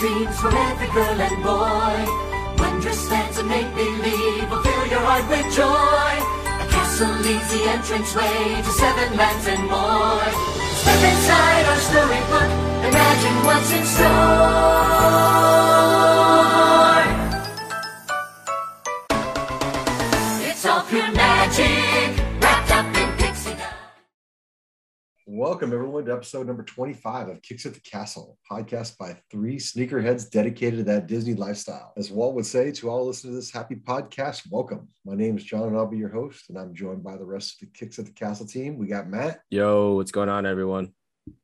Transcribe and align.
dreams 0.00 0.40
for 0.40 0.48
every 0.48 0.88
girl 0.96 1.20
and 1.20 1.42
boy. 1.44 1.96
Wondrous 2.56 3.10
lands 3.10 3.36
of 3.36 3.44
make 3.46 3.68
believe 3.74 4.48
will 4.50 4.62
fill 4.62 4.86
your 4.86 5.00
heart 5.00 5.28
with 5.28 5.44
joy. 5.52 6.12
A 6.64 6.66
castle 6.72 7.12
leads 7.20 7.52
the 7.52 7.62
entrance 7.68 8.14
way 8.16 8.62
to 8.64 8.70
seven 8.80 9.14
lands 9.18 9.46
and 9.46 9.62
more. 9.68 10.24
Step 10.80 11.02
inside 11.04 11.64
our 11.68 11.80
storybook, 11.88 12.50
imagine 12.88 13.36
what's 13.44 13.70
in 13.76 13.84
store. 13.84 15.20
It's 20.48 20.64
all 20.64 20.82
pure 20.88 21.12
magic, 21.12 22.19
Welcome, 25.40 25.72
everyone, 25.72 26.04
to 26.04 26.12
episode 26.12 26.46
number 26.46 26.62
25 26.62 27.30
of 27.30 27.40
Kicks 27.40 27.64
at 27.64 27.72
the 27.72 27.80
Castle, 27.80 28.36
a 28.50 28.54
podcast 28.54 28.98
by 28.98 29.16
three 29.30 29.56
sneakerheads 29.56 30.30
dedicated 30.30 30.80
to 30.80 30.84
that 30.84 31.06
Disney 31.06 31.32
lifestyle. 31.32 31.94
As 31.96 32.10
Walt 32.10 32.34
would 32.34 32.44
say 32.44 32.70
to 32.72 32.90
all 32.90 33.06
listeners 33.06 33.32
to 33.32 33.36
this 33.36 33.50
happy 33.50 33.76
podcast, 33.76 34.42
welcome. 34.50 34.88
My 35.06 35.14
name 35.14 35.38
is 35.38 35.44
John, 35.44 35.68
and 35.68 35.78
I'll 35.78 35.86
be 35.86 35.96
your 35.96 36.10
host, 36.10 36.50
and 36.50 36.58
I'm 36.58 36.74
joined 36.74 37.02
by 37.02 37.16
the 37.16 37.24
rest 37.24 37.54
of 37.54 37.60
the 37.60 37.72
Kicks 37.72 37.98
at 37.98 38.04
the 38.04 38.12
Castle 38.12 38.46
team. 38.46 38.76
We 38.76 38.86
got 38.86 39.08
Matt, 39.08 39.40
Yo, 39.48 39.94
what's 39.94 40.12
going 40.12 40.28
on, 40.28 40.44
everyone? 40.44 40.92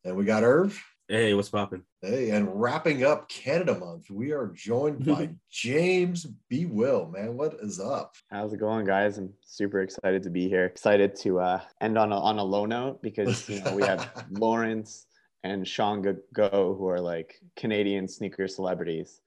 and 0.05 0.15
we 0.15 0.27
got 0.27 0.45
Irv. 0.45 0.79
Hey, 1.09 1.35
what's 1.35 1.49
poppin'? 1.51 1.85
Hey, 2.03 2.31
and 2.31 2.49
wrapping 2.61 3.05
up 3.05 3.29
Canada 3.29 3.79
month, 3.79 4.11
we 4.11 4.33
are 4.33 4.49
joined 4.49 5.07
by 5.07 5.31
James 5.51 6.27
B. 6.49 6.67
Will. 6.67 7.07
Man, 7.07 7.37
what 7.37 7.55
is 7.63 7.79
up? 7.79 8.17
How's 8.29 8.53
it 8.53 8.57
going, 8.59 8.87
guys? 8.87 9.17
I'm 9.17 9.33
super 9.45 9.83
excited 9.83 10.25
to 10.25 10.31
be 10.31 10.49
here. 10.49 10.65
Excited 10.65 11.15
to 11.21 11.39
uh, 11.39 11.61
end 11.81 11.97
on 11.97 12.11
a, 12.11 12.19
on 12.19 12.41
a 12.41 12.43
low 12.45 12.67
note 12.67 13.03
because 13.03 13.49
you 13.49 13.63
know 13.63 13.77
we 13.77 13.85
have 13.85 14.27
Lawrence 14.33 15.07
and 15.45 15.67
Sean 15.67 16.03
Go- 16.03 16.17
Go 16.35 16.75
who 16.77 16.89
are 16.89 17.01
like 17.01 17.41
Canadian 17.55 18.09
sneaker 18.09 18.49
celebrities, 18.49 19.21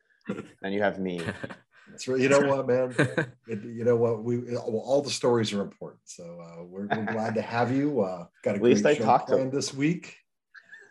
and 0.61 0.73
you 0.73 0.81
have 0.81 0.99
me. 0.99 1.21
That's 1.89 2.09
right. 2.09 2.19
You 2.19 2.27
know 2.27 2.41
what, 2.41 2.67
man? 2.67 2.93
It- 3.47 3.63
you 3.63 3.85
know 3.85 3.95
what? 3.95 4.21
We 4.21 4.39
well, 4.39 4.83
all 4.85 5.01
the 5.01 5.09
stories 5.09 5.53
are 5.53 5.61
important, 5.61 6.01
so 6.03 6.41
uh, 6.41 6.63
we're, 6.65 6.87
we're 6.87 7.05
glad 7.05 7.35
to 7.35 7.41
have 7.41 7.71
you. 7.71 8.01
Uh, 8.01 8.25
got 8.43 8.55
a 8.55 8.57
At 8.57 8.63
least 8.63 8.83
great 8.83 8.97
I 8.97 8.99
show 8.99 9.05
talked 9.05 9.29
to 9.29 9.35
planned 9.35 9.53
this 9.53 9.73
week. 9.73 10.17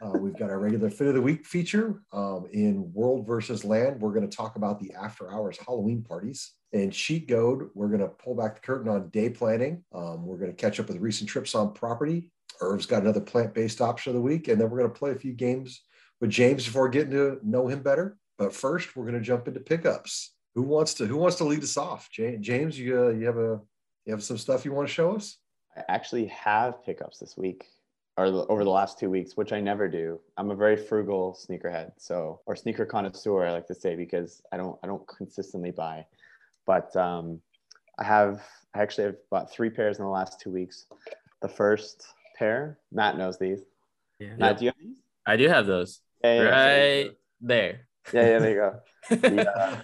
Uh, 0.00 0.16
we've 0.18 0.36
got 0.36 0.50
our 0.50 0.60
regular 0.60 0.91
fit 0.91 1.08
of 1.08 1.14
the 1.14 1.20
week 1.20 1.44
feature 1.44 2.02
um, 2.12 2.46
in 2.52 2.92
World 2.92 3.27
versus 3.27 3.64
Land. 3.64 4.00
We're 4.00 4.12
going 4.12 4.28
to 4.28 4.36
talk 4.36 4.56
about 4.56 4.78
the 4.78 4.92
after 4.92 5.32
hours 5.32 5.58
Halloween 5.58 6.02
parties. 6.02 6.52
And 6.72 6.94
Sheet 6.94 7.27
Goad, 7.27 7.68
we're 7.74 7.88
going 7.88 8.00
to 8.00 8.08
pull 8.08 8.36
back 8.36 8.54
the 8.54 8.60
curtain 8.60 8.88
on 8.88 9.08
day 9.08 9.30
planning. 9.30 9.82
Um, 9.92 10.24
we're 10.24 10.36
going 10.36 10.54
to 10.54 10.56
catch 10.56 10.78
up 10.78 10.88
with 10.88 10.98
recent 10.98 11.28
trips 11.28 11.54
on 11.54 11.72
property. 11.72 12.30
Irv's 12.60 12.86
got 12.86 13.02
another 13.02 13.20
plant 13.20 13.54
based 13.54 13.80
option 13.80 14.10
of 14.10 14.14
the 14.14 14.20
week, 14.20 14.48
and 14.48 14.60
then 14.60 14.70
we're 14.70 14.78
going 14.78 14.91
to 14.91 14.98
play 14.98 15.10
a 15.12 15.19
few 15.19 15.32
games 15.32 15.82
with 16.20 16.30
James 16.30 16.64
before 16.64 16.88
getting 16.88 17.12
to 17.12 17.38
know 17.42 17.66
him 17.66 17.82
better. 17.82 18.19
But 18.36 18.52
first, 18.52 18.94
we're 18.94 19.04
going 19.04 19.14
to 19.14 19.20
jump 19.20 19.48
into 19.48 19.60
pickups. 19.60 20.34
Who 20.54 20.62
wants 20.62 20.94
to 20.94 21.06
Who 21.06 21.16
wants 21.16 21.36
to 21.36 21.44
lead 21.44 21.62
us 21.62 21.76
off? 21.76 22.08
James, 22.10 22.78
you 22.78 23.00
uh, 23.00 23.08
you 23.10 23.26
have 23.26 23.38
a 23.38 23.60
you 24.06 24.12
have 24.12 24.22
some 24.22 24.38
stuff 24.38 24.64
you 24.64 24.72
want 24.72 24.88
to 24.88 24.94
show 24.94 25.14
us? 25.14 25.38
I 25.76 25.82
actually 25.88 26.26
have 26.26 26.84
pickups 26.84 27.19
this 27.19 27.36
week 27.36 27.66
or 28.19 28.27
over 28.50 28.64
the 28.64 28.70
last 28.70 28.98
two 28.98 29.08
weeks, 29.08 29.36
which 29.36 29.52
I 29.52 29.61
never 29.61 29.88
do. 29.88 30.19
I'm 30.36 30.50
a 30.50 30.56
very 30.56 30.77
frugal 30.77 31.38
sneakerhead, 31.41 31.92
so 31.98 32.41
or 32.47 32.56
sneaker 32.56 32.84
connoisseur, 32.84 33.47
I 33.47 33.52
like 33.52 33.69
to 33.69 33.75
say, 33.75 33.94
because 33.94 34.42
I 34.52 34.56
don't 34.56 34.77
I 34.83 34.88
don't 34.88 35.06
consistently 35.06 35.70
buy. 35.70 36.05
But 36.66 36.94
um, 36.97 37.41
I 37.98 38.05
have 38.05 38.42
I 38.75 38.83
actually 38.83 39.05
have 39.05 39.16
bought 39.30 39.52
three 39.52 39.70
pairs 39.70 39.98
in 39.98 40.05
the 40.05 40.10
last 40.10 40.41
two 40.41 40.50
weeks. 40.50 40.86
The 41.42 41.48
first 41.48 42.08
pair, 42.36 42.78
Matt 42.91 43.16
knows 43.16 43.38
these. 43.38 43.60
Yeah. 44.19 44.34
Matt, 44.37 44.59
do 44.59 44.64
you 44.64 44.72
have 44.72 44.78
these? 44.82 44.97
I 45.25 45.37
do 45.37 45.48
have 45.48 45.66
those 45.66 46.00
Yeah, 46.25 46.34
yeah, 46.34 46.43
yeah. 46.43 46.94
right 47.04 47.10
there. 47.41 47.88
Yeah, 48.12 48.26
yeah, 48.30 48.38
there 48.38 48.50
you 48.50 48.56
go. 48.56 48.80
Yeah. 49.10 49.80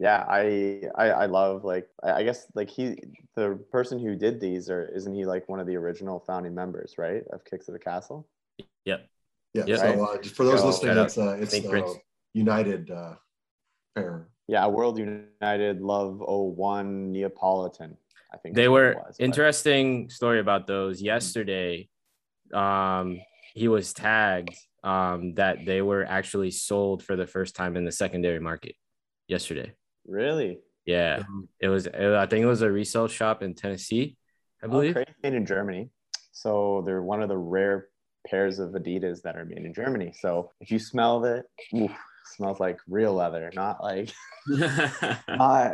yeah 0.00 0.24
I, 0.28 0.82
I 0.96 1.06
i 1.10 1.26
love 1.26 1.62
like 1.64 1.86
I, 2.02 2.12
I 2.18 2.22
guess 2.24 2.46
like 2.56 2.68
he 2.68 2.96
the 3.36 3.58
person 3.70 4.00
who 4.00 4.16
did 4.16 4.40
these 4.40 4.68
or 4.68 4.90
isn't 4.96 5.14
he 5.14 5.24
like 5.24 5.48
one 5.48 5.60
of 5.60 5.66
the 5.68 5.76
original 5.76 6.18
founding 6.26 6.54
members 6.56 6.94
right 6.98 7.22
of 7.32 7.44
kicks 7.44 7.68
of 7.68 7.74
the 7.74 7.78
castle 7.78 8.26
Yep. 8.84 9.06
Yeah. 9.54 9.64
Yep. 9.66 9.78
So 9.78 10.04
uh, 10.04 10.22
for 10.36 10.44
those 10.44 10.60
So- 10.60 10.66
listening, 10.66 10.94
Shout 10.96 11.06
it's 11.06 11.18
uh, 11.18 11.36
it's 11.40 11.52
Thank 11.52 11.64
the 11.64 11.70
Prince. 11.70 11.92
United 12.32 12.90
uh, 12.90 13.14
pair. 13.94 14.26
yeah 14.48 14.66
world 14.66 14.98
united 14.98 15.80
love 15.80 16.20
01 16.20 17.12
neapolitan 17.12 17.96
i 18.32 18.36
think 18.38 18.56
They 18.56 18.68
were 18.68 18.90
it 18.92 18.96
was, 18.96 19.14
but- 19.18 19.24
interesting 19.24 20.10
story 20.10 20.40
about 20.40 20.66
those 20.66 21.00
yesterday. 21.00 21.88
Um, 22.52 23.20
he 23.54 23.68
was 23.68 23.92
tagged 23.92 24.56
um, 24.84 25.34
that 25.34 25.64
they 25.66 25.82
were 25.82 26.04
actually 26.04 26.50
sold 26.52 27.02
for 27.02 27.16
the 27.16 27.26
first 27.26 27.56
time 27.56 27.76
in 27.76 27.84
the 27.84 27.92
secondary 27.92 28.38
market 28.38 28.74
yesterday. 29.26 29.72
really 30.06 30.58
Yeah, 30.86 31.22
it 31.60 31.68
was. 31.68 31.88
I 31.88 32.26
think 32.26 32.42
it 32.42 32.46
was 32.54 32.62
a 32.62 32.70
resale 32.70 33.08
shop 33.08 33.42
in 33.42 33.54
Tennessee, 33.54 34.16
I 34.62 34.66
Oh, 34.66 34.68
believe. 34.68 34.94
crazy. 34.94 35.10
made 35.22 35.34
in 35.34 35.46
germany 35.46 35.90
so 36.32 36.82
they're 36.84 37.02
one 37.02 37.22
of 37.22 37.28
the 37.28 37.36
rare 37.38 37.88
pairs 38.28 38.58
of 38.58 38.70
adidas 38.72 39.22
that 39.22 39.36
are 39.36 39.44
made 39.44 39.64
in 39.64 39.72
germany 39.74 40.12
so 40.22 40.50
if 40.60 40.70
you 40.70 40.78
smell 40.78 41.24
it 41.24 41.44
oof, 41.74 41.90
smells 42.36 42.58
like 42.60 42.78
real 42.88 43.14
leather 43.14 43.50
not 43.54 43.82
like 43.82 44.10
not 45.28 45.72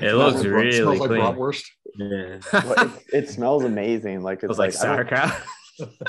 It 0.00 0.12
looks 0.14 0.40
Smells 0.40 0.44
like- 0.44 0.46
really 0.46 0.72
smells 0.78 0.98
like 1.00 1.10
bratwurst. 1.10 1.64
yeah. 1.96 2.38
It, 2.52 2.90
it 3.12 3.28
smells 3.30 3.62
amazing. 3.64 4.22
Like 4.22 4.38
it's 4.42 4.48
was 4.48 4.58
like 4.58 4.74
I 4.82 4.96
don't- 4.96 5.08
sauerkraut. 5.08 5.42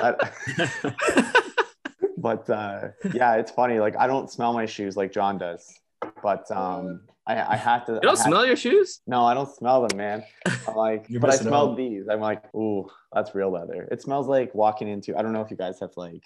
I- 0.02 1.42
but 2.26 2.50
uh, 2.50 2.88
yeah, 3.14 3.36
it's 3.36 3.52
funny. 3.52 3.78
Like 3.80 3.96
I 4.04 4.08
don't 4.08 4.30
smell 4.32 4.52
my 4.54 4.66
shoes 4.66 4.98
like 4.98 5.12
John 5.12 5.38
does, 5.38 5.64
but 6.24 6.50
um, 6.52 7.02
I, 7.28 7.34
I 7.54 7.56
have 7.56 7.86
to. 7.86 7.92
You 7.94 7.98
I 8.00 8.02
don't 8.02 8.18
have- 8.18 8.28
smell 8.32 8.46
your 8.46 8.56
shoes? 8.56 9.02
No, 9.06 9.24
I 9.26 9.34
don't 9.36 9.50
smell 9.60 9.88
them, 9.88 9.96
man. 9.98 10.24
I'm 10.68 10.76
like, 10.88 11.06
but 11.22 11.30
I 11.30 11.36
smelled 11.36 11.72
out. 11.72 11.78
these. 11.78 12.04
I'm 12.10 12.20
like, 12.32 12.44
ooh, 12.56 12.90
that's 13.14 13.36
real 13.36 13.52
leather. 13.52 13.88
It 13.92 14.02
smells 14.02 14.28
like 14.28 14.56
walking 14.56 14.88
into. 14.88 15.16
I 15.18 15.22
don't 15.22 15.34
know 15.34 15.42
if 15.42 15.52
you 15.52 15.58
guys 15.58 15.80
have 15.82 15.92
like 15.98 16.24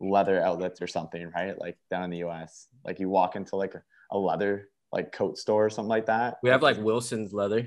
leather 0.00 0.42
outlets 0.42 0.82
or 0.82 0.86
something, 0.88 1.30
right? 1.34 1.54
Like 1.64 1.76
down 1.90 2.02
in 2.04 2.10
the 2.10 2.18
U.S., 2.28 2.66
like 2.84 2.98
you 3.00 3.08
walk 3.08 3.36
into 3.36 3.54
like 3.56 3.74
a, 3.74 3.82
a 4.10 4.18
leather 4.18 4.70
like 4.92 5.12
coat 5.12 5.38
store 5.38 5.66
or 5.66 5.70
something 5.70 5.88
like 5.98 6.06
that. 6.06 6.38
We 6.42 6.50
have 6.50 6.62
like 6.62 6.78
Wilson's 6.78 7.32
leather. 7.32 7.62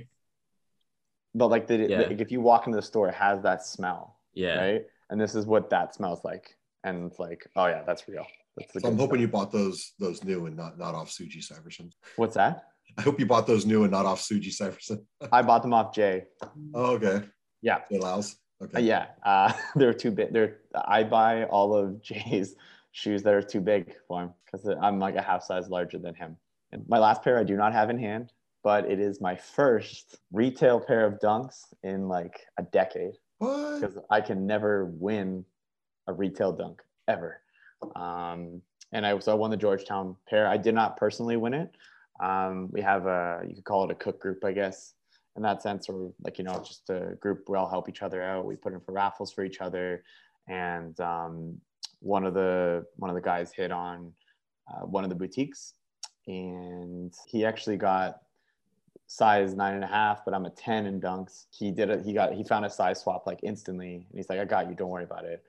but 1.35 1.47
like 1.47 1.67
the, 1.67 1.77
Yeah. 1.77 2.01
like 2.01 2.19
if 2.19 2.31
you 2.31 2.41
walk 2.41 2.67
into 2.67 2.75
the 2.77 2.81
store, 2.91 3.07
it 3.09 3.15
has 3.15 3.41
that 3.43 3.63
smell. 3.65 4.17
Yeah. 4.33 4.55
right? 4.65 4.81
And 5.09 5.19
this 5.21 5.35
is 5.35 5.45
what 5.45 5.69
that 5.69 5.93
smells 5.93 6.23
like. 6.25 6.55
And 6.83 7.11
like, 7.19 7.45
oh 7.55 7.67
yeah, 7.67 7.83
that's 7.85 8.07
real. 8.07 8.25
That's 8.57 8.73
the 8.73 8.79
So 8.81 8.87
I'm 8.89 8.97
hoping 8.97 9.15
stuff. 9.15 9.21
you 9.21 9.27
bought 9.27 9.51
those 9.51 9.93
those 9.99 10.23
new 10.23 10.45
and 10.47 10.55
not 10.57 10.77
not 10.77 10.95
off 10.95 11.09
Suji 11.09 11.37
Cypherson. 11.37 11.91
What's 12.15 12.35
that? 12.35 12.65
I 12.97 13.03
hope 13.03 13.19
you 13.19 13.25
bought 13.25 13.47
those 13.47 13.65
new 13.65 13.83
and 13.83 13.91
not 13.91 14.05
off 14.05 14.19
Suji 14.21 14.47
Cypherson. 14.49 15.05
I 15.31 15.41
bought 15.41 15.61
them 15.61 15.73
off 15.73 15.93
Jay. 15.93 16.25
oh, 16.73 16.95
okay. 16.95 17.25
Yeah, 17.61 17.79
Jay 17.91 17.99
Lyles. 17.99 18.33
Uh, 18.33 18.37
Okay. 18.65 18.81
yeah. 18.81 19.07
Uh, 19.23 19.51
they're 19.75 19.93
too 19.93 20.11
big. 20.11 20.33
They're 20.33 20.57
I 20.85 21.03
buy 21.03 21.45
all 21.45 21.75
of 21.75 22.01
Jay's 22.03 22.55
shoes 22.91 23.23
that 23.23 23.33
are 23.33 23.41
too 23.41 23.61
big 23.61 23.95
for 24.07 24.21
him 24.23 24.33
because 24.45 24.67
I'm 24.81 24.99
like 24.99 25.15
a 25.15 25.21
half 25.21 25.43
size 25.43 25.67
larger 25.69 25.97
than 25.97 26.13
him. 26.13 26.37
And 26.71 26.83
my 26.87 26.99
last 26.99 27.23
pair 27.23 27.39
I 27.39 27.43
do 27.43 27.55
not 27.55 27.73
have 27.73 27.89
in 27.89 27.97
hand, 27.97 28.33
but 28.63 28.85
it 28.85 28.99
is 28.99 29.19
my 29.19 29.35
first 29.35 30.19
retail 30.31 30.79
pair 30.79 31.05
of 31.07 31.19
dunks 31.19 31.73
in 31.83 32.07
like 32.07 32.41
a 32.59 32.63
decade. 32.63 33.13
What? 33.39 33.81
because 33.81 33.97
I 34.11 34.21
can 34.21 34.45
never 34.45 34.85
win 34.85 35.43
a 36.07 36.13
retail 36.13 36.51
dunk 36.51 36.81
ever. 37.07 37.41
Um, 37.95 38.61
and 38.91 39.05
I 39.05 39.17
so 39.19 39.31
I 39.31 39.35
won 39.35 39.51
the 39.51 39.57
Georgetown 39.57 40.15
pair. 40.27 40.47
I 40.47 40.57
did 40.57 40.75
not 40.75 40.97
personally 40.97 41.37
win 41.37 41.53
it. 41.53 41.71
Um, 42.19 42.69
we 42.71 42.81
have 42.81 43.05
a 43.05 43.41
you 43.47 43.55
could 43.55 43.63
call 43.63 43.85
it 43.85 43.91
a 43.91 43.95
cook 43.95 44.19
group, 44.19 44.43
I 44.43 44.51
guess, 44.51 44.93
in 45.35 45.43
that 45.43 45.61
sense, 45.61 45.87
or 45.89 46.11
like 46.23 46.37
you 46.37 46.43
know 46.43 46.61
just 46.65 46.89
a 46.89 47.15
group 47.19 47.45
we 47.47 47.57
all 47.57 47.69
help 47.69 47.89
each 47.89 48.01
other 48.01 48.21
out. 48.21 48.45
We 48.45 48.55
put 48.55 48.73
in 48.73 48.81
for 48.81 48.91
raffles 48.91 49.31
for 49.31 49.43
each 49.43 49.61
other, 49.61 50.03
and 50.47 50.99
um, 50.99 51.59
one 51.99 52.25
of 52.25 52.33
the 52.33 52.85
one 52.97 53.09
of 53.09 53.15
the 53.15 53.21
guys 53.21 53.51
hit 53.51 53.71
on 53.71 54.11
uh, 54.69 54.85
one 54.85 55.03
of 55.03 55.09
the 55.09 55.15
boutiques, 55.15 55.73
and 56.27 57.13
he 57.27 57.45
actually 57.45 57.77
got 57.77 58.19
size 59.11 59.53
nine 59.53 59.75
and 59.75 59.83
a 59.83 59.87
half, 59.87 60.23
but 60.23 60.33
I'm 60.33 60.45
a 60.45 60.49
10 60.49 60.85
in 60.85 61.01
dunks. 61.01 61.45
He 61.51 61.69
did 61.69 61.89
it. 61.89 62.05
He 62.05 62.13
got, 62.13 62.31
he 62.31 62.45
found 62.45 62.63
a 62.63 62.69
size 62.69 63.01
swap 63.01 63.27
like 63.27 63.41
instantly. 63.43 64.07
And 64.09 64.17
he's 64.17 64.29
like, 64.29 64.39
I 64.39 64.45
got 64.45 64.69
you. 64.69 64.75
Don't 64.75 64.89
worry 64.89 65.03
about 65.03 65.25
it. 65.25 65.43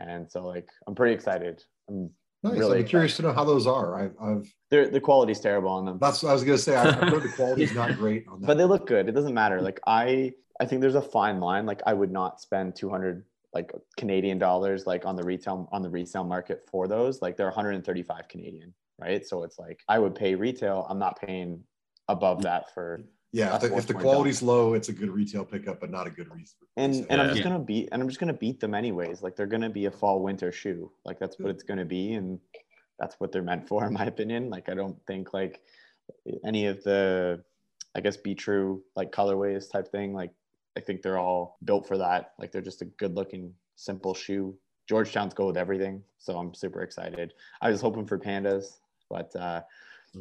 And 0.00 0.30
so 0.30 0.46
like, 0.46 0.68
I'm 0.86 0.94
pretty 0.94 1.14
excited. 1.14 1.62
I'm 1.88 2.10
Nice. 2.42 2.56
really 2.58 2.78
I'm 2.78 2.86
curious 2.86 3.16
to 3.16 3.22
know 3.22 3.32
how 3.34 3.44
those 3.44 3.66
are. 3.66 4.00
I've, 4.02 4.14
I've 4.18 4.54
they're, 4.70 4.88
the 4.88 4.98
quality's 5.00 5.40
terrible 5.40 5.68
on 5.68 5.84
them, 5.84 5.98
that's 6.00 6.22
what 6.22 6.30
I 6.30 6.32
was 6.32 6.42
gonna 6.42 6.56
say. 6.56 6.74
I- 6.74 6.88
I've 6.88 6.94
heard 7.12 7.22
the 7.22 7.28
quality's 7.36 7.74
not 7.74 7.96
great 7.98 8.24
on 8.28 8.40
that. 8.40 8.46
but 8.46 8.56
they 8.56 8.64
look 8.64 8.86
good. 8.86 9.08
It 9.10 9.12
doesn't 9.12 9.34
matter. 9.34 9.60
Like 9.60 9.78
I, 9.86 10.32
I 10.58 10.64
think 10.64 10.80
there's 10.80 10.94
a 10.94 11.02
fine 11.02 11.38
line. 11.38 11.66
Like 11.66 11.82
I 11.86 11.92
would 11.92 12.10
not 12.10 12.40
spend 12.40 12.76
200 12.76 13.24
like 13.52 13.72
Canadian 13.98 14.38
dollars 14.38 14.86
like 14.86 15.04
on 15.04 15.16
the 15.16 15.22
retail 15.22 15.68
on 15.70 15.82
the 15.82 15.90
resale 15.90 16.24
market 16.24 16.62
for 16.70 16.88
those. 16.88 17.20
Like 17.20 17.36
they're 17.36 17.46
135 17.48 18.28
Canadian, 18.28 18.72
right? 18.98 19.26
So 19.26 19.42
it's 19.42 19.58
like 19.58 19.80
I 19.88 19.98
would 19.98 20.14
pay 20.14 20.34
retail. 20.34 20.86
I'm 20.88 20.98
not 20.98 21.20
paying 21.20 21.62
above 22.08 22.40
that 22.44 22.72
for 22.72 23.02
yeah, 23.32 23.54
if 23.54 23.60
the, 23.60 23.66
if 23.66 23.70
the 23.70 23.74
what's 23.74 23.90
my 23.90 24.00
quality's 24.02 24.42
low, 24.42 24.74
it's 24.74 24.88
a 24.88 24.92
good 24.92 25.10
retail 25.10 25.44
pickup, 25.44 25.80
but 25.80 25.90
not 25.90 26.06
a 26.06 26.10
good 26.10 26.32
reason. 26.34 26.56
and 26.76 27.06
and 27.10 27.20
I'm 27.20 27.28
just 27.30 27.42
gonna 27.42 27.58
beat 27.58 27.88
and 27.92 28.02
I'm 28.02 28.08
just 28.08 28.20
gonna 28.20 28.32
beat 28.32 28.60
them 28.60 28.74
anyways. 28.74 29.22
Like 29.22 29.36
they're 29.36 29.46
gonna 29.46 29.70
be 29.70 29.86
a 29.86 29.90
fall 29.90 30.20
winter 30.22 30.50
shoe. 30.52 30.90
Like 31.04 31.18
that's 31.18 31.38
what 31.38 31.50
it's 31.50 31.62
gonna 31.62 31.84
be, 31.84 32.14
and 32.14 32.38
that's 32.98 33.16
what 33.20 33.32
they're 33.32 33.42
meant 33.42 33.68
for, 33.68 33.86
in 33.86 33.92
my 33.92 34.04
opinion. 34.06 34.50
Like 34.50 34.68
I 34.68 34.74
don't 34.74 34.96
think 35.06 35.32
like 35.32 35.60
any 36.44 36.66
of 36.66 36.82
the, 36.82 37.42
I 37.94 38.00
guess, 38.00 38.16
be 38.16 38.34
true 38.34 38.82
like 38.96 39.12
colorways 39.12 39.70
type 39.70 39.88
thing. 39.90 40.12
Like 40.12 40.32
I 40.76 40.80
think 40.80 41.02
they're 41.02 41.18
all 41.18 41.58
built 41.64 41.86
for 41.86 41.98
that. 41.98 42.32
Like 42.38 42.52
they're 42.52 42.62
just 42.62 42.82
a 42.82 42.86
good 42.86 43.14
looking, 43.14 43.54
simple 43.76 44.14
shoe. 44.14 44.56
Georgetown's 44.88 45.34
go 45.34 45.46
with 45.46 45.56
everything, 45.56 46.02
so 46.18 46.36
I'm 46.36 46.52
super 46.52 46.82
excited. 46.82 47.32
I 47.60 47.70
was 47.70 47.80
hoping 47.80 48.06
for 48.06 48.18
pandas, 48.18 48.78
but 49.08 49.34
uh, 49.36 49.62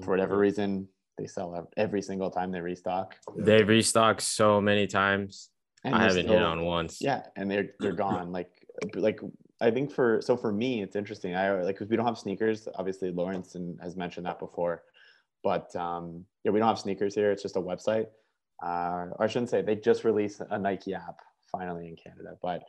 for 0.04 0.12
whatever 0.12 0.34
Mm-hmm. 0.36 0.42
reason, 0.42 0.88
they 1.20 1.28
sell 1.28 1.54
out 1.56 1.74
every 1.78 2.02
single 2.02 2.32
time 2.32 2.52
they 2.52 2.62
restock. 2.62 3.16
They 3.36 3.64
restock 3.64 4.22
so 4.22 4.62
many 4.62 4.88
times. 4.88 5.50
And 5.84 5.96
I 5.96 6.04
haven't 6.04 6.28
hit 6.28 6.42
on 6.42 6.64
once. 6.66 7.00
Yeah, 7.02 7.24
and 7.36 7.50
they're 7.50 7.70
they're 7.80 7.94
gone. 7.94 8.32
Like 8.40 8.52
like 8.96 9.20
I 9.62 9.72
think 9.72 9.92
for 9.92 10.22
so 10.22 10.38
for 10.38 10.52
me 10.52 10.82
it's 10.82 10.96
interesting. 10.96 11.36
I 11.36 11.52
like 11.62 11.76
because 11.76 11.90
we 11.90 11.98
don't 11.98 12.06
have 12.06 12.18
sneakers. 12.18 12.68
Obviously, 12.76 13.12
Lawrence 13.12 13.56
and 13.56 13.80
has 13.82 13.96
mentioned 13.96 14.26
that 14.26 14.40
before, 14.40 14.84
but 15.44 15.74
um, 15.76 16.26
yeah, 16.44 16.52
we 16.52 16.60
don't 16.60 16.68
have 16.68 16.80
sneakers 16.80 17.16
here. 17.16 17.32
It's 17.32 17.44
just 17.44 17.56
a 17.56 17.62
website. 17.62 18.08
Uh, 18.64 19.08
or 19.18 19.24
I 19.24 19.28
shouldn't 19.28 19.50
say 19.50 19.62
they 19.62 19.76
just 19.76 20.04
released 20.04 20.42
a 20.50 20.60
Nike 20.60 20.94
app 20.94 21.20
finally 21.52 21.88
in 21.88 21.96
Canada. 21.96 22.38
But 22.42 22.64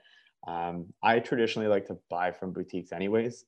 um, 0.46 0.86
I 1.02 1.18
traditionally 1.18 1.68
like 1.68 1.86
to 1.86 1.98
buy 2.08 2.30
from 2.30 2.52
boutiques 2.52 2.92
anyways, 2.92 3.44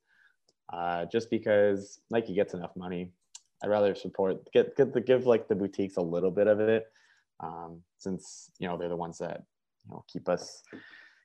uh, 0.72 1.06
just 1.06 1.30
because 1.30 2.00
Nike 2.10 2.34
gets 2.34 2.54
enough 2.54 2.74
money. 2.76 3.12
I'd 3.62 3.70
rather 3.70 3.94
support 3.94 4.50
get 4.52 4.76
get 4.76 4.92
the 4.92 5.00
give 5.00 5.26
like 5.26 5.48
the 5.48 5.54
boutiques 5.54 5.96
a 5.96 6.02
little 6.02 6.30
bit 6.30 6.46
of 6.46 6.60
it, 6.60 6.86
um, 7.40 7.80
since 7.98 8.50
you 8.58 8.68
know 8.68 8.76
they're 8.76 8.88
the 8.88 8.96
ones 8.96 9.18
that 9.18 9.44
you 9.84 9.90
know 9.90 10.04
keep 10.08 10.28
us 10.28 10.62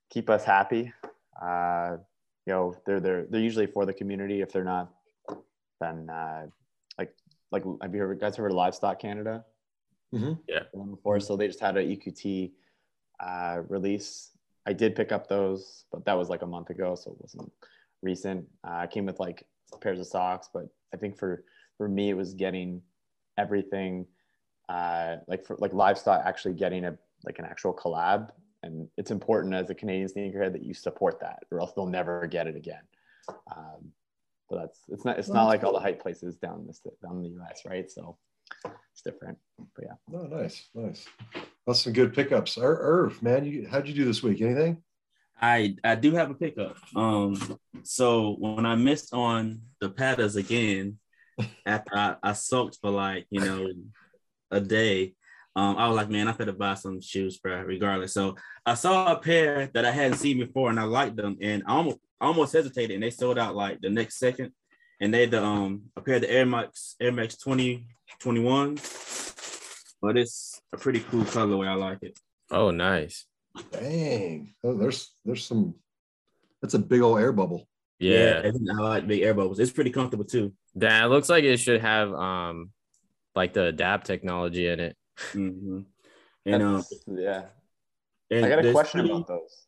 keep 0.10 0.30
us 0.30 0.44
happy. 0.44 0.94
Uh, 1.42 1.98
you 2.46 2.54
know 2.54 2.76
they're 2.86 3.00
they're 3.00 3.26
they're 3.30 3.42
usually 3.42 3.68
for 3.68 3.86
the 3.86 3.94
community. 3.94 4.42
If 4.42 4.52
they're 4.52 4.64
not, 4.64 4.92
then 5.80 6.10
uh, 6.10 6.48
like 6.98 7.14
like 7.52 7.64
have 7.82 7.94
you 7.94 8.02
heard, 8.02 8.20
guys 8.20 8.36
heard 8.36 8.52
of 8.52 8.58
Livestock 8.58 9.00
Canada? 9.00 9.44
Mhm. 10.14 10.40
Yeah. 10.48 10.64
Before, 10.74 11.20
so 11.20 11.36
they 11.36 11.48
just 11.48 11.60
had 11.60 11.76
a 11.76 11.84
EQT 11.84 12.52
uh, 13.20 13.62
release. 13.68 14.32
I 14.66 14.74
did 14.74 14.96
pick 14.96 15.12
up 15.12 15.28
those, 15.28 15.86
but 15.92 16.06
that 16.06 16.18
was 16.18 16.30
like 16.30 16.42
a 16.44 16.48
month 16.48 16.70
ago, 16.70 16.96
so 16.96 17.12
it 17.12 17.18
wasn't 17.22 17.52
recent. 18.02 18.46
Uh, 18.66 18.76
I 18.76 18.88
came 18.88 19.06
with 19.06 19.20
like 19.20 19.46
pairs 19.82 20.00
of 20.00 20.08
socks, 20.08 20.50
but 20.54 20.68
I 20.94 20.98
think 20.98 21.18
for 21.18 21.44
for 21.78 21.88
me 21.88 22.10
it 22.10 22.14
was 22.18 22.34
getting 22.34 22.82
everything 23.38 24.06
uh, 24.70 25.18
like 25.28 25.46
for 25.46 25.56
like 25.60 25.74
livestock 25.74 26.22
actually 26.26 26.54
getting 26.54 26.86
a 26.86 26.98
like 27.26 27.40
an 27.40 27.46
actual 27.46 27.74
collab 27.74 28.30
and 28.64 28.88
it's 28.98 29.12
important 29.12 29.54
as 29.54 29.70
a 29.70 29.76
canadian 29.76 30.08
sneakerhead 30.10 30.52
that 30.52 30.64
you 30.64 30.74
support 30.74 31.20
that 31.20 31.40
or 31.52 31.60
else 31.60 31.72
they'll 31.76 31.86
never 31.88 32.28
get 32.28 32.48
it 32.48 32.56
again 32.56 32.82
um, 33.56 33.92
but 34.50 34.58
that's 34.60 34.80
it's 34.90 35.06
not 35.06 35.18
it's 35.20 35.28
Well, 35.28 35.36
not 35.46 35.52
that's 35.52 35.64
like 35.64 35.68
all 35.68 35.74
the 35.74 35.84
hype 35.84 36.02
places 36.02 36.36
down 36.38 36.66
this 36.68 36.82
down 37.04 37.22
the 37.22 37.30
us 37.50 37.62
right 37.66 37.90
so 37.90 38.18
it's 38.92 39.02
different 39.04 39.38
but 39.76 39.86
yeah 39.86 39.94
Oh, 40.18 40.24
nice, 40.28 40.70
nice. 40.74 41.06
That's 41.66 41.82
some 41.82 41.92
good 41.92 42.14
pickups. 42.14 42.58
Ir- 42.58 42.80
Irv, 42.82 43.22
man, 43.22 43.44
you 43.46 43.68
how'd 43.70 43.88
you 43.88 43.94
do 43.94 44.06
this 44.06 44.24
week? 44.24 44.40
Anything? 44.42 44.82
I 45.42 45.76
I 45.84 45.96
do 45.96 46.14
have 46.14 46.32
a 46.32 46.34
pickup. 46.34 46.78
Um, 46.96 47.60
so 47.84 48.36
when 48.40 48.66
I 48.66 48.76
missed 48.76 49.14
on 49.14 49.62
the 49.82 49.90
patterns 49.90 50.38
again, 50.38 50.98
after 51.66 51.96
I, 51.96 52.16
I 52.24 52.34
soaked 52.34 52.78
for 52.82 52.90
like 52.90 53.26
you 53.30 53.42
know 53.42 53.70
a 54.52 54.60
day, 54.60 55.14
um, 55.56 55.78
I 55.78 55.88
was 55.88 55.98
like, 55.98 56.10
man, 56.10 56.28
I 56.28 56.34
better 56.34 56.52
buy 56.52 56.76
some 56.76 57.02
shoes, 57.02 57.38
bro. 57.38 57.62
Regardless, 57.62 58.14
so 58.14 58.36
I 58.66 58.76
saw 58.76 59.12
a 59.12 59.20
pair 59.20 59.70
that 59.74 59.86
I 59.86 59.92
hadn't 59.92 60.18
seen 60.18 60.40
before, 60.40 60.70
and 60.70 60.80
I 60.80 60.84
liked 60.84 61.16
them, 61.16 61.38
and 61.42 61.64
I 61.66 61.74
almost 61.74 61.98
almost 62.20 62.54
hesitated, 62.54 62.96
and 62.96 63.04
they 63.04 63.10
sold 63.10 63.38
out 63.38 63.56
like 63.56 63.82
the 63.82 63.90
next 63.90 64.18
second, 64.20 64.52
and 65.00 65.14
they 65.14 65.26
the 65.26 65.44
um 65.44 65.84
a 65.96 66.02
pair 66.02 66.16
of 66.16 66.22
the 66.22 66.32
Air 66.32 66.46
Max 66.46 66.96
Air 67.00 67.12
Max 67.12 67.38
20 67.38 67.86
but 70.02 70.18
it's 70.18 70.62
a 70.74 70.78
pretty 70.78 71.00
cool 71.00 71.24
colorway. 71.24 71.68
I 71.68 71.74
like 71.74 72.00
it. 72.02 72.20
Oh, 72.52 72.72
nice. 72.72 73.26
Dang. 73.72 74.54
Oh, 74.64 74.78
there's 74.78 75.12
there's 75.26 75.46
some 75.46 75.76
that's 76.62 76.76
a 76.76 76.80
big 76.80 77.02
old 77.02 77.20
air 77.20 77.32
bubble. 77.32 77.68
Yeah. 78.00 78.42
I, 78.44 78.48
I 78.48 78.82
like 78.82 79.08
big 79.08 79.22
air 79.22 79.34
bubbles. 79.34 79.60
It's 79.60 79.72
pretty 79.72 79.90
comfortable 79.90 80.26
too. 80.26 80.54
That 80.80 81.10
looks 81.10 81.30
like 81.30 81.44
it 81.44 81.58
should 81.58 81.82
have 81.82 82.14
um 82.14 82.72
like 83.36 83.54
the 83.54 83.64
adapt 83.66 84.08
technology 84.08 84.68
in 84.68 84.80
it. 84.80 84.98
Mm-hmm. 85.34 85.80
And 86.46 86.64
um, 86.64 86.74
That's- 86.76 87.04
yeah 87.08 87.44
and 88.30 88.46
i 88.46 88.50
got 88.50 88.66
a 88.66 88.72
question 88.72 89.02
three- 89.02 89.10
about 89.10 89.28
those 89.28 89.66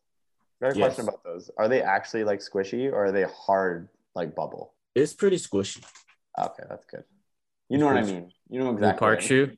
i 0.61 0.65
got 0.67 0.75
a 0.75 0.79
Yes. 0.79 0.85
question 0.87 1.07
about 1.07 1.23
those 1.23 1.49
are 1.57 1.67
they 1.69 1.81
actually 1.81 2.23
like 2.25 2.39
squishy 2.39 2.91
or 2.91 3.05
are 3.05 3.11
they 3.11 3.23
hard 3.23 3.87
like 4.15 4.35
bubble 4.35 4.73
It's 4.95 5.13
pretty 5.13 5.37
squishy. 5.37 5.83
okay 6.37 6.63
that's 6.69 6.85
good 6.85 7.03
you 7.69 7.77
know 7.77 7.85
what 7.87 7.97
i 7.97 8.03
mean 8.03 8.31
you 8.49 8.59
know 8.59 8.71
exactly 8.71 8.99
park 8.99 9.17
what 9.19 9.23
I 9.23 9.27
shoe. 9.27 9.51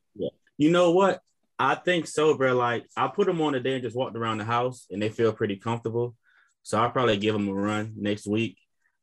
You 0.58 0.70
know 0.70 0.92
what? 0.92 1.22
I 1.58 1.74
think 1.76 2.06
so, 2.08 2.36
bro. 2.36 2.54
Like 2.56 2.86
I 2.96 3.08
put 3.08 3.26
them 3.26 3.42
on 3.42 3.54
today 3.54 3.74
and 3.74 3.82
just 3.84 3.96
walked 3.96 4.16
around 4.16 4.38
the 4.38 4.46
house, 4.46 4.86
and 4.92 5.02
they 5.02 5.10
feel 5.10 5.32
pretty 5.34 5.56
comfortable. 5.56 6.16
So 6.62 6.80
I'll 6.80 6.92
probably 6.92 7.18
give 7.18 7.34
them 7.34 7.48
a 7.48 7.54
run 7.54 7.94
next 7.98 8.28
week. 8.28 8.58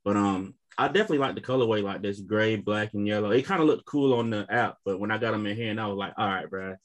But 0.05 0.17
um, 0.17 0.55
I 0.81 0.87
definitely 0.87 1.19
like 1.19 1.35
the 1.35 1.41
colorway, 1.41 1.83
like 1.83 2.03
this 2.03 2.21
gray, 2.21 2.55
black, 2.55 2.95
and 2.95 3.07
yellow. 3.07 3.33
It 3.33 3.45
kind 3.45 3.61
of 3.61 3.67
looked 3.67 3.85
cool 3.85 4.15
on 4.15 4.31
the 4.31 4.47
app, 4.49 4.77
but 4.85 5.01
when 5.01 5.11
I 5.11 5.19
got 5.19 5.33
them 5.33 5.45
in 5.47 5.57
here, 5.57 5.71
and 5.73 5.81
I 5.81 5.87
was 5.89 5.97
like, 5.97 6.13
all 6.17 6.29
right, 6.29 6.49
bro. 6.49 6.77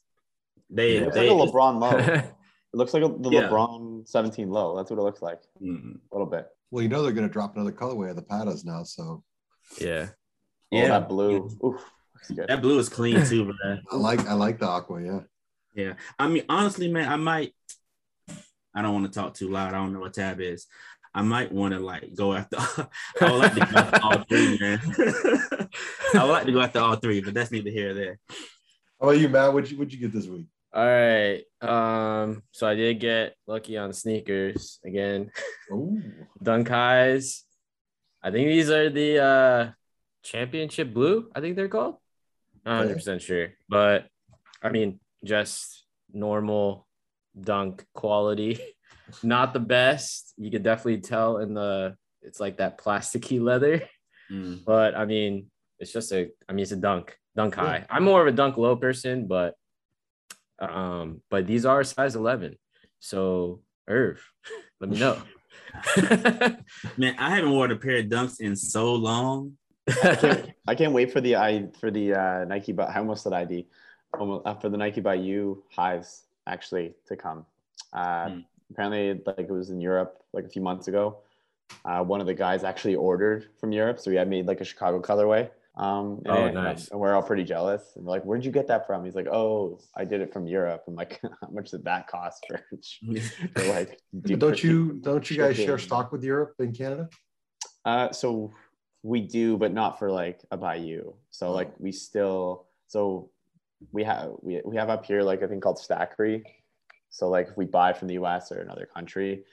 They, 0.69 0.97
It 0.97 1.03
looks 1.03 1.15
they 1.15 1.29
like 1.29 1.47
a 1.47 1.51
LeBron 1.51 1.79
low. 1.79 1.97
it 1.99 2.33
looks 2.73 2.93
like 2.95 3.03
a, 3.03 3.07
the 3.09 3.29
Yeah. 3.29 3.41
LeBron 3.49 4.07
17 4.07 4.49
low. 4.49 4.75
That's 4.75 4.89
what 4.89 4.97
it 4.99 5.03
looks 5.03 5.21
like. 5.21 5.41
Mhm. 5.61 5.99
A 6.11 6.15
little 6.15 6.25
bit. 6.25 6.47
Well, 6.71 6.81
you 6.81 6.89
know 6.89 7.03
they're 7.03 7.11
gonna 7.11 7.29
drop 7.29 7.55
another 7.55 7.71
colorway 7.71 8.09
of 8.09 8.15
the 8.15 8.23
Patas 8.23 8.65
now, 8.65 8.81
so 8.83 9.23
yeah. 9.79 10.07
Oh, 10.09 10.15
Yeah. 10.77 10.87
that 10.87 11.07
blue. 11.07 11.47
Oof, 11.63 11.79
good. 12.35 12.47
That 12.47 12.63
blue 12.63 12.79
is 12.79 12.89
clean 12.89 13.23
too, 13.25 13.45
bro. 13.45 13.77
I 13.91 13.95
like 13.95 14.25
I 14.27 14.33
like 14.33 14.57
the 14.57 14.67
aqua, 14.67 15.03
yeah. 15.03 15.19
Yeah. 15.75 15.93
I 16.17 16.27
mean, 16.27 16.45
honestly, 16.49 16.87
man, 16.91 17.07
I 17.11 17.15
might. 17.17 17.53
I 18.73 18.81
don't 18.81 18.93
want 18.93 19.05
to 19.13 19.19
talk 19.19 19.35
too 19.35 19.49
loud. 19.51 19.67
I 19.69 19.77
don't 19.77 19.93
know 19.93 19.99
what 19.99 20.15
tab 20.15 20.41
is. 20.41 20.65
I 21.15 21.21
might 21.21 21.51
want 21.51 21.73
to 21.73 21.79
like 21.79 22.15
go 22.15 22.33
after. 22.33 22.57
I 23.21 23.31
would 23.31 23.39
like 23.39 23.53
to 23.53 23.59
go 23.59 23.77
after 23.77 23.99
all 24.03 24.23
three, 24.23 24.57
man. 24.59 24.81
I 26.15 26.23
would 26.23 26.31
like 26.31 26.45
to 26.45 26.51
go 26.51 26.61
after 26.61 26.79
all 26.79 26.95
three, 26.95 27.21
but 27.21 27.33
that's 27.33 27.51
neither 27.51 27.69
here 27.69 27.91
or 27.91 27.93
there. 27.93 28.19
How 28.99 29.09
about 29.09 29.19
you, 29.19 29.29
Matt? 29.29 29.53
What'd 29.53 29.69
you 29.71 29.77
what'd 29.77 29.93
you 29.93 29.99
get 29.99 30.11
this 30.11 30.27
week? 30.27 30.47
All 30.73 30.85
right. 30.85 31.43
Um, 31.61 32.41
so 32.51 32.67
I 32.67 32.73
did 32.73 32.99
get 32.99 33.35
lucky 33.45 33.77
on 33.77 33.93
sneakers 33.93 34.79
again. 34.83 35.29
Oh, 35.71 36.01
Dunk 36.43 36.67
highs. 36.67 37.43
I 38.23 38.31
think 38.31 38.47
these 38.47 38.71
are 38.71 38.89
the 38.89 39.19
uh 39.19 39.71
championship 40.23 40.93
blue, 40.93 41.29
I 41.35 41.41
think 41.41 41.55
they're 41.55 41.67
called. 41.67 41.97
Not 42.65 42.77
100 42.77 42.93
percent 42.95 43.21
sure. 43.21 43.49
But 43.69 44.07
I 44.63 44.69
mean, 44.69 44.99
just 45.23 45.85
normal 46.11 46.87
dunk 47.39 47.85
quality. 47.93 48.59
Not 49.21 49.53
the 49.53 49.59
best. 49.59 50.33
You 50.37 50.49
could 50.49 50.63
definitely 50.63 51.01
tell 51.01 51.37
in 51.37 51.53
the 51.53 51.95
it's 52.21 52.39
like 52.39 52.57
that 52.57 52.77
plasticky 52.77 53.41
leather. 53.41 53.83
Mm. 54.31 54.63
But 54.65 54.95
I 54.95 55.05
mean, 55.05 55.47
it's 55.79 55.91
just 55.91 56.11
a 56.11 56.29
I 56.47 56.53
mean 56.53 56.63
it's 56.63 56.71
a 56.71 56.77
dunk, 56.77 57.17
dunk 57.35 57.55
high. 57.55 57.85
I'm 57.89 58.03
more 58.03 58.21
of 58.21 58.27
a 58.27 58.31
dunk 58.31 58.57
low 58.57 58.75
person, 58.75 59.27
but 59.27 59.55
um, 60.59 61.21
but 61.29 61.45
these 61.45 61.65
are 61.65 61.83
size 61.83 62.15
11. 62.15 62.57
So 62.99 63.61
Irv, 63.87 64.25
let 64.79 64.89
me 64.89 64.99
know. 64.99 65.21
Man, 66.97 67.15
I 67.17 67.35
haven't 67.35 67.51
worn 67.51 67.71
a 67.71 67.75
pair 67.75 67.97
of 67.97 68.05
dunks 68.05 68.39
in 68.39 68.55
so 68.55 68.93
long. 68.95 69.57
I 70.03 70.15
can't, 70.15 70.51
I 70.67 70.75
can't 70.75 70.93
wait 70.93 71.11
for 71.11 71.19
the 71.19 71.35
I 71.35 71.67
for 71.79 71.91
the 71.91 72.13
uh, 72.13 72.45
Nike. 72.45 72.71
But 72.71 72.89
I 72.89 72.99
almost 72.99 73.23
said 73.23 73.33
ID. 73.33 73.67
Almost, 74.17 74.45
uh, 74.45 74.55
for 74.55 74.69
the 74.69 74.77
Nike 74.77 75.01
by 75.01 75.15
You 75.15 75.63
highs 75.71 76.23
actually 76.47 76.93
to 77.07 77.15
come. 77.15 77.45
Uh, 77.91 78.29
Hmm. 78.29 78.39
Apparently, 78.73 79.21
like 79.25 79.47
it 79.47 79.51
was 79.51 79.69
in 79.69 79.79
Europe 79.79 80.23
like 80.33 80.45
a 80.45 80.49
few 80.49 80.61
months 80.61 80.87
ago. 80.87 81.19
Uh, 81.85 82.03
one 82.03 82.19
of 82.21 82.27
the 82.27 82.33
guys 82.33 82.63
actually 82.63 82.95
ordered 82.95 83.49
from 83.59 83.71
Europe, 83.71 83.99
so 83.99 84.09
he 84.09 84.17
had 84.17 84.27
made 84.27 84.47
like 84.47 84.61
a 84.61 84.65
Chicago 84.65 84.99
colorway. 84.99 85.49
Um, 85.75 86.21
and, 86.25 86.27
Oh, 86.27 86.49
nice. 86.51 86.89
and 86.89 86.99
we're 86.99 87.13
all 87.15 87.23
pretty 87.23 87.43
jealous. 87.43 87.93
And 87.95 88.05
we're 88.05 88.11
like, 88.11 88.23
"Where'd 88.23 88.45
you 88.45 88.51
get 88.51 88.67
that 88.67 88.85
from?" 88.85 89.05
He's 89.05 89.15
like, 89.15 89.27
"Oh, 89.27 89.79
I 89.95 90.05
did 90.05 90.21
it 90.21 90.31
from 90.33 90.45
Europe." 90.47 90.83
I'm 90.87 90.95
like, 90.95 91.19
"How 91.41 91.49
much 91.51 91.71
did 91.71 91.83
that 91.85 92.07
cost 92.07 92.45
for?" 92.47 92.63
for 93.55 93.63
like, 93.69 93.99
don't 94.23 94.63
you 94.63 94.93
don't 95.01 95.29
you 95.29 95.37
guys 95.37 95.55
share 95.55 95.77
stock 95.79 96.11
with 96.11 96.23
Europe 96.23 96.55
and 96.59 96.75
Canada? 96.77 97.09
Uh, 97.85 98.11
so 98.11 98.51
we 99.03 99.21
do, 99.21 99.57
but 99.57 99.73
not 99.73 99.99
for 99.99 100.11
like 100.11 100.41
a 100.51 100.57
By 100.57 100.75
You. 100.75 101.15
So 101.31 101.51
like 101.51 101.71
we 101.79 101.91
still, 101.91 102.67
so 102.87 103.29
we 103.91 104.03
have 104.03 104.31
we, 104.41 104.61
we 104.63 104.75
have 104.77 104.89
up 104.89 105.05
here 105.05 105.21
like 105.23 105.41
a 105.41 105.47
thing 105.47 105.59
called 105.59 105.77
Stackry. 105.79 106.43
So 107.13 107.29
like 107.29 107.49
if 107.49 107.57
we 107.57 107.65
buy 107.65 107.93
from 107.93 108.07
the 108.07 108.15
U.S. 108.15 108.51
or 108.51 108.59
another 108.59 108.87
country, 108.87 109.43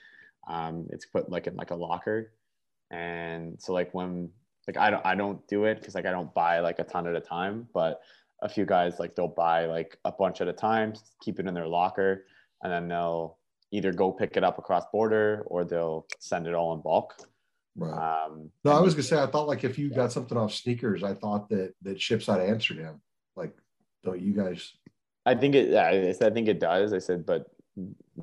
um, 0.49 0.87
it's 0.89 1.05
put 1.05 1.29
like 1.29 1.45
in 1.45 1.55
like 1.55 1.69
a 1.69 1.75
locker, 1.75 2.33
and 2.89 3.61
so 3.61 3.71
like 3.71 3.93
when 3.93 4.29
like 4.67 4.77
I 4.77 4.89
don't 4.89 5.05
I 5.05 5.13
don't 5.13 5.47
do 5.47 5.65
it 5.65 5.79
because 5.79 5.93
like 5.93 6.07
I 6.07 6.11
don't 6.11 6.33
buy 6.33 6.59
like 6.59 6.79
a 6.79 6.83
ton 6.83 7.05
at 7.05 7.15
a 7.15 7.21
time, 7.21 7.67
but 7.71 8.01
a 8.41 8.49
few 8.49 8.65
guys 8.65 8.99
like 8.99 9.15
they'll 9.15 9.27
buy 9.27 9.67
like 9.67 9.95
a 10.05 10.11
bunch 10.11 10.41
at 10.41 10.47
a 10.47 10.53
time, 10.53 10.93
keep 11.21 11.39
it 11.39 11.45
in 11.45 11.53
their 11.53 11.67
locker, 11.67 12.25
and 12.63 12.73
then 12.73 12.87
they'll 12.87 13.37
either 13.71 13.93
go 13.93 14.11
pick 14.11 14.35
it 14.37 14.43
up 14.43 14.57
across 14.57 14.83
border 14.91 15.43
or 15.45 15.63
they'll 15.63 16.07
send 16.19 16.47
it 16.47 16.55
all 16.55 16.73
in 16.73 16.81
bulk. 16.81 17.15
Right. 17.75 18.25
Um, 18.25 18.49
no, 18.65 18.71
I 18.71 18.81
was 18.81 18.95
gonna 18.95 19.03
say 19.03 19.21
I 19.21 19.27
thought 19.27 19.47
like 19.47 19.63
if 19.63 19.77
you 19.77 19.93
got 19.93 20.11
something 20.11 20.35
off 20.35 20.51
sneakers, 20.51 21.03
I 21.03 21.13
thought 21.13 21.47
that 21.49 21.75
that 21.83 22.01
ships 22.01 22.27
out 22.27 22.41
of 22.41 22.49
Amsterdam. 22.49 23.01
Like, 23.35 23.55
don't 24.03 24.19
you 24.19 24.33
guys? 24.33 24.73
I 25.25 25.35
think 25.35 25.55
it. 25.55 25.69
Yeah, 25.69 25.87
I 25.87 26.11
said 26.13 26.31
I 26.31 26.33
think 26.33 26.47
it 26.47 26.59
does. 26.59 26.93
I 26.93 26.99
said, 26.99 27.25
but 27.25 27.51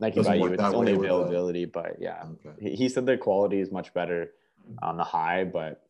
Nike 0.00 0.16
Doesn't 0.16 0.32
by 0.32 0.36
you, 0.36 0.46
it's 0.52 0.62
that 0.62 0.74
only 0.74 0.92
way 0.92 0.98
with 0.98 1.10
availability. 1.10 1.64
But 1.64 1.96
yeah, 2.00 2.24
Okay. 2.46 2.70
he, 2.70 2.76
he 2.76 2.88
said 2.88 3.06
the 3.06 3.16
quality 3.16 3.60
is 3.60 3.70
much 3.70 3.94
better 3.94 4.32
on 4.82 4.96
the 4.96 5.04
high, 5.04 5.44
but 5.44 5.82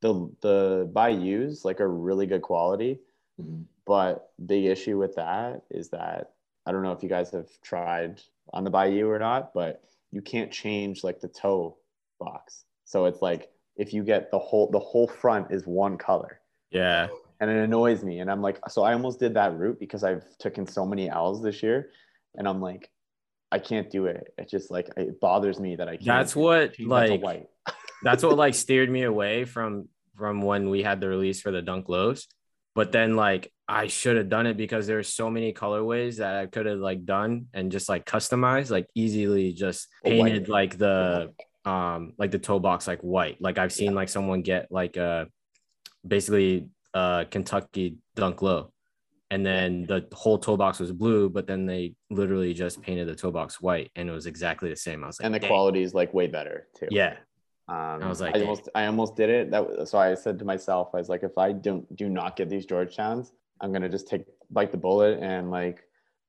the 0.00 0.30
the 0.40 0.90
by 0.92 1.08
use 1.08 1.64
like 1.64 1.80
are 1.80 1.88
really 1.90 2.26
good 2.26 2.42
quality. 2.42 3.00
Mhm. 3.40 3.64
But 3.86 4.30
big 4.44 4.64
issue 4.64 4.98
with 4.98 5.14
that 5.14 5.62
is 5.70 5.90
that 5.90 6.32
I 6.66 6.72
don't 6.72 6.82
know 6.82 6.92
if 6.92 7.02
you 7.02 7.08
guys 7.08 7.30
have 7.30 7.48
tried 7.62 8.20
on 8.52 8.64
the 8.64 8.70
By 8.70 8.86
You 8.86 9.08
or 9.10 9.18
not, 9.18 9.54
but 9.54 9.82
you 10.10 10.20
can't 10.20 10.50
change 10.50 11.04
like 11.04 11.20
the 11.20 11.28
toe 11.28 11.76
box. 12.18 12.64
So 12.84 13.04
it's 13.06 13.22
like 13.22 13.50
if 13.76 13.92
you 13.94 14.02
get 14.02 14.30
the 14.30 14.38
whole 14.38 14.70
the 14.70 14.78
whole 14.80 15.06
front 15.06 15.50
is 15.52 15.66
one 15.66 15.96
color 15.96 16.40
Yeah. 16.70 17.08
And 17.40 17.50
it 17.50 17.56
annoys 17.56 18.02
me. 18.02 18.20
And 18.20 18.30
I'm 18.30 18.42
like, 18.42 18.58
so 18.68 18.82
I 18.82 18.92
almost 18.92 19.20
did 19.20 19.34
that 19.34 19.56
route 19.56 19.78
because 19.78 20.04
I've 20.04 20.24
taken 20.38 20.66
so 20.66 20.86
many 20.86 21.10
L's 21.10 21.42
this 21.42 21.62
year, 21.62 21.90
and 22.34 22.48
I'm 22.48 22.60
like, 22.60 22.90
I 23.52 23.58
can't 23.58 23.90
do 23.90 24.06
it. 24.06 24.32
It 24.38 24.48
just 24.48 24.70
like 24.70 24.88
it 24.96 25.20
bothers 25.20 25.60
me 25.60 25.76
that 25.76 25.88
I 25.88 25.96
can't. 25.96 26.06
That's 26.06 26.34
what 26.34 26.74
change 26.74 26.88
that 26.88 27.06
to 27.06 27.12
like 27.12 27.22
white. 27.22 27.46
that's 28.02 28.22
what 28.22 28.36
like 28.36 28.54
steered 28.54 28.90
me 28.90 29.02
away 29.02 29.44
from 29.44 29.88
from 30.16 30.42
when 30.42 30.70
we 30.70 30.82
had 30.82 31.00
the 31.00 31.08
release 31.08 31.40
for 31.40 31.50
the 31.50 31.62
dunk 31.62 31.88
lows 31.88 32.26
but 32.74 32.92
then 32.92 33.16
like 33.16 33.52
i 33.68 33.86
should 33.86 34.16
have 34.16 34.28
done 34.28 34.46
it 34.46 34.56
because 34.56 34.86
there's 34.86 35.12
so 35.12 35.28
many 35.28 35.52
colorways 35.52 36.16
that 36.18 36.36
i 36.36 36.46
could 36.46 36.66
have 36.66 36.78
like 36.78 37.04
done 37.04 37.46
and 37.52 37.72
just 37.72 37.88
like 37.88 38.04
customized 38.06 38.70
like 38.70 38.86
easily 38.94 39.52
just 39.52 39.88
painted 40.04 40.48
like 40.48 40.78
the 40.78 41.32
um 41.64 42.12
like 42.18 42.30
the 42.30 42.38
toe 42.38 42.58
box 42.58 42.86
like 42.86 43.00
white 43.00 43.40
like 43.40 43.58
i've 43.58 43.72
seen 43.72 43.94
like 43.94 44.08
someone 44.08 44.42
get 44.42 44.70
like 44.70 44.96
uh 44.96 45.24
basically 46.06 46.68
uh 47.00 47.22
kentucky 47.34 47.86
dunk 48.14 48.38
low 48.42 48.60
and 49.32 49.44
then 49.44 49.84
the 49.92 50.00
whole 50.20 50.38
toe 50.38 50.56
box 50.56 50.78
was 50.78 50.92
blue 51.02 51.28
but 51.36 51.44
then 51.50 51.66
they 51.66 51.82
literally 52.10 52.52
just 52.54 52.80
painted 52.86 53.06
the 53.08 53.14
toe 53.22 53.32
box 53.38 53.60
white 53.60 53.90
and 53.96 54.08
it 54.08 54.12
was 54.12 54.26
exactly 54.26 54.68
the 54.74 54.80
same 54.86 54.98
i 55.04 55.06
was 55.06 55.18
like 55.18 55.26
and 55.26 55.34
the 55.34 55.38
"Dang." 55.40 55.50
quality 55.52 55.82
is 55.82 55.92
like 56.00 56.10
way 56.14 56.26
better 56.38 56.56
too. 56.78 56.88
yeah 57.00 57.14
Um, 57.68 57.98
I 58.06 58.08
was 58.08 58.20
like, 58.20 58.34
I 58.36 58.38
dang. 58.38 58.48
almost, 58.48 58.68
I 58.80 58.82
almost 58.86 59.12
did 59.20 59.28
it. 59.38 59.44
That 59.50 59.62
was, 59.66 59.90
so 59.90 59.98
I 59.98 60.14
said 60.14 60.38
to 60.38 60.44
myself, 60.44 60.84
I 60.94 60.98
was 61.02 61.10
like, 61.14 61.24
if 61.30 61.36
I 61.46 61.48
don't 61.66 61.84
do 62.02 62.06
not 62.08 62.30
get 62.38 62.46
these 62.48 62.64
Georgetowns, 62.72 63.32
I'm 63.60 63.70
gonna 63.74 63.88
just 63.96 64.06
take 64.12 64.22
bite 64.56 64.70
the 64.70 64.82
bullet 64.86 65.14
and 65.32 65.50
like, 65.50 65.78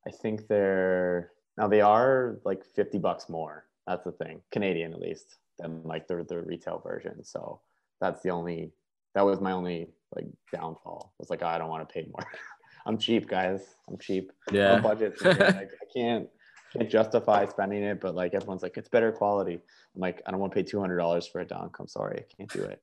I 0.07 0.11
think 0.21 0.47
they're 0.51 1.19
now 1.59 1.67
they 1.73 1.81
are 1.93 2.39
like 2.49 2.61
50 2.65 2.97
bucks 3.07 3.29
more. 3.29 3.55
That's 3.85 4.03
the 4.09 4.15
thing, 4.21 4.41
Canadian 4.55 4.93
at 4.97 4.99
least, 5.07 5.27
than 5.59 5.69
like 5.93 6.07
the 6.09 6.25
the 6.31 6.41
retail 6.41 6.79
version. 6.91 7.23
So 7.23 7.61
that's 8.01 8.19
the 8.25 8.31
only 8.31 8.71
that 9.17 9.25
was 9.25 9.41
my 9.41 9.51
only 9.51 9.87
like 10.15 10.27
downfall. 10.53 11.11
Was 11.17 11.31
like, 11.31 11.41
I 11.41 11.57
don't 11.57 11.69
want 11.69 11.89
to 11.89 11.91
pay 11.91 12.07
more. 12.07 12.31
I'm 12.85 12.99
cheap, 12.99 13.27
guys. 13.27 13.61
I'm 13.89 13.97
cheap. 13.97 14.31
yeah 14.51 14.75
and 14.75 14.85
I, 14.85 15.65
can't 15.93 16.27
can't 16.71 16.89
justify 16.89 17.45
spending 17.47 17.81
it, 17.81 17.99
but 17.99 18.13
like 18.13 18.35
everyone's 18.35 18.61
like, 18.61 18.77
it's 18.77 18.89
better 18.89 19.11
quality. 19.11 19.55
I'm 19.55 20.01
like, 20.01 20.21
I 20.27 20.31
don't 20.31 20.39
want 20.39 20.53
to 20.53 20.55
pay 20.55 20.61
two 20.61 20.79
hundred 20.79 20.97
dollars 20.97 21.27
for 21.27 21.41
a 21.41 21.45
dunk. 21.45 21.77
I'm 21.79 21.87
sorry, 21.87 22.19
I 22.19 22.35
can't 22.37 22.53
do 22.53 22.61
it. 22.61 22.79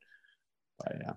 But 0.81 0.97
yeah, 1.01 1.13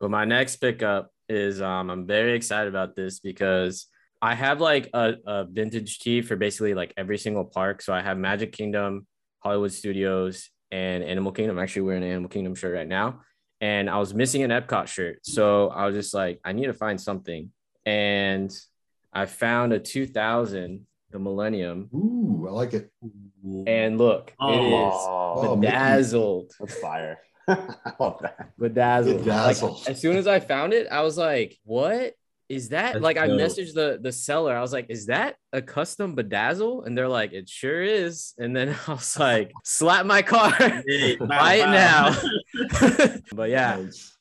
But 0.00 0.10
my 0.10 0.24
next 0.24 0.56
pickup 0.56 1.12
is 1.28 1.62
um 1.62 1.88
I'm 1.88 2.04
very 2.04 2.34
excited 2.34 2.68
about 2.68 2.96
this 2.96 3.20
because 3.20 3.86
I 4.20 4.34
have 4.34 4.60
like 4.60 4.90
a, 4.92 5.14
a 5.24 5.44
vintage 5.44 6.00
tee 6.00 6.20
for 6.20 6.34
basically 6.34 6.74
like 6.74 6.92
every 6.96 7.16
single 7.16 7.44
park. 7.44 7.80
So 7.80 7.94
I 7.94 8.02
have 8.02 8.18
Magic 8.18 8.50
Kingdom, 8.50 9.06
Hollywood 9.38 9.72
Studios, 9.72 10.50
and 10.72 11.04
Animal 11.04 11.30
Kingdom. 11.30 11.58
I'm 11.58 11.62
actually 11.62 11.82
wearing 11.82 12.02
an 12.02 12.10
Animal 12.10 12.28
Kingdom 12.28 12.56
shirt 12.56 12.74
right 12.74 12.88
now. 12.88 13.20
And 13.62 13.88
I 13.88 13.98
was 13.98 14.12
missing 14.12 14.42
an 14.42 14.50
Epcot 14.50 14.88
shirt. 14.88 15.24
So 15.24 15.68
I 15.68 15.86
was 15.86 15.94
just 15.94 16.12
like, 16.12 16.40
I 16.44 16.52
need 16.52 16.66
to 16.66 16.74
find 16.74 17.00
something. 17.00 17.50
And 17.86 18.52
I 19.12 19.26
found 19.26 19.72
a 19.72 19.78
2000, 19.78 20.84
the 21.12 21.18
Millennium. 21.18 21.88
Ooh, 21.94 22.46
I 22.48 22.52
like 22.52 22.74
it. 22.74 22.90
And 23.66 23.98
look, 23.98 24.30
it 24.30 24.36
oh, 24.40 24.88
is 24.88 24.94
Oh, 25.48 25.56
Mickey. 25.56 25.70
bedazzled. 25.72 26.52
that's 26.58 26.78
fire. 26.80 27.18
I 27.48 27.92
love 28.00 28.18
that. 28.22 28.50
bedazzled. 28.58 29.16
Like, 29.26 29.56
Bedazzled. 29.56 29.88
as 29.88 30.00
soon 30.00 30.16
as 30.16 30.26
I 30.26 30.40
found 30.40 30.72
it, 30.72 30.86
I 30.90 31.02
was 31.02 31.16
like, 31.18 31.56
"What 31.64 32.14
is 32.52 32.68
that?" 32.68 32.92
That's 32.92 33.02
like, 33.02 33.16
I 33.16 33.28
messaged 33.28 33.74
the 33.74 33.98
the 34.00 34.12
seller. 34.12 34.54
I 34.56 34.60
was 34.60 34.72
like, 34.72 34.86
"Is 34.90 35.06
that 35.06 35.36
a 35.52 35.62
custom 35.62 36.14
bedazzle?" 36.14 36.86
And 36.86 36.96
they're 36.96 37.08
like, 37.08 37.32
"It 37.32 37.48
sure 37.48 37.82
is." 37.82 38.34
And 38.38 38.54
then 38.54 38.76
I 38.86 38.92
was 38.92 39.18
like, 39.18 39.52
"Slap 39.64 40.06
my 40.06 40.22
car, 40.22 40.52
Hey, 40.86 41.16
buy 41.20 41.54
it 41.54 41.68
now." 41.68 42.14
but 43.34 43.50
yeah, 43.50 43.76
Nice. 43.76 44.16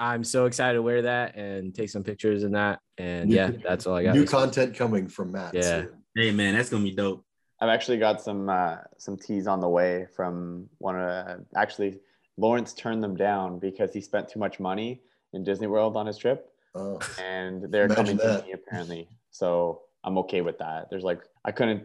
I'm 0.00 0.24
so 0.24 0.46
excited 0.46 0.74
to 0.76 0.82
wear 0.82 1.02
that 1.02 1.36
and 1.36 1.74
take 1.74 1.90
some 1.90 2.02
pictures 2.02 2.42
in 2.42 2.52
that. 2.52 2.80
And 2.98 3.30
New- 3.30 3.36
yeah, 3.36 3.50
that's 3.62 3.86
all 3.86 3.94
I 3.96 4.02
got. 4.04 4.14
New 4.14 4.22
this 4.22 4.32
week. 4.32 4.40
content 4.40 4.74
coming 4.74 5.08
from 5.08 5.32
Matt. 5.32 5.54
Yeah. 5.54 5.62
soon. 5.62 5.88
Hey 6.16 6.30
man, 6.32 6.54
that's 6.54 6.70
gonna 6.70 6.84
be 6.84 6.92
dope. 6.94 7.24
I've 7.60 7.70
actually 7.70 7.98
got 7.98 8.20
some 8.20 8.48
uh, 8.48 8.76
some 8.98 9.16
teas 9.16 9.46
on 9.46 9.60
the 9.60 9.68
way 9.68 10.06
from 10.14 10.68
one 10.78 10.98
of 10.98 11.40
actually 11.54 12.00
Lawrence 12.36 12.74
turned 12.74 13.02
them 13.02 13.16
down 13.16 13.58
because 13.58 13.92
he 13.94 14.00
spent 14.00 14.28
too 14.28 14.38
much 14.38 14.60
money 14.60 15.00
in 15.32 15.44
Disney 15.44 15.66
World 15.66 15.96
on 15.96 16.06
his 16.06 16.18
trip. 16.18 16.50
Oh, 16.76 17.00
and 17.18 17.72
they're 17.72 17.88
coming 17.88 18.18
to 18.18 18.44
me 18.46 18.52
apparently. 18.52 19.08
So 19.30 19.82
I'm 20.04 20.18
okay 20.18 20.42
with 20.42 20.58
that. 20.58 20.88
There's 20.90 21.04
like 21.04 21.22
I 21.44 21.52
couldn't 21.52 21.84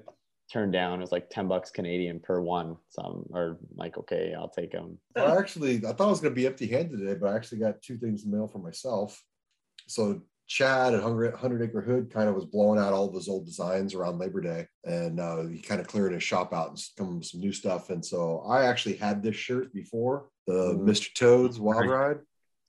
turn 0.51 0.69
down. 0.71 0.99
It 0.99 1.01
was 1.01 1.11
like 1.11 1.29
ten 1.29 1.47
bucks 1.47 1.71
Canadian 1.71 2.19
per 2.19 2.41
one. 2.41 2.77
So 2.89 3.01
I'm 3.01 3.35
or 3.35 3.57
like 3.75 3.97
okay, 3.97 4.33
I'll 4.37 4.49
take 4.49 4.71
them. 4.71 4.97
I 5.15 5.37
actually 5.37 5.77
I 5.77 5.93
thought 5.93 6.07
I 6.07 6.11
was 6.11 6.19
gonna 6.19 6.35
be 6.35 6.45
empty 6.45 6.67
handed 6.67 6.99
today, 6.99 7.17
but 7.19 7.29
I 7.29 7.35
actually 7.35 7.59
got 7.59 7.81
two 7.81 7.97
things 7.97 8.23
in 8.23 8.31
the 8.31 8.37
mail 8.37 8.47
for 8.47 8.59
myself. 8.59 9.23
So 9.87 10.21
Chad 10.51 10.93
at 10.93 11.01
Hundred 11.01 11.61
Acre 11.61 11.79
Hood 11.79 12.11
kind 12.11 12.27
of 12.27 12.35
was 12.35 12.43
blowing 12.43 12.77
out 12.77 12.91
all 12.91 13.07
of 13.07 13.15
his 13.15 13.29
old 13.29 13.45
designs 13.45 13.93
around 13.93 14.19
Labor 14.19 14.41
Day, 14.41 14.67
and 14.83 15.17
uh, 15.17 15.45
he 15.45 15.61
kind 15.61 15.79
of 15.79 15.87
cleared 15.87 16.11
his 16.11 16.23
shop 16.23 16.53
out 16.53 16.67
and 16.67 16.83
come 16.97 17.19
with 17.19 17.27
some 17.27 17.39
new 17.39 17.53
stuff. 17.53 17.89
And 17.89 18.05
so 18.05 18.43
I 18.45 18.65
actually 18.65 18.97
had 18.97 19.23
this 19.23 19.37
shirt 19.37 19.73
before 19.73 20.27
the 20.47 20.71
Ooh. 20.71 20.79
Mr. 20.79 21.13
Toad's 21.13 21.57
Wild 21.57 21.87
Ride, 21.87 22.17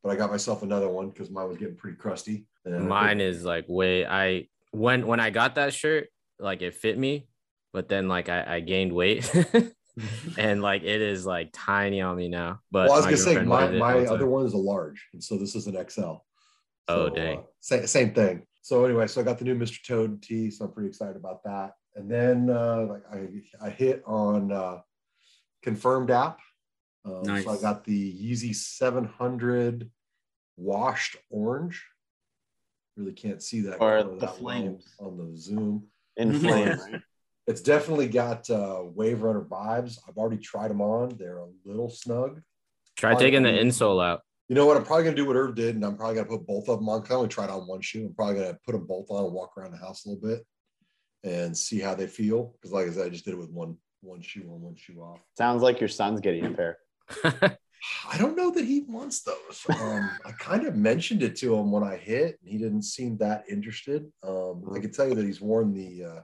but 0.02 0.10
I 0.10 0.16
got 0.16 0.30
myself 0.30 0.62
another 0.62 0.88
one 0.88 1.10
because 1.10 1.30
mine 1.30 1.48
was 1.48 1.56
getting 1.56 1.76
pretty 1.76 1.96
crusty. 1.96 2.46
And 2.64 2.88
Mine 2.88 3.20
is 3.20 3.44
like 3.44 3.64
way. 3.68 4.06
I 4.06 4.48
when 4.72 5.06
when 5.06 5.20
I 5.20 5.30
got 5.30 5.56
that 5.56 5.74
shirt, 5.74 6.08
like 6.38 6.62
it 6.62 6.74
fit 6.74 6.98
me, 6.98 7.28
but 7.72 7.88
then 7.88 8.08
like 8.08 8.28
I, 8.28 8.56
I 8.56 8.60
gained 8.60 8.92
weight. 8.92 9.30
and 10.38 10.62
like 10.62 10.82
it 10.82 11.00
is 11.00 11.26
like 11.26 11.50
tiny 11.52 12.00
on 12.00 12.16
me 12.16 12.28
now. 12.28 12.60
But 12.70 12.88
well, 12.88 12.94
I 12.94 12.96
was 12.96 13.04
gonna 13.04 13.16
say 13.16 13.42
my, 13.42 13.64
wears 13.64 13.74
it 13.74 13.82
all 13.82 13.90
my 13.90 14.06
other 14.06 14.26
one 14.26 14.46
is 14.46 14.54
a 14.54 14.58
large, 14.58 15.08
and 15.12 15.22
so 15.22 15.36
this 15.36 15.54
is 15.54 15.66
an 15.66 15.76
XL. 15.88 16.14
Oh, 16.88 17.08
dang. 17.08 17.38
Uh, 17.38 17.42
same, 17.60 17.86
same 17.86 18.14
thing. 18.14 18.46
So 18.62 18.84
anyway, 18.84 19.06
so 19.06 19.20
I 19.20 19.24
got 19.24 19.38
the 19.38 19.44
new 19.44 19.56
Mr. 19.56 19.84
Toad 19.86 20.22
tee, 20.22 20.50
so 20.50 20.64
I'm 20.64 20.72
pretty 20.72 20.88
excited 20.88 21.16
about 21.16 21.42
that. 21.44 21.72
And 21.94 22.10
then 22.10 22.50
uh, 22.50 22.86
like 22.88 23.02
I, 23.12 23.66
I 23.66 23.70
hit 23.70 24.02
on 24.06 24.52
uh, 24.52 24.78
confirmed 25.62 26.10
app. 26.10 26.38
Um, 27.04 27.22
Nice. 27.24 27.44
So 27.44 27.50
I 27.50 27.60
got 27.60 27.84
the 27.84 28.12
Yeezy 28.12 28.54
700 28.54 29.90
washed 30.56 31.16
orange. 31.30 31.84
Really 32.96 33.12
can't 33.12 33.42
see 33.42 33.62
that. 33.62 33.80
Or 33.80 34.02
color 34.02 34.14
the 34.18 34.26
that 34.26 34.36
flames. 34.36 34.94
on 35.00 35.16
the 35.16 35.36
Zoom. 35.36 35.84
In 36.16 36.32
flames. 36.40 36.82
It's 37.46 37.60
definitely 37.62 38.08
got 38.08 38.48
uh, 38.50 38.82
Wave 38.84 39.22
Runner 39.22 39.40
vibes. 39.42 39.98
I've 40.08 40.16
already 40.16 40.36
tried 40.38 40.68
them 40.70 40.80
on. 40.80 41.16
They're 41.18 41.38
a 41.38 41.48
little 41.64 41.90
snug. 41.90 42.40
Try 42.96 43.14
taking 43.14 43.42
the 43.42 43.48
insole 43.48 44.04
out. 44.04 44.20
You 44.48 44.54
know 44.54 44.66
what? 44.66 44.76
I'm 44.76 44.84
probably 44.84 45.04
gonna 45.04 45.16
do 45.16 45.24
what 45.24 45.34
Irv 45.36 45.54
did, 45.54 45.74
and 45.76 45.84
I'm 45.84 45.96
probably 45.96 46.16
gonna 46.16 46.28
put 46.28 46.46
both 46.46 46.68
of 46.68 46.78
them 46.78 46.88
on. 46.88 47.00
'cause 47.02 47.10
I 47.10 47.14
only 47.14 47.28
tried 47.28 47.48
on 47.48 47.66
one 47.66 47.80
shoe. 47.80 48.06
I'm 48.06 48.14
probably 48.14 48.34
gonna 48.36 48.58
put 48.66 48.72
them 48.72 48.86
both 48.86 49.10
on 49.10 49.24
and 49.24 49.32
walk 49.32 49.56
around 49.56 49.70
the 49.72 49.78
house 49.78 50.04
a 50.04 50.10
little 50.10 50.28
bit 50.28 50.46
and 51.24 51.56
see 51.56 51.80
how 51.80 51.94
they 51.94 52.06
feel. 52.06 52.54
Because, 52.60 52.70
like 52.70 52.86
I 52.86 52.90
said, 52.90 53.06
I 53.06 53.08
just 53.08 53.24
did 53.24 53.34
it 53.34 53.38
with 53.38 53.50
one 53.50 53.78
one 54.02 54.20
shoe 54.20 54.42
on, 54.52 54.60
one 54.60 54.74
shoe 54.76 55.00
off. 55.00 55.20
Sounds 55.38 55.62
like 55.62 55.80
your 55.80 55.88
son's 55.88 56.20
getting 56.20 56.44
a 56.44 56.50
pair. 56.50 56.78
I 57.24 58.16
don't 58.18 58.36
know 58.36 58.50
that 58.52 58.64
he 58.64 58.80
wants 58.88 59.22
those. 59.22 59.66
Um, 59.68 60.10
I 60.24 60.32
kind 60.32 60.66
of 60.66 60.76
mentioned 60.76 61.22
it 61.22 61.36
to 61.36 61.54
him 61.54 61.72
when 61.72 61.82
I 61.82 61.96
hit, 61.96 62.38
and 62.40 62.48
he 62.50 62.58
didn't 62.58 62.82
seem 62.82 63.16
that 63.18 63.44
interested. 63.50 64.10
Um, 64.22 64.64
I 64.74 64.78
can 64.78 64.92
tell 64.92 65.08
you 65.08 65.14
that 65.16 65.24
he's 65.24 65.40
worn 65.40 65.74
the 65.74 66.04
uh, 66.04 66.20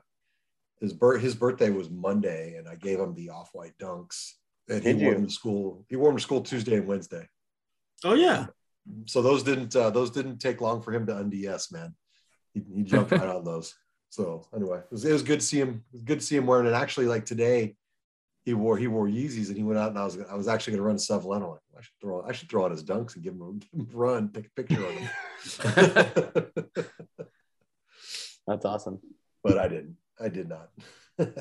his 0.80 0.92
birth 0.92 1.20
his 1.22 1.34
birthday 1.34 1.70
was 1.70 1.90
Monday, 1.90 2.54
and 2.56 2.68
I 2.68 2.76
gave 2.76 3.00
him 3.00 3.14
the 3.14 3.30
off 3.30 3.50
white 3.52 3.76
dunks, 3.78 4.32
and 4.68 4.82
he 4.82 4.92
Did 4.92 5.02
wore 5.02 5.12
you? 5.12 5.18
them 5.18 5.26
to 5.26 5.32
school. 5.32 5.84
He 5.88 5.96
wore 5.96 6.10
them 6.10 6.16
to 6.18 6.22
school 6.22 6.42
Tuesday 6.42 6.76
and 6.76 6.86
Wednesday. 6.86 7.26
Oh 8.04 8.14
yeah. 8.14 8.46
so 9.06 9.22
those 9.22 9.42
didn't 9.42 9.74
uh, 9.74 9.90
those 9.90 10.10
didn't 10.10 10.38
take 10.38 10.60
long 10.60 10.82
for 10.82 10.92
him 10.92 11.06
to 11.06 11.16
unds 11.16 11.72
man 11.72 11.94
he, 12.54 12.62
he 12.74 12.82
jumped 12.84 13.10
right 13.10 13.22
on 13.36 13.44
those 13.44 13.74
so 14.08 14.46
anyway 14.54 14.78
it 14.78 14.90
was, 14.92 15.04
it 15.04 15.12
was 15.12 15.22
good 15.22 15.40
to 15.40 15.46
see 15.46 15.58
him 15.58 15.84
good 16.04 16.20
to 16.20 16.24
see 16.24 16.36
him 16.36 16.46
wearing 16.46 16.66
it 16.66 16.72
actually 16.74 17.06
like 17.06 17.26
today 17.26 17.74
he 18.48 18.54
wore 18.54 18.78
he 18.78 18.86
wore 18.86 19.06
yeezys 19.06 19.48
and 19.48 19.58
he 19.58 19.62
went 19.62 19.78
out 19.78 19.90
and 19.90 19.98
i 19.98 20.04
was 20.04 20.16
i 20.30 20.34
was 20.34 20.48
actually 20.48 20.70
going 20.72 20.82
to 20.82 20.86
run 20.86 20.98
Sev 20.98 21.26
Leno. 21.26 21.50
like 21.50 21.60
i 21.78 21.82
should 21.82 21.92
throw 22.00 22.22
i 22.26 22.32
should 22.32 22.48
throw 22.48 22.64
on 22.64 22.70
his 22.70 22.82
dunks 22.82 23.14
and 23.14 23.22
give 23.22 23.34
him 23.34 23.42
a, 23.42 23.52
give 23.52 23.72
him 23.80 23.88
a 23.92 23.96
run 23.96 24.30
take 24.30 24.46
a 24.46 24.50
picture 24.50 24.82
of 24.86 24.92
him 24.92 25.08
That's 28.46 28.64
awesome. 28.64 29.00
but 29.44 29.58
i 29.58 29.68
didn't 29.68 29.96
i 30.18 30.28
did 30.28 30.48
not 30.48 30.70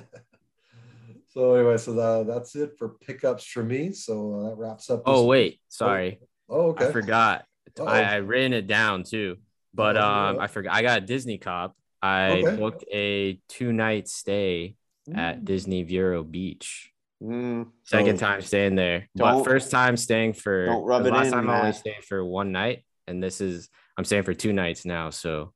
So 1.29 1.53
anyway, 1.53 1.77
so 1.77 1.93
that, 1.93 2.25
that's 2.27 2.55
it 2.55 2.71
for 2.79 2.89
pickups 2.89 3.45
for 3.45 3.61
me. 3.63 3.91
So 3.91 4.33
uh, 4.33 4.49
that 4.49 4.55
wraps 4.57 4.89
up. 4.89 5.03
Oh 5.05 5.17
this- 5.21 5.27
wait, 5.27 5.59
sorry, 5.69 6.19
Oh, 6.49 6.67
okay. 6.69 6.87
I 6.87 6.91
forgot. 6.91 7.45
Uh-oh. 7.79 7.85
I, 7.85 8.01
I 8.01 8.15
written 8.15 8.53
it 8.53 8.65
down 8.65 9.03
too, 9.03 9.37
but 9.73 9.97
Oh, 9.97 10.01
um, 10.01 10.35
yeah. 10.37 10.41
I 10.41 10.47
forgot. 10.47 10.73
I 10.75 10.81
got 10.81 10.97
a 10.97 11.05
Disney 11.05 11.37
Cop. 11.37 11.75
I 12.01 12.41
Okay. 12.41 12.55
booked 12.55 12.85
a 12.91 13.39
two 13.49 13.71
night 13.71 14.07
stay 14.07 14.75
at 15.13 15.45
Disney 15.45 15.83
Vero 15.83 16.23
Beach. 16.23 16.91
Mm, 17.21 17.67
Second 17.83 18.19
time 18.19 18.41
staying 18.41 18.75
there, 18.75 19.07
but 19.15 19.43
first 19.43 19.71
time 19.71 19.97
staying 19.97 20.33
for. 20.33 20.65
don't 20.67 20.83
rub 20.83 21.05
it 21.05 21.11
last 21.11 21.27
in, 21.27 21.31
time 21.33 21.49
I 21.49 21.53
only 21.55 21.67
Matt. 21.69 21.75
stayed 21.75 22.03
for 22.07 22.23
one 22.23 22.51
night, 22.51 22.83
and 23.07 23.23
this 23.23 23.41
is 23.41 23.69
I'm 23.97 24.05
staying 24.05 24.23
for 24.23 24.33
two 24.35 24.53
nights 24.53 24.85
now, 24.85 25.09
so 25.09 25.53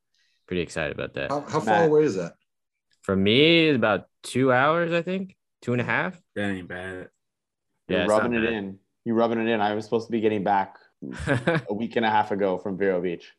pretty 0.48 0.62
excited 0.63 0.94
about 0.96 1.13
that. 1.13 1.30
How, 1.32 1.41
how 1.41 1.60
far 1.60 1.82
Matt. 1.82 1.89
away 1.89 2.03
is 2.03 2.15
that? 2.15 2.34
For 3.03 3.15
me, 3.15 3.68
it's 3.70 3.75
about 3.75 4.06
two 4.24 4.51
hours, 4.51 4.91
I 4.91 5.03
think, 5.03 5.36
two 5.62 5.74
and 5.74 5.82
a 5.82 5.86
half. 5.86 6.20
That 6.36 6.50
ain't 6.50 6.68
bad. 6.68 7.10
you're 7.88 8.00
Yeah, 8.00 8.06
rubbing 8.08 8.34
it 8.34 8.41
bad. 8.44 8.53
in. 8.53 8.80
You're 9.06 9.15
rubbing 9.15 9.39
it 9.39 9.48
in. 9.48 9.62
I 9.62 9.75
was 9.75 9.86
supposed 9.86 10.08
to 10.08 10.12
be 10.12 10.20
getting 10.22 10.44
back 10.44 10.77
a 11.70 11.74
week 11.74 11.96
and 11.96 12.06
a 12.06 12.10
half 12.10 12.32
ago 12.32 12.58
from 12.58 12.77
Vero 12.77 13.00
Beach. 13.01 13.32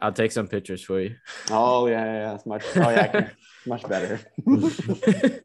I'll 0.00 0.12
take 0.12 0.32
some 0.32 0.48
pictures 0.48 0.82
for 0.84 1.00
you. 1.00 1.16
Oh 1.50 1.86
yeah, 1.86 2.04
yeah, 2.04 2.12
yeah. 2.14 2.34
It's 2.34 2.44
much. 2.46 2.62
Oh 2.76 2.90
yeah, 2.90 3.30
much 3.66 3.88
better. 3.88 4.20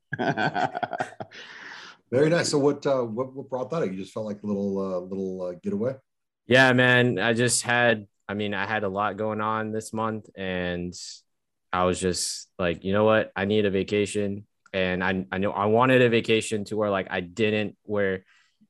Very 2.11 2.29
nice. 2.29 2.49
So 2.49 2.57
what 2.57 2.85
uh, 2.85 3.03
what 3.03 3.33
what 3.33 3.49
brought 3.49 3.69
that? 3.71 3.83
up? 3.83 3.91
You 3.91 3.97
just 3.97 4.13
felt 4.13 4.25
like 4.25 4.41
a 4.43 4.47
little 4.47 4.79
uh, 4.79 4.99
little 4.99 5.41
uh, 5.43 5.53
getaway. 5.61 5.95
yeah, 6.47 6.73
man. 6.73 7.19
I 7.19 7.33
just 7.33 7.61
had, 7.61 8.07
I 8.27 8.33
mean, 8.33 8.53
I 8.53 8.65
had 8.65 8.83
a 8.83 8.89
lot 8.89 9.17
going 9.17 9.41
on 9.41 9.71
this 9.71 9.93
month, 9.93 10.27
and 10.35 10.93
I 11.71 11.83
was 11.83 11.99
just 11.99 12.49
like, 12.57 12.83
you 12.83 12.93
know 12.93 13.03
what? 13.03 13.31
I 13.35 13.45
need 13.45 13.65
a 13.65 13.69
vacation, 13.69 14.47
and 14.73 15.03
I 15.03 15.25
I 15.31 15.37
know 15.37 15.51
I 15.51 15.65
wanted 15.65 16.01
a 16.01 16.09
vacation 16.09 16.65
to 16.65 16.77
where 16.77 16.89
like 16.89 17.07
I 17.11 17.19
didn't 17.19 17.77
where 17.83 18.25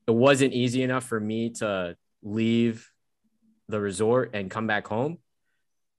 it 0.06 0.14
wasn't 0.14 0.52
easy 0.52 0.82
enough 0.82 1.04
for 1.04 1.18
me 1.18 1.50
to 1.60 1.96
leave 2.22 2.90
the 3.68 3.80
resort 3.80 4.30
and 4.34 4.50
come 4.50 4.66
back 4.66 4.86
home 4.86 5.18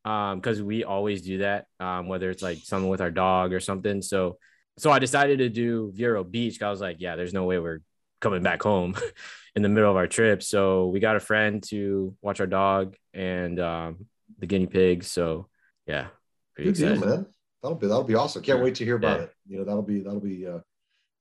um 0.04 0.40
because 0.40 0.62
we 0.62 0.84
always 0.84 1.22
do 1.22 1.38
that 1.40 1.68
um 1.80 2.08
whether 2.08 2.30
it's 2.30 2.44
like 2.44 2.58
something 2.64 2.90
with 2.90 3.02
our 3.02 3.12
dog 3.12 3.54
or 3.54 3.60
something 3.60 4.02
so 4.02 4.38
so 4.82 4.92
i 4.92 5.00
decided 5.00 5.38
to 5.40 5.50
do 5.50 5.92
vero 5.94 6.24
Beach. 6.24 6.62
i 6.62 6.70
was 6.70 6.82
like 6.82 6.98
yeah 7.00 7.16
there's 7.16 7.34
no 7.34 7.44
way 7.46 7.60
we're 7.60 7.82
coming 8.20 8.42
back 8.44 8.62
home 8.64 8.96
in 9.56 9.62
the 9.62 9.70
middle 9.70 9.90
of 9.90 9.96
our 9.98 10.08
trip 10.08 10.42
so 10.44 10.88
we 10.88 11.00
got 11.00 11.16
a 11.16 11.20
friend 11.20 11.64
to 11.64 12.16
watch 12.22 12.40
our 12.40 12.48
dog 12.48 12.96
and 13.14 13.60
um 13.60 14.06
the 14.40 14.48
guinea 14.48 14.68
pigs 14.68 15.08
so 15.08 15.48
yeah 15.88 16.08
pretty 16.56 16.72
Good 16.72 17.00
deal, 17.00 17.06
man. 17.08 17.26
That'll 17.62 17.78
be 17.78 17.88
that'll 17.88 18.04
be 18.04 18.16
awesome. 18.16 18.42
Can't 18.42 18.62
wait 18.64 18.76
to 18.76 18.86
hear 18.86 18.96
about 18.96 19.18
Yeah. 19.20 19.24
it. 19.26 19.34
You 19.48 19.58
know, 19.60 19.66
that'll 19.66 19.84
be 19.84 20.00
that'll 20.02 20.20
be 20.20 20.48
uh, 20.48 20.60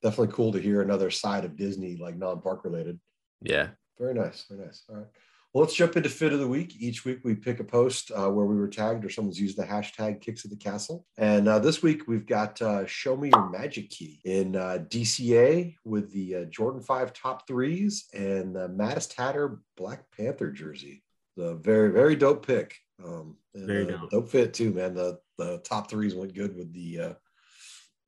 definitely 0.03 0.33
cool 0.35 0.53
to 0.53 0.59
hear 0.59 0.81
another 0.81 1.11
side 1.11 1.45
of 1.45 1.55
Disney, 1.57 1.99
like 2.01 2.17
non-park 2.17 2.65
related. 2.65 2.99
yeah 3.43 3.69
Very 3.99 4.15
nice. 4.15 4.47
Very 4.49 4.65
nice. 4.65 4.83
All 4.89 4.97
right. 4.97 5.07
Well, 5.53 5.65
let's 5.65 5.75
jump 5.75 5.97
into 5.97 6.09
fit 6.09 6.33
of 6.33 6.39
the 6.39 6.47
week. 6.47 6.77
Each 6.79 7.05
week 7.05 7.21
we 7.25 7.35
pick 7.35 7.59
a 7.59 7.65
post 7.65 8.13
uh, 8.13 8.31
where 8.31 8.47
we 8.47 8.55
were 8.55 8.69
tagged 8.69 9.05
or 9.05 9.11
someone's 9.11 9.41
used 9.41 9.59
the 9.59 9.65
hashtag 9.65 10.21
kicks 10.21 10.45
at 10.45 10.51
the 10.51 10.57
castle. 10.57 11.05
And 11.19 11.49
uh, 11.49 11.59
this 11.59 11.83
week 11.83 12.07
we've 12.07 12.27
got 12.27 12.63
uh, 12.63 12.87
show 12.87 13.17
me 13.17 13.31
your 13.35 13.51
magic 13.51 13.91
key 13.91 14.21
in 14.25 14.55
uh, 14.55 14.79
DCA 14.89 15.75
with 15.85 16.13
the 16.13 16.37
uh, 16.37 16.45
Jordan 16.45 16.81
5 16.81 17.13
top 17.13 17.49
threes 17.49 18.07
and 18.15 18.55
the 18.55 18.69
Mattis 18.69 19.13
Tatter 19.13 19.59
Black 19.77 20.05
Panther 20.17 20.53
jersey. 20.53 21.03
The 21.37 21.55
very, 21.55 21.91
very 21.91 22.15
dope 22.15 22.47
pick. 22.47 22.77
Um, 23.05 23.37
and, 23.55 23.67
Very 23.67 23.93
uh, 23.93 24.07
dope. 24.11 24.29
fit 24.29 24.55
too, 24.55 24.73
man. 24.73 24.95
The 24.95 25.19
the 25.39 25.59
top 25.59 25.91
threes 25.91 26.15
went 26.15 26.35
good 26.35 26.55
with 26.57 26.73
the 26.73 27.01
uh, 27.01 27.15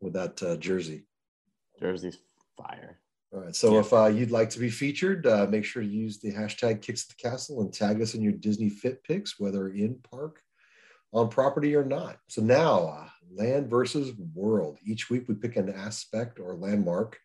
with 0.01 0.13
that 0.13 0.43
uh, 0.43 0.57
jersey. 0.57 1.07
Jersey's 1.81 2.19
fire. 2.57 2.99
All 3.33 3.41
right. 3.41 3.57
So 3.57 3.73
Yeah. 3.75 3.81
if 3.81 3.93
uh, 3.93 4.07
you'd 4.07 4.31
like 4.31 4.51
to 4.51 4.59
be 4.59 4.69
featured, 4.69 5.27
uh, 5.27 5.47
make 5.49 5.65
sure 5.65 5.83
to 5.83 5.89
use 5.89 6.19
the 6.19 6.33
hashtag 6.33 6.83
kicks 6.83 7.05
at 7.09 7.17
the 7.17 7.29
castle 7.29 7.63
and 7.63 7.73
tag 7.73 8.03
us 8.03 8.15
in 8.15 8.21
your 8.23 8.33
Disney 8.33 8.69
fit 8.69 9.03
pics, 9.05 9.41
whether 9.41 9.69
in 9.71 9.97
park, 10.11 10.41
on 11.13 11.29
property 11.29 11.75
or 11.75 11.85
not. 11.85 12.19
So 12.29 12.43
now, 12.43 12.87
uh, 12.89 13.09
land 13.35 13.69
versus 13.71 14.13
world. 14.35 14.79
Each 14.85 15.09
week 15.09 15.25
we 15.29 15.35
pick 15.35 15.57
an 15.57 15.71
aspect 15.71 16.39
or 16.39 16.55
landmark 16.55 17.19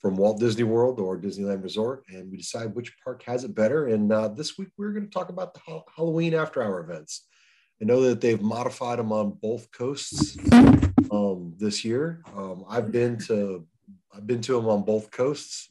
from 0.00 0.16
Walt 0.16 0.40
Disney 0.40 0.64
World 0.64 0.98
or 1.00 1.18
Disneyland 1.18 1.62
Resort, 1.62 2.02
and 2.08 2.30
we 2.30 2.36
decide 2.36 2.74
which 2.74 2.92
park 3.02 3.22
has 3.22 3.44
it 3.44 3.54
better. 3.54 3.86
And 3.86 4.12
uh, 4.12 4.28
this 4.28 4.58
week 4.58 4.68
we're 4.76 4.92
going 4.92 5.04
to 5.06 5.10
talk 5.10 5.28
about 5.28 5.54
the 5.54 5.60
ha- 5.60 5.84
Halloween 5.96 6.34
after 6.34 6.62
hour 6.62 6.80
events. 6.80 7.26
I 7.80 7.84
know 7.86 8.00
that 8.02 8.20
they've 8.20 8.40
modified 8.42 8.98
them 8.98 9.12
on 9.12 9.38
both 9.40 9.70
coasts 9.72 10.36
um, 11.10 11.54
this 11.58 11.84
year. 11.84 12.22
Um, 12.36 12.64
I've 12.68 12.90
been 12.92 13.18
to 13.26 13.66
I've 14.16 14.26
been 14.26 14.40
to 14.42 14.52
them 14.54 14.66
on 14.68 14.82
both 14.84 15.10
coasts 15.10 15.70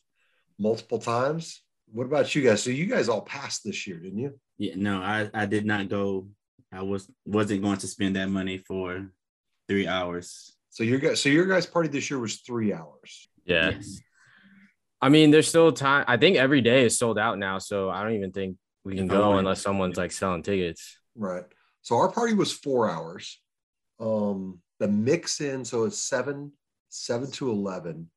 multiple 0.60 1.00
times. 1.00 1.62
What 1.92 2.06
about 2.06 2.34
you 2.36 2.42
guys? 2.42 2.64
So 2.64 2.70
you 2.70 2.86
guys 2.86 3.10
all 3.10 3.22
passed 3.22 3.64
this 3.64 3.86
year, 3.88 3.98
didn't 4.00 4.20
you? 4.20 4.40
Yeah, 4.58 4.74
no, 4.76 4.98
I, 5.02 5.30
I 5.34 5.46
did 5.46 5.66
not 5.66 5.90
go. 5.90 6.28
I 6.72 6.82
was 6.82 7.10
wasn't 7.26 7.62
going 7.62 7.78
to 7.78 7.88
spend 7.88 8.16
that 8.16 8.30
money 8.30 8.58
for 8.58 9.08
three 9.68 9.88
hours. 9.88 10.56
So 10.72 10.84
your 10.84 10.98
guys, 11.00 11.22
so 11.22 11.30
your 11.30 11.46
guys' 11.46 11.68
party 11.68 11.88
this 11.90 12.10
year 12.10 12.20
was 12.20 12.38
three 12.38 12.74
hours. 12.74 13.30
yeah 13.46 13.72
Yes. 13.72 14.00
i 15.02 15.10
mean 15.10 15.32
there's 15.32 15.48
still 15.50 15.72
time 15.74 16.06
i 16.08 16.16
think 16.18 16.38
every 16.38 16.62
day 16.62 16.86
is 16.86 16.98
sold 16.98 17.20
out 17.20 17.38
now 17.38 17.60
so 17.60 17.90
i 17.90 18.02
don't 18.04 18.14
even 18.16 18.32
think 18.32 18.56
we 18.86 18.96
can 18.96 19.06
go 19.08 19.20
wanted- 19.20 19.40
unless 19.40 19.62
someone's 19.62 19.98
like 19.98 20.12
selling 20.12 20.42
tickets 20.44 20.98
Right. 21.16 21.44
So 21.84 21.98
our 21.98 22.10
party 22.12 22.34
was 22.34 22.52
four 22.52 22.90
hours. 22.90 23.40
Um, 24.00 24.62
the 24.80 24.88
mix 24.88 25.42
in, 25.42 25.64
so 25.66 25.84
it's 25.84 26.00
seven, 26.00 26.54
seven 26.90 27.30
to 27.32 27.52
eleven, 27.52 28.10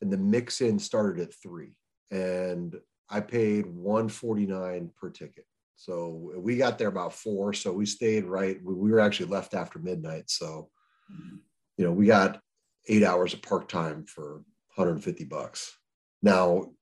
and 0.00 0.12
the 0.12 0.16
mix 0.16 0.60
in 0.60 0.78
started 0.78 1.20
at 1.20 1.34
three. 1.42 1.74
And 2.10 2.76
I 3.10 3.20
paid 3.20 3.66
149 3.66 4.90
per 5.00 5.10
ticket. 5.10 5.44
So 5.76 6.32
we 6.36 6.56
got 6.56 6.78
there 6.78 6.88
about 6.88 7.12
four. 7.12 7.52
So 7.52 7.72
we 7.72 7.86
stayed 7.86 8.24
right. 8.24 8.58
We, 8.64 8.74
we 8.74 8.90
were 8.90 9.00
actually 9.00 9.30
left 9.30 9.54
after 9.54 9.78
midnight. 9.78 10.30
So 10.30 10.70
you 11.76 11.84
know, 11.84 11.92
we 11.92 12.06
got 12.06 12.40
eight 12.88 13.04
hours 13.04 13.32
of 13.32 13.42
park 13.42 13.68
time 13.68 14.04
for 14.04 14.42
150 14.74 15.24
bucks. 15.24 15.76
Now, 16.22 16.72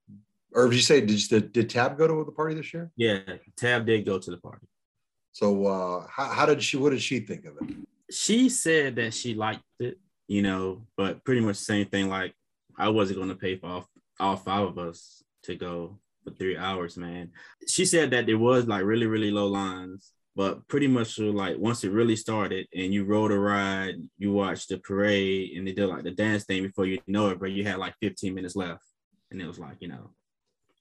or 0.52 0.68
did 0.68 0.76
you 0.76 0.82
say 0.82 1.00
did, 1.02 1.20
did, 1.28 1.52
did 1.52 1.70
Tab 1.70 1.98
go 1.98 2.06
to 2.06 2.24
the 2.24 2.32
party 2.32 2.54
this 2.54 2.72
year? 2.72 2.90
Yeah, 2.96 3.18
Tab 3.56 3.86
did 3.86 4.06
go 4.06 4.18
to 4.18 4.30
the 4.30 4.38
party. 4.38 4.66
So 5.32 5.66
uh 5.66 6.06
how, 6.10 6.24
how 6.26 6.46
did 6.46 6.62
she 6.62 6.78
what 6.78 6.90
did 6.90 7.02
she 7.02 7.20
think 7.20 7.44
of 7.44 7.56
it? 7.60 7.76
She 8.10 8.48
said 8.48 8.96
that 8.96 9.12
she 9.12 9.34
liked 9.34 9.62
it, 9.80 9.98
you 10.28 10.42
know, 10.42 10.86
but 10.96 11.22
pretty 11.24 11.42
much 11.42 11.58
the 11.58 11.64
same 11.64 11.86
thing. 11.86 12.08
Like 12.08 12.34
I 12.78 12.88
wasn't 12.88 13.18
going 13.18 13.30
to 13.30 13.36
pay 13.36 13.56
for 13.56 13.66
all, 13.66 13.88
all 14.20 14.36
five 14.36 14.68
of 14.68 14.78
us 14.78 15.22
to 15.44 15.54
go 15.54 15.98
for 16.24 16.30
three 16.30 16.56
hours, 16.56 16.96
man. 16.96 17.30
She 17.66 17.84
said 17.84 18.10
that 18.10 18.26
there 18.26 18.38
was 18.38 18.66
like 18.66 18.84
really, 18.84 19.06
really 19.06 19.30
low 19.30 19.46
lines, 19.46 20.12
but 20.34 20.66
pretty 20.68 20.88
much 20.88 21.18
like 21.18 21.56
once 21.58 21.84
it 21.84 21.92
really 21.92 22.16
started 22.16 22.66
and 22.74 22.92
you 22.92 23.04
rode 23.04 23.32
a 23.32 23.38
ride, 23.38 23.96
you 24.18 24.32
watched 24.32 24.68
the 24.68 24.78
parade 24.78 25.56
and 25.56 25.66
they 25.66 25.72
did 25.72 25.88
like 25.88 26.04
the 26.04 26.10
dance 26.10 26.44
thing 26.44 26.62
before 26.62 26.86
you 26.86 27.00
know 27.06 27.30
it, 27.30 27.40
but 27.40 27.52
you 27.52 27.64
had 27.64 27.78
like 27.78 27.94
15 28.02 28.34
minutes 28.34 28.56
left. 28.56 28.82
And 29.30 29.40
it 29.40 29.46
was 29.46 29.58
like, 29.58 29.76
you 29.80 29.88
know, 29.88 30.10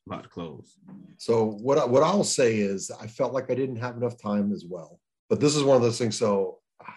about 0.05 0.23
to 0.23 0.29
close. 0.29 0.77
So 1.17 1.45
what 1.45 1.77
I, 1.77 1.85
what 1.85 2.03
I'll 2.03 2.23
say 2.23 2.57
is 2.57 2.91
I 2.91 3.07
felt 3.07 3.33
like 3.33 3.49
I 3.49 3.55
didn't 3.55 3.77
have 3.77 3.97
enough 3.97 4.21
time 4.21 4.51
as 4.51 4.65
well. 4.69 4.99
But 5.29 5.39
this 5.39 5.55
is 5.55 5.63
one 5.63 5.75
of 5.75 5.81
those 5.81 5.97
things. 5.97 6.17
So 6.17 6.59
ah, 6.81 6.95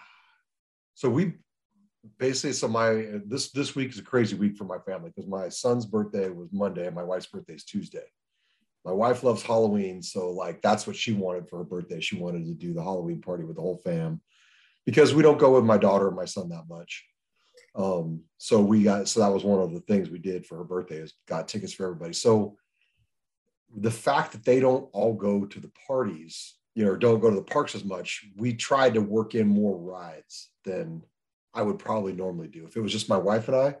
so 0.93 1.09
we 1.09 1.33
basically 2.17 2.53
so 2.53 2.67
my 2.67 3.19
this 3.25 3.51
this 3.51 3.75
week 3.75 3.89
is 3.89 3.99
a 3.99 4.03
crazy 4.03 4.35
week 4.35 4.55
for 4.55 4.63
my 4.63 4.77
family 4.79 5.11
because 5.13 5.29
my 5.29 5.49
son's 5.49 5.85
birthday 5.85 6.29
was 6.29 6.49
Monday 6.51 6.85
and 6.87 6.95
my 6.95 7.03
wife's 7.03 7.27
birthday 7.27 7.53
is 7.53 7.63
Tuesday. 7.63 8.05
My 8.85 8.93
wife 8.93 9.23
loves 9.23 9.43
Halloween, 9.43 10.01
so 10.01 10.31
like 10.31 10.61
that's 10.61 10.87
what 10.87 10.95
she 10.95 11.11
wanted 11.11 11.49
for 11.49 11.57
her 11.57 11.63
birthday. 11.65 11.99
She 11.99 12.17
wanted 12.17 12.45
to 12.45 12.53
do 12.53 12.73
the 12.73 12.83
Halloween 12.83 13.21
party 13.21 13.43
with 13.43 13.57
the 13.57 13.61
whole 13.61 13.81
fam 13.83 14.21
because 14.85 15.13
we 15.13 15.23
don't 15.23 15.37
go 15.37 15.55
with 15.55 15.65
my 15.65 15.77
daughter 15.77 16.07
and 16.07 16.15
my 16.15 16.25
son 16.25 16.49
that 16.49 16.63
much. 16.69 17.05
Um, 17.75 18.21
so 18.37 18.61
we 18.61 18.83
got 18.83 19.07
so 19.07 19.19
that 19.19 19.33
was 19.33 19.43
one 19.43 19.61
of 19.61 19.73
the 19.73 19.81
things 19.81 20.09
we 20.09 20.19
did 20.19 20.45
for 20.45 20.57
her 20.57 20.63
birthday 20.63 20.97
is 20.97 21.13
got 21.27 21.47
tickets 21.47 21.73
for 21.73 21.85
everybody. 21.85 22.13
So 22.13 22.57
the 23.75 23.91
fact 23.91 24.31
that 24.31 24.45
they 24.45 24.59
don't 24.59 24.89
all 24.93 25.13
go 25.13 25.45
to 25.45 25.59
the 25.59 25.71
parties, 25.87 26.55
you 26.73 26.85
know, 26.85 26.95
don't 26.95 27.19
go 27.19 27.29
to 27.29 27.35
the 27.35 27.41
parks 27.41 27.75
as 27.75 27.83
much, 27.83 28.25
we 28.35 28.53
tried 28.53 28.95
to 28.95 29.01
work 29.01 29.35
in 29.35 29.47
more 29.47 29.77
rides 29.77 30.49
than 30.63 31.03
I 31.53 31.61
would 31.61 31.79
probably 31.79 32.13
normally 32.13 32.47
do. 32.47 32.65
If 32.65 32.75
it 32.75 32.81
was 32.81 32.91
just 32.91 33.09
my 33.09 33.17
wife 33.17 33.47
and 33.47 33.57
I, 33.57 33.75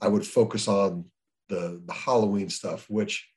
I 0.00 0.08
would 0.08 0.26
focus 0.26 0.68
on 0.68 1.06
the 1.48 1.80
the 1.84 1.92
Halloween 1.92 2.48
stuff, 2.48 2.88
which 2.88 3.28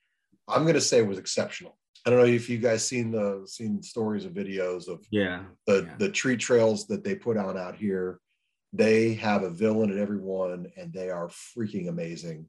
I'm 0.47 0.63
going 0.63 0.75
to 0.75 0.81
say 0.81 1.01
was 1.01 1.17
exceptional. 1.17 1.77
I 2.05 2.09
don't 2.09 2.19
know 2.19 2.25
if 2.25 2.49
you 2.49 2.57
guys 2.57 2.87
seen 2.87 3.11
the 3.11 3.43
seen 3.45 3.81
stories 3.83 4.25
and 4.25 4.35
videos 4.35 4.87
of 4.87 5.05
Yeah. 5.11 5.43
the 5.65 5.83
Yeah. 5.85 5.95
the 5.97 6.09
tree 6.09 6.37
trails 6.37 6.87
that 6.87 7.03
they 7.03 7.15
put 7.15 7.37
on 7.37 7.57
out 7.57 7.75
here 7.75 8.19
they 8.73 9.13
have 9.13 9.43
a 9.43 9.49
villain 9.49 9.89
at 9.91 9.97
every 9.97 10.17
one 10.19 10.69
and 10.75 10.91
they 10.93 11.09
are 11.09 11.29
freaking 11.29 11.87
amazing 11.87 12.45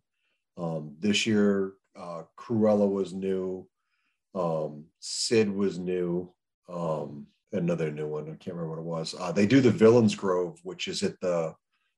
um 0.57 0.97
this 0.99 1.27
year 1.27 1.75
uh 1.97 2.23
cruella 2.37 2.88
was 2.90 3.14
new 3.14 3.66
um 4.35 4.85
sid 4.99 5.49
was 5.49 5.79
new 5.79 6.33
um 6.68 7.27
another 7.52 7.90
new 7.90 8.06
one 8.06 8.24
i 8.24 8.37
can't 8.37 8.56
remember 8.56 8.70
what 8.70 8.78
it 8.78 8.84
was 8.84 9.14
uh 9.18 9.32
they 9.32 9.46
do 9.46 9.61
the 9.61 9.70
villains 9.70 10.14
grove 10.14 10.58
which 10.62 10.88
is 10.88 11.02
at 11.02 11.18
the 11.20 11.54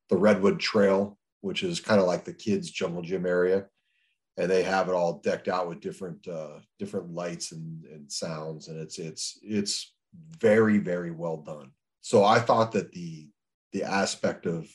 the 0.09 0.17
redwood 0.17 0.59
trail 0.59 1.19
which 1.41 1.63
is 1.63 1.81
kind 1.81 2.01
of 2.01 2.07
like 2.07 2.25
the 2.25 2.33
kids' 2.33 2.71
jungle 2.71 3.03
gym 3.03 3.27
area, 3.27 3.67
and 4.37 4.51
they 4.51 4.63
have 4.63 4.89
it 4.89 4.95
all 4.95 5.21
decked 5.21 5.49
out 5.49 5.69
with 5.69 5.81
different 5.81 6.27
uh, 6.29 6.59
different 6.79 7.13
lights 7.13 7.53
and, 7.53 7.85
and 7.87 8.11
sounds, 8.11 8.69
and 8.69 8.79
it's 8.79 8.99
it's 8.99 9.39
it's 9.43 9.95
very 10.39 10.79
very 10.79 11.11
well 11.11 11.39
done. 11.39 11.71
So 12.01 12.25
I 12.25 12.39
thought 12.41 12.73
that 12.73 12.93
the 12.93 13.29
the 13.73 13.85
aspect 13.85 14.47
of 14.47 14.69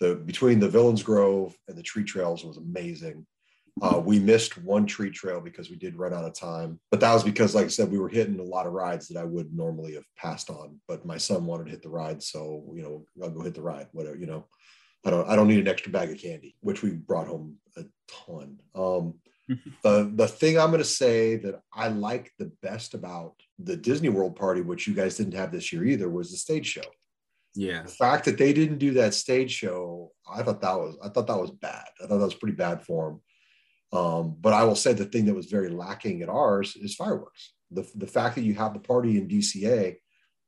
the 0.00 0.16
between 0.16 0.60
the 0.60 0.68
Villains 0.68 1.02
Grove 1.02 1.56
and 1.68 1.76
the 1.76 1.82
tree 1.82 2.04
trails 2.04 2.44
was 2.44 2.56
amazing. 2.56 3.26
Uh, 3.82 3.98
we 3.98 4.20
missed 4.20 4.56
one 4.58 4.86
tree 4.86 5.10
trail 5.10 5.40
because 5.40 5.68
we 5.68 5.76
did 5.76 5.96
run 5.96 6.14
out 6.14 6.24
of 6.24 6.32
time, 6.32 6.78
but 6.92 7.00
that 7.00 7.12
was 7.12 7.24
because, 7.24 7.56
like 7.56 7.64
I 7.64 7.68
said, 7.68 7.90
we 7.90 7.98
were 7.98 8.08
hitting 8.08 8.38
a 8.38 8.44
lot 8.44 8.66
of 8.66 8.72
rides 8.72 9.08
that 9.08 9.18
I 9.18 9.24
would 9.24 9.52
normally 9.52 9.94
have 9.94 10.04
passed 10.16 10.48
on. 10.48 10.80
But 10.86 11.04
my 11.04 11.18
son 11.18 11.44
wanted 11.44 11.64
to 11.64 11.70
hit 11.70 11.82
the 11.82 11.88
ride, 11.88 12.22
so 12.22 12.64
you 12.74 12.82
know, 12.82 13.04
I'll 13.22 13.30
go 13.30 13.42
hit 13.42 13.54
the 13.54 13.62
ride. 13.62 13.88
Whatever, 13.90 14.16
you 14.16 14.26
know, 14.26 14.46
I 15.04 15.10
don't, 15.10 15.28
I 15.28 15.34
don't 15.34 15.48
need 15.48 15.58
an 15.58 15.68
extra 15.68 15.90
bag 15.90 16.10
of 16.10 16.18
candy, 16.18 16.54
which 16.60 16.82
we 16.82 16.90
brought 16.90 17.26
home 17.26 17.56
a 17.76 17.84
ton. 18.26 18.60
Um, 18.76 19.14
the 19.82 20.10
the 20.14 20.28
thing 20.28 20.56
I'm 20.56 20.70
going 20.70 20.78
to 20.78 20.88
say 20.88 21.36
that 21.36 21.60
I 21.72 21.88
like 21.88 22.30
the 22.38 22.52
best 22.62 22.94
about 22.94 23.34
the 23.58 23.76
Disney 23.76 24.08
World 24.08 24.36
party, 24.36 24.60
which 24.60 24.86
you 24.86 24.94
guys 24.94 25.16
didn't 25.16 25.34
have 25.34 25.50
this 25.50 25.72
year 25.72 25.84
either, 25.84 26.08
was 26.08 26.30
the 26.30 26.36
stage 26.36 26.66
show. 26.66 26.82
Yeah. 27.54 27.82
The 27.82 27.88
fact 27.88 28.24
that 28.24 28.38
they 28.38 28.52
didn't 28.52 28.78
do 28.78 28.92
that 28.94 29.14
stage 29.14 29.50
show, 29.50 30.12
I 30.28 30.42
thought 30.42 30.60
that 30.60 30.78
was 30.78 30.96
I 31.02 31.08
thought 31.08 31.26
that 31.26 31.40
was 31.40 31.50
bad. 31.50 31.86
I 32.02 32.06
thought 32.06 32.18
that 32.18 32.24
was 32.24 32.34
pretty 32.34 32.56
bad 32.56 32.82
for 32.82 33.10
them. 33.10 33.20
Um, 33.94 34.36
but 34.40 34.52
I 34.52 34.64
will 34.64 34.74
say 34.74 34.92
the 34.92 35.04
thing 35.04 35.26
that 35.26 35.34
was 35.34 35.46
very 35.46 35.70
lacking 35.70 36.22
at 36.22 36.28
ours 36.28 36.74
is 36.76 36.96
fireworks. 36.96 37.52
The, 37.70 37.88
the 37.94 38.08
fact 38.08 38.34
that 38.34 38.42
you 38.42 38.54
have 38.54 38.74
the 38.74 38.80
party 38.80 39.18
in 39.18 39.28
DCA, 39.28 39.96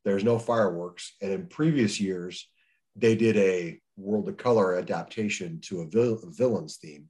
there's 0.04 0.24
no 0.24 0.38
fireworks. 0.38 1.14
And 1.22 1.30
in 1.30 1.46
previous 1.46 2.00
years, 2.00 2.48
they 2.96 3.14
did 3.14 3.36
a 3.36 3.80
World 3.96 4.28
of 4.28 4.36
Color 4.36 4.76
adaptation 4.76 5.60
to 5.62 5.82
a, 5.82 5.86
vil- 5.86 6.20
a 6.24 6.30
villains 6.30 6.76
theme. 6.76 7.06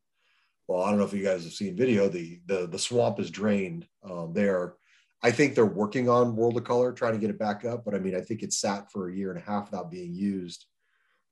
Well, 0.69 0.83
I 0.83 0.91
don't 0.91 0.99
know 0.99 1.07
if 1.07 1.13
you 1.15 1.25
guys 1.25 1.45
have 1.45 1.53
seen 1.53 1.77
video. 1.77 2.09
The 2.09 2.41
the 2.47 2.67
the 2.67 2.79
swamp 2.79 3.21
is 3.21 3.31
drained. 3.31 3.87
Um, 4.03 4.33
they're, 4.33 4.75
I 5.23 5.31
think 5.31 5.55
they're 5.55 5.65
working 5.65 6.09
on 6.09 6.35
World 6.35 6.57
of 6.57 6.65
Color, 6.65 6.93
trying 6.93 7.13
to 7.13 7.21
get 7.21 7.31
it 7.31 7.39
back 7.39 7.65
up. 7.65 7.85
But 7.85 7.95
I 7.95 7.99
mean, 8.01 8.17
I 8.17 8.21
think 8.21 8.43
it 8.43 8.53
sat 8.53 8.91
for 8.91 9.09
a 9.09 9.15
year 9.15 9.31
and 9.31 9.39
a 9.39 9.45
half 9.45 9.71
without 9.71 9.93
being 9.93 10.13
used. 10.13 10.67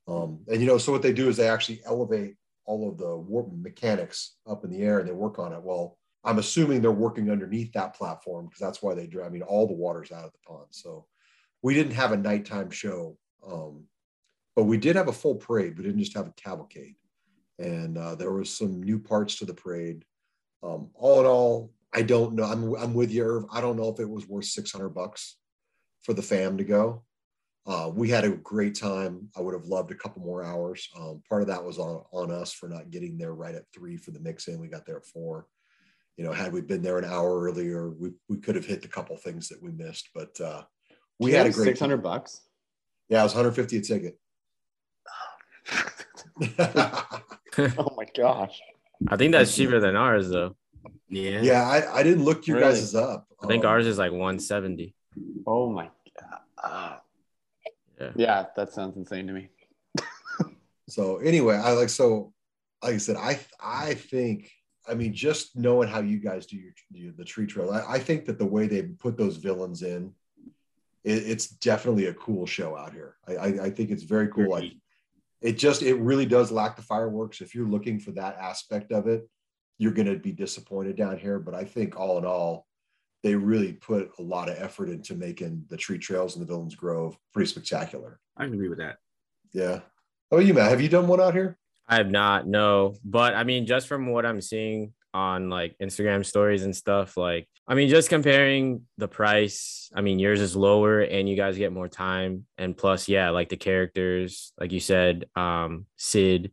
Um, 0.06 0.44
and 0.48 0.60
you 0.60 0.68
know, 0.68 0.78
so 0.78 0.92
what 0.92 1.02
they 1.02 1.12
do 1.12 1.28
is 1.28 1.36
they 1.36 1.48
actually 1.48 1.80
elevate 1.84 2.36
all 2.66 2.88
of 2.88 2.98
the 2.98 3.16
warp 3.16 3.48
mechanics 3.52 4.36
up 4.46 4.64
in 4.64 4.70
the 4.70 4.82
air 4.82 4.98
and 4.98 5.08
they 5.08 5.12
work 5.12 5.38
on 5.38 5.52
it. 5.52 5.62
Well, 5.62 5.98
I'm 6.24 6.38
assuming 6.38 6.80
they're 6.80 6.90
working 6.90 7.30
underneath 7.30 7.72
that 7.72 7.94
platform 7.94 8.46
because 8.46 8.60
that's 8.60 8.82
why 8.82 8.94
they 8.94 9.06
do. 9.06 9.22
I 9.22 9.28
mean, 9.28 9.42
all 9.42 9.66
the 9.66 9.74
water's 9.74 10.10
out 10.10 10.24
of 10.24 10.32
the 10.32 10.38
pond. 10.46 10.66
So 10.70 11.06
we 11.62 11.74
didn't 11.74 11.92
have 11.92 12.12
a 12.12 12.16
nighttime 12.16 12.70
show, 12.70 13.18
um, 13.46 13.84
but 14.56 14.64
we 14.64 14.78
did 14.78 14.96
have 14.96 15.08
a 15.08 15.12
full 15.12 15.36
parade. 15.36 15.76
We 15.76 15.84
didn't 15.84 16.00
just 16.00 16.16
have 16.16 16.26
a 16.26 16.32
cavalcade, 16.32 16.94
and 17.58 17.98
uh, 17.98 18.14
there 18.14 18.32
was 18.32 18.50
some 18.50 18.82
new 18.82 18.98
parts 18.98 19.36
to 19.36 19.44
the 19.44 19.54
parade. 19.54 20.04
Um, 20.62 20.90
all 20.94 21.20
in 21.20 21.26
all, 21.26 21.72
I 21.92 22.02
don't 22.02 22.34
know. 22.34 22.44
I'm 22.44 22.74
I'm 22.76 22.94
with 22.94 23.10
you, 23.10 23.24
Irv. 23.24 23.44
I 23.52 23.60
don't 23.60 23.76
know 23.76 23.88
if 23.88 24.00
it 24.00 24.08
was 24.08 24.26
worth 24.26 24.46
600 24.46 24.90
bucks 24.90 25.36
for 26.02 26.14
the 26.14 26.22
fam 26.22 26.56
to 26.58 26.64
go. 26.64 27.02
Uh, 27.66 27.90
we 27.94 28.10
had 28.10 28.24
a 28.24 28.30
great 28.30 28.74
time. 28.78 29.28
I 29.36 29.40
would 29.40 29.54
have 29.54 29.64
loved 29.64 29.90
a 29.90 29.94
couple 29.94 30.20
more 30.22 30.44
hours. 30.44 30.86
Um, 30.98 31.22
part 31.28 31.40
of 31.40 31.48
that 31.48 31.64
was 31.64 31.78
on, 31.78 32.02
on 32.12 32.30
us 32.30 32.52
for 32.52 32.68
not 32.68 32.90
getting 32.90 33.16
there 33.16 33.32
right 33.34 33.54
at 33.54 33.64
three 33.74 33.96
for 33.96 34.10
the 34.10 34.20
mix 34.20 34.48
in. 34.48 34.60
We 34.60 34.68
got 34.68 34.84
there 34.84 34.98
at 34.98 35.06
four. 35.06 35.46
You 36.18 36.24
know, 36.24 36.32
had 36.32 36.52
we 36.52 36.60
been 36.60 36.82
there 36.82 36.98
an 36.98 37.06
hour 37.06 37.40
earlier, 37.42 37.90
we, 37.90 38.10
we 38.28 38.36
could 38.36 38.54
have 38.54 38.66
hit 38.66 38.82
the 38.82 38.88
couple 38.88 39.16
things 39.16 39.48
that 39.48 39.62
we 39.62 39.70
missed. 39.72 40.10
But 40.14 40.38
uh, 40.40 40.62
we 41.18 41.32
had 41.32 41.46
a 41.46 41.50
great 41.50 41.64
six 41.68 41.80
hundred 41.80 41.96
time. 41.96 42.02
bucks. 42.02 42.42
Yeah, 43.08 43.20
it 43.20 43.24
was 43.24 43.34
150 43.34 43.78
a 43.78 43.80
ticket. 43.80 44.18
oh 47.78 47.94
my 47.96 48.06
gosh! 48.16 48.60
I 49.08 49.16
think 49.16 49.32
that's 49.32 49.54
cheaper 49.54 49.80
than 49.80 49.96
ours 49.96 50.28
though. 50.28 50.56
Yeah. 51.08 51.40
yeah, 51.42 51.62
I, 51.62 52.00
I 52.00 52.02
didn't 52.02 52.24
look 52.24 52.46
your 52.46 52.58
Really? 52.58 52.72
guys' 52.74 52.94
up. 52.94 53.26
I 53.42 53.46
think 53.46 53.64
Um, 53.64 53.70
ours 53.70 53.86
is 53.86 53.98
like 53.98 54.10
170. 54.12 54.94
Oh 55.46 55.70
my 55.70 55.90
god! 56.62 56.98
Ah. 58.04 58.12
Yeah. 58.16 58.26
yeah, 58.26 58.46
that 58.56 58.72
sounds 58.72 58.96
insane 58.96 59.26
to 59.26 59.32
me. 59.32 59.48
So 60.88 61.16
anyway, 61.18 61.56
I 61.56 61.72
like 61.72 61.88
so 61.88 62.32
like 62.82 62.94
I 62.94 62.98
said, 62.98 63.16
I 63.16 63.38
I 63.60 63.94
think 63.94 64.50
I 64.86 64.94
mean 64.94 65.14
just 65.14 65.56
knowing 65.56 65.88
how 65.88 66.00
you 66.00 66.18
guys 66.18 66.46
do 66.46 66.56
your, 66.56 66.72
your 66.92 67.12
the 67.12 67.24
tree 67.24 67.46
trail, 67.46 67.70
I, 67.70 67.94
I 67.94 67.98
think 67.98 68.26
that 68.26 68.38
the 68.38 68.44
way 68.46 68.66
they 68.66 68.82
put 68.82 69.16
those 69.16 69.36
villains 69.36 69.82
in, 69.82 70.12
it, 71.02 71.22
it's 71.26 71.48
definitely 71.48 72.06
a 72.06 72.14
cool 72.14 72.46
show 72.46 72.76
out 72.76 72.92
here. 72.92 73.16
I, 73.26 73.36
I 73.36 73.46
I 73.64 73.70
think 73.70 73.90
it's 73.90 74.02
very 74.02 74.28
cool. 74.28 74.50
Like 74.50 74.72
it 75.40 75.52
just 75.52 75.82
it 75.82 75.94
really 75.94 76.26
does 76.26 76.52
lack 76.52 76.76
the 76.76 76.82
fireworks. 76.82 77.40
If 77.40 77.54
you're 77.54 77.68
looking 77.68 77.98
for 77.98 78.12
that 78.12 78.36
aspect 78.36 78.92
of 78.92 79.06
it, 79.06 79.28
you're 79.78 79.92
gonna 79.92 80.16
be 80.16 80.32
disappointed 80.32 80.96
down 80.96 81.18
here. 81.18 81.38
But 81.38 81.54
I 81.54 81.64
think 81.64 81.98
all 81.98 82.18
in 82.18 82.26
all, 82.26 82.66
they 83.24 83.34
really 83.34 83.72
put 83.72 84.12
a 84.18 84.22
lot 84.22 84.50
of 84.50 84.56
effort 84.58 84.90
into 84.90 85.14
making 85.14 85.64
the 85.70 85.76
tree 85.78 85.98
trails 85.98 86.36
in 86.36 86.40
the 86.40 86.46
Villains 86.46 86.74
Grove 86.74 87.16
pretty 87.32 87.48
spectacular. 87.48 88.20
I 88.36 88.44
agree 88.44 88.68
with 88.68 88.78
that. 88.78 88.98
Yeah. 89.52 89.80
Oh, 90.30 90.38
you 90.38 90.52
Matt, 90.52 90.70
have 90.70 90.82
you 90.82 90.90
done 90.90 91.08
one 91.08 91.22
out 91.22 91.32
here? 91.32 91.56
I 91.88 91.96
have 91.96 92.10
not, 92.10 92.46
no. 92.46 92.96
But 93.02 93.34
I 93.34 93.44
mean, 93.44 93.66
just 93.66 93.88
from 93.88 94.08
what 94.08 94.26
I'm 94.26 94.42
seeing 94.42 94.92
on 95.14 95.48
like 95.48 95.74
Instagram 95.82 96.24
stories 96.24 96.64
and 96.64 96.76
stuff, 96.76 97.16
like, 97.16 97.48
I 97.66 97.74
mean, 97.74 97.88
just 97.88 98.10
comparing 98.10 98.82
the 98.98 99.08
price, 99.08 99.90
I 99.94 100.02
mean, 100.02 100.18
yours 100.18 100.42
is 100.42 100.54
lower 100.54 101.00
and 101.00 101.26
you 101.26 101.34
guys 101.34 101.56
get 101.56 101.72
more 101.72 101.88
time. 101.88 102.44
And 102.58 102.76
plus, 102.76 103.08
yeah, 103.08 103.30
like 103.30 103.48
the 103.48 103.56
characters, 103.56 104.52
like 104.60 104.70
you 104.70 104.80
said, 104.80 105.24
um, 105.34 105.86
Sid, 105.96 106.52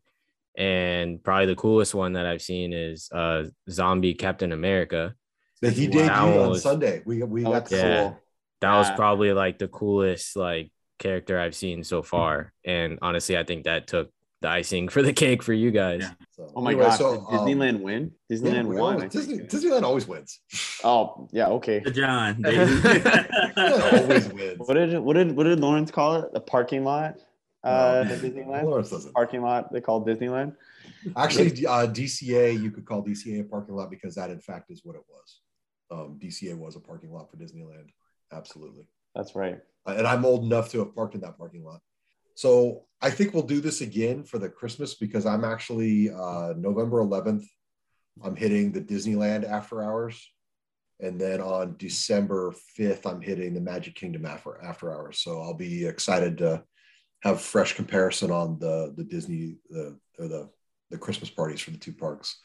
and 0.57 1.21
probably 1.21 1.47
the 1.47 1.55
coolest 1.55 1.93
one 1.93 2.13
that 2.13 2.25
I've 2.25 2.41
seen 2.41 2.71
is 2.71 3.09
uh 3.11 3.45
Zombie 3.69 4.13
Captain 4.13 4.53
America. 4.53 5.15
That 5.61 5.73
he 5.73 5.87
Wow. 5.87 5.93
debuted 5.93 6.43
on 6.43 6.49
Was- 6.49 6.63
Sunday. 6.63 7.01
We 7.05 7.23
we 7.23 7.43
got 7.43 7.51
that's 7.51 7.71
Yeah. 7.71 8.01
cool. 8.03 8.19
That 8.61 8.77
was 8.77 8.91
probably 8.91 9.33
like 9.33 9.57
the 9.59 9.67
coolest 9.67 10.35
like 10.35 10.71
character 10.99 11.39
I've 11.39 11.55
seen 11.55 11.83
so 11.83 12.01
far. 12.03 12.53
And 12.65 12.99
honestly, 13.01 13.37
I 13.37 13.43
think 13.43 13.63
that 13.65 13.87
took 13.87 14.11
the 14.41 14.49
icing 14.49 14.87
for 14.87 15.01
the 15.03 15.13
cake 15.13 15.43
for 15.43 15.53
you 15.53 15.69
guys. 15.69 16.01
Yeah. 16.01 16.13
So, 16.31 16.51
Oh 16.55 16.61
my 16.61 16.71
anyway, 16.71 16.85
gosh! 16.85 16.97
so, 16.97 17.13
did 17.29 17.39
um, 17.39 17.47
Disneyland 17.47 17.81
win? 17.81 18.11
Disneyland 18.31 18.65
we 18.65 18.75
won. 18.77 18.95
always- 18.95 19.11
Disney. 19.11 19.37
Disneyland 19.39 19.83
always 19.83 20.07
wins. 20.07 20.39
Oh 20.83 21.27
yeah, 21.31 21.47
okay. 21.49 21.79
Good 21.81 21.93
John. 21.95 22.43
Always 23.57 24.27
wins. 24.33 24.59
What 24.59 24.73
did 24.75 24.97
what 24.99 25.13
did 25.13 25.35
what 25.35 25.43
did 25.43 25.59
Lawrence 25.59 25.91
call 25.91 26.15
it? 26.23 26.33
The 26.33 26.39
parking 26.41 26.83
lot. 26.83 27.17
Uh, 27.63 28.03
Um, 28.03 28.07
Disneyland 28.19 28.63
Lawrence 28.63 28.89
doesn't. 28.89 29.13
parking 29.13 29.41
lot. 29.43 29.71
They 29.71 29.81
call 29.81 30.03
Disneyland. 30.05 30.55
Actually, 31.15 31.65
uh, 31.65 31.85
DCA, 31.87 32.59
you 32.61 32.71
could 32.71 32.85
call 32.85 33.03
DCA 33.03 33.41
a 33.41 33.43
parking 33.43 33.75
lot 33.75 33.89
because 33.89 34.15
that, 34.15 34.29
in 34.29 34.39
fact, 34.39 34.69
is 34.71 34.81
what 34.83 34.95
it 34.95 35.01
was. 35.09 35.40
Um, 35.91 36.19
DCA 36.21 36.57
was 36.57 36.75
a 36.75 36.79
parking 36.79 37.11
lot 37.11 37.29
for 37.29 37.37
Disneyland. 37.37 37.89
Absolutely. 38.31 38.85
That's 39.15 39.35
right. 39.35 39.59
Uh, 39.85 39.95
and 39.97 40.07
I'm 40.07 40.25
old 40.25 40.45
enough 40.45 40.69
to 40.71 40.79
have 40.79 40.95
parked 40.95 41.15
in 41.15 41.21
that 41.21 41.37
parking 41.37 41.63
lot. 41.63 41.81
So 42.35 42.85
I 43.01 43.09
think 43.09 43.33
we'll 43.33 43.43
do 43.43 43.61
this 43.61 43.81
again 43.81 44.23
for 44.23 44.39
the 44.39 44.49
Christmas 44.49 44.95
because 44.95 45.25
I'm 45.25 45.43
actually 45.43 46.09
uh, 46.09 46.53
November 46.57 47.03
11th. 47.03 47.43
I'm 48.23 48.35
hitting 48.35 48.71
the 48.71 48.81
Disneyland 48.81 49.47
after 49.47 49.83
hours, 49.83 50.31
and 50.99 51.19
then 51.19 51.41
on 51.41 51.75
December 51.77 52.53
5th, 52.77 53.05
I'm 53.05 53.21
hitting 53.21 53.53
the 53.53 53.61
Magic 53.61 53.95
Kingdom 53.95 54.25
after 54.25 54.61
after 54.61 54.93
hours. 54.93 55.19
So 55.19 55.41
I'll 55.41 55.53
be 55.53 55.85
excited 55.85 56.37
to 56.39 56.63
have 57.21 57.41
fresh 57.41 57.73
comparison 57.73 58.31
on 58.31 58.59
the 58.59 58.93
the 58.95 59.03
Disney 59.03 59.55
the 59.69 59.97
or 60.19 60.27
the 60.27 60.49
the 60.89 60.97
Christmas 60.97 61.29
parties 61.29 61.61
for 61.61 61.71
the 61.71 61.77
two 61.77 61.93
parks. 61.93 62.37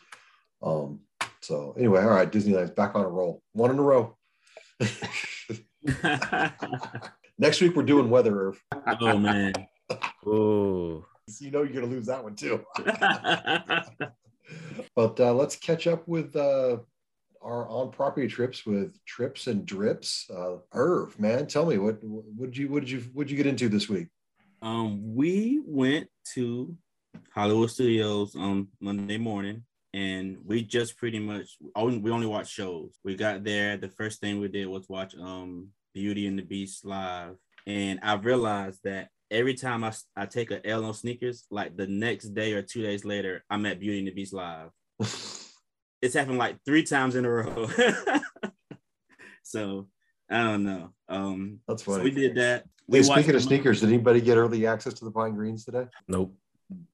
Um, 0.62 1.00
so 1.46 1.74
anyway, 1.78 2.00
all 2.00 2.08
right, 2.08 2.30
Disneyland's 2.30 2.72
back 2.72 2.96
on 2.96 3.04
a 3.04 3.08
roll, 3.08 3.40
one 3.52 3.70
in 3.70 3.78
a 3.78 3.82
row. 3.82 4.16
Next 7.38 7.60
week 7.60 7.76
we're 7.76 7.84
doing 7.84 8.10
weather. 8.10 8.48
Irv. 8.48 8.60
oh 9.00 9.16
man. 9.16 9.52
Ooh. 10.26 11.04
You 11.38 11.52
know 11.52 11.62
you're 11.62 11.72
gonna 11.72 11.86
lose 11.86 12.06
that 12.06 12.24
one 12.24 12.34
too. 12.34 12.64
but 14.96 15.20
uh, 15.20 15.32
let's 15.34 15.54
catch 15.54 15.86
up 15.86 16.08
with 16.08 16.34
uh, 16.34 16.78
our 17.42 17.68
on 17.68 17.92
property 17.92 18.26
trips 18.26 18.66
with 18.66 18.98
trips 19.04 19.46
and 19.46 19.64
drips. 19.64 20.28
Uh, 20.28 20.56
Irv, 20.72 21.16
man, 21.20 21.46
tell 21.46 21.64
me 21.64 21.78
what 21.78 21.98
what 22.02 22.46
did 22.46 22.56
you 22.56 22.68
what 22.68 22.80
did 22.80 22.90
you 22.90 23.04
what 23.12 23.28
did 23.28 23.30
you 23.30 23.36
get 23.36 23.46
into 23.46 23.68
this 23.68 23.88
week? 23.88 24.08
Um, 24.62 25.14
we 25.14 25.60
went 25.64 26.08
to 26.34 26.76
Hollywood 27.32 27.70
Studios 27.70 28.34
on 28.34 28.66
Monday 28.80 29.18
morning, 29.18 29.62
and 29.94 30.38
we 30.44 30.62
just 30.62 30.96
pretty 30.96 31.18
much 31.18 31.56
only 31.74 31.98
we 31.98 32.10
only 32.10 32.26
watched 32.26 32.52
shows. 32.52 32.98
We 33.04 33.14
got 33.14 33.44
there. 33.44 33.76
The 33.76 33.88
first 33.88 34.20
thing 34.20 34.40
we 34.40 34.48
did 34.48 34.66
was 34.66 34.88
watch 34.88 35.14
um 35.16 35.68
Beauty 35.94 36.26
and 36.26 36.38
the 36.38 36.42
Beast 36.42 36.84
live, 36.84 37.36
and 37.66 37.98
I 38.02 38.14
realized 38.14 38.80
that 38.84 39.08
every 39.30 39.54
time 39.54 39.84
I, 39.84 39.92
I 40.16 40.26
take 40.26 40.50
a 40.50 40.64
L 40.66 40.84
on 40.84 40.94
sneakers, 40.94 41.46
like 41.50 41.76
the 41.76 41.86
next 41.86 42.34
day 42.34 42.52
or 42.52 42.62
two 42.62 42.82
days 42.82 43.04
later, 43.04 43.44
I'm 43.50 43.66
at 43.66 43.80
Beauty 43.80 43.98
and 43.98 44.08
the 44.08 44.12
Beast 44.12 44.32
live. 44.32 44.70
It's 46.02 46.14
happened 46.14 46.38
like 46.38 46.58
three 46.64 46.82
times 46.82 47.16
in 47.16 47.24
a 47.24 47.30
row. 47.30 47.66
so 49.42 49.88
I 50.30 50.44
don't 50.44 50.62
know. 50.62 50.90
Um, 51.08 51.60
That's 51.66 51.84
so 51.84 51.92
funny. 51.92 52.04
we 52.04 52.10
did 52.10 52.34
that. 52.36 52.64
Hey, 52.88 53.02
speaking 53.02 53.34
of 53.34 53.42
sneakers, 53.42 53.80
did 53.80 53.88
anybody 53.88 54.20
get 54.20 54.36
early 54.36 54.66
access 54.66 54.94
to 54.94 55.04
the 55.04 55.10
Pine 55.10 55.34
Greens 55.34 55.64
today? 55.64 55.86
Nope. 56.06 56.36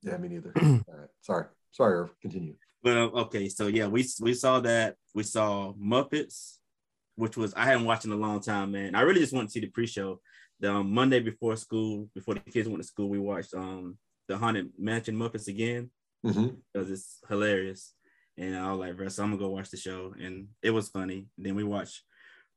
Yeah, 0.03 0.17
me 0.17 0.29
neither. 0.29 0.53
All 0.63 0.83
right. 0.89 1.09
Sorry. 1.21 1.47
Sorry, 1.73 1.95
Irv. 1.95 2.11
Continue. 2.21 2.55
But 2.83 2.97
okay, 2.97 3.49
so 3.49 3.69
yeah, 3.69 3.87
we 3.87 4.07
we 4.21 4.35
saw 4.35 4.61
that. 4.61 4.97
We 5.15 5.23
saw 5.23 5.73
Muppets, 5.75 6.57
which 7.17 7.37
was 7.37 7.55
I 7.55 7.65
hadn't 7.65 7.85
watched 7.85 8.05
in 8.05 8.13
a 8.13 8.17
long 8.17 8.41
time, 8.41 8.73
man. 8.73 8.95
I 8.95 9.03
really 9.03 9.21
just 9.21 9.33
want 9.33 9.49
to 9.49 9.53
see 9.53 9.61
the 9.61 9.69
pre-show. 9.69 10.21
The 10.61 10.73
um, 10.73 10.93
Monday 10.93 11.21
before 11.21 11.57
school, 11.57 12.09
before 12.15 12.35
the 12.35 12.41
kids 12.41 12.69
went 12.69 12.83
to 12.83 12.87
school, 12.89 13.09
we 13.09 13.19
watched 13.19 13.55
um 13.55 13.99
the 14.29 14.37
Haunted 14.37 14.71
Mansion 14.79 15.17
Muppets 15.17 15.49
again 15.49 15.91
Mhm. 16.25 16.57
because 16.73 16.91
it's 16.91 17.19
hilarious. 17.29 17.95
And 18.39 18.57
I 18.57 18.71
was 18.73 18.81
like, 18.81 18.97
bro, 18.97 19.09
so 19.09 19.23
I'm 19.23 19.31
gonna 19.31 19.41
go 19.43 19.51
watch 19.51 19.71
the 19.71 19.77
show, 19.77 20.15
and 20.19 20.49
it 20.63 20.71
was 20.71 20.89
funny. 20.89 21.27
then 21.37 21.55
we 21.55 21.65
watched 21.65 22.03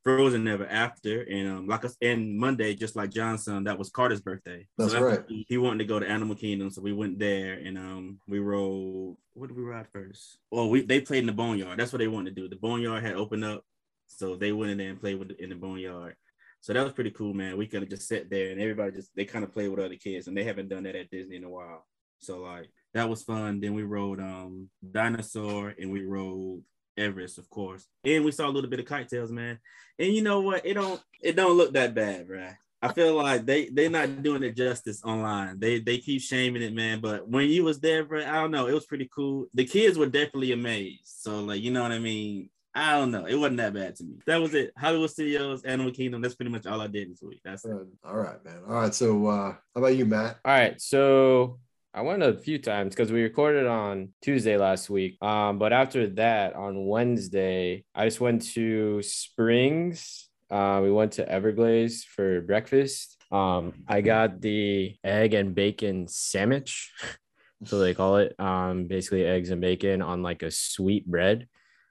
Frozen 0.06 0.48
Ever 0.48 0.68
After, 0.68 1.24
and 1.24 1.50
um, 1.50 1.68
like 1.68 1.84
us, 1.84 1.98
and 2.00 2.38
Monday, 2.38 2.76
just 2.76 2.96
like 2.96 3.10
Johnson, 3.10 3.64
that 3.64 3.80
was 3.80 3.90
Carter's 3.90 4.22
birthday. 4.22 4.68
That's 4.78 4.92
so 4.92 5.02
right. 5.02 5.24
He, 5.28 5.48
he 5.50 5.58
wanted 5.58 5.80
to 5.80 5.86
go 5.86 6.00
to 6.00 6.08
Animal 6.08 6.36
Kingdom, 6.36 6.70
so 6.70 6.80
we 6.82 6.94
went 6.94 7.18
there, 7.18 7.54
and 7.54 7.76
um, 7.76 8.20
we 8.28 8.38
rode. 8.38 9.18
What 9.34 9.48
did 9.48 9.58
we 9.58 9.64
ride 9.64 9.88
first? 9.92 10.38
Well, 10.52 10.70
we 10.70 10.82
they 10.82 11.02
played 11.02 11.22
in 11.22 11.26
the 11.26 11.34
Boneyard. 11.34 11.80
That's 11.80 11.92
what 11.92 12.00
they 12.00 12.08
wanted 12.08 12.36
to 12.36 12.42
do. 12.42 12.48
The 12.48 12.56
Boneyard 12.56 13.04
had 13.04 13.16
opened 13.16 13.46
up, 13.46 13.66
so 14.06 14.36
they 14.36 14.52
went 14.52 14.72
in 14.72 14.78
there 14.78 14.92
and 14.92 15.00
played 15.00 15.18
with 15.18 15.32
in 15.32 15.50
the 15.50 15.56
Boneyard. 15.56 16.16
So 16.62 16.74
that 16.74 16.84
was 16.84 16.94
pretty 16.94 17.12
cool, 17.12 17.34
man. 17.34 17.58
We 17.58 17.66
could 17.66 17.82
have 17.82 17.90
just 17.90 18.08
sat 18.08 18.30
there 18.30 18.52
and 18.52 18.62
everybody 18.62 18.92
just 18.92 19.10
they 19.16 19.26
kind 19.26 19.44
of 19.44 19.54
played 19.54 19.70
with 19.70 19.80
other 19.80 19.96
kids, 19.96 20.28
and 20.28 20.38
they 20.38 20.44
haven't 20.44 20.70
done 20.70 20.84
that 20.84 20.96
at 20.96 21.10
Disney 21.10 21.38
in 21.38 21.44
a 21.44 21.50
while. 21.50 21.84
So 22.20 22.42
like 22.42 22.70
that 22.94 23.10
was 23.10 23.24
fun. 23.24 23.60
Then 23.60 23.74
we 23.74 23.82
rode 23.82 24.20
um 24.20 24.70
dinosaur 24.92 25.74
and 25.80 25.92
we 25.92 26.06
rode 26.06 26.62
Everest, 26.98 27.38
of 27.38 27.50
course, 27.50 27.88
and 28.04 28.24
we 28.24 28.32
saw 28.32 28.48
a 28.48 28.52
little 28.52 28.70
bit 28.70 28.80
of 28.80 28.86
KiteTails, 28.86 29.30
man. 29.30 29.60
And 30.00 30.14
you 30.14 30.22
know 30.22 30.42
what? 30.42 30.66
It 30.66 30.76
don't 30.76 31.02
it 31.22 31.36
don't 31.36 31.58
look 31.58 31.74
that 31.74 31.94
bad, 31.94 32.30
right? 32.30 32.56
I 32.82 32.94
feel 32.94 33.16
like 33.16 33.46
they 33.46 33.70
they're 33.70 33.90
not 33.90 34.22
doing 34.22 34.44
it 34.44 34.56
justice 34.56 35.04
online. 35.04 35.60
They 35.60 35.80
they 35.80 35.98
keep 35.98 36.22
shaming 36.22 36.62
it, 36.62 36.74
man. 36.74 37.00
But 37.00 37.28
when 37.28 37.50
you 37.50 37.64
was 37.64 37.80
there, 37.80 38.04
bro, 38.04 38.22
I 38.22 38.34
don't 38.34 38.52
know. 38.52 38.68
It 38.68 38.74
was 38.74 38.86
pretty 38.86 39.10
cool. 39.14 39.48
The 39.54 39.66
kids 39.66 39.98
were 39.98 40.06
definitely 40.06 40.52
amazed. 40.52 41.02
So 41.06 41.40
like, 41.40 41.62
you 41.62 41.72
know 41.72 41.82
what 41.82 41.92
I 41.92 42.00
mean? 42.00 42.50
I 42.78 43.00
don't 43.00 43.12
know. 43.12 43.26
It 43.26 43.36
wasn't 43.36 43.58
that 43.58 43.74
bad 43.74 43.96
to 43.96 44.04
me. 44.04 44.20
That 44.28 44.42
was 44.42 44.54
it. 44.54 44.74
Hollywood 44.78 45.10
Studios, 45.10 45.64
Animal 45.64 45.94
Kingdom. 45.94 46.22
That's 46.22 46.36
pretty 46.36 46.52
much 46.52 46.66
all 46.66 46.82
I 46.82 46.88
did 46.88 47.10
this 47.10 47.22
week. 47.22 47.40
That's 47.44 47.64
it. 47.64 47.72
Uh, 47.72 48.08
All 48.08 48.18
right, 48.18 48.44
man. 48.44 48.64
All 48.68 48.74
right. 48.74 48.94
So, 48.94 49.26
uh, 49.28 49.54
how 49.54 49.60
about 49.74 49.96
you, 49.96 50.06
Matt? 50.06 50.40
All 50.44 50.52
right, 50.52 50.80
so 50.80 51.58
I 51.96 52.02
went 52.02 52.24
a 52.24 52.34
few 52.34 52.60
times 52.60 52.94
because 52.94 53.10
we 53.10 53.24
recorded 53.24 53.68
on 53.68 54.10
Tuesday 54.22 54.58
last 54.58 54.90
week. 54.90 55.16
Um, 55.24 55.58
but 55.58 55.72
after 55.72 56.08
that, 56.16 56.54
on 56.54 56.88
Wednesday, 56.88 57.86
I 57.96 58.04
just 58.04 58.20
went 58.20 58.42
to 58.56 59.02
Springs. 59.02 60.28
Uh, 60.52 60.82
we 60.84 60.92
went 60.92 61.14
to 61.14 61.26
Everglazed 61.26 62.04
for 62.08 62.42
breakfast. 62.42 63.16
Um, 63.32 63.86
I 63.88 64.02
got 64.02 64.42
the 64.42 64.98
egg 65.06 65.34
and 65.36 65.56
bacon 65.56 66.10
sandwich, 66.10 66.92
so 67.64 67.80
they 67.80 67.94
call 67.94 68.18
it. 68.18 68.38
Um, 68.42 68.88
basically 68.88 69.26
eggs 69.26 69.52
and 69.52 69.62
bacon 69.62 70.02
on 70.02 70.22
like 70.22 70.44
a 70.44 70.52
sweet 70.52 71.08
bread. 71.10 71.48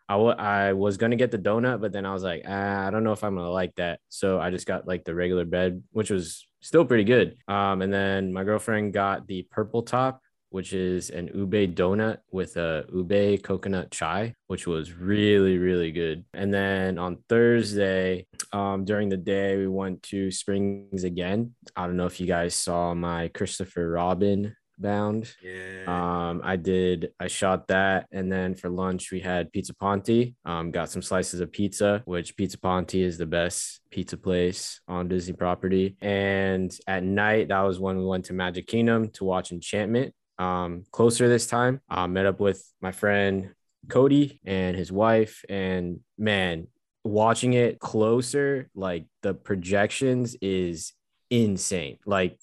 I 0.06 0.16
I 0.16 0.72
was 0.74 0.98
gonna 0.98 1.16
get 1.16 1.30
the 1.30 1.38
donut, 1.38 1.80
but 1.80 1.92
then 1.92 2.04
I 2.04 2.12
was 2.12 2.22
like, 2.22 2.42
ah, 2.46 2.86
I 2.86 2.90
don't 2.90 3.04
know 3.04 3.12
if 3.12 3.24
I'm 3.24 3.36
gonna 3.36 3.48
like 3.48 3.74
that. 3.76 4.00
So 4.10 4.38
I 4.38 4.50
just 4.50 4.66
got 4.66 4.86
like 4.86 5.04
the 5.04 5.14
regular 5.14 5.46
bread, 5.46 5.82
which 5.92 6.10
was 6.10 6.46
still 6.64 6.84
pretty 6.84 7.04
good. 7.04 7.36
Um, 7.46 7.82
and 7.82 7.92
then 7.92 8.32
my 8.32 8.42
girlfriend 8.42 8.94
got 8.94 9.26
the 9.26 9.42
purple 9.50 9.82
top, 9.82 10.20
which 10.48 10.72
is 10.72 11.10
an 11.10 11.28
ube 11.34 11.76
donut 11.76 12.18
with 12.32 12.56
a 12.56 12.86
ube 12.92 13.42
coconut 13.42 13.90
chai, 13.90 14.34
which 14.46 14.66
was 14.66 14.92
really 14.92 15.58
really 15.58 15.92
good. 15.92 16.24
And 16.32 16.52
then 16.52 16.98
on 16.98 17.18
Thursday, 17.28 18.26
um, 18.52 18.84
during 18.84 19.10
the 19.10 19.18
day, 19.18 19.58
we 19.58 19.68
went 19.68 20.02
to 20.04 20.30
Springs 20.30 21.04
again. 21.04 21.54
I 21.76 21.86
don't 21.86 21.98
know 21.98 22.06
if 22.06 22.18
you 22.18 22.26
guys 22.26 22.54
saw 22.54 22.94
my 22.94 23.28
Christopher 23.28 23.90
Robin 23.90 24.56
bound. 24.78 25.34
Yeah. 25.42 25.84
Um, 25.86 26.40
I 26.44 26.56
did, 26.56 27.10
I 27.20 27.26
shot 27.28 27.68
that. 27.68 28.06
And 28.12 28.30
then 28.30 28.54
for 28.54 28.68
lunch, 28.68 29.10
we 29.10 29.20
had 29.20 29.52
Pizza 29.52 29.74
Ponte. 29.74 30.34
Um, 30.44 30.70
got 30.70 30.90
some 30.90 31.02
slices 31.02 31.40
of 31.40 31.52
pizza, 31.52 32.02
which 32.04 32.36
Pizza 32.36 32.58
Ponte 32.58 32.94
is 32.96 33.18
the 33.18 33.26
best 33.26 33.80
pizza 33.90 34.16
place 34.16 34.80
on 34.88 35.08
Disney 35.08 35.34
property. 35.34 35.96
And 36.00 36.76
at 36.86 37.02
night, 37.02 37.48
that 37.48 37.60
was 37.60 37.78
when 37.78 37.98
we 37.98 38.04
went 38.04 38.26
to 38.26 38.32
Magic 38.32 38.66
Kingdom 38.66 39.10
to 39.10 39.24
watch 39.24 39.52
Enchantment. 39.52 40.14
Um, 40.38 40.84
closer 40.90 41.28
this 41.28 41.46
time, 41.46 41.80
uh, 41.88 42.08
met 42.08 42.26
up 42.26 42.40
with 42.40 42.64
my 42.80 42.90
friend 42.90 43.50
Cody 43.88 44.40
and 44.44 44.76
his 44.76 44.90
wife. 44.90 45.44
And 45.48 46.00
man, 46.18 46.66
watching 47.04 47.52
it 47.52 47.78
closer, 47.78 48.68
like 48.74 49.06
the 49.22 49.34
projections 49.34 50.36
is 50.40 50.92
insane. 51.30 51.98
Like, 52.04 52.38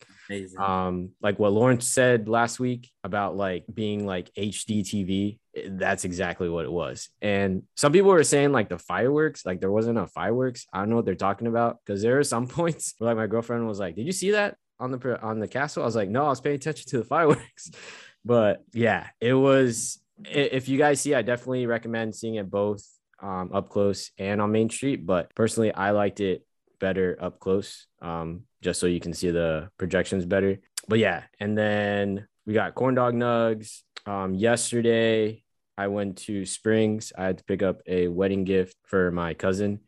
Um 0.57 1.11
like 1.21 1.39
what 1.39 1.51
lawrence 1.51 1.87
said 1.87 2.27
last 2.27 2.59
week 2.59 2.89
about 3.03 3.35
like 3.35 3.65
being 3.71 4.05
like 4.05 4.31
hd 4.35 4.81
tv 4.81 5.39
eh, 5.55 5.67
that's 5.71 6.05
exactly 6.05 6.49
what 6.49 6.65
it 6.65 6.71
was. 6.71 7.09
And 7.21 7.63
some 7.75 7.91
people 7.91 8.11
were 8.11 8.23
saying 8.23 8.51
like 8.51 8.69
the 8.69 8.77
fireworks 8.77 9.45
like 9.45 9.59
there 9.59 9.71
wasn't 9.71 9.97
enough 9.97 10.11
fireworks. 10.11 10.65
I 10.73 10.79
don't 10.79 10.89
know 10.89 10.95
what 10.97 11.05
they're 11.05 11.15
talking 11.15 11.47
about. 11.47 11.77
Because 11.85 12.01
there 12.01 12.19
are 12.19 12.23
some 12.23 12.47
points 12.59 12.95
where 12.97 13.09
like 13.09 13.17
my 13.17 13.27
girlfriend 13.27 13.67
was 13.67 13.79
like 13.79 13.95
did 13.95 14.05
you 14.05 14.11
see 14.11 14.31
that 14.31 14.57
on 14.79 14.91
the 14.91 15.21
on 15.21 15.39
the 15.39 15.47
castle? 15.47 15.83
I 15.83 15.85
was 15.85 15.95
like 15.95 16.09
no 16.09 16.25
i 16.25 16.29
was 16.29 16.41
paying 16.41 16.55
attention 16.55 16.89
to 16.89 16.97
the 16.99 17.05
fireworks. 17.05 17.71
But 18.23 18.63
yeah 18.71 19.07
it 19.19 19.33
was 19.33 19.99
if 20.29 20.69
you 20.69 20.77
guys 20.77 21.01
see 21.01 21.15
i 21.15 21.23
definitely 21.23 21.65
recommend 21.65 22.13
seeing 22.13 22.35
it 22.35 22.51
both 22.51 22.85
um, 23.19 23.49
up 23.51 23.69
close 23.69 24.11
and 24.19 24.39
on 24.39 24.51
main 24.51 24.69
street. 24.69 25.05
But 25.05 25.33
personally 25.33 25.73
i 25.73 25.89
liked 25.89 26.19
it 26.19 26.45
better 26.81 27.17
up 27.21 27.39
close 27.39 27.87
um, 28.01 28.41
just 28.61 28.79
so 28.81 28.87
you 28.87 28.99
can 28.99 29.13
see 29.13 29.31
the 29.31 29.69
projections 29.77 30.25
better. 30.25 30.59
But 30.87 30.99
yeah, 30.99 31.23
and 31.39 31.57
then 31.57 32.27
we 32.45 32.53
got 32.53 32.75
corn 32.75 32.95
dog 32.95 33.13
nugs. 33.13 33.81
Um, 34.05 34.33
yesterday, 34.33 35.43
I 35.77 35.87
went 35.87 36.17
to 36.25 36.45
Springs. 36.45 37.13
I 37.17 37.23
had 37.23 37.37
to 37.37 37.43
pick 37.45 37.63
up 37.63 37.81
a 37.87 38.07
wedding 38.07 38.43
gift 38.43 38.75
for 38.83 39.11
my 39.11 39.33
cousin. 39.33 39.79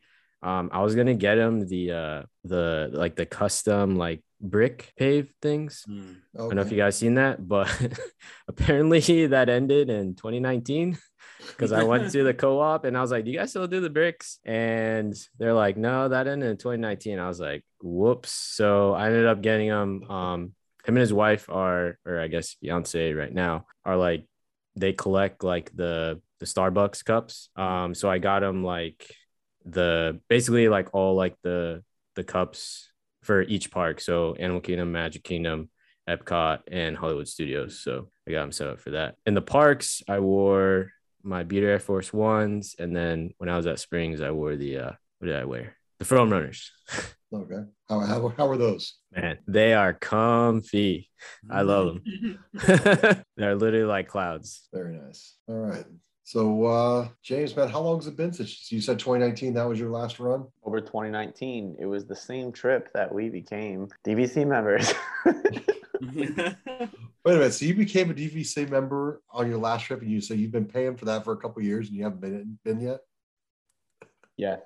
Um, 0.42 0.70
I 0.72 0.82
was 0.82 0.94
gonna 0.94 1.14
get 1.14 1.38
him 1.38 1.66
the 1.66 1.92
uh 1.92 2.22
the 2.44 2.90
like 2.92 3.16
the 3.16 3.26
custom 3.26 3.96
like 3.96 4.22
brick 4.40 4.92
pave 4.96 5.32
things. 5.40 5.84
Hmm. 5.86 6.12
I 6.34 6.38
don't 6.38 6.56
know 6.56 6.62
if 6.62 6.70
you 6.70 6.76
guys 6.76 6.96
seen 6.96 7.14
that, 7.14 7.46
but 7.46 7.68
apparently 8.48 9.26
that 9.26 9.48
ended 9.48 9.90
in 9.90 10.14
2019 10.14 10.98
because 11.48 11.72
I 11.72 11.84
went 11.84 12.10
to 12.12 12.24
the 12.24 12.34
co-op 12.34 12.84
and 12.84 12.96
I 12.96 13.00
was 13.00 13.10
like, 13.10 13.24
"Do 13.24 13.30
you 13.30 13.38
guys 13.38 13.50
still 13.50 13.66
do 13.66 13.80
the 13.80 13.90
bricks?" 13.90 14.38
And 14.44 15.14
they're 15.38 15.54
like, 15.54 15.76
"No, 15.76 16.08
that 16.08 16.26
ended 16.26 16.50
in 16.50 16.56
2019." 16.56 17.18
I 17.18 17.28
was 17.28 17.40
like, 17.40 17.64
"Whoops!" 17.82 18.30
So 18.30 18.92
I 18.92 19.06
ended 19.06 19.26
up 19.26 19.42
getting 19.42 19.68
them. 19.68 20.10
Um, 20.10 20.40
him 20.84 20.96
and 20.96 20.98
his 20.98 21.12
wife 21.12 21.48
are, 21.48 21.98
or 22.04 22.20
I 22.20 22.28
guess 22.28 22.54
fiance 22.60 23.12
right 23.12 23.32
now, 23.32 23.66
are 23.84 23.96
like 23.96 24.26
they 24.76 24.92
collect 24.92 25.42
like 25.42 25.74
the 25.74 26.20
the 26.40 26.46
Starbucks 26.46 27.04
cups. 27.04 27.48
Um, 27.56 27.94
so 27.94 28.10
I 28.10 28.18
got 28.18 28.42
him 28.42 28.64
like 28.64 29.14
the 29.64 30.20
basically 30.28 30.68
like 30.68 30.88
all 30.92 31.14
like 31.14 31.36
the 31.42 31.82
the 32.14 32.24
cups 32.24 32.90
for 33.22 33.42
each 33.42 33.70
park. 33.70 34.00
So 34.00 34.34
Animal 34.34 34.60
Kingdom, 34.60 34.92
Magic 34.92 35.24
Kingdom, 35.24 35.70
Epcot, 36.08 36.60
and 36.70 36.96
Hollywood 36.96 37.28
Studios. 37.28 37.80
So 37.80 38.10
I 38.28 38.32
got 38.32 38.44
him 38.44 38.52
set 38.52 38.68
up 38.68 38.80
for 38.80 38.90
that. 38.90 39.16
In 39.26 39.34
the 39.34 39.42
parks, 39.42 40.02
I 40.08 40.20
wore 40.20 40.92
my 41.24 41.42
Beat 41.42 41.62
Air 41.62 41.78
Force 41.80 42.12
Ones, 42.12 42.76
and 42.78 42.94
then 42.94 43.32
when 43.38 43.48
I 43.48 43.56
was 43.56 43.66
at 43.66 43.80
Springs, 43.80 44.20
I 44.20 44.30
wore 44.30 44.56
the 44.56 44.78
uh, 44.78 44.92
what 45.18 45.28
did 45.28 45.36
I 45.36 45.44
wear? 45.44 45.76
The 45.98 46.04
Foam 46.04 46.30
Runners. 46.30 46.70
Okay. 47.34 47.64
How, 47.88 47.98
how, 47.98 48.28
how 48.28 48.48
are 48.48 48.56
those? 48.56 48.94
Man, 49.10 49.38
they 49.48 49.74
are 49.74 49.92
comfy. 49.92 51.10
I 51.50 51.62
love 51.62 51.98
them. 52.04 52.38
They're 53.36 53.56
literally 53.56 53.84
like 53.84 54.06
clouds. 54.06 54.68
Very 54.72 54.96
nice. 54.96 55.34
All 55.48 55.56
right. 55.56 55.84
So, 56.22 56.64
uh, 56.64 57.08
James, 57.22 57.54
man, 57.56 57.68
how 57.68 57.80
long 57.80 57.96
has 57.96 58.06
it 58.06 58.16
been 58.16 58.32
since 58.32 58.70
you 58.70 58.80
said 58.80 58.98
2019? 58.98 59.54
That 59.54 59.68
was 59.68 59.78
your 59.78 59.90
last 59.90 60.20
run? 60.20 60.46
Over 60.62 60.80
2019, 60.80 61.76
it 61.78 61.86
was 61.86 62.06
the 62.06 62.16
same 62.16 62.52
trip 62.52 62.88
that 62.94 63.12
we 63.12 63.28
became 63.28 63.88
DVC 64.06 64.46
members. 64.46 64.94
Wait 67.24 67.34
a 67.34 67.38
minute. 67.38 67.54
So 67.54 67.64
you 67.64 67.74
became 67.74 68.10
a 68.10 68.14
DVC 68.14 68.68
member 68.68 69.22
on 69.30 69.48
your 69.48 69.58
last 69.58 69.84
trip, 69.86 70.02
and 70.02 70.10
you 70.10 70.20
say 70.20 70.34
you've 70.34 70.52
been 70.52 70.66
paying 70.66 70.96
for 70.96 71.04
that 71.06 71.24
for 71.24 71.32
a 71.32 71.36
couple 71.36 71.60
of 71.60 71.66
years, 71.66 71.88
and 71.88 71.96
you 71.96 72.04
haven't 72.04 72.20
been 72.20 72.58
been 72.64 72.80
yet. 72.80 73.00
yes. 74.36 74.60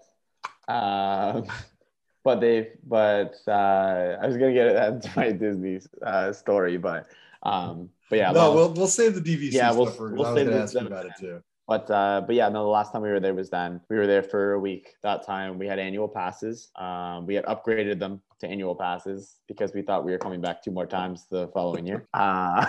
Um, 0.66 1.46
but 2.24 2.40
they, 2.40 2.70
but 2.86 3.36
uh, 3.46 4.18
I 4.20 4.26
was 4.26 4.36
gonna 4.36 4.52
get 4.52 4.66
into 4.92 5.10
my 5.16 5.32
Disney 5.32 5.80
uh, 6.02 6.32
story, 6.32 6.76
but 6.76 7.06
um, 7.42 7.90
but 8.10 8.16
yeah, 8.18 8.32
no, 8.32 8.46
long- 8.48 8.54
we'll 8.56 8.72
we'll 8.72 8.86
save 8.86 9.14
the 9.14 9.20
DVC 9.20 9.52
Yeah, 9.52 9.72
we'll- 9.72 9.86
for. 9.86 10.12
we'll 10.12 10.26
I 10.26 10.32
was 10.32 10.38
save 10.40 10.46
going 10.46 10.56
to 10.58 10.62
ask 10.62 10.74
you 10.74 10.86
about 10.86 11.06
it 11.06 11.12
too. 11.18 11.42
But 11.68 11.90
uh, 11.90 12.22
but 12.26 12.34
yeah, 12.34 12.48
no. 12.48 12.62
The 12.62 12.70
last 12.70 12.92
time 12.92 13.02
we 13.02 13.10
were 13.10 13.20
there 13.20 13.34
was 13.34 13.50
then. 13.50 13.82
We 13.90 13.96
were 13.96 14.06
there 14.06 14.22
for 14.22 14.54
a 14.54 14.58
week. 14.58 14.94
That 15.02 15.24
time 15.26 15.58
we 15.58 15.66
had 15.66 15.78
annual 15.78 16.08
passes. 16.08 16.70
Um, 16.76 17.26
we 17.26 17.34
had 17.34 17.44
upgraded 17.44 17.98
them 17.98 18.22
to 18.40 18.48
annual 18.48 18.74
passes 18.74 19.36
because 19.46 19.74
we 19.74 19.82
thought 19.82 20.02
we 20.06 20.12
were 20.12 20.18
coming 20.18 20.40
back 20.40 20.62
two 20.62 20.70
more 20.70 20.86
times 20.86 21.26
the 21.30 21.48
following 21.48 21.86
year. 21.86 22.08
Uh, 22.14 22.64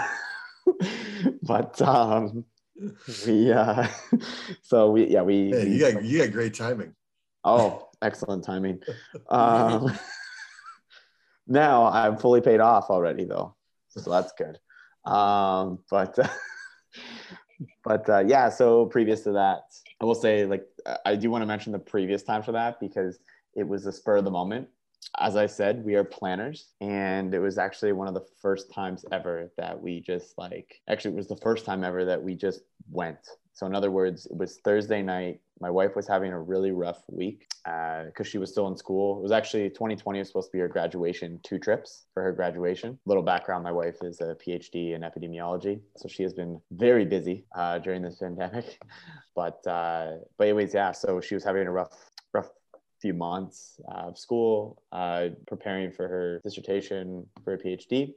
but 1.44 1.82
um, 1.82 2.44
we 3.26 3.52
uh, 3.54 3.88
so 4.62 4.92
we 4.92 5.08
yeah 5.08 5.22
we, 5.22 5.52
Hey, 5.52 5.64
we- 5.66 5.72
you 5.72 5.80
got 5.80 6.04
you 6.04 6.20
got 6.20 6.32
great 6.34 6.54
timing. 6.54 6.94
oh 7.46 7.88
excellent 8.02 8.44
timing. 8.44 8.82
Um, 9.30 9.98
now 11.48 11.86
I'm 11.86 12.18
fully 12.18 12.42
paid 12.42 12.60
off 12.60 12.90
already 12.90 13.24
though, 13.24 13.56
so 13.88 14.02
that's 14.12 14.34
good. 14.38 14.60
Um, 15.10 15.80
but 15.90 16.20
but 17.84 18.10
uh, 18.10 18.24
yeah, 18.26 18.50
so 18.50 18.86
previous 18.86 19.22
to 19.22 19.32
that, 19.34 19.64
I 20.02 20.06
will 20.06 20.16
say 20.16 20.46
like 20.46 20.66
I 21.06 21.16
do 21.16 21.30
want 21.30 21.42
to 21.42 21.46
mention 21.46 21.72
the 21.72 21.80
previous 21.80 22.24
time 22.24 22.44
for 22.44 22.52
that 22.54 22.80
because 22.80 23.20
it 23.56 23.68
was 23.68 23.86
a 23.86 23.92
spur 23.92 24.18
of 24.18 24.26
the 24.26 24.32
moment. 24.32 24.68
As 25.20 25.36
I 25.36 25.46
said, 25.46 25.84
we 25.84 25.96
are 25.96 26.04
planners, 26.04 26.74
and 26.82 27.34
it 27.34 27.40
was 27.40 27.58
actually 27.58 27.94
one 27.94 28.08
of 28.08 28.14
the 28.14 28.26
first 28.42 28.72
times 28.72 29.06
ever 29.12 29.52
that 29.58 29.82
we 29.82 30.02
just 30.02 30.38
like 30.38 30.82
actually 30.90 31.14
it 31.14 31.18
was 31.18 31.28
the 31.28 31.38
first 31.38 31.66
time 31.66 31.84
ever 31.84 32.06
that 32.06 32.22
we 32.22 32.36
just 32.36 32.62
went. 32.92 33.20
So 33.54 33.66
in 33.66 33.76
other 33.76 33.92
words, 33.92 34.26
it 34.26 34.38
was 34.38 34.60
Thursday 34.64 35.02
night. 35.02 35.42
My 35.62 35.70
wife 35.70 35.96
was 35.96 36.08
having 36.08 36.32
a 36.32 36.40
really 36.40 36.72
rough 36.72 37.04
week 37.08 37.48
because 37.64 38.14
uh, 38.20 38.24
she 38.24 38.38
was 38.38 38.52
still 38.52 38.68
in 38.68 38.78
school. 38.78 39.18
It 39.20 39.24
was 39.24 39.32
actually 39.32 39.70
2020 39.70 40.20
was 40.20 40.28
supposed 40.28 40.48
to 40.48 40.52
be 40.54 40.60
her 40.60 40.68
graduation, 40.68 41.40
two 41.44 41.60
trips 41.60 42.06
for 42.14 42.24
her 42.24 42.32
graduation. 42.32 42.98
Little 43.06 43.24
background: 43.24 43.64
my 43.64 43.72
wife 43.72 43.98
is 44.02 44.22
a 44.22 44.36
PhD 44.36 44.96
in 44.96 45.02
epidemiology, 45.02 45.82
so 45.98 46.08
she 46.08 46.24
has 46.24 46.34
been 46.34 46.62
very 46.72 47.06
busy 47.06 47.46
uh, 47.56 47.80
during 47.80 48.02
this 48.02 48.20
pandemic. 48.22 48.80
But 49.36 49.66
uh, 49.68 50.18
but 50.38 50.46
anyways, 50.46 50.74
yeah. 50.74 50.92
So 50.92 51.20
she 51.22 51.36
was 51.36 51.44
having 51.44 51.68
a 51.68 51.72
rough 51.72 52.12
rough 52.34 52.50
few 53.02 53.14
months 53.14 53.80
of 53.88 54.18
school, 54.18 54.82
uh, 54.92 55.30
preparing 55.48 55.92
for 55.92 56.08
her 56.08 56.42
dissertation 56.44 57.26
for 57.44 57.54
a 57.54 57.58
PhD, 57.58 58.14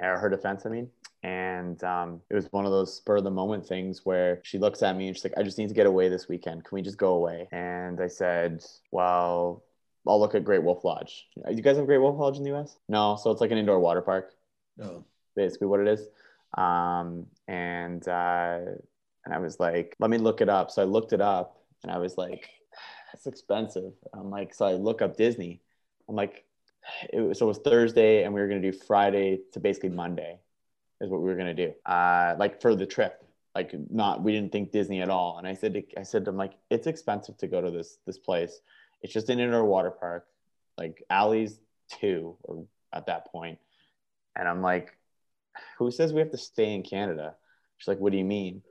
or 0.00 0.18
her 0.18 0.28
defense, 0.28 0.64
I 0.66 0.70
mean. 0.70 0.90
And 1.24 1.82
um, 1.84 2.20
it 2.28 2.34
was 2.34 2.48
one 2.50 2.66
of 2.66 2.70
those 2.70 2.94
spur 2.94 3.16
of 3.16 3.24
the 3.24 3.30
moment 3.30 3.66
things 3.66 4.04
where 4.04 4.40
she 4.44 4.58
looks 4.58 4.82
at 4.82 4.94
me 4.94 5.08
and 5.08 5.16
she's 5.16 5.24
like, 5.24 5.32
I 5.38 5.42
just 5.42 5.56
need 5.56 5.68
to 5.68 5.74
get 5.74 5.86
away 5.86 6.10
this 6.10 6.28
weekend. 6.28 6.64
Can 6.64 6.76
we 6.76 6.82
just 6.82 6.98
go 6.98 7.14
away? 7.14 7.48
And 7.50 7.98
I 7.98 8.08
said, 8.08 8.62
Well, 8.90 9.64
I'll 10.06 10.20
look 10.20 10.34
at 10.34 10.44
Great 10.44 10.62
Wolf 10.62 10.84
Lodge. 10.84 11.26
You 11.50 11.62
guys 11.62 11.78
have 11.78 11.86
Great 11.86 11.98
Wolf 11.98 12.18
Lodge 12.18 12.36
in 12.36 12.44
the 12.44 12.54
US? 12.54 12.76
No. 12.90 13.16
So 13.16 13.30
it's 13.30 13.40
like 13.40 13.50
an 13.50 13.56
indoor 13.56 13.80
water 13.80 14.02
park. 14.02 14.34
No. 14.76 15.06
Basically, 15.34 15.66
what 15.66 15.80
it 15.80 15.88
is. 15.88 16.06
Um, 16.58 17.24
and 17.48 18.06
uh, 18.06 18.58
and 19.24 19.32
I 19.32 19.38
was 19.38 19.58
like, 19.58 19.96
let 20.00 20.10
me 20.10 20.18
look 20.18 20.42
it 20.42 20.50
up. 20.50 20.70
So 20.70 20.82
I 20.82 20.84
looked 20.84 21.14
it 21.14 21.22
up 21.22 21.58
and 21.82 21.90
I 21.90 21.96
was 21.96 22.18
like, 22.18 22.50
it's 23.14 23.26
expensive. 23.26 23.94
I'm 24.12 24.28
like, 24.28 24.52
so 24.52 24.66
I 24.66 24.74
look 24.74 25.00
up 25.00 25.16
Disney. 25.16 25.62
I'm 26.06 26.16
like, 26.16 26.44
it 27.10 27.20
was, 27.20 27.38
so 27.38 27.46
it 27.46 27.48
was 27.48 27.58
Thursday 27.60 28.24
and 28.24 28.34
we 28.34 28.42
were 28.42 28.46
going 28.46 28.60
to 28.60 28.70
do 28.70 28.76
Friday 28.76 29.40
to 29.54 29.60
basically 29.60 29.88
Monday 29.88 30.38
is 31.00 31.10
what 31.10 31.20
we 31.20 31.26
were 31.26 31.36
going 31.36 31.54
to 31.54 31.66
do. 31.66 31.74
Uh, 31.84 32.34
like 32.38 32.60
for 32.60 32.74
the 32.74 32.86
trip, 32.86 33.24
like 33.54 33.74
not, 33.90 34.22
we 34.22 34.32
didn't 34.32 34.52
think 34.52 34.72
Disney 34.72 35.00
at 35.02 35.10
all. 35.10 35.38
And 35.38 35.46
I 35.46 35.54
said, 35.54 35.82
I 35.96 36.02
said, 36.02 36.26
I'm 36.26 36.36
like, 36.36 36.54
it's 36.70 36.86
expensive 36.86 37.36
to 37.38 37.46
go 37.46 37.60
to 37.60 37.70
this, 37.70 37.98
this 38.06 38.18
place. 38.18 38.60
It's 39.02 39.12
just 39.12 39.28
an 39.28 39.38
indoor 39.38 39.64
water 39.64 39.90
park, 39.90 40.26
like 40.78 41.04
Alley's 41.10 41.58
two 41.88 42.36
or 42.42 42.64
at 42.92 43.06
that. 43.06 43.28
And 43.34 44.48
I'm 44.48 44.62
like, 44.62 44.96
who 45.78 45.90
says 45.90 46.12
we 46.12 46.20
have 46.20 46.30
to 46.30 46.38
stay 46.38 46.74
in 46.74 46.82
Canada? 46.82 47.34
She's 47.76 47.88
like, 47.88 47.98
what 47.98 48.12
do 48.12 48.18
you 48.18 48.24
mean? 48.24 48.62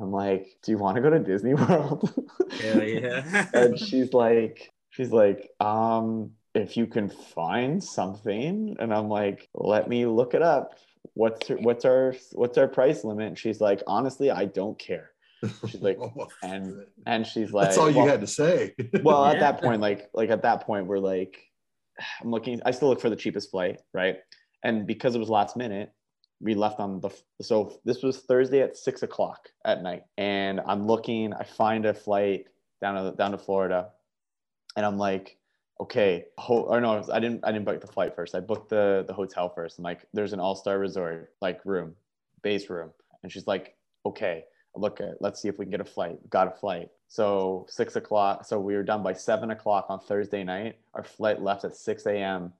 I'm 0.00 0.12
like, 0.12 0.56
do 0.62 0.72
you 0.72 0.78
want 0.78 0.96
to 0.96 1.02
go 1.02 1.10
to 1.10 1.18
Disney 1.18 1.54
World? 1.54 2.12
Hell 2.60 2.82
yeah. 2.82 3.46
and 3.54 3.78
she's 3.78 4.12
like, 4.12 4.72
she's 4.90 5.12
like, 5.12 5.50
um, 5.60 6.32
if 6.54 6.76
you 6.76 6.86
can 6.86 7.08
find 7.08 7.82
something, 7.82 8.76
and 8.78 8.92
I'm 8.92 9.08
like, 9.08 9.48
let 9.54 9.88
me 9.88 10.06
look 10.06 10.34
it 10.34 10.42
up. 10.42 10.74
What's 11.14 11.48
her, 11.48 11.56
what's 11.56 11.84
our 11.84 12.14
what's 12.32 12.58
our 12.58 12.68
price 12.68 13.04
limit? 13.04 13.28
And 13.28 13.38
she's 13.38 13.60
like, 13.60 13.82
honestly, 13.86 14.30
I 14.30 14.44
don't 14.46 14.78
care. 14.78 15.10
She's 15.66 15.80
like, 15.80 15.98
and 16.42 16.84
and 17.06 17.26
she's 17.26 17.52
like, 17.52 17.68
that's 17.68 17.78
all 17.78 17.90
you 17.90 17.98
well, 17.98 18.06
had 18.06 18.20
to 18.20 18.26
say. 18.26 18.74
well 19.02 19.24
at 19.24 19.40
that 19.40 19.60
point 19.62 19.80
like 19.80 20.10
like 20.14 20.30
at 20.30 20.42
that 20.42 20.66
point 20.66 20.86
we're 20.86 20.98
like 20.98 21.50
i'm 22.20 22.30
looking 22.30 22.60
i 22.64 22.70
still 22.70 22.88
look 22.88 23.00
for 23.00 23.10
the 23.10 23.16
cheapest 23.16 23.50
flight 23.50 23.78
right 23.92 24.18
and 24.64 24.86
because 24.86 25.14
it 25.14 25.18
was 25.18 25.28
last 25.28 25.56
minute 25.56 25.92
we 26.40 26.54
left 26.54 26.80
on 26.80 27.00
the 27.00 27.10
so 27.42 27.78
this 27.84 28.02
was 28.02 28.20
thursday 28.20 28.60
at 28.60 28.76
six 28.76 29.02
o'clock 29.02 29.48
at 29.64 29.82
night 29.82 30.02
and 30.18 30.60
i'm 30.66 30.86
looking 30.86 31.32
i 31.34 31.44
find 31.44 31.84
a 31.84 31.94
flight 31.94 32.46
down 32.80 32.94
to 32.94 33.16
down 33.16 33.32
to 33.32 33.38
florida 33.38 33.90
and 34.76 34.86
i'm 34.86 34.98
like 34.98 35.36
okay 35.80 36.26
ho- 36.36 36.64
or 36.64 36.80
no 36.80 37.02
i 37.12 37.18
didn't 37.18 37.40
i 37.42 37.50
didn't 37.50 37.64
book 37.64 37.80
the 37.80 37.86
flight 37.86 38.14
first. 38.14 38.34
I 38.34 38.40
booked 38.40 38.68
the 38.68 39.04
the 39.06 39.14
hotel 39.14 39.48
first. 39.48 39.78
I'm 39.78 39.84
like 39.84 40.02
there's 40.12 40.32
an 40.32 40.40
all-star 40.40 40.78
resort 40.78 41.32
like 41.40 41.64
room 41.64 41.94
base 42.42 42.68
room. 42.68 42.90
And 43.22 43.32
she's 43.32 43.46
like 43.46 43.76
okay 44.04 44.44
look 44.76 45.00
at 45.00 45.20
let's 45.20 45.40
see 45.40 45.48
if 45.48 45.58
we 45.58 45.64
can 45.64 45.70
get 45.70 45.80
a 45.80 45.84
flight. 45.84 46.18
Got 46.30 46.48
a 46.48 46.52
flight. 46.52 46.90
So 47.08 47.66
six 47.68 47.96
o'clock 47.96 48.44
so 48.44 48.60
we 48.60 48.76
were 48.76 48.82
done 48.82 49.02
by 49.02 49.14
seven 49.14 49.50
o'clock 49.50 49.86
on 49.88 50.00
thursday 50.00 50.44
night. 50.44 50.76
Our 50.94 51.04
flight 51.04 51.40
left 51.40 51.64
at 51.64 51.74
6 51.74 52.06
a.m 52.06 52.52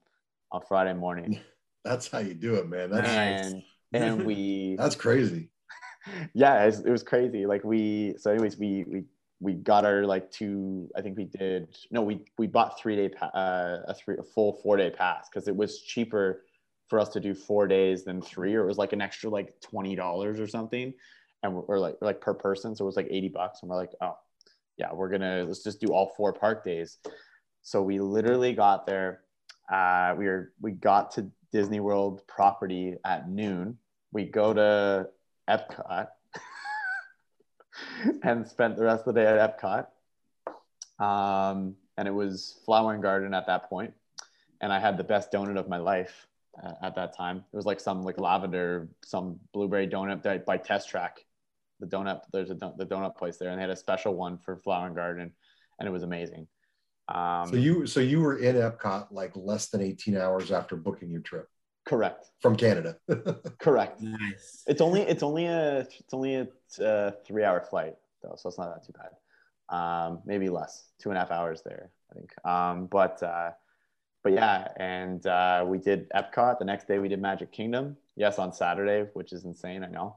on 0.53 0.63
friday 0.67 0.95
morning. 0.95 1.39
That's 1.85 2.11
how 2.11 2.19
you 2.19 2.35
do 2.35 2.57
it, 2.57 2.69
man. 2.69 2.91
That's 2.91 3.09
and 3.09 3.63
and 3.93 4.25
we 4.27 4.77
that's 4.77 4.97
crazy. 4.97 5.49
yeah 6.35 6.63
it 6.63 6.67
was, 6.67 6.81
it 6.81 6.91
was 6.91 7.03
crazy. 7.03 7.47
Like 7.47 7.65
we 7.65 8.15
so 8.19 8.31
anyways 8.31 8.59
we 8.59 8.85
we 8.85 9.05
we 9.41 9.55
got 9.55 9.85
our 9.85 10.05
like 10.05 10.31
two 10.31 10.89
i 10.97 11.01
think 11.01 11.17
we 11.17 11.25
did 11.25 11.69
no 11.91 12.03
we 12.03 12.21
we 12.39 12.47
bought 12.47 12.79
three 12.79 12.97
day 12.97 13.09
pa- 13.09 13.27
uh, 13.27 13.83
a 13.89 13.95
three 13.95 14.17
a 14.19 14.23
full 14.23 14.61
four 14.63 14.77
day 14.77 14.91
pass 14.91 15.29
because 15.29 15.49
it 15.49 15.57
was 15.57 15.81
cheaper 15.81 16.45
for 16.89 16.99
us 16.99 17.09
to 17.09 17.21
do 17.21 17.35
four 17.35 17.67
days 17.67 18.05
than 18.05 18.21
three 18.21 18.55
or 18.55 18.65
it 18.65 18.67
was 18.67 18.79
like 18.79 18.93
an 18.93 19.01
extra 19.01 19.31
like 19.31 19.55
$20 19.61 20.41
or 20.41 20.47
something 20.47 20.93
and 21.43 21.55
we're, 21.55 21.63
we're 21.63 21.79
like 21.79 21.97
like 22.01 22.21
per 22.21 22.35
person 22.35 22.75
so 22.75 22.85
it 22.85 22.87
was 22.87 22.97
like 22.97 23.09
80 23.11 23.29
bucks 23.29 23.61
and 23.63 23.71
we're 23.71 23.77
like 23.77 23.93
oh 24.03 24.17
yeah 24.77 24.93
we're 24.93 25.09
gonna 25.09 25.45
let's 25.47 25.63
just 25.63 25.81
do 25.81 25.89
all 25.89 26.13
four 26.17 26.33
park 26.33 26.65
days. 26.65 26.99
So 27.63 27.83
we 27.83 28.01
literally 28.01 28.55
got 28.55 28.87
there 28.87 29.21
uh, 29.71 30.15
we 30.19 30.27
were 30.27 30.53
we 30.61 30.73
got 30.73 31.13
to 31.13 31.31
disney 31.53 31.81
world 31.81 32.23
property 32.27 32.97
at 33.05 33.29
noon. 33.29 33.79
We 34.13 34.25
go 34.25 34.53
to 34.53 35.09
epcot 35.49 36.09
and 38.23 38.47
spent 38.47 38.77
the 38.77 38.85
rest 38.85 39.07
of 39.07 39.15
the 39.15 39.21
day 39.21 39.27
at 39.27 39.59
epcot. 39.59 39.87
Um, 41.05 41.77
and 41.97 42.07
it 42.07 42.13
was 42.13 42.59
flower 42.65 42.93
and 42.95 43.03
garden 43.03 43.35
at 43.35 43.47
that 43.47 43.69
point. 43.69 43.93
And 44.61 44.73
i 44.73 44.79
had 44.79 44.99
the 44.99 45.05
best 45.05 45.33
donut 45.33 45.59
of 45.59 45.69
my 45.69 45.79
life 45.79 46.27
uh, 46.63 46.73
at 46.83 46.95
that 46.97 47.17
time. 47.17 47.45
It 47.53 47.57
was 47.57 47.67
like 47.67 47.81
some 47.81 48.03
like 48.03 48.21
lavender 48.21 48.89
some 49.05 49.41
blueberry 49.53 49.89
donut 49.89 50.23
that 50.23 50.45
by 50.45 50.57
test 50.57 50.89
track 50.89 51.25
the 51.81 51.87
donut 51.87 52.21
there's 52.33 52.51
a 52.51 52.55
don- 52.55 52.75
the 52.77 52.85
donut 52.85 53.17
place 53.17 53.39
there. 53.39 53.51
And 53.51 53.59
they 53.59 53.63
had 53.63 53.71
a 53.71 53.77
special 53.77 54.15
one 54.15 54.39
for 54.39 54.57
flower 54.57 54.87
and 54.87 54.95
garden 54.95 55.33
and 55.79 55.89
it 55.89 55.91
was 55.91 56.03
amazing. 56.03 56.47
Um, 57.09 57.49
So 57.49 57.57
you 57.57 57.87
so 57.87 58.01
you 58.01 58.21
were 58.21 58.39
in 58.39 58.57
Epcot 58.57 59.09
like 59.11 59.33
less 59.35 59.69
than 59.69 59.81
18 59.81 60.17
hours 60.17 60.53
after 60.53 60.77
booking 60.77 61.11
your 61.11 61.23
trip 61.23 61.49
correct. 61.91 62.31
From 62.41 62.57
Canada. 62.57 62.97
correct. 63.59 64.01
Nice. 64.01 64.63
it's 64.69 64.81
only 64.81 65.03
it's 65.03 65.25
only 65.25 65.47
a 65.47 65.81
it's 65.81 66.15
only 66.15 66.37
a 66.37 66.47
uh, 66.83 67.11
three 67.27 67.45
hour 67.45 67.61
flight 67.61 67.97
though 68.23 68.37
so 68.37 68.49
it's 68.49 68.59
not 68.59 68.73
that 68.73 68.87
too 68.87 68.95
bad. 69.03 69.13
Um, 69.77 70.21
maybe 70.25 70.49
less. 70.49 70.85
Two 71.01 71.11
and 71.11 71.19
a 71.19 71.21
half 71.21 71.33
hours 71.33 71.63
there 71.65 71.91
i 72.11 72.15
think. 72.15 72.31
Um, 72.47 72.87
but 72.87 73.21
uh, 73.23 73.51
but 74.23 74.33
yeah 74.33 74.69
and 74.77 75.27
uh, 75.27 75.65
we 75.67 75.79
did 75.79 76.09
epcot. 76.11 76.61
The 76.61 76.65
next 76.65 76.87
day 76.87 77.01
we 77.01 77.09
did 77.09 77.21
magic 77.21 77.51
kingdom. 77.51 77.97
Yes 78.17 78.39
on 78.39 78.53
saturday 78.53 79.09
which 79.15 79.33
is 79.33 79.45
insane 79.45 79.83
i 79.83 79.89
know. 79.89 80.17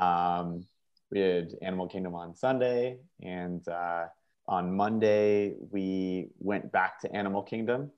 Um, 0.00 0.64
we 1.10 1.18
did 1.18 1.56
animal 1.62 1.88
kingdom 1.88 2.14
on 2.14 2.36
sunday 2.36 2.98
and 3.22 3.66
uh, 3.66 4.04
on 4.46 4.76
monday 4.76 5.54
we 5.72 6.28
went 6.38 6.70
back 6.70 7.00
to 7.00 7.12
animal 7.12 7.42
kingdom 7.42 7.90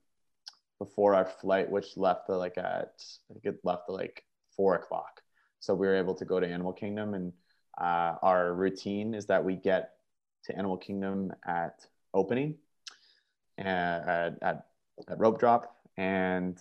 before 0.80 1.14
our 1.14 1.26
flight 1.26 1.70
which 1.70 1.96
left 1.96 2.28
uh, 2.28 2.36
like 2.36 2.58
at 2.58 2.94
i 3.30 3.34
think 3.34 3.44
it 3.44 3.60
left 3.62 3.84
at 3.88 3.94
like 3.94 4.24
four 4.60 4.74
o'clock. 4.74 5.22
So 5.60 5.74
we 5.74 5.86
were 5.86 5.94
able 5.94 6.14
to 6.14 6.24
go 6.26 6.38
to 6.38 6.46
animal 6.46 6.74
kingdom 6.74 7.14
and 7.14 7.32
uh, 7.80 8.16
our 8.22 8.52
routine 8.52 9.14
is 9.14 9.24
that 9.26 9.42
we 9.42 9.56
get 9.56 9.92
to 10.44 10.56
animal 10.56 10.76
kingdom 10.76 11.32
at 11.46 11.86
opening 12.12 12.56
uh, 13.58 13.62
at, 13.62 14.38
at, 14.42 14.66
at 15.08 15.18
rope 15.18 15.38
drop 15.38 15.76
and 15.96 16.58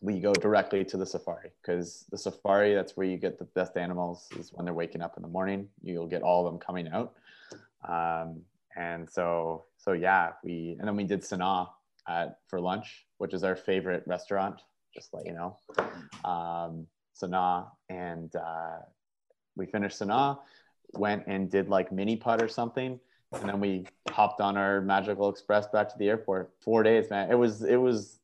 we 0.00 0.20
go 0.20 0.32
directly 0.34 0.84
to 0.84 0.96
the 0.96 1.06
safari 1.06 1.50
because 1.60 2.04
the 2.10 2.18
safari 2.18 2.74
that's 2.74 2.96
where 2.96 3.06
you 3.06 3.16
get 3.16 3.38
the 3.38 3.44
best 3.44 3.76
animals 3.76 4.28
is 4.38 4.52
when 4.52 4.64
they're 4.64 4.74
waking 4.74 5.02
up 5.02 5.16
in 5.16 5.22
the 5.22 5.28
morning. 5.28 5.68
You'll 5.82 6.06
get 6.06 6.22
all 6.22 6.46
of 6.46 6.52
them 6.52 6.60
coming 6.60 6.88
out. 6.88 7.14
Um, 7.88 8.42
and 8.76 9.08
so 9.10 9.64
so 9.78 9.92
yeah 9.92 10.32
we 10.44 10.76
and 10.78 10.86
then 10.86 10.96
we 10.96 11.04
did 11.04 11.22
sanaa 11.22 11.68
at, 12.06 12.38
for 12.46 12.60
lunch 12.60 13.05
which 13.18 13.34
is 13.34 13.44
our 13.44 13.56
favorite 13.56 14.02
restaurant 14.06 14.60
just 14.94 15.12
let 15.12 15.26
you 15.26 15.32
know. 15.34 15.56
Um, 16.24 16.86
sanaa 17.20 17.66
and 17.88 18.34
uh, 18.34 18.78
we 19.56 19.66
finished 19.66 20.00
sanaa 20.00 20.38
went 20.94 21.24
and 21.26 21.50
did 21.50 21.68
like 21.68 21.92
mini 21.92 22.16
putt 22.16 22.42
or 22.42 22.48
something 22.48 22.98
and 23.32 23.48
then 23.48 23.60
we 23.60 23.86
hopped 24.10 24.40
on 24.40 24.56
our 24.56 24.80
magical 24.80 25.28
express 25.28 25.66
back 25.68 25.88
to 25.88 25.98
the 25.98 26.08
airport. 26.08 26.52
Four 26.60 26.82
days 26.82 27.10
man. 27.10 27.30
It 27.30 27.34
was 27.34 27.62
it 27.62 27.76
was 27.76 28.20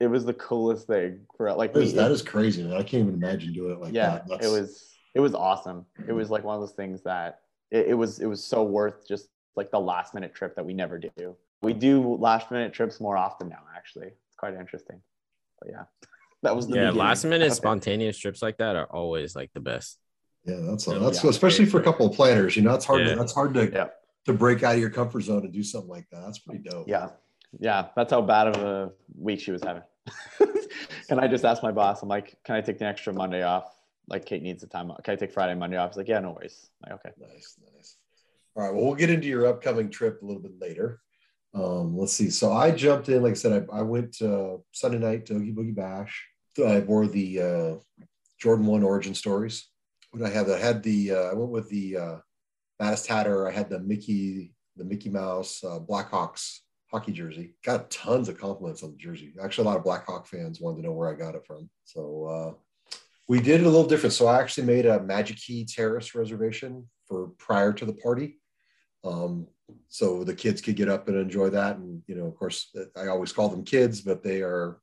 it 0.00 0.08
was 0.08 0.24
the 0.24 0.34
coolest 0.34 0.86
thing 0.86 1.20
for 1.36 1.52
like 1.54 1.72
That 1.72 1.82
is, 1.82 1.92
we- 1.92 1.98
that 1.98 2.10
is 2.10 2.22
crazy. 2.22 2.66
I 2.72 2.82
can't 2.82 3.02
even 3.02 3.14
imagine 3.14 3.52
doing 3.52 3.72
it 3.72 3.80
like 3.80 3.92
yeah 3.92 4.10
that. 4.10 4.28
That's, 4.28 4.46
it 4.46 4.50
was 4.50 4.96
it 5.14 5.20
was 5.20 5.34
awesome. 5.34 5.86
It 6.08 6.12
was 6.12 6.30
like 6.30 6.44
one 6.44 6.54
of 6.54 6.60
those 6.60 6.72
things 6.72 7.02
that 7.02 7.40
it, 7.70 7.88
it 7.88 7.94
was 7.94 8.18
it 8.18 8.26
was 8.26 8.42
so 8.42 8.62
worth 8.64 9.06
just 9.06 9.28
like 9.54 9.70
the 9.70 9.80
last 9.80 10.14
minute 10.14 10.34
trip 10.34 10.54
that 10.56 10.64
we 10.66 10.74
never 10.74 10.98
do. 10.98 11.36
We 11.62 11.72
do 11.72 12.16
last 12.16 12.50
minute 12.50 12.72
trips 12.72 13.00
more 13.00 13.16
often 13.16 13.48
now 13.48 13.62
actually 13.74 14.10
quite 14.36 14.54
interesting 14.54 15.00
but 15.60 15.70
yeah 15.70 15.84
That 16.42 16.54
was 16.54 16.68
the 16.68 16.74
Yeah, 16.74 16.80
beginning. 16.90 16.98
last 16.98 17.24
minute 17.24 17.52
spontaneous 17.54 18.18
trips 18.18 18.42
like 18.42 18.58
that 18.58 18.76
are 18.76 18.84
always 18.86 19.34
like 19.34 19.50
the 19.54 19.58
best. 19.60 19.98
Yeah, 20.44 20.60
that's 20.68 20.86
Yeah, 20.86 20.94
oh, 20.94 20.98
that's 21.00 21.24
yeah. 21.24 21.30
especially 21.30 21.64
for 21.66 21.80
a 21.80 21.82
couple 21.82 22.06
of 22.06 22.12
planners. 22.14 22.54
You 22.56 22.62
know, 22.62 22.74
it's 22.74 22.84
hard. 22.84 23.00
Yeah. 23.00 23.14
To, 23.14 23.16
that's 23.16 23.32
hard 23.32 23.54
to 23.54 23.68
Yeah. 23.72 23.88
to 24.26 24.32
break 24.34 24.62
out 24.62 24.74
of 24.74 24.80
your 24.80 24.90
comfort 24.90 25.22
zone 25.22 25.44
and 25.44 25.52
do 25.52 25.62
something 25.64 25.88
like 25.90 26.06
that. 26.12 26.20
That's 26.20 26.38
pretty 26.38 26.62
dope. 26.62 26.86
Yeah. 26.86 27.08
Yeah. 27.58 27.86
That's 27.96 28.12
how 28.12 28.20
bad 28.20 28.48
of 28.48 28.62
a 28.62 28.92
week 29.18 29.40
she 29.40 29.50
was 29.50 29.62
having. 29.64 29.82
Can 31.08 31.18
I 31.18 31.26
just 31.26 31.44
ask 31.44 31.62
my 31.62 31.72
boss? 31.72 32.02
I'm 32.02 32.08
like, 32.08 32.36
can 32.44 32.54
I 32.54 32.60
take 32.60 32.78
the 32.78 32.84
extra 32.86 33.12
Monday 33.12 33.42
off? 33.42 33.74
Like 34.06 34.24
Kate 34.26 34.42
needs 34.42 34.60
the 34.60 34.68
time 34.68 34.90
off. 34.90 35.02
Can 35.02 35.12
I 35.12 35.16
take 35.16 35.32
Friday, 35.32 35.54
Monday 35.58 35.78
off? 35.78 35.90
He's 35.92 35.96
like, 35.96 36.06
yeah, 36.08 36.20
no 36.20 36.32
worries. 36.32 36.68
I'm 36.84 36.92
like, 36.92 37.00
okay. 37.06 37.14
Nice, 37.18 37.56
nice. 37.74 37.96
All 38.54 38.62
right. 38.62 38.74
Well, 38.74 38.84
we'll 38.84 38.94
get 38.94 39.10
into 39.10 39.26
your 39.26 39.46
upcoming 39.46 39.88
trip 39.90 40.20
a 40.22 40.24
little 40.26 40.42
bit 40.42 40.60
later. 40.60 41.00
Um, 41.54 41.96
let's 41.96 42.12
see. 42.12 42.30
So 42.30 42.52
I 42.52 42.70
jumped 42.70 43.08
in, 43.08 43.22
like 43.22 43.32
I 43.32 43.34
said, 43.34 43.66
I, 43.72 43.78
I 43.78 43.82
went 43.82 44.20
uh, 44.20 44.56
Sunday 44.72 44.98
night 44.98 45.26
to 45.26 45.34
Oogie 45.34 45.52
Boogie 45.52 45.74
Bash. 45.74 46.26
I 46.64 46.80
wore 46.80 47.06
the 47.06 47.40
uh, 47.40 48.04
Jordan 48.40 48.66
One 48.66 48.82
Origin 48.82 49.14
Stories. 49.14 49.68
What 50.10 50.24
I 50.24 50.32
have? 50.32 50.50
I 50.50 50.58
had 50.58 50.82
the. 50.82 51.12
Uh, 51.12 51.30
I 51.30 51.34
went 51.34 51.50
with 51.50 51.68
the 51.68 51.96
uh, 51.96 52.16
Baddest 52.78 53.06
Hatter. 53.06 53.48
I 53.48 53.52
had 53.52 53.68
the 53.68 53.80
Mickey, 53.80 54.54
the 54.76 54.84
Mickey 54.84 55.10
Mouse 55.10 55.62
uh, 55.64 55.78
Blackhawks 55.78 56.60
hockey 56.90 57.12
jersey. 57.12 57.54
Got 57.64 57.90
tons 57.90 58.28
of 58.28 58.38
compliments 58.38 58.82
on 58.82 58.92
the 58.92 58.96
jersey. 58.96 59.34
Actually, 59.42 59.66
a 59.66 59.68
lot 59.68 59.76
of 59.78 59.84
Blackhawk 59.84 60.26
fans 60.26 60.60
wanted 60.60 60.82
to 60.82 60.88
know 60.88 60.92
where 60.92 61.10
I 61.10 61.14
got 61.14 61.34
it 61.34 61.46
from. 61.46 61.68
So 61.84 62.24
uh, 62.24 62.96
we 63.28 63.40
did 63.40 63.60
it 63.60 63.66
a 63.66 63.70
little 63.70 63.86
different. 63.86 64.12
So 64.12 64.26
I 64.26 64.40
actually 64.40 64.66
made 64.66 64.86
a 64.86 65.02
Magic 65.02 65.36
Key 65.36 65.64
Terrace 65.64 66.14
reservation 66.14 66.88
for 67.06 67.28
prior 67.38 67.72
to 67.72 67.84
the 67.84 67.92
party. 67.94 68.38
Um, 69.04 69.48
so 69.88 70.24
the 70.24 70.34
kids 70.34 70.60
could 70.60 70.76
get 70.76 70.88
up 70.88 71.08
and 71.08 71.16
enjoy 71.16 71.50
that. 71.50 71.76
And, 71.76 72.02
you 72.06 72.14
know, 72.14 72.26
of 72.26 72.36
course, 72.36 72.74
I 72.96 73.08
always 73.08 73.32
call 73.32 73.48
them 73.48 73.64
kids, 73.64 74.00
but 74.00 74.22
they 74.22 74.42
are 74.42 74.78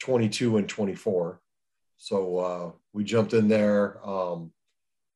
22 0.00 0.56
and 0.56 0.68
24. 0.68 1.40
So 1.96 2.38
uh, 2.38 2.72
we 2.92 3.04
jumped 3.04 3.34
in 3.34 3.48
there. 3.48 4.06
Um, 4.06 4.52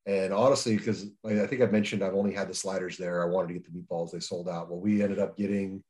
and 0.07 0.32
honestly, 0.32 0.76
because 0.76 1.07
I 1.24 1.46
think 1.46 1.62
I 1.62 1.66
mentioned 1.66 2.02
I've 2.02 2.14
only 2.14 2.34
had 2.34 2.48
the 2.48 2.55
sliders 2.55 2.98
there, 2.98 3.22
I 3.22 3.26
wanted 3.26 3.48
to 3.48 3.55
get 3.55 3.64
the 3.64 3.78
meatballs. 3.78 4.12
They 4.12 4.20
sold 4.20 4.48
out. 4.48 4.68
Well, 4.68 4.80
we 4.80 5.02
ended 5.02 5.18
up 5.18 5.36
getting 5.36 5.82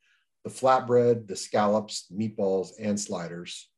the 0.44 0.50
flatbread, 0.50 1.26
the 1.26 1.34
scallops, 1.34 2.06
meatballs, 2.16 2.70
and 2.80 2.98
sliders. 2.98 3.68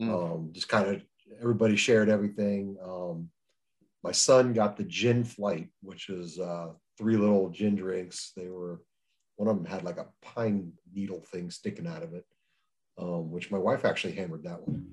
Mm. 0.00 0.08
Um, 0.08 0.48
just 0.52 0.68
kind 0.68 0.88
of 0.88 1.02
everybody 1.40 1.76
shared 1.76 2.08
everything. 2.08 2.76
Um, 2.82 3.28
my 4.02 4.12
son 4.12 4.52
got 4.52 4.76
the 4.76 4.84
gin 4.84 5.24
flight, 5.24 5.68
which 5.82 6.08
is 6.08 6.38
uh, 6.38 6.68
three 6.98 7.16
little 7.16 7.50
gin 7.50 7.76
drinks. 7.76 8.32
They 8.36 8.48
were 8.48 8.80
one 9.36 9.48
of 9.48 9.56
them 9.56 9.66
had 9.66 9.84
like 9.84 9.98
a 9.98 10.06
pine 10.22 10.72
needle 10.92 11.22
thing 11.30 11.50
sticking 11.50 11.86
out 11.86 12.02
of 12.02 12.14
it, 12.14 12.24
um, 12.98 13.30
which 13.30 13.50
my 13.50 13.58
wife 13.58 13.84
actually 13.84 14.14
hammered 14.14 14.44
that 14.44 14.66
one. 14.66 14.86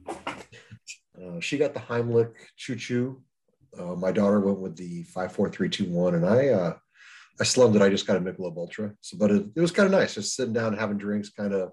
Uh, 1.17 1.39
she 1.39 1.57
got 1.57 1.73
the 1.73 1.79
Heimlich 1.79 2.33
Choo 2.57 2.75
Choo. 2.75 3.21
Uh, 3.77 3.95
my 3.95 4.11
daughter 4.11 4.39
went 4.39 4.59
with 4.59 4.75
the 4.75 5.03
five, 5.03 5.31
four, 5.31 5.49
three, 5.49 5.69
two, 5.69 5.85
one, 5.85 6.15
and 6.15 6.25
I, 6.25 6.49
uh, 6.49 6.73
I 7.39 7.43
slummed 7.43 7.75
it. 7.75 7.81
I 7.81 7.89
just 7.89 8.05
got 8.05 8.17
a 8.17 8.19
Michelob 8.19 8.57
Ultra. 8.57 8.93
So, 9.01 9.17
but 9.17 9.31
it, 9.31 9.45
it 9.55 9.61
was 9.61 9.71
kind 9.71 9.85
of 9.85 9.91
nice, 9.91 10.15
just 10.15 10.35
sitting 10.35 10.53
down, 10.53 10.77
having 10.77 10.97
drinks, 10.97 11.29
kind 11.29 11.53
of 11.53 11.71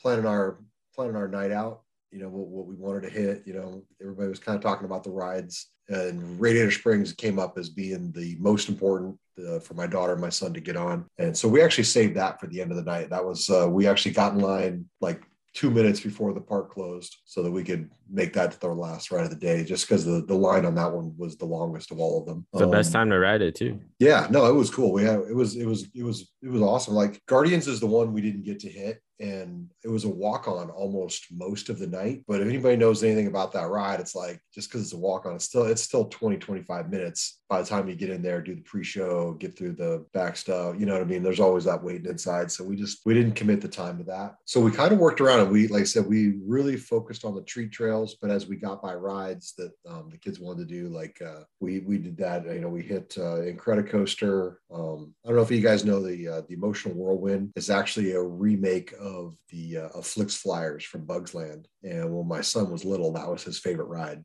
planning 0.00 0.26
our 0.26 0.58
planning 0.94 1.16
our 1.16 1.28
night 1.28 1.50
out. 1.52 1.83
You 2.14 2.20
know 2.22 2.28
what, 2.28 2.46
what 2.46 2.66
we 2.66 2.76
wanted 2.76 3.02
to 3.02 3.10
hit. 3.10 3.42
You 3.44 3.54
know, 3.54 3.82
everybody 4.00 4.28
was 4.28 4.38
kind 4.38 4.54
of 4.56 4.62
talking 4.62 4.84
about 4.84 5.02
the 5.02 5.10
rides, 5.10 5.70
and 5.88 6.38
Radiator 6.40 6.70
Springs 6.70 7.12
came 7.12 7.40
up 7.40 7.58
as 7.58 7.68
being 7.68 8.12
the 8.12 8.36
most 8.38 8.68
important 8.68 9.18
uh, 9.44 9.58
for 9.58 9.74
my 9.74 9.88
daughter 9.88 10.12
and 10.12 10.22
my 10.22 10.28
son 10.28 10.54
to 10.54 10.60
get 10.60 10.76
on. 10.76 11.06
And 11.18 11.36
so 11.36 11.48
we 11.48 11.60
actually 11.60 11.84
saved 11.84 12.14
that 12.16 12.38
for 12.38 12.46
the 12.46 12.60
end 12.60 12.70
of 12.70 12.76
the 12.76 12.84
night. 12.84 13.10
That 13.10 13.24
was 13.24 13.50
uh, 13.50 13.66
we 13.68 13.88
actually 13.88 14.12
got 14.12 14.32
in 14.34 14.38
line 14.38 14.84
like 15.00 15.22
two 15.54 15.70
minutes 15.72 16.00
before 16.00 16.32
the 16.32 16.40
park 16.40 16.72
closed 16.72 17.16
so 17.24 17.42
that 17.42 17.50
we 17.50 17.62
could 17.64 17.88
make 18.10 18.32
that 18.32 18.62
our 18.64 18.74
last 18.74 19.10
ride 19.12 19.24
of 19.24 19.30
the 19.30 19.36
day 19.36 19.64
just 19.64 19.88
because 19.88 20.04
the, 20.04 20.24
the 20.26 20.34
line 20.34 20.64
on 20.66 20.74
that 20.74 20.92
one 20.92 21.14
was 21.16 21.36
the 21.36 21.44
longest 21.44 21.92
of 21.92 22.00
all 22.00 22.20
of 22.20 22.26
them 22.26 22.44
the 22.52 22.66
best 22.66 22.88
Um, 22.88 22.92
time 23.02 23.10
to 23.10 23.18
ride 23.20 23.40
it 23.40 23.54
too. 23.54 23.80
yeah 24.00 24.26
no 24.30 24.46
it 24.46 24.52
was 24.52 24.68
cool 24.68 24.92
we 24.92 25.04
had 25.04 25.20
it 25.20 25.34
was 25.34 25.54
it 25.54 25.64
was 25.64 25.86
it 25.94 26.02
was 26.02 26.32
it 26.42 26.48
was 26.48 26.60
awesome 26.60 26.94
like 26.94 27.22
guardians 27.26 27.68
is 27.68 27.78
the 27.78 27.86
one 27.86 28.12
we 28.12 28.20
didn't 28.20 28.42
get 28.42 28.58
to 28.60 28.68
hit 28.68 29.00
and 29.20 29.70
it 29.84 29.88
was 29.88 30.04
a 30.04 30.08
walk 30.08 30.48
on 30.48 30.70
almost 30.70 31.26
most 31.30 31.68
of 31.68 31.78
the 31.78 31.86
night. 31.86 32.22
But 32.26 32.40
if 32.40 32.48
anybody 32.48 32.76
knows 32.76 33.02
anything 33.02 33.26
about 33.26 33.52
that 33.52 33.68
ride 33.68 34.00
it's 34.00 34.14
like 34.14 34.40
just 34.54 34.68
because 34.68 34.82
it's 34.82 34.92
a 34.92 34.98
walk 34.98 35.26
on 35.26 35.34
it's 35.34 35.44
still 35.44 35.64
it's 35.64 35.82
still 35.82 36.06
20 36.06 36.36
25 36.38 36.90
minutes 36.90 37.40
by 37.54 37.62
the 37.62 37.68
time 37.68 37.88
you 37.88 37.94
get 37.94 38.10
in 38.10 38.20
there 38.20 38.42
do 38.42 38.56
the 38.56 38.62
pre-show 38.62 39.34
get 39.34 39.56
through 39.56 39.72
the 39.72 40.04
back 40.12 40.36
stuff 40.36 40.74
you 40.76 40.86
know 40.86 40.94
what 40.94 41.02
i 41.02 41.04
mean? 41.04 41.22
There's 41.22 41.38
always 41.38 41.64
that 41.64 41.82
waiting 41.82 42.10
inside. 42.10 42.50
So 42.50 42.64
we 42.64 42.74
just 42.74 42.98
we 43.06 43.14
didn't 43.14 43.34
commit 43.34 43.60
the 43.60 43.68
time 43.68 43.96
to 43.98 44.04
that. 44.04 44.36
So 44.44 44.60
we 44.60 44.72
kind 44.72 44.92
of 44.92 44.98
worked 44.98 45.20
around 45.20 45.40
it. 45.40 45.50
We 45.50 45.68
like 45.68 45.82
i 45.82 45.84
said 45.84 46.06
we 46.06 46.38
really 46.44 46.76
focused 46.76 47.24
on 47.24 47.34
the 47.36 47.42
treat 47.42 47.70
trails 47.70 48.16
but 48.20 48.30
as 48.30 48.46
we 48.46 48.56
got 48.56 48.82
by 48.82 48.94
rides 48.94 49.54
that 49.58 49.72
um, 49.88 50.08
the 50.10 50.18
kids 50.18 50.40
wanted 50.40 50.68
to 50.68 50.74
do 50.74 50.88
like 50.88 51.20
uh, 51.22 51.44
we 51.60 51.80
we 51.80 51.98
did 51.98 52.16
that 52.16 52.44
you 52.46 52.60
know 52.60 52.68
we 52.68 52.82
hit 52.82 53.14
uh, 53.18 53.38
incredicoaster. 53.54 54.56
Um, 54.74 55.14
i 55.24 55.28
don't 55.28 55.36
know 55.36 55.42
if 55.42 55.50
you 55.52 55.60
guys 55.60 55.84
know 55.84 56.02
the 56.02 56.28
uh, 56.28 56.42
the 56.48 56.54
emotional 56.54 56.94
whirlwind 56.94 57.52
is 57.54 57.70
actually 57.70 58.12
a 58.12 58.22
remake 58.22 58.92
of 58.98 59.36
the 59.50 59.78
uh, 59.78 59.98
of 59.98 60.06
Flik's 60.06 60.36
Flyers 60.36 60.84
from 60.84 61.04
Bugs 61.04 61.34
Land. 61.34 61.68
And 61.82 62.12
when 62.12 62.26
my 62.26 62.40
son 62.40 62.70
was 62.70 62.84
little, 62.84 63.12
that 63.12 63.30
was 63.30 63.44
his 63.44 63.58
favorite 63.58 63.86
ride. 63.86 64.24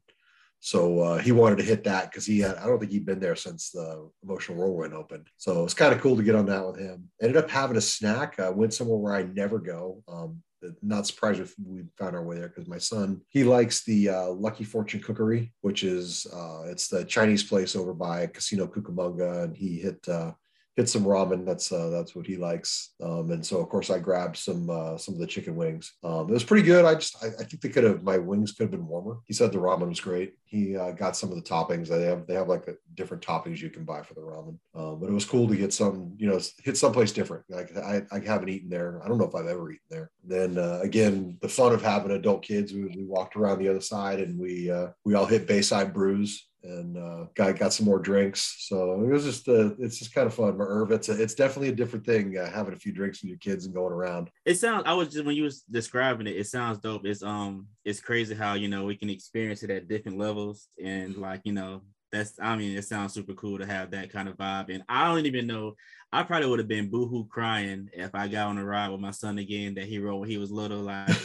So 0.59 0.99
uh, 0.99 1.17
he 1.19 1.31
wanted 1.31 1.57
to 1.59 1.63
hit 1.63 1.83
that 1.85 2.11
because 2.11 2.25
he 2.25 2.39
had, 2.39 2.57
I 2.57 2.65
don't 2.65 2.79
think 2.79 2.91
he'd 2.91 3.05
been 3.05 3.19
there 3.19 3.35
since 3.35 3.71
the 3.71 4.09
Emotional 4.23 4.57
Whirlwind 4.57 4.93
opened. 4.93 5.27
So 5.37 5.61
it 5.61 5.63
was 5.63 5.73
kind 5.73 5.93
of 5.93 6.01
cool 6.01 6.17
to 6.17 6.23
get 6.23 6.35
on 6.35 6.45
that 6.47 6.65
with 6.65 6.79
him. 6.79 7.09
Ended 7.21 7.37
up 7.37 7.49
having 7.49 7.77
a 7.77 7.81
snack. 7.81 8.39
I 8.39 8.49
went 8.49 8.73
somewhere 8.73 8.97
where 8.97 9.15
I 9.15 9.23
never 9.23 9.59
go. 9.59 10.03
Um, 10.07 10.41
not 10.81 11.07
surprised 11.07 11.39
if 11.39 11.55
we 11.63 11.83
found 11.97 12.15
our 12.15 12.23
way 12.23 12.37
there 12.37 12.49
because 12.49 12.67
my 12.67 12.77
son 12.77 13.21
he 13.29 13.43
likes 13.43 13.83
the 13.83 14.09
uh, 14.09 14.27
Lucky 14.29 14.63
Fortune 14.63 14.99
Cookery, 15.01 15.53
which 15.61 15.83
is 15.83 16.27
uh, 16.33 16.63
it's 16.65 16.87
the 16.87 17.05
Chinese 17.05 17.43
place 17.43 17.75
over 17.75 17.93
by 17.93 18.27
Cocina 18.27 18.67
Cucamonga, 18.67 19.45
and 19.45 19.55
he 19.55 19.79
hit 19.79 20.05
uh, 20.07 20.33
hit 20.79 20.87
some 20.87 21.03
ramen. 21.03 21.45
That's 21.45 21.73
uh, 21.73 21.89
that's 21.89 22.15
what 22.15 22.25
he 22.25 22.37
likes. 22.37 22.93
Um, 23.03 23.31
and 23.31 23.45
so 23.45 23.59
of 23.59 23.67
course 23.67 23.89
I 23.89 23.99
grabbed 23.99 24.37
some 24.37 24.69
uh, 24.69 24.97
some 24.97 25.13
of 25.13 25.19
the 25.19 25.27
chicken 25.27 25.57
wings. 25.57 25.93
Um, 26.05 26.29
it 26.29 26.33
was 26.33 26.43
pretty 26.45 26.65
good. 26.65 26.85
I 26.85 26.95
just 26.95 27.21
I, 27.21 27.27
I 27.27 27.43
think 27.43 27.61
they 27.61 27.67
could 27.67 27.83
have 27.83 28.01
my 28.01 28.17
wings 28.17 28.53
could 28.53 28.63
have 28.63 28.71
been 28.71 28.87
warmer. 28.87 29.17
He 29.25 29.33
said 29.33 29.51
the 29.51 29.57
ramen 29.57 29.89
was 29.89 29.99
great. 29.99 30.35
He 30.45 30.77
uh, 30.77 30.91
got 30.91 31.17
some 31.17 31.31
of 31.31 31.35
the 31.35 31.41
toppings. 31.41 31.89
They 31.89 32.03
have 32.03 32.25
they 32.27 32.33
have 32.33 32.47
like 32.47 32.67
a, 32.69 32.75
different 32.95 33.23
toppings 33.23 33.59
you 33.59 33.69
can 33.69 33.83
buy 33.83 34.01
for 34.01 34.13
the 34.13 34.21
ramen. 34.21 34.57
Um, 34.73 35.01
but 35.01 35.09
it 35.09 35.13
was 35.13 35.25
cool 35.25 35.49
to 35.49 35.55
get 35.55 35.73
some 35.73 36.13
you 36.17 36.29
know 36.29 36.39
hit 36.63 36.77
someplace 36.77 37.11
different. 37.11 37.43
Like 37.49 37.75
I, 37.75 38.03
I 38.11 38.19
haven't 38.19 38.49
eaten 38.49 38.69
there. 38.69 39.01
I 39.03 39.09
don't 39.09 39.17
know 39.17 39.27
if 39.27 39.35
I've 39.35 39.47
ever 39.47 39.69
eaten 39.71 39.89
there. 39.89 40.11
Then 40.23 40.57
uh, 40.57 40.79
again 40.81 41.37
the 41.41 41.49
fun 41.49 41.73
of 41.73 41.81
having 41.81 42.11
adult 42.11 42.43
kids. 42.43 42.71
We, 42.71 42.85
we 42.85 43.03
walked 43.03 43.35
around 43.35 43.59
the 43.59 43.67
other 43.67 43.81
side 43.81 44.21
and 44.21 44.39
we 44.39 44.71
uh, 44.71 44.87
we 45.03 45.15
all 45.15 45.25
hit 45.25 45.45
Bayside 45.45 45.93
Brews 45.93 46.48
and 46.63 46.97
uh, 46.97 47.25
got 47.35 47.57
got 47.57 47.73
some 47.73 47.85
more 47.85 47.99
drinks. 47.99 48.55
So 48.59 48.93
it 48.93 49.07
was 49.07 49.23
just 49.23 49.47
uh, 49.47 49.71
it's 49.79 49.97
just 49.97 50.13
kind 50.13 50.27
of 50.27 50.33
fun. 50.33 50.57
Merv, 50.57 50.91
it's 50.91 51.09
a, 51.09 51.21
it's 51.21 51.33
definitely 51.33 51.69
a 51.69 51.75
different 51.75 52.05
thing 52.05 52.37
uh, 52.37 52.51
having 52.51 52.73
a 52.73 52.77
few 52.77 52.91
drinks 52.91 53.21
with 53.21 53.29
your 53.29 53.37
kids 53.37 53.65
and 53.65 53.73
going 53.73 53.93
around. 53.93 54.29
It 54.45 54.55
sounds. 54.55 54.83
I 54.85 54.93
was 54.93 55.09
just 55.09 55.25
when 55.25 55.35
you 55.35 55.43
was 55.43 55.61
describing 55.61 56.27
it. 56.27 56.37
It 56.37 56.47
sounds 56.47 56.79
dope. 56.79 57.05
It's 57.05 57.23
um. 57.23 57.67
It's 57.85 58.01
crazy 58.01 58.35
how 58.35 58.53
you 58.53 58.67
know 58.67 58.85
we 58.85 58.95
can 58.95 59.09
experience 59.09 59.63
it 59.63 59.69
at 59.69 59.87
different 59.87 60.17
levels 60.17 60.67
and 60.83 61.15
like 61.17 61.41
you 61.43 61.53
know 61.53 61.81
that's. 62.11 62.33
I 62.41 62.55
mean, 62.55 62.77
it 62.77 62.85
sounds 62.85 63.13
super 63.13 63.33
cool 63.33 63.59
to 63.59 63.65
have 63.65 63.91
that 63.91 64.11
kind 64.11 64.27
of 64.27 64.37
vibe. 64.37 64.73
And 64.73 64.83
I 64.89 65.07
don't 65.07 65.25
even 65.25 65.47
know. 65.47 65.75
I 66.11 66.23
probably 66.23 66.49
would 66.49 66.59
have 66.59 66.67
been 66.67 66.89
boohoo 66.89 67.27
crying 67.27 67.89
if 67.93 68.15
I 68.15 68.27
got 68.27 68.47
on 68.47 68.57
a 68.57 68.65
ride 68.65 68.89
with 68.89 68.99
my 68.99 69.11
son 69.11 69.37
again 69.37 69.75
that 69.75 69.85
he 69.85 69.99
rode 69.99 70.21
when 70.21 70.29
he 70.29 70.39
was 70.39 70.51
little. 70.51 70.79
Like, 70.79 71.15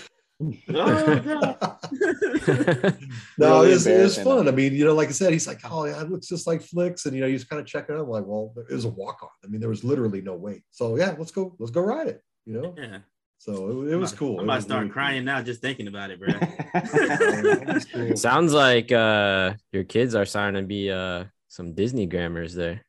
oh 0.71 1.69
no, 3.39 3.63
Really 3.63 3.71
it 3.71 3.75
was, 3.75 3.87
it 3.87 4.03
was 4.03 4.19
fun. 4.19 4.49
I 4.49 4.51
mean, 4.51 4.75
you 4.75 4.85
know, 4.85 4.95
like 4.95 5.09
I 5.09 5.13
said, 5.13 5.33
he's 5.33 5.47
like, 5.47 5.61
oh, 5.65 5.85
yeah, 5.87 6.01
it 6.01 6.11
looks 6.11 6.29
just 6.29 6.47
like 6.47 6.63
Flik's, 6.63 7.07
and 7.07 7.15
you 7.15 7.21
know, 7.23 7.29
he's 7.29 7.45
kind 7.45 7.61
of 7.61 7.67
checking 7.67 7.95
it 7.95 7.99
out. 7.99 8.05
I'm 8.05 8.11
like, 8.11 8.25
well, 8.27 8.53
it 8.69 8.75
was 8.75 8.85
a 8.85 8.89
walk 8.91 9.23
on. 9.23 9.29
I 9.45 9.49
mean, 9.49 9.61
there 9.61 9.69
was 9.71 9.85
literally 9.85 10.21
no 10.23 10.35
wait. 10.35 10.63
So 10.71 10.97
yeah, 10.97 11.15
let's 11.19 11.31
go, 11.31 11.55
let's 11.59 11.71
go 11.71 11.81
ride 11.83 12.09
it. 12.09 12.23
You 12.47 12.61
know, 12.61 12.75
yeah. 12.77 12.99
so 13.39 13.83
it, 13.83 13.93
it 13.93 13.97
was 13.97 14.13
I'm 14.13 14.19
cool. 14.19 14.39
I'm 14.39 14.45
It 14.45 14.45
about 14.45 14.57
to 14.57 14.63
start 14.63 14.79
really 14.81 14.89
cool. 14.89 14.93
crying 14.93 15.25
now 15.25 15.43
just 15.43 15.61
thinking 15.63 15.89
about 15.89 16.11
it, 16.11 16.21
bro. 16.21 16.35
It. 17.95 18.19
Sounds 18.19 18.53
like 18.53 18.93
uh 18.93 19.55
your 19.73 19.85
kids 19.85 20.15
are 20.15 20.27
starting 20.27 20.61
to 20.63 20.67
be 20.67 20.91
uh 20.91 21.25
some 21.49 21.75
Disney 21.75 22.07
grammars 22.07 22.55
there. 22.55 22.83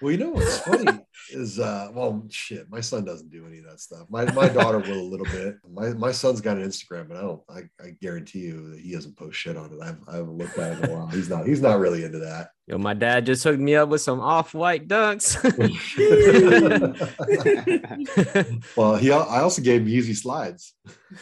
Well, 0.00 0.12
you 0.12 0.18
know 0.18 0.30
what's 0.30 0.58
funny 0.60 1.05
is 1.30 1.58
uh 1.58 1.88
well 1.92 2.24
shit, 2.30 2.70
my 2.70 2.80
son 2.80 3.04
doesn't 3.04 3.30
do 3.30 3.46
any 3.46 3.58
of 3.58 3.64
that 3.64 3.80
stuff. 3.80 4.06
My 4.08 4.30
my 4.32 4.48
daughter 4.48 4.78
will 4.78 5.00
a 5.00 5.10
little 5.10 5.26
bit. 5.26 5.56
My 5.68 5.90
my 5.90 6.12
son's 6.12 6.40
got 6.40 6.56
an 6.56 6.64
Instagram, 6.64 7.08
but 7.08 7.16
I 7.16 7.20
don't 7.20 7.42
I, 7.48 7.62
I 7.84 7.90
guarantee 8.00 8.40
you 8.40 8.70
that 8.70 8.80
he 8.80 8.92
doesn't 8.92 9.16
post 9.16 9.36
shit 9.36 9.56
on 9.56 9.72
it. 9.72 9.80
I've 9.82 9.98
I 10.08 10.16
haven't 10.16 10.38
looked 10.38 10.58
at 10.58 10.78
it 10.78 10.88
a 10.88 10.92
while. 10.92 11.06
He's 11.08 11.28
not 11.28 11.46
he's 11.46 11.62
not 11.62 11.78
really 11.78 12.04
into 12.04 12.18
that. 12.20 12.50
Yo, 12.68 12.78
my 12.78 12.94
dad 12.94 13.24
just 13.24 13.44
hooked 13.44 13.60
me 13.60 13.76
up 13.76 13.88
with 13.88 14.00
some 14.00 14.18
off-white 14.18 14.88
dunks. 14.88 15.36
well, 18.76 18.96
he 18.96 19.12
I 19.12 19.40
also 19.40 19.62
gave 19.62 19.82
him 19.82 19.86
Yeezy 19.86 20.16
slides. 20.16 20.74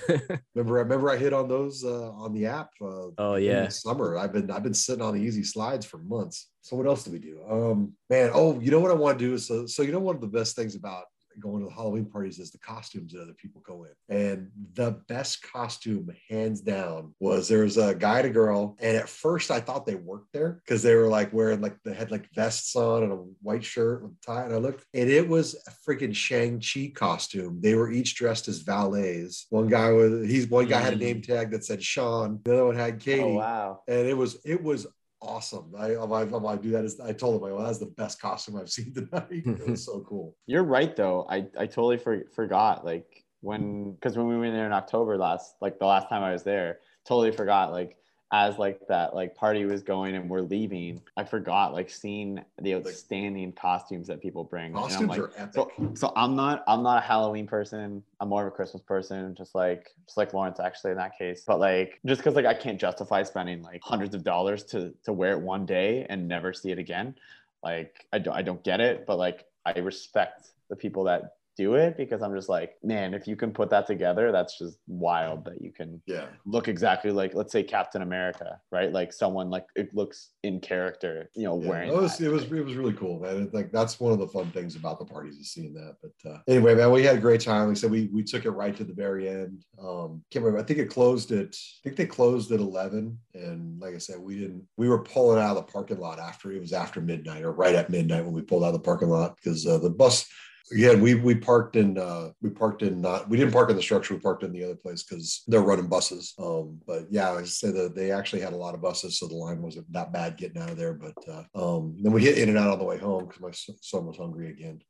Remember, 0.54 0.74
remember 0.74 1.10
I 1.10 1.18
hit 1.18 1.34
on 1.34 1.46
those 1.46 1.84
uh, 1.84 2.12
on 2.12 2.32
the 2.32 2.46
app. 2.46 2.70
Uh, 2.80 3.08
oh 3.18 3.34
in 3.34 3.44
yeah. 3.44 3.66
the 3.66 3.70
summer. 3.70 4.16
I've 4.16 4.32
been 4.32 4.50
I've 4.50 4.62
been 4.62 4.72
sitting 4.72 5.02
on 5.02 5.14
the 5.14 5.26
Yeezy 5.26 5.44
slides 5.44 5.84
for 5.84 5.98
months. 5.98 6.48
So 6.62 6.76
what 6.76 6.86
else 6.86 7.04
do 7.04 7.10
we 7.10 7.18
do? 7.18 7.42
Um, 7.48 7.92
man, 8.08 8.30
oh, 8.32 8.58
you 8.60 8.70
know 8.70 8.80
what 8.80 8.90
I 8.90 8.94
want 8.94 9.18
to 9.18 9.24
do 9.24 9.34
is 9.34 9.46
so 9.46 9.66
so 9.66 9.82
you 9.82 9.92
know 9.92 9.98
one 9.98 10.14
of 10.14 10.22
the 10.22 10.26
best 10.26 10.56
things 10.56 10.74
about 10.74 11.04
going 11.40 11.60
to 11.60 11.68
the 11.68 11.74
Halloween 11.74 12.06
parties 12.06 12.38
is 12.38 12.50
the 12.50 12.58
costumes 12.58 13.12
that 13.12 13.22
other 13.22 13.34
people 13.34 13.62
go 13.66 13.84
in. 13.84 14.16
And 14.16 14.50
the 14.74 15.02
best 15.08 15.42
costume, 15.42 16.10
hands 16.30 16.60
down, 16.60 17.14
was 17.20 17.48
there 17.48 17.64
was 17.64 17.76
a 17.76 17.94
guy 17.94 18.18
and 18.20 18.28
a 18.28 18.30
girl. 18.30 18.76
And 18.80 18.96
at 18.96 19.08
first 19.08 19.50
I 19.50 19.60
thought 19.60 19.86
they 19.86 19.94
worked 19.94 20.32
there 20.32 20.60
because 20.64 20.82
they 20.82 20.94
were 20.94 21.08
like 21.08 21.32
wearing 21.32 21.60
like 21.60 21.76
they 21.84 21.94
had 21.94 22.10
like 22.10 22.28
vests 22.34 22.74
on 22.76 23.02
and 23.02 23.12
a 23.12 23.16
white 23.42 23.64
shirt 23.64 24.02
with 24.02 24.12
a 24.12 24.26
tie. 24.26 24.44
And 24.44 24.54
I 24.54 24.58
looked, 24.58 24.84
and 24.94 25.08
it 25.10 25.28
was 25.28 25.54
a 25.66 25.90
freaking 25.90 26.14
Shang-Chi 26.14 26.92
costume. 26.94 27.60
They 27.60 27.74
were 27.74 27.90
each 27.90 28.14
dressed 28.14 28.48
as 28.48 28.60
valets. 28.60 29.46
One 29.50 29.68
guy 29.68 29.90
was 29.90 30.28
he's 30.28 30.48
one 30.48 30.66
guy 30.66 30.80
had 30.80 30.94
a 30.94 30.96
mm. 30.96 31.00
name 31.00 31.22
tag 31.22 31.50
that 31.50 31.64
said 31.64 31.82
Sean, 31.82 32.40
the 32.44 32.52
other 32.52 32.66
one 32.66 32.76
had 32.76 33.00
Katie. 33.00 33.22
Oh 33.22 33.34
wow. 33.34 33.80
And 33.88 34.06
it 34.06 34.16
was 34.16 34.38
it 34.44 34.62
was 34.62 34.86
awesome. 35.24 35.72
I 35.76 35.94
I, 35.94 36.22
I, 36.22 36.52
I 36.52 36.56
do 36.56 36.70
that. 36.70 36.84
As, 36.84 37.00
I 37.00 37.12
told 37.12 37.40
him, 37.40 37.48
I 37.48 37.52
well, 37.52 37.64
that's 37.64 37.78
the 37.78 37.86
best 37.86 38.20
costume 38.20 38.56
I've 38.56 38.70
seen 38.76 38.94
tonight. 38.94 39.26
it 39.30 39.66
was 39.68 39.84
so 39.84 40.04
cool. 40.08 40.36
You're 40.46 40.64
right 40.64 40.94
though. 40.94 41.26
I 41.28 41.46
I 41.58 41.66
totally 41.66 41.98
for, 41.98 42.24
forgot 42.34 42.84
like 42.84 43.24
when 43.40 43.92
because 43.92 44.16
when 44.16 44.28
we 44.28 44.36
were 44.36 44.50
there 44.50 44.66
in 44.66 44.72
October 44.72 45.16
last 45.18 45.56
like 45.60 45.78
the 45.78 45.86
last 45.86 46.08
time 46.08 46.22
I 46.22 46.32
was 46.32 46.42
there, 46.42 46.80
totally 47.06 47.32
forgot 47.32 47.72
like 47.72 47.96
as 48.34 48.58
like 48.58 48.80
that 48.88 49.14
like 49.14 49.36
party 49.36 49.64
was 49.64 49.84
going 49.84 50.16
and 50.16 50.28
we're 50.28 50.40
leaving, 50.40 51.00
I 51.16 51.22
forgot 51.22 51.72
like 51.72 51.88
seeing 51.88 52.44
the 52.60 52.74
outstanding 52.74 53.52
costumes 53.52 54.08
that 54.08 54.20
people 54.20 54.42
bring. 54.42 54.74
And 54.74 54.76
I'm 54.76 54.82
Costumes 54.82 55.08
like, 55.08 55.18
are 55.20 55.30
epic. 55.36 55.54
so 55.54 55.70
so 55.94 56.12
I'm 56.16 56.34
not 56.34 56.64
I'm 56.66 56.82
not 56.82 56.98
a 56.98 57.00
Halloween 57.00 57.46
person. 57.46 58.02
I'm 58.18 58.28
more 58.28 58.44
of 58.44 58.52
a 58.52 58.56
Christmas 58.56 58.82
person, 58.82 59.36
just 59.36 59.54
like 59.54 59.90
just 60.06 60.16
like 60.16 60.34
Lawrence 60.34 60.58
actually 60.58 60.90
in 60.90 60.96
that 60.96 61.16
case. 61.16 61.44
But 61.46 61.60
like 61.60 62.00
just 62.04 62.20
because 62.20 62.34
like 62.34 62.44
I 62.44 62.54
can't 62.54 62.80
justify 62.80 63.22
spending 63.22 63.62
like 63.62 63.80
hundreds 63.84 64.16
of 64.16 64.24
dollars 64.24 64.64
to 64.64 64.92
to 65.04 65.12
wear 65.12 65.30
it 65.34 65.40
one 65.40 65.64
day 65.64 66.04
and 66.10 66.26
never 66.26 66.52
see 66.52 66.72
it 66.72 66.78
again. 66.80 67.14
Like 67.62 68.04
I 68.12 68.18
don't 68.18 68.34
I 68.34 68.42
don't 68.42 68.64
get 68.64 68.80
it, 68.80 69.06
but 69.06 69.16
like 69.16 69.44
I 69.64 69.78
respect 69.78 70.48
the 70.68 70.74
people 70.74 71.04
that 71.04 71.36
do 71.56 71.74
it 71.74 71.96
because 71.96 72.22
I'm 72.22 72.34
just 72.34 72.48
like, 72.48 72.72
man, 72.82 73.14
if 73.14 73.26
you 73.26 73.36
can 73.36 73.52
put 73.52 73.70
that 73.70 73.86
together, 73.86 74.32
that's 74.32 74.58
just 74.58 74.78
wild 74.86 75.44
that 75.44 75.62
you 75.62 75.72
can 75.72 76.02
yeah. 76.06 76.26
look 76.44 76.68
exactly 76.68 77.10
like 77.10 77.34
let's 77.34 77.52
say 77.52 77.62
Captain 77.62 78.02
America, 78.02 78.58
right? 78.72 78.92
Like 78.92 79.12
someone 79.12 79.50
like 79.50 79.66
it 79.76 79.94
looks 79.94 80.30
in 80.42 80.60
character, 80.60 81.30
you 81.34 81.44
know, 81.44 81.60
Yeah, 81.60 81.68
wearing 81.68 81.88
it 81.90 81.96
was 81.96 82.18
that. 82.18 82.26
it 82.26 82.30
was 82.30 82.44
it 82.44 82.64
was 82.64 82.74
really 82.74 82.92
cool, 82.94 83.20
man. 83.20 83.42
It- 83.42 83.54
like 83.54 83.70
that's 83.70 84.00
one 84.00 84.12
of 84.12 84.18
the 84.18 84.26
fun 84.28 84.50
things 84.50 84.74
about 84.74 84.98
the 84.98 85.04
parties 85.04 85.36
is 85.36 85.52
seeing 85.52 85.74
that. 85.74 85.96
But 86.02 86.30
uh, 86.30 86.38
anyway, 86.48 86.74
man, 86.74 86.90
we 86.90 87.04
had 87.04 87.16
a 87.16 87.20
great 87.20 87.40
time. 87.40 87.68
Like 87.68 87.76
I 87.76 87.80
said, 87.80 87.90
we 87.90 88.08
we 88.12 88.22
took 88.24 88.44
it 88.44 88.50
right 88.50 88.76
to 88.76 88.84
the 88.84 88.92
very 88.94 89.28
end. 89.28 89.64
Um, 89.80 90.22
can't 90.30 90.44
remember. 90.44 90.58
I 90.58 90.66
think 90.66 90.80
it 90.80 90.90
closed 90.90 91.30
at 91.32 91.54
I 91.54 91.80
think 91.84 91.96
they 91.96 92.06
closed 92.06 92.50
at 92.52 92.60
eleven. 92.60 93.18
And 93.34 93.80
like 93.80 93.94
I 93.94 93.98
said, 93.98 94.18
we 94.18 94.38
didn't. 94.38 94.64
We 94.76 94.88
were 94.88 95.02
pulling 95.02 95.40
out 95.40 95.56
of 95.56 95.66
the 95.66 95.72
parking 95.72 95.98
lot 95.98 96.18
after 96.18 96.50
it 96.52 96.60
was 96.60 96.72
after 96.72 97.00
midnight 97.00 97.42
or 97.44 97.52
right 97.52 97.74
at 97.74 97.90
midnight 97.90 98.24
when 98.24 98.34
we 98.34 98.42
pulled 98.42 98.64
out 98.64 98.68
of 98.68 98.72
the 98.74 98.78
parking 98.80 99.08
lot 99.08 99.36
because 99.36 99.66
uh, 99.66 99.78
the 99.78 99.90
bus. 99.90 100.26
Again, 100.72 101.00
we 101.02 101.14
we 101.14 101.34
parked 101.34 101.76
in 101.76 101.98
uh 101.98 102.30
we 102.40 102.48
parked 102.48 102.82
in 102.82 103.00
not 103.00 103.28
we 103.28 103.36
didn't 103.36 103.52
park 103.52 103.68
in 103.68 103.76
the 103.76 103.82
structure 103.82 104.14
we 104.14 104.20
parked 104.20 104.44
in 104.44 104.52
the 104.52 104.64
other 104.64 104.74
place 104.74 105.02
because 105.02 105.42
they're 105.46 105.60
running 105.60 105.88
buses. 105.88 106.32
Um, 106.38 106.80
but 106.86 107.04
yeah, 107.10 107.32
I 107.32 107.44
said 107.44 107.74
that 107.74 107.94
they 107.94 108.10
actually 108.10 108.40
had 108.40 108.54
a 108.54 108.56
lot 108.56 108.74
of 108.74 108.80
buses, 108.80 109.18
so 109.18 109.28
the 109.28 109.34
line 109.34 109.60
wasn't 109.60 109.92
that 109.92 110.12
bad 110.12 110.38
getting 110.38 110.62
out 110.62 110.70
of 110.70 110.78
there. 110.78 110.94
But 110.94 111.14
uh, 111.28 111.44
um, 111.54 111.96
then 112.00 112.12
we 112.12 112.22
hit 112.22 112.38
in 112.38 112.48
and 112.48 112.56
out 112.56 112.70
on 112.70 112.78
the 112.78 112.84
way 112.84 112.98
home 112.98 113.26
because 113.26 113.42
my 113.42 113.50
son 113.82 114.06
was 114.06 114.16
hungry 114.16 114.50
again. 114.50 114.80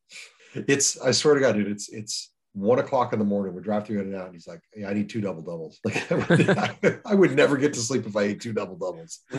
It's 0.55 1.01
I 1.01 1.11
swear 1.11 1.35
to 1.35 1.41
God, 1.41 1.57
dude, 1.57 1.69
it's 1.69 1.89
it's 1.89 2.31
one 2.53 2.79
o'clock 2.79 3.13
in 3.13 3.19
the 3.19 3.25
morning. 3.25 3.53
We 3.53 3.61
drive 3.61 3.85
through 3.85 4.01
in 4.01 4.07
and 4.07 4.15
out, 4.15 4.27
and 4.27 4.35
he's 4.35 4.47
like, 4.47 4.61
"Hey, 4.73 4.85
I 4.85 4.95
need 4.95 5.09
two 5.09 5.21
double 5.21 5.43
doubles." 5.43 5.81
Like 6.11 7.01
I 7.05 7.15
would 7.15 7.35
never 7.35 7.57
get 7.57 7.75
to 7.75 7.81
sleep 7.81 8.07
if 8.07 8.17
I 8.17 8.23
ate 8.23 8.41
two 8.41 8.53
double 8.53 8.77
doubles 8.77 9.21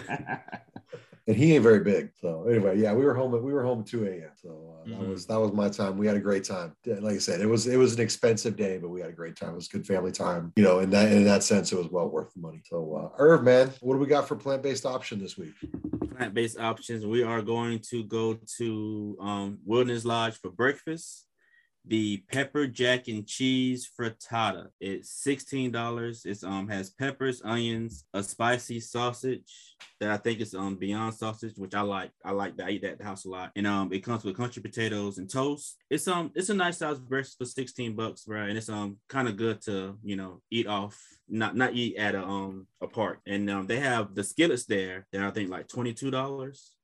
and 1.27 1.35
he 1.35 1.53
ain't 1.55 1.63
very 1.63 1.79
big. 1.79 2.11
So 2.21 2.47
anyway, 2.47 2.77
yeah, 2.79 2.93
we 2.93 3.03
were 3.03 3.13
home. 3.15 3.33
At, 3.33 3.41
we 3.43 3.51
were 3.51 3.63
home 3.63 3.79
at 3.81 3.87
two 3.87 4.05
a.m. 4.05 4.29
So 4.35 4.75
uh, 4.83 4.89
that 4.89 4.99
Mhm. 4.99 5.09
was 5.09 5.25
that 5.25 5.39
was 5.39 5.51
my 5.53 5.69
time. 5.69 5.97
We 5.97 6.05
had 6.07 6.15
a 6.15 6.19
great 6.19 6.43
time. 6.43 6.75
Like 6.85 7.15
I 7.15 7.17
said, 7.17 7.41
it 7.41 7.47
was 7.47 7.65
it 7.67 7.77
was 7.77 7.93
an 7.95 8.01
expensive 8.01 8.55
day, 8.55 8.77
but 8.77 8.89
we 8.89 9.01
had 9.01 9.09
a 9.09 9.13
great 9.13 9.35
time. 9.35 9.51
It 9.51 9.55
was 9.55 9.67
good 9.67 9.85
family 9.87 10.11
time. 10.11 10.53
You 10.55 10.63
know, 10.63 10.79
in 10.79 10.89
that 10.91 11.11
in 11.11 11.23
that 11.25 11.43
sense, 11.43 11.71
it 11.71 11.77
was 11.77 11.87
well 11.89 12.07
worth 12.09 12.33
the 12.33 12.41
money. 12.41 12.61
So 12.65 12.95
uh, 12.95 13.15
Irv, 13.17 13.43
man, 13.43 13.71
what 13.81 13.95
do 13.95 13.99
we 13.99 14.07
got 14.07 14.27
for 14.27 14.35
plant 14.35 14.61
based 14.61 14.85
option 14.85 15.19
this 15.19 15.37
week? 15.37 15.53
plant-based 16.15 16.57
options. 16.57 17.05
We 17.05 17.23
are 17.23 17.41
going 17.41 17.79
to 17.89 18.01
go 18.05 18.39
to 18.57 19.17
um, 19.19 19.59
Wilderness 19.65 20.05
Lodge 20.05 20.35
for 20.39 20.49
breakfast. 20.49 21.25
The 21.87 22.23
pepper 22.31 22.65
jack 22.65 23.07
and 23.07 23.27
cheese 23.27 23.87
frittata. 23.99 24.69
It's 24.79 25.11
sixteen 25.11 25.71
dollars. 25.71 26.25
It's 26.25 26.43
um 26.43 26.67
has 26.67 26.89
peppers, 26.89 27.43
onions, 27.45 28.05
a 28.13 28.23
spicy 28.23 28.79
sausage 28.79 29.75
that 29.99 30.09
I 30.09 30.17
think 30.17 30.39
is 30.41 30.55
um 30.55 30.77
Beyond 30.77 31.13
sausage, 31.13 31.53
which 31.57 31.75
I 31.75 31.81
like. 31.81 32.11
I 32.23 32.31
like 32.31 32.57
that. 32.57 32.67
I 32.67 32.69
eat 32.71 32.81
that 32.81 32.93
at 32.93 32.97
the 32.97 33.03
house 33.03 33.25
a 33.25 33.29
lot. 33.29 33.51
And 33.55 33.67
um 33.67 33.93
it 33.93 34.03
comes 34.03 34.23
with 34.23 34.35
country 34.35 34.63
potatoes 34.63 35.19
and 35.19 35.29
toast. 35.29 35.77
It's 35.91 36.07
um 36.07 36.31
it's 36.33 36.49
a 36.49 36.55
nice 36.55 36.79
size 36.79 36.99
breakfast 36.99 37.37
for 37.37 37.45
sixteen 37.45 37.95
bucks, 37.95 38.23
right? 38.27 38.49
And 38.49 38.57
it's 38.57 38.69
um 38.69 38.97
kind 39.07 39.27
of 39.27 39.37
good 39.37 39.61
to 39.63 39.97
you 40.03 40.15
know 40.15 40.41
eat 40.49 40.65
off, 40.65 40.99
not 41.29 41.55
not 41.55 41.75
eat 41.75 41.97
at 41.97 42.15
a 42.15 42.23
um 42.23 42.65
a 42.81 42.87
park. 42.87 43.19
And 43.27 43.47
um 43.49 43.67
they 43.67 43.79
have 43.79 44.15
the 44.15 44.23
skillets 44.23 44.65
there. 44.65 45.05
They're 45.11 45.25
I 45.25 45.31
think 45.31 45.51
like 45.51 45.67
twenty 45.67 45.93
two 45.93 46.09
dollars 46.09 46.74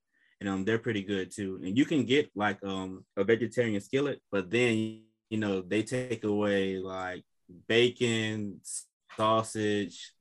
and 0.42 0.50
um 0.50 0.66
they're 0.66 0.80
pretty 0.80 1.04
good 1.04 1.32
too. 1.32 1.60
And 1.64 1.78
you 1.78 1.86
can 1.86 2.04
get 2.04 2.30
like 2.36 2.62
um 2.66 3.06
a 3.16 3.24
vegetarian 3.24 3.80
skillet, 3.80 4.20
but 4.32 4.50
then 4.52 5.02
you 5.30 5.38
know 5.38 5.62
they 5.62 5.84
take 5.84 6.24
away 6.26 6.80
like 6.80 7.24
bacon, 7.68 8.60
sausage, 9.16 10.14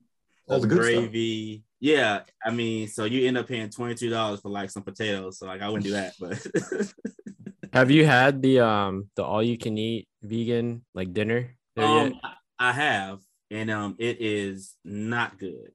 All 0.47 0.59
the 0.61 0.67
good 0.67 0.83
stuff. 0.83 0.93
gravy. 0.93 1.63
Yeah, 1.79 2.21
I 2.45 2.51
mean, 2.51 2.87
so 2.87 3.05
you 3.05 3.27
end 3.27 3.37
up 3.37 3.47
paying 3.47 3.69
twenty 3.69 3.95
two 3.95 4.09
dollars 4.11 4.39
for 4.41 4.49
like 4.49 4.69
some 4.69 4.83
potatoes. 4.83 5.39
So 5.39 5.47
like 5.47 5.61
I 5.61 5.67
wouldn't 5.67 5.85
do 5.85 5.91
that, 5.93 6.13
but 6.19 6.37
Have 7.73 7.89
you 7.89 8.05
had 8.05 8.41
the 8.41 8.59
um 8.59 9.09
the 9.15 9.23
all 9.23 9.41
you 9.41 9.57
can 9.57 9.77
eat 9.77 10.07
vegan 10.21 10.85
like 10.93 11.13
dinner? 11.13 11.55
there 11.75 11.87
yet? 11.87 12.11
um 12.11 12.19
I 12.23 12.69
I 12.69 12.71
have, 12.73 13.19
and 13.49 13.71
um 13.71 13.95
it 13.97 14.21
is 14.21 14.75
not 14.85 15.39
good. 15.39 15.71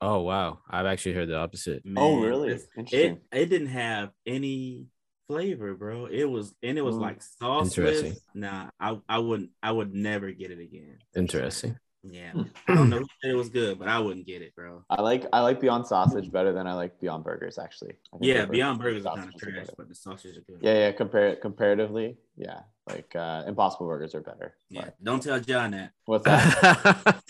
Oh 0.00 0.20
wow, 0.20 0.60
I've 0.70 0.86
actually 0.86 1.14
heard 1.14 1.28
the 1.28 1.36
opposite. 1.36 1.82
oh, 1.96 2.20
really? 2.22 2.58
it 2.92 3.18
it 3.32 3.46
didn't 3.46 3.68
have 3.68 4.10
any 4.26 4.86
flavor, 5.28 5.74
bro. 5.74 6.06
It 6.06 6.24
was 6.24 6.54
and 6.62 6.78
it 6.78 6.82
was 6.82 6.96
Mm. 6.96 7.00
like 7.00 7.20
sauceless. 7.20 7.78
Interesting. 7.78 8.16
Nah, 8.34 8.70
I 8.78 8.98
I 9.08 9.18
wouldn't 9.18 9.50
I 9.62 9.72
would 9.72 9.92
never 9.94 10.30
get 10.32 10.50
it 10.50 10.60
again. 10.60 10.98
Interesting. 11.16 11.76
Yeah, 12.08 12.30
I 12.68 12.74
don't 12.76 12.88
know 12.88 13.04
it 13.24 13.34
was 13.34 13.48
good, 13.48 13.80
but 13.80 13.88
I 13.88 13.98
wouldn't 13.98 14.28
get 14.28 14.40
it, 14.40 14.54
bro. 14.54 14.84
I 14.88 15.02
like 15.02 15.26
I 15.32 15.40
like 15.40 15.58
Beyond 15.60 15.88
Sausage 15.88 16.30
better 16.30 16.52
than 16.52 16.68
I 16.68 16.74
like 16.74 17.00
Beyond 17.00 17.24
Burgers 17.24 17.58
actually. 17.58 17.94
Yeah, 18.20 18.42
the 18.42 18.52
Beyond 18.52 18.78
Burgers 18.78 19.04
are 19.06 19.16
kind 19.16 19.28
of 19.28 19.34
is 19.34 19.40
trash, 19.40 19.54
better. 19.56 19.72
but 19.76 19.88
the 19.88 19.94
sausages 19.96 20.38
are 20.38 20.42
good. 20.42 20.58
Yeah, 20.60 20.74
yeah. 20.74 20.92
Compare 20.92 21.34
comparatively, 21.36 22.16
yeah. 22.36 22.60
Like 22.88 23.16
uh, 23.16 23.42
Impossible 23.48 23.88
Burgers 23.88 24.14
are 24.14 24.20
better. 24.20 24.54
yeah. 24.70 24.82
But 24.84 25.02
Don't 25.02 25.20
tell 25.20 25.40
John 25.40 25.72
that. 25.72 25.90
what's 26.04 26.24
that? 26.26 27.16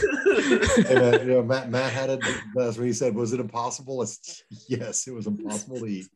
Hey, 0.00 0.94
man, 0.94 1.14
uh, 1.14 1.18
you 1.22 1.26
know, 1.32 1.42
Matt 1.42 1.70
Matt 1.70 1.92
had 1.92 2.10
it. 2.10 2.20
That's 2.54 2.76
what 2.76 2.86
he 2.86 2.92
said. 2.92 3.14
Was 3.14 3.32
it 3.32 3.40
impossible? 3.40 4.02
It's, 4.02 4.42
yes, 4.68 5.06
it 5.06 5.14
was 5.14 5.26
impossible 5.26 5.78
to 5.80 5.86
eat. 5.86 6.06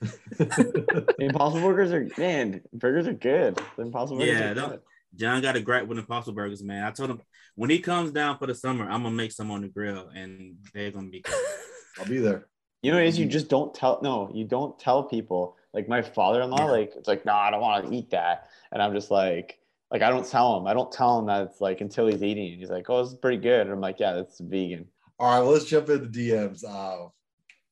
Impossible 1.18 1.68
Burgers 1.68 1.92
are 1.92 2.08
man. 2.18 2.60
Burgers 2.72 3.06
are 3.06 3.12
good. 3.12 3.60
The 3.76 3.82
Impossible 3.82 4.18
Burgers 4.18 4.38
Yeah, 4.38 4.50
are 4.50 4.54
don't- 4.54 4.70
good. 4.70 4.80
John 5.16 5.40
got 5.42 5.54
a 5.54 5.60
gripe 5.60 5.86
with 5.86 5.98
Impossible 5.98 6.34
Burgers, 6.34 6.62
man. 6.62 6.84
I 6.84 6.90
told 6.90 7.10
him 7.10 7.20
when 7.54 7.70
he 7.70 7.78
comes 7.78 8.10
down 8.10 8.36
for 8.38 8.46
the 8.48 8.54
summer, 8.54 8.84
I'm 8.84 9.04
gonna 9.04 9.14
make 9.14 9.30
some 9.30 9.50
on 9.52 9.62
the 9.62 9.68
grill, 9.68 10.08
and 10.14 10.56
they're 10.72 10.90
gonna 10.90 11.08
be. 11.08 11.20
Good. 11.20 11.34
I'll 11.98 12.06
be 12.06 12.18
there. 12.18 12.46
You 12.82 12.90
know 12.90 12.96
what 12.98 13.04
it 13.04 13.08
is? 13.10 13.18
You 13.18 13.26
just 13.26 13.48
don't 13.48 13.72
tell. 13.72 14.00
No, 14.02 14.28
you 14.34 14.44
don't 14.44 14.76
tell 14.78 15.04
people. 15.04 15.56
Like 15.72 15.88
my 15.88 16.02
father-in-law, 16.02 16.58
Yeah. 16.58 16.64
like 16.70 16.92
it's 16.96 17.08
like, 17.08 17.24
no, 17.24 17.32
I 17.32 17.50
don't 17.50 17.60
want 17.60 17.86
to 17.86 17.94
eat 17.94 18.10
that, 18.10 18.48
and 18.72 18.82
I'm 18.82 18.92
just 18.92 19.10
like, 19.10 19.58
like 19.90 20.02
I 20.02 20.10
don't 20.10 20.26
tell 20.26 20.58
him. 20.58 20.66
I 20.66 20.74
don't 20.74 20.90
tell 20.90 21.18
him 21.18 21.26
that 21.26 21.42
it's 21.42 21.60
like 21.60 21.80
until 21.80 22.06
he's 22.06 22.22
eating. 22.22 22.52
it. 22.52 22.58
He's 22.58 22.70
like, 22.70 22.88
oh, 22.88 23.02
this 23.02 23.12
is 23.12 23.18
pretty 23.18 23.38
good. 23.38 23.62
And 23.62 23.70
I'm 23.70 23.80
like, 23.80 24.00
yeah, 24.00 24.12
that's 24.12 24.40
vegan. 24.40 24.86
All 25.18 25.28
right, 25.30 25.40
well, 25.40 25.52
let's 25.52 25.66
jump 25.66 25.88
into 25.88 26.06
DMs. 26.06 26.64
Uh, 26.64 27.08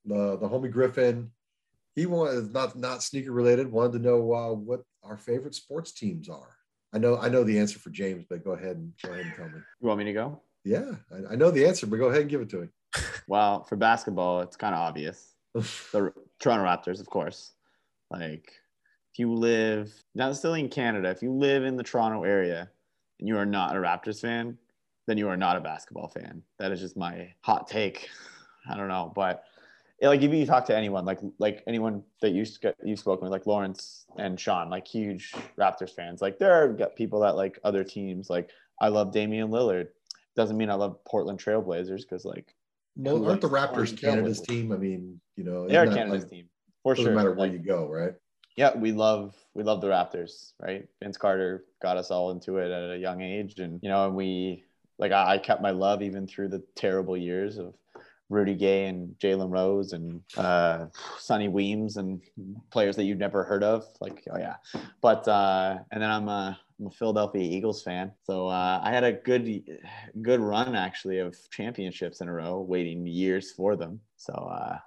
the 0.05 0.37
the 0.39 0.49
homie 0.49 0.71
Griffin, 0.71 1.31
he 1.95 2.07
wanted 2.07 2.53
not 2.53 2.77
not 2.77 3.03
sneaker 3.03 3.33
related. 3.33 3.71
Wanted 3.71 3.95
to 3.95 3.99
know 3.99 4.33
uh, 4.33 4.53
what 4.53 4.83
our 5.03 5.17
favorite 5.17 5.55
sports 5.55 5.93
teams 5.93 6.29
are. 6.29 6.57
I 6.93 6.99
know 6.99 7.19
I 7.19 7.29
know 7.29 7.43
the 7.45 7.59
answer 7.59 7.79
for 7.79 7.91
James, 7.91 8.25
but 8.29 8.45
go 8.45 8.53
ahead 8.53 8.77
and 8.77 8.93
go 9.03 9.13
ahead 9.13 9.27
and 9.27 9.35
tell 9.35 9.47
me. 9.47 9.61
You 9.81 9.89
want 9.89 9.99
me 9.99 10.05
to 10.05 10.13
go? 10.13 10.41
Yeah, 10.65 10.93
I, 11.11 11.33
I 11.33 11.37
know 11.37 11.51
the 11.51 11.67
answer, 11.67 11.87
but 11.87 11.97
go 11.97 12.07
ahead 12.07 12.23
and 12.23 12.31
give 12.31 12.41
it 12.41 12.51
to 12.51 12.63
him. 12.63 12.73
Well, 13.29 13.63
for 13.65 13.77
basketball, 13.77 14.41
it's 14.41 14.57
kind 14.57 14.75
of 14.75 14.81
obvious. 14.81 15.35
The 15.55 16.13
Toronto 16.41 16.65
Raptors, 16.65 17.01
of 17.01 17.07
course. 17.07 17.53
Like, 18.11 18.53
if 19.13 19.19
you 19.19 19.33
live 19.33 19.93
not 20.15 20.35
still 20.37 20.55
in 20.55 20.69
Canada, 20.69 21.11
if 21.11 21.23
you 21.23 21.31
live 21.33 21.65
in 21.65 21.77
the 21.77 21.83
Toronto 21.83 22.25
area 22.25 22.71
and 23.21 23.29
you 23.29 23.37
are 23.37 23.45
not 23.47 23.77
a 23.77 23.79
Raptors 23.79 24.21
fan, 24.21 24.57
then 25.07 25.19
you 25.19 25.29
are 25.29 25.37
not 25.37 25.57
a 25.57 25.61
basketball 25.61 26.09
fan. 26.09 26.43
That 26.59 26.73
is 26.73 26.81
just 26.81 26.97
my 26.97 27.33
hot 27.43 27.69
take. 27.69 28.09
I 28.71 28.77
don't 28.77 28.89
know, 28.89 29.13
but 29.15 29.45
yeah, 30.01 30.09
like 30.09 30.23
if 30.23 30.33
you 30.33 30.47
talk 30.47 30.65
to 30.67 30.77
anyone, 30.77 31.05
like 31.05 31.19
like 31.39 31.63
anyone 31.67 32.03
that 32.23 32.31
you 32.31 32.45
you've 32.85 32.99
spoken 32.99 33.25
with, 33.25 33.33
like 33.33 33.47
Lawrence 33.47 34.07
and 34.19 34.39
Sean, 34.41 34.71
like 34.71 34.87
huge 34.89 35.33
Raptors 35.59 35.91
fans, 35.91 36.23
like 36.23 36.39
there 36.39 36.53
are 36.53 36.89
people 36.97 37.21
that 37.21 37.37
like 37.37 37.59
other 37.65 37.85
teams. 37.85 38.31
Like 38.31 38.51
I 38.81 38.89
love 38.89 39.13
Damian 39.13 39.51
Lillard. 39.51 39.89
Doesn't 40.35 40.57
mean 40.57 40.71
I 40.71 40.75
love 40.75 41.05
Portland 41.05 41.39
Trailblazers 41.39 42.03
because 42.03 42.25
like 42.25 42.55
No, 42.97 43.25
aren't 43.27 43.43
the 43.43 43.49
Raptors 43.49 43.97
Canada's 44.01 44.41
team? 44.41 44.73
I 44.73 44.77
mean, 44.77 45.21
you 45.37 45.45
know, 45.45 45.69
they 45.69 45.77
are 45.77 45.87
Canada's 45.87 46.23
like- 46.23 46.31
team 46.31 46.47
for 46.83 46.95
Doesn't 46.95 47.07
sure. 47.11 47.15
matter 47.15 47.33
where 47.33 47.49
Like, 47.49 47.53
you 47.53 47.59
go, 47.65 47.89
right? 47.89 48.15
Yeah, 48.57 48.77
we 48.77 48.93
love 48.93 49.35
we 49.55 49.63
love 49.63 49.81
the 49.81 49.89
Raptors, 49.89 50.53
right? 50.61 50.87
Vince 51.03 51.17
Carter 51.17 51.65
got 51.81 51.97
us 51.97 52.11
all 52.11 52.31
into 52.31 52.59
it 52.59 52.71
at 52.71 52.91
a 52.95 52.99
young 52.99 53.21
age, 53.21 53.59
and 53.59 53.81
you 53.83 53.89
know, 53.89 54.07
and 54.07 54.15
we 54.15 54.65
like 54.99 55.13
I, 55.13 55.35
I 55.35 55.39
kept 55.39 55.63
my 55.63 55.71
love 55.71 56.03
even 56.03 56.27
through 56.27 56.49
the 56.49 56.63
terrible 56.75 57.17
years 57.17 57.59
of 57.59 57.75
Rudy 58.29 58.55
Gay 58.55 58.87
and 58.87 59.15
Jalen 59.19 59.51
Rose 59.51 59.93
and 59.93 60.23
uh, 60.37 60.87
Sonny 61.19 61.49
Weems 61.49 61.97
and 61.97 62.21
players 62.71 62.97
that 62.97 63.05
you've 63.05 63.19
never 63.19 63.45
heard 63.45 63.63
of. 63.63 63.85
Like, 64.01 64.23
oh 64.31 64.39
yeah, 64.39 64.57
but 65.01 65.27
uh, 65.29 65.79
and 65.91 66.03
then 66.03 66.11
I'm 66.11 66.29
a, 66.29 66.59
I'm 66.79 66.87
a 66.87 66.91
Philadelphia 66.91 67.43
Eagles 67.43 67.83
fan, 67.83 68.13
so 68.25 68.49
uh, 68.49 68.81
I 68.83 68.91
had 68.91 69.05
a 69.05 69.13
good 69.13 69.63
good 70.21 70.41
run 70.41 70.75
actually 70.75 71.19
of 71.19 71.37
championships 71.51 72.21
in 72.21 72.29
a 72.29 72.33
row, 72.33 72.61
waiting 72.61 73.07
years 73.07 73.53
for 73.53 73.77
them. 73.77 74.01
So 74.17 74.33
uh, 74.33 74.79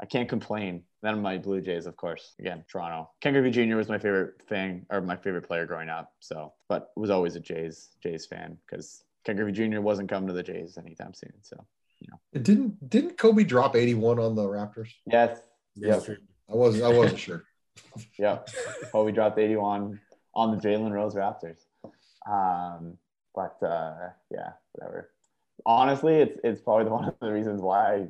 I 0.00 0.06
can't 0.06 0.28
complain. 0.28 0.82
Then 1.02 1.22
my 1.22 1.38
Blue 1.38 1.60
Jays, 1.60 1.86
of 1.86 1.96
course. 1.96 2.34
Again, 2.38 2.64
Toronto. 2.70 3.10
Ken 3.20 3.32
Griffey 3.32 3.50
Jr. 3.50 3.76
was 3.76 3.88
my 3.88 3.98
favorite 3.98 4.42
thing 4.48 4.84
or 4.90 5.00
my 5.00 5.16
favorite 5.16 5.46
player 5.46 5.64
growing 5.66 5.88
up. 5.88 6.12
So, 6.20 6.52
but 6.68 6.90
was 6.96 7.10
always 7.10 7.34
a 7.36 7.40
Jays 7.40 7.90
Jays 8.02 8.26
fan 8.26 8.58
because 8.66 9.04
Ken 9.24 9.36
Griffey 9.36 9.52
Jr. 9.52 9.80
wasn't 9.80 10.08
coming 10.10 10.26
to 10.28 10.34
the 10.34 10.42
Jays 10.42 10.76
anytime 10.76 11.14
soon. 11.14 11.32
So 11.42 11.64
you 12.00 12.08
know. 12.10 12.40
Didn't 12.42 12.90
didn't 12.90 13.16
Kobe 13.16 13.44
drop 13.44 13.74
81 13.76 14.18
on 14.18 14.34
the 14.34 14.42
Raptors? 14.42 14.90
yes, 15.06 15.40
That's 15.76 16.08
Yep. 16.08 16.18
I 16.50 16.54
wasn't 16.54 16.84
I 16.84 16.88
wasn't 16.88 17.18
sure. 17.18 17.44
yeah. 18.18 18.38
Well, 18.92 19.04
we 19.04 19.12
dropped 19.12 19.38
81 19.38 19.98
on 20.34 20.50
the 20.50 20.56
Jalen 20.58 20.92
Rose 20.92 21.14
Raptors. 21.14 21.60
Um, 22.30 22.98
but 23.34 23.56
uh, 23.62 24.10
yeah, 24.30 24.52
whatever. 24.72 25.10
Honestly, 25.64 26.14
it's 26.16 26.38
it's 26.44 26.60
probably 26.60 26.84
one 26.90 27.08
of 27.08 27.14
the 27.20 27.32
reasons 27.32 27.62
why 27.62 27.94
I 27.94 28.06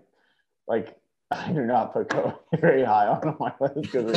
like 0.67 0.97
I 1.31 1.53
do 1.53 1.63
not 1.63 1.93
put 1.93 2.09
Kobe 2.09 2.35
very 2.61 2.85
high 2.85 3.09
on 3.09 3.37
my 3.41 3.53
list 3.61 3.75
because 3.83 4.13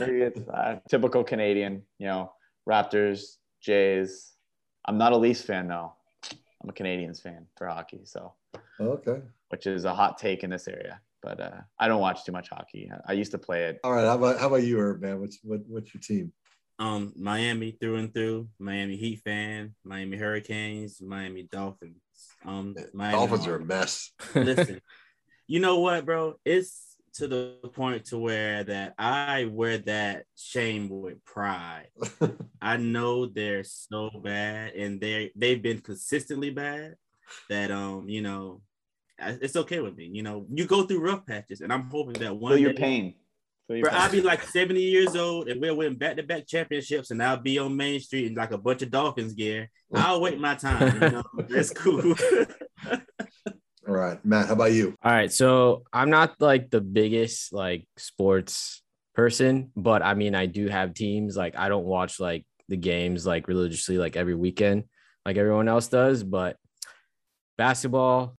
maybe 0.00 0.20
it's 0.22 0.48
uh, 0.48 0.78
typical 0.88 1.24
Canadian, 1.24 1.82
you 1.98 2.06
know, 2.06 2.32
Raptors, 2.68 3.36
Jays. 3.60 4.32
I'm 4.86 4.98
not 4.98 5.12
a 5.12 5.16
Leafs 5.16 5.42
fan 5.42 5.68
though. 5.68 5.92
I'm 6.62 6.70
a 6.70 6.72
Canadiens 6.72 7.20
fan 7.20 7.46
for 7.56 7.66
hockey, 7.66 8.00
so 8.04 8.34
Okay. 8.80 9.20
which 9.48 9.66
is 9.66 9.84
a 9.84 9.94
hot 9.94 10.18
take 10.18 10.44
in 10.44 10.50
this 10.50 10.68
area. 10.68 11.00
But 11.22 11.40
uh, 11.40 11.60
I 11.78 11.88
don't 11.88 12.00
watch 12.00 12.24
too 12.24 12.30
much 12.32 12.48
hockey. 12.48 12.90
I 13.06 13.12
used 13.12 13.32
to 13.32 13.38
play 13.38 13.64
it. 13.64 13.80
All 13.82 13.92
right. 13.92 14.04
How 14.04 14.14
about 14.14 14.38
how 14.38 14.46
about 14.46 14.62
you, 14.62 14.78
Herb, 14.78 15.02
man? 15.02 15.20
What's 15.20 15.38
what 15.42 15.60
what's 15.66 15.92
your 15.92 16.00
team? 16.00 16.32
Um, 16.78 17.12
Miami 17.16 17.72
through 17.72 17.96
and 17.96 18.14
through. 18.14 18.48
Miami 18.60 18.96
Heat 18.96 19.20
fan. 19.24 19.74
Miami 19.84 20.16
Hurricanes. 20.16 21.02
Miami 21.02 21.48
Dolphins. 21.50 21.96
Um, 22.46 22.76
Miami 22.94 23.14
Dolphins 23.18 23.46
are 23.48 23.56
a 23.56 23.64
mess. 23.64 24.12
Listen, 24.36 24.80
you 25.48 25.58
know 25.60 25.80
what, 25.80 26.04
bro? 26.06 26.34
It's 26.44 26.84
to 27.14 27.26
the 27.26 27.56
point 27.74 28.04
to 28.06 28.18
where 28.18 28.62
that 28.64 28.94
I 28.98 29.46
wear 29.50 29.78
that 29.78 30.24
shame 30.36 30.88
with 30.88 31.24
pride. 31.24 31.88
I 32.62 32.76
know 32.76 33.26
they're 33.26 33.64
so 33.64 34.10
bad, 34.22 34.74
and 34.74 35.00
they 35.00 35.32
they've 35.34 35.60
been 35.62 35.80
consistently 35.80 36.50
bad. 36.50 36.94
That 37.48 37.70
um, 37.70 38.08
you 38.08 38.22
know, 38.22 38.60
it's 39.18 39.56
okay 39.56 39.80
with 39.80 39.96
me. 39.96 40.10
You 40.12 40.22
know, 40.22 40.46
you 40.52 40.66
go 40.66 40.84
through 40.84 41.00
rough 41.00 41.26
patches, 41.26 41.60
and 41.62 41.72
I'm 41.72 41.88
hoping 41.90 42.20
that 42.22 42.36
one 42.36 42.52
Feel 42.52 42.60
your 42.60 42.72
day- 42.74 42.82
pain. 42.82 43.14
Feel 43.66 43.76
your 43.78 43.84
Bro, 43.84 43.92
pain. 43.92 44.00
I'll 44.00 44.12
be 44.12 44.22
like 44.22 44.42
70 44.44 44.80
years 44.80 45.14
old 45.14 45.48
and 45.48 45.60
we'll 45.60 45.76
win 45.76 45.94
back 45.96 46.16
to 46.16 46.22
back 46.22 46.46
championships 46.46 47.10
and 47.10 47.22
I'll 47.22 47.36
be 47.36 47.58
on 47.58 47.76
Main 47.76 48.00
Street 48.00 48.24
in 48.24 48.34
like 48.34 48.50
a 48.50 48.56
bunch 48.56 48.80
of 48.80 48.90
Dolphins 48.90 49.34
gear. 49.34 49.68
I'll 49.94 50.22
wait 50.22 50.40
my 50.40 50.54
time. 50.54 51.02
You 51.02 51.10
know? 51.10 51.22
That's 51.50 51.68
cool. 51.68 52.14
All 53.88 53.94
right, 53.94 54.22
Matt. 54.22 54.48
How 54.48 54.52
about 54.52 54.72
you? 54.72 54.94
All 55.02 55.12
right, 55.12 55.32
so 55.32 55.84
I'm 55.92 56.10
not 56.10 56.40
like 56.40 56.68
the 56.68 56.82
biggest 56.82 57.54
like 57.54 57.88
sports 57.96 58.82
person, 59.14 59.72
but 59.74 60.02
I 60.02 60.12
mean 60.12 60.34
I 60.34 60.44
do 60.44 60.68
have 60.68 60.92
teams. 60.92 61.36
Like 61.36 61.56
I 61.56 61.70
don't 61.70 61.86
watch 61.86 62.20
like 62.20 62.44
the 62.68 62.76
games 62.76 63.24
like 63.26 63.48
religiously 63.48 63.96
like 63.96 64.14
every 64.14 64.34
weekend 64.34 64.84
like 65.24 65.36
everyone 65.36 65.68
else 65.68 65.88
does, 65.88 66.22
but 66.22 66.56
basketball 67.56 68.36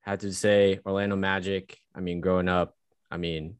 had 0.00 0.20
to 0.20 0.32
say 0.32 0.80
Orlando 0.86 1.16
Magic. 1.16 1.76
I 1.94 2.00
mean, 2.00 2.20
growing 2.20 2.48
up, 2.48 2.74
I 3.10 3.16
mean, 3.16 3.56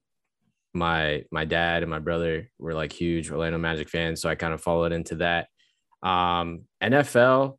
my 0.72 1.24
my 1.30 1.44
dad 1.44 1.82
and 1.82 1.90
my 1.90 1.98
brother 1.98 2.50
were 2.58 2.74
like 2.74 2.92
huge 2.92 3.30
Orlando 3.30 3.58
Magic 3.58 3.88
fans, 3.88 4.20
so 4.20 4.28
I 4.28 4.34
kind 4.34 4.54
of 4.54 4.60
followed 4.60 4.92
into 4.92 5.16
that. 5.16 5.48
Um, 6.02 6.62
NFL 6.82 7.58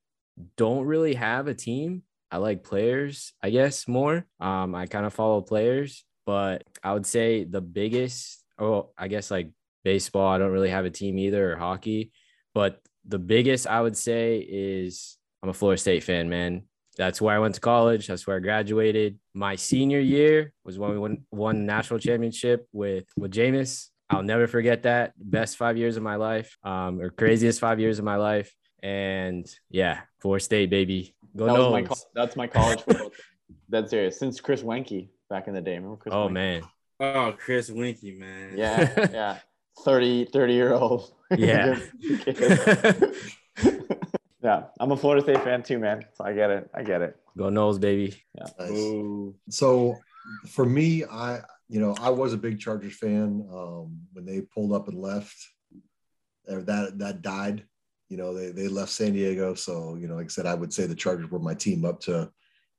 don't 0.57 0.85
really 0.85 1.13
have 1.13 1.47
a 1.47 1.53
team. 1.53 2.03
I 2.31 2.37
like 2.37 2.63
players, 2.63 3.33
I 3.41 3.49
guess, 3.49 3.87
more. 3.87 4.25
Um, 4.39 4.73
I 4.73 4.85
kind 4.85 5.05
of 5.05 5.13
follow 5.13 5.41
players, 5.41 6.05
but 6.25 6.63
I 6.83 6.93
would 6.93 7.05
say 7.05 7.43
the 7.43 7.61
biggest, 7.61 8.43
oh, 8.57 8.91
I 8.97 9.09
guess 9.09 9.29
like 9.29 9.49
baseball, 9.83 10.27
I 10.27 10.37
don't 10.37 10.51
really 10.51 10.69
have 10.69 10.85
a 10.85 10.89
team 10.89 11.19
either, 11.19 11.51
or 11.51 11.57
hockey, 11.57 12.11
but 12.53 12.79
the 13.05 13.19
biggest 13.19 13.67
I 13.67 13.81
would 13.81 13.97
say 13.97 14.37
is 14.39 15.17
I'm 15.43 15.49
a 15.49 15.53
Florida 15.53 15.79
State 15.79 16.03
fan, 16.03 16.29
man. 16.29 16.63
That's 16.97 17.21
where 17.21 17.35
I 17.35 17.39
went 17.39 17.55
to 17.55 17.61
college. 17.61 18.07
That's 18.07 18.27
where 18.27 18.37
I 18.37 18.39
graduated. 18.39 19.17
My 19.33 19.55
senior 19.55 19.99
year 19.99 20.53
was 20.63 20.77
when 20.77 20.91
we 20.91 20.99
won 20.99 21.25
won 21.31 21.65
national 21.65 21.99
championship 21.99 22.67
with 22.71 23.05
with 23.17 23.31
Jameis. 23.31 23.87
I'll 24.09 24.23
never 24.23 24.45
forget 24.45 24.83
that. 24.83 25.13
Best 25.17 25.55
five 25.55 25.77
years 25.77 25.95
of 25.95 26.03
my 26.03 26.17
life, 26.17 26.57
um, 26.63 26.99
or 26.99 27.09
craziest 27.09 27.59
five 27.61 27.79
years 27.79 27.97
of 27.97 28.05
my 28.05 28.17
life. 28.17 28.53
And 28.83 29.47
yeah, 29.69 30.01
Florida 30.19 30.43
State, 30.43 30.69
baby. 30.69 31.15
Go 31.35 31.45
that 31.45 31.53
was 31.53 31.71
my 31.71 31.83
co- 31.83 31.95
that's 32.13 32.35
my 32.35 32.47
college 32.47 32.81
football. 32.81 33.11
That's 33.69 33.89
serious. 33.89 34.19
Since 34.19 34.41
Chris 34.41 34.63
Weinke 34.63 35.09
back 35.29 35.47
in 35.47 35.53
the 35.53 35.61
day, 35.61 35.75
remember 35.75 35.97
Chris? 35.97 36.13
Oh 36.13 36.27
Weinke? 36.27 36.33
man. 36.33 36.63
oh, 36.99 37.33
Chris 37.37 37.69
Weinke, 37.69 38.17
man. 38.17 38.53
Yeah, 38.55 39.09
yeah. 39.11 39.37
30, 39.83 40.25
30 40.25 40.53
year 40.53 40.73
old. 40.73 41.13
Yeah. 41.35 41.79
yeah, 44.43 44.63
I'm 44.79 44.91
a 44.91 44.97
Florida 44.97 45.21
State 45.23 45.43
fan 45.43 45.63
too, 45.63 45.79
man. 45.79 46.05
So 46.13 46.25
I 46.25 46.33
get 46.33 46.49
it. 46.49 46.69
I 46.73 46.83
get 46.83 47.01
it. 47.01 47.17
Go 47.37 47.45
Noles, 47.45 47.79
baby. 47.79 48.21
Nice. 48.35 49.33
So 49.49 49.95
for 50.47 50.65
me, 50.65 51.05
I 51.05 51.39
you 51.69 51.79
know 51.79 51.95
I 51.99 52.09
was 52.09 52.33
a 52.33 52.37
big 52.37 52.59
Chargers 52.59 52.95
fan 52.95 53.47
um, 53.51 54.01
when 54.13 54.25
they 54.25 54.41
pulled 54.41 54.73
up 54.73 54.87
and 54.87 54.99
left. 54.99 55.37
That 56.45 56.97
that 56.97 57.21
died. 57.21 57.63
You 58.11 58.17
know 58.17 58.33
they 58.33 58.51
they 58.51 58.67
left 58.67 58.91
San 58.91 59.13
Diego, 59.13 59.53
so 59.53 59.95
you 59.95 60.07
know 60.09 60.15
like 60.15 60.25
I 60.25 60.27
said, 60.27 60.45
I 60.45 60.53
would 60.53 60.73
say 60.73 60.85
the 60.85 60.93
Chargers 60.93 61.31
were 61.31 61.39
my 61.39 61.53
team 61.53 61.85
up 61.85 62.01
to 62.01 62.29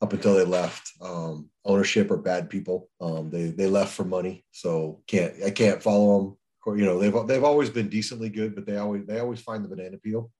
up 0.02 0.12
until 0.12 0.34
they 0.34 0.44
left. 0.44 0.92
Um, 1.00 1.48
ownership 1.64 2.10
are 2.10 2.18
bad 2.18 2.50
people. 2.50 2.90
Um, 3.00 3.30
they 3.30 3.46
they 3.46 3.66
left 3.66 3.94
for 3.94 4.04
money, 4.04 4.44
so 4.50 5.00
can't 5.06 5.32
I 5.42 5.50
can't 5.50 5.82
follow 5.82 6.36
them. 6.66 6.78
You 6.78 6.84
know 6.84 6.98
they've 6.98 7.26
they've 7.26 7.44
always 7.44 7.70
been 7.70 7.88
decently 7.88 8.28
good, 8.28 8.54
but 8.54 8.66
they 8.66 8.76
always 8.76 9.06
they 9.06 9.20
always 9.20 9.40
find 9.40 9.64
the 9.64 9.68
banana 9.68 9.96
peel. 9.96 10.30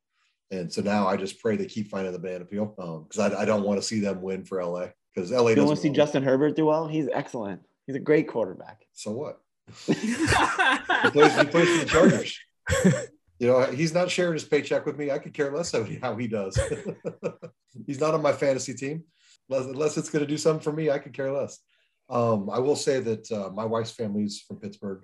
And 0.51 0.71
so 0.71 0.83
now 0.83 1.07
I 1.09 1.17
just 1.17 1.41
pray 1.41 1.57
they 1.57 1.65
keep 1.65 1.89
finding 1.89 2.13
the 2.13 2.19
banana 2.19 2.45
peel 2.45 2.67
because 3.09 3.19
I, 3.19 3.41
I 3.41 3.45
don't 3.47 3.63
want 3.65 3.81
to 3.81 3.87
see 3.87 4.01
them 4.01 4.21
win 4.21 4.45
for 4.45 4.63
LA 4.63 4.89
because 5.15 5.33
LA 5.33 5.49
You 5.49 5.55
doesn't 5.55 5.67
want 5.69 5.79
to 5.79 5.83
see 5.83 5.89
want- 5.89 5.97
Justin 5.97 6.23
Herbert 6.23 6.55
do 6.55 6.67
well? 6.67 6.87
He's 6.87 7.09
excellent. 7.11 7.63
He's 7.87 7.97
a 7.97 8.01
great 8.01 8.29
quarterback. 8.29 8.85
So 8.93 9.13
what? 9.13 9.41
He 9.87 11.11
plays, 11.11 11.37
he 11.37 11.45
plays 11.47 11.69
for 11.69 11.85
the 11.85 11.87
Chargers. 11.87 12.39
You 13.43 13.49
know, 13.49 13.61
he's 13.63 13.93
not 13.93 14.09
sharing 14.09 14.35
his 14.35 14.45
paycheck 14.45 14.87
with 14.87 14.97
me. 14.97 15.11
I 15.11 15.19
could 15.19 15.35
care 15.35 15.51
less 15.51 15.73
how 16.03 16.15
he, 16.15 16.29
does. 16.29 16.57
he's 17.89 17.99
not 17.99 18.15
on 18.15 18.23
my 18.23 18.33
fantasy 18.33 18.73
team. 18.73 19.03
Unless, 19.51 19.67
unless 19.67 19.97
it's 19.97 20.11
going 20.11 20.25
to 20.25 20.31
do 20.31 20.39
something 20.39 20.63
for 20.63 20.73
me, 20.73 20.93
I 20.93 21.01
could 21.01 21.13
care 21.13 21.33
less. 21.33 21.59
Um, 22.09 22.49
I 22.49 22.61
will 22.61 22.77
say 22.77 23.01
that 23.01 23.33
uh, 23.33 23.51
my 23.53 23.65
wife's 23.65 23.91
family's 23.91 24.41
from 24.47 24.59
Pittsburgh, 24.59 25.03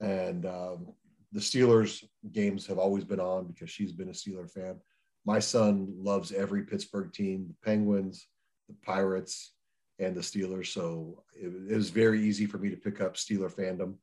and 0.00 0.46
um, 0.46 0.92
the 1.32 1.40
Steelers 1.40 2.04
games 2.30 2.64
have 2.68 2.78
always 2.78 3.02
been 3.02 3.18
on 3.18 3.48
because 3.48 3.70
she's 3.70 3.90
been 3.90 4.08
a 4.08 4.12
Steeler 4.12 4.48
fan. 4.48 4.76
My 5.26 5.40
son 5.40 5.92
loves 5.96 6.30
every 6.30 6.62
Pittsburgh 6.62 7.12
team: 7.12 7.48
the 7.48 7.56
Penguins, 7.68 8.28
the 8.68 8.76
Pirates, 8.86 9.52
and 9.98 10.14
the 10.14 10.20
Steelers. 10.20 10.68
So 10.68 11.24
it, 11.34 11.52
it 11.72 11.74
was 11.74 11.90
very 11.90 12.22
easy 12.22 12.46
for 12.46 12.58
me 12.58 12.70
to 12.70 12.76
pick 12.76 13.00
up 13.00 13.16
Steeler 13.16 13.52
fandom. 13.52 13.94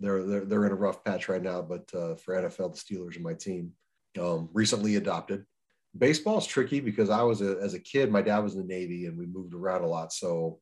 They're 0.00 0.22
they're, 0.22 0.44
they're 0.44 0.66
in 0.66 0.72
a 0.72 0.76
rough 0.76 1.04
patch 1.04 1.28
right 1.28 1.42
now, 1.42 1.62
but 1.62 1.92
uh, 1.94 2.14
for 2.14 2.34
NFL, 2.34 2.74
the 2.74 2.96
Steelers 2.96 3.16
are 3.16 3.22
my 3.22 3.34
team. 3.34 3.72
Um, 4.18 4.48
recently 4.52 4.96
adopted. 4.96 5.44
Baseball 5.96 6.38
is 6.38 6.46
tricky 6.46 6.80
because 6.80 7.10
I 7.10 7.22
was 7.22 7.40
a, 7.40 7.58
as 7.60 7.74
a 7.74 7.78
kid, 7.78 8.10
my 8.10 8.22
dad 8.22 8.38
was 8.40 8.54
in 8.54 8.60
the 8.60 8.66
Navy, 8.66 9.06
and 9.06 9.18
we 9.18 9.26
moved 9.26 9.54
around 9.54 9.82
a 9.82 9.86
lot. 9.86 10.12
So 10.12 10.60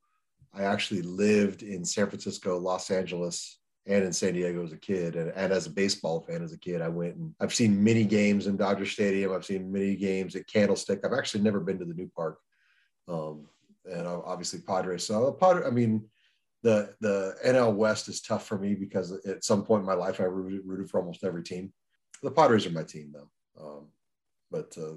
I 0.54 0.62
actually 0.62 1.02
lived 1.02 1.62
in 1.62 1.84
San 1.84 2.08
Francisco, 2.08 2.58
Los 2.58 2.90
Angeles, 2.90 3.58
and 3.86 4.04
in 4.04 4.12
San 4.12 4.34
Diego 4.34 4.64
as 4.64 4.72
a 4.72 4.76
kid. 4.76 5.16
And, 5.16 5.30
and 5.30 5.52
as 5.52 5.66
a 5.66 5.70
baseball 5.70 6.20
fan 6.20 6.42
as 6.42 6.52
a 6.52 6.58
kid, 6.58 6.82
I 6.82 6.88
went 6.88 7.16
and 7.16 7.34
I've 7.40 7.54
seen 7.54 7.82
many 7.82 8.04
games 8.04 8.46
in 8.46 8.56
Dodger 8.56 8.86
Stadium. 8.86 9.32
I've 9.32 9.44
seen 9.44 9.70
many 9.70 9.94
games 9.94 10.34
at 10.34 10.46
Candlestick. 10.46 11.04
I've 11.04 11.12
actually 11.12 11.42
never 11.42 11.60
been 11.60 11.78
to 11.78 11.84
the 11.84 11.94
new 11.94 12.10
park. 12.14 12.38
Um, 13.08 13.46
and 13.84 14.06
obviously 14.06 14.60
Padres. 14.60 15.06
So 15.06 15.30
Padre, 15.32 15.66
I 15.66 15.70
mean, 15.70 16.08
the 16.66 16.92
the 17.00 17.36
NL 17.46 17.74
West 17.76 18.08
is 18.08 18.20
tough 18.20 18.44
for 18.44 18.58
me 18.58 18.74
because 18.74 19.12
at 19.24 19.44
some 19.44 19.64
point 19.64 19.82
in 19.82 19.86
my 19.86 19.94
life 19.94 20.20
I 20.20 20.24
rooted, 20.24 20.90
for 20.90 20.98
almost 20.98 21.22
every 21.22 21.44
team. 21.44 21.72
The 22.24 22.30
Padres 22.32 22.66
are 22.66 22.70
my 22.70 22.82
team 22.82 23.14
though, 23.14 23.30
um, 23.64 23.86
but 24.50 24.76
uh, 24.76 24.96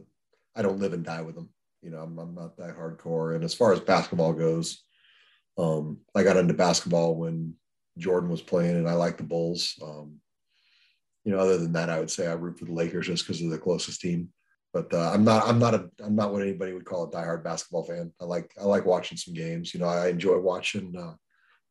I 0.56 0.64
don't 0.64 0.80
live 0.80 0.94
and 0.94 1.06
die 1.06 1.22
with 1.22 1.36
them. 1.36 1.50
You 1.84 1.92
know, 1.92 2.00
I'm, 2.00 2.18
I'm 2.18 2.34
not 2.34 2.58
that 2.58 2.76
hardcore. 2.76 3.36
And 3.36 3.44
as 3.44 3.54
far 3.54 3.72
as 3.72 3.80
basketball 3.80 4.34
goes, 4.34 4.84
um, 5.60 6.00
I 6.16 6.24
got 6.24 6.38
into 6.38 6.56
basketball 6.56 7.16
when 7.16 7.54
Jordan 8.00 8.32
was 8.32 8.42
playing, 8.42 8.76
and 8.76 8.90
I 8.90 8.94
like 8.94 9.18
the 9.18 9.24
Bulls. 9.24 9.78
Um, 9.84 10.16
you 11.24 11.32
know, 11.32 11.38
other 11.38 11.60
than 11.60 11.74
that, 11.74 11.92
I 11.92 12.00
would 12.00 12.10
say 12.10 12.26
I 12.26 12.34
root 12.34 12.58
for 12.58 12.66
the 12.66 12.74
Lakers 12.74 13.06
just 13.06 13.28
because 13.28 13.40
they're 13.40 13.50
the 13.52 13.60
closest 13.60 14.02
team. 14.02 14.30
But 14.74 14.92
uh, 14.92 15.12
I'm 15.14 15.24
not. 15.24 15.48
I'm 15.48 15.60
not 15.60 15.76
a. 15.76 15.88
I'm 16.04 16.16
not 16.16 16.34
what 16.34 16.42
anybody 16.42 16.74
would 16.74 16.86
call 16.86 17.04
a 17.04 17.12
diehard 17.12 17.44
basketball 17.44 17.84
fan. 17.84 18.12
I 18.20 18.26
like. 18.26 18.52
I 18.60 18.64
like 18.64 18.86
watching 18.86 19.20
some 19.20 19.36
games. 19.36 19.72
You 19.72 19.82
know, 19.82 19.88
I 19.88 20.08
enjoy 20.08 20.40
watching 20.40 20.96
uh, 20.98 21.14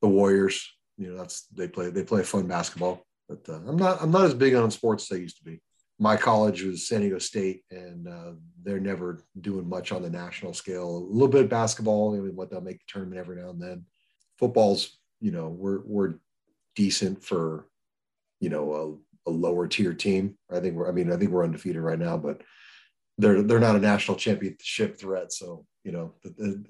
the 0.01 0.09
Warriors. 0.09 0.70
You 0.96 1.11
know, 1.12 1.18
that's 1.18 1.46
they 1.46 1.68
play. 1.68 1.90
They 1.90 2.03
play 2.03 2.22
fun 2.22 2.46
basketball. 2.46 3.05
But 3.28 3.49
uh, 3.49 3.61
I'm 3.66 3.76
not. 3.76 4.03
I'm 4.03 4.11
not 4.11 4.24
as 4.24 4.34
big 4.34 4.55
on 4.55 4.70
sports 4.70 5.11
as 5.11 5.16
I 5.16 5.20
used 5.20 5.38
to 5.38 5.44
be. 5.44 5.61
My 6.01 6.16
college 6.16 6.62
was 6.62 6.86
San 6.86 7.01
Diego 7.01 7.18
State, 7.18 7.62
and 7.70 8.09
uh, 8.09 8.32
they're 8.62 8.80
never 8.80 9.20
doing 9.40 9.68
much 9.68 9.92
on 9.92 10.03
the 10.03 10.11
national 10.11 10.55
scale. 10.55 10.88
A 10.88 11.12
little 11.12 11.28
bit 11.28 11.44
of 11.44 11.51
basketball. 11.51 12.12
Mean, 12.12 12.36
what 12.36 12.51
they'll 12.51 12.61
make 12.61 12.78
the 12.78 12.84
tournament 12.88 13.20
every 13.20 13.36
now 13.36 13.51
and 13.51 13.61
then. 13.61 13.84
Football's. 14.38 14.99
You 15.20 15.32
know, 15.32 15.49
we're 15.49 15.80
we're 15.84 16.14
decent 16.76 17.22
for. 17.24 17.66
You 18.40 18.51
know, 18.51 19.01
a, 19.26 19.30
a 19.30 19.32
lower 19.32 19.66
tier 19.66 19.92
team. 19.92 20.36
I 20.51 20.61
think 20.61 20.76
we're. 20.76 20.88
I 20.88 20.92
mean, 20.92 21.12
I 21.12 21.16
think 21.16 21.32
we're 21.32 21.44
undefeated 21.44 21.82
right 21.82 21.99
now, 21.99 22.16
but 22.16 22.42
they're 23.18 23.42
they're 23.42 23.59
not 23.59 23.76
a 23.76 23.80
national 23.80 24.16
championship 24.16 24.99
threat. 24.99 25.32
So 25.32 25.66
you 25.84 25.92
know 25.92 26.14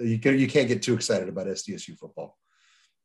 you 0.00 0.18
can 0.18 0.38
you 0.38 0.48
can't 0.48 0.68
get 0.68 0.82
too 0.82 0.94
excited 0.94 1.28
about 1.28 1.46
SDSU 1.46 1.96
football. 1.98 2.36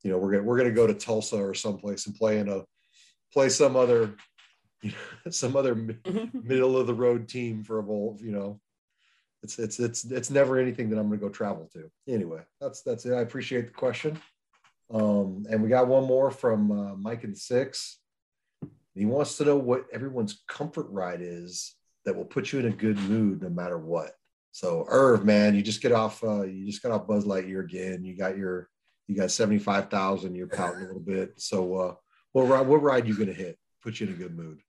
You 0.04 0.12
know 0.12 0.18
we're 0.18 0.32
gonna 0.32 0.44
we're 0.44 0.58
gonna 0.58 0.72
go 0.72 0.88
to 0.88 0.94
Tulsa 0.94 1.38
or 1.38 1.54
someplace 1.54 2.06
and 2.08 2.16
play 2.16 2.40
in 2.40 2.50
a 2.50 2.64
play 3.32 3.50
some 3.50 3.76
other 3.76 4.16
you 4.82 4.92
know, 4.92 4.98
some 5.32 5.56
other 5.56 5.76
middle 6.34 6.78
of 6.78 6.88
the 6.88 6.94
road 6.94 7.28
team 7.28 7.64
for 7.64 7.80
a 7.80 7.84
bowl. 7.84 8.18
You 8.22 8.32
know, 8.32 8.60
it's 9.42 9.60
it's 9.60 9.80
it's 9.80 10.06
it's 10.06 10.30
never 10.30 10.58
anything 10.58 10.90
that 10.90 11.00
I'm 11.00 11.08
gonna 11.08 11.18
go 11.18 11.30
travel 11.30 11.70
to. 11.74 11.90
Anyway, 12.08 12.42
that's 12.62 12.82
that's 12.82 13.06
it. 13.06 13.14
I 13.14 13.22
appreciate 13.22 13.68
the 13.68 13.74
question. 13.74 14.20
Um, 14.94 15.46
and 15.50 15.64
we 15.64 15.70
got 15.70 15.88
one 15.88 16.06
more 16.06 16.30
from 16.30 16.72
uh, 16.72 16.96
Mike 16.96 17.24
and 17.24 17.38
Six. 17.38 18.00
He 18.94 19.06
wants 19.06 19.38
to 19.38 19.46
know 19.46 19.58
what 19.58 19.86
everyone's 19.92 20.44
comfort 20.48 20.88
ride 20.90 21.22
is 21.22 21.76
that 22.06 22.16
will 22.16 22.26
put 22.26 22.52
you 22.52 22.60
in 22.60 22.68
a 22.68 22.72
good 22.72 22.98
mood 23.00 23.42
no 23.42 23.50
matter 23.50 23.78
what. 23.78 24.12
So 24.52 24.86
Irv, 24.88 25.26
man, 25.26 25.56
you 25.56 25.64
just 25.64 25.82
get 25.82 25.92
off 25.92 26.24
uh, 26.24 26.44
you 26.44 26.66
just 26.66 26.84
got 26.84 26.92
off 26.92 27.08
Buzz 27.08 27.26
Lightyear 27.26 27.64
again. 27.64 28.04
You 28.04 28.16
got 28.16 28.38
your 28.38 28.70
you 29.08 29.16
got 29.16 29.32
75,000, 29.32 30.36
you're 30.36 30.48
pouting 30.48 30.84
a 30.84 30.88
little 30.88 31.00
bit. 31.02 31.34
So 31.40 31.76
uh 31.76 31.96
what 32.32 32.44
ride 32.44 32.68
what 32.68 32.82
ride 32.82 33.08
you 33.08 33.18
gonna 33.18 33.34
hit? 33.34 33.58
Put 33.82 34.00
you 34.00 34.08
in 34.08 34.14
a 34.14 34.16
good 34.18 34.36
mood. 34.36 34.60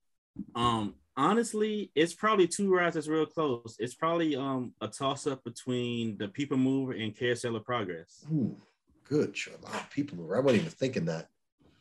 Um 0.54 0.94
honestly, 1.16 1.90
it's 1.94 2.14
probably 2.14 2.48
two 2.48 2.74
rides 2.74 2.94
that's 2.94 3.08
real 3.08 3.26
close. 3.26 3.76
It's 3.78 3.94
probably 3.94 4.36
um 4.36 4.72
a 4.80 4.88
toss 4.88 5.26
up 5.26 5.44
between 5.44 6.18
the 6.18 6.28
People 6.28 6.56
Mover 6.56 6.92
and 6.92 7.16
Carousel 7.16 7.56
of 7.56 7.64
Progress. 7.64 8.24
Ooh, 8.32 8.56
good. 9.08 9.36
Wow, 9.62 9.80
people 9.90 10.18
mover. 10.18 10.36
I 10.36 10.40
wasn't 10.40 10.62
even 10.62 10.72
thinking 10.72 11.04
that. 11.06 11.28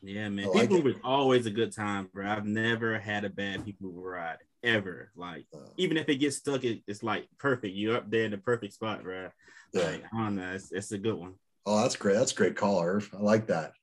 Yeah, 0.01 0.29
man. 0.29 0.47
Like 0.47 0.69
People. 0.69 0.77
Mover 0.77 0.89
is 0.89 0.95
always 1.03 1.45
a 1.45 1.51
good 1.51 1.73
time, 1.73 2.09
bro. 2.13 2.27
I've 2.29 2.45
never 2.45 2.99
had 2.99 3.23
a 3.25 3.29
bad 3.29 3.65
People 3.65 3.89
Mover 3.91 4.09
ride 4.11 4.37
ever. 4.63 5.11
Like 5.15 5.45
Uh, 5.53 5.69
even 5.77 5.97
if 5.97 6.07
it 6.09 6.15
gets 6.17 6.37
stuck, 6.37 6.63
it, 6.63 6.83
it's 6.87 7.03
like 7.03 7.27
perfect. 7.39 7.75
You're 7.75 7.97
up 7.97 8.09
there 8.11 8.25
in 8.25 8.31
the 8.31 8.37
perfect 8.37 8.73
spot, 8.73 9.03
bro. 9.03 9.29
yeah. 9.73 9.83
Like 9.83 10.03
I 10.13 10.17
don't 10.17 10.35
know, 10.35 10.51
it's, 10.53 10.71
it's 10.71 10.91
a 10.91 10.97
good 10.97 11.15
one. 11.15 11.33
Oh, 11.65 11.81
that's 11.81 11.95
great. 11.95 12.15
That's 12.15 12.31
a 12.31 12.35
great 12.35 12.55
call, 12.55 12.83
Irv. 12.83 13.09
I 13.13 13.21
like 13.21 13.47
that. 13.47 13.73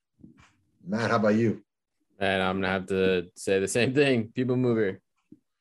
Matt, 0.87 1.11
how 1.11 1.17
about 1.17 1.35
you? 1.35 1.63
And 2.19 2.43
I'm 2.43 2.57
gonna 2.61 2.73
have 2.73 2.87
to 2.87 3.29
say 3.37 3.59
the 3.59 3.69
same 3.69 3.95
thing. 3.95 4.29
People 4.35 4.57
mover 4.57 5.01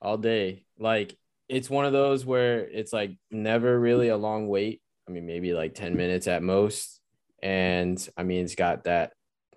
all 0.01 0.17
day. 0.17 0.65
Like 0.77 1.15
it's 1.47 1.69
one 1.69 1.85
of 1.85 1.93
those 1.93 2.25
where 2.25 2.59
it's 2.59 2.91
like 2.91 3.17
never 3.31 3.79
really 3.79 4.09
a 4.09 4.17
long 4.17 4.47
wait. 4.47 4.81
I 5.07 5.11
mean, 5.11 5.25
maybe 5.25 5.53
like 5.53 5.73
10 5.73 5.95
minutes 5.95 6.27
at 6.27 6.43
most. 6.43 6.99
And 7.41 8.07
I 8.17 8.23
mean, 8.23 8.43
it's 8.43 8.55
got 8.55 8.83
that 8.83 9.13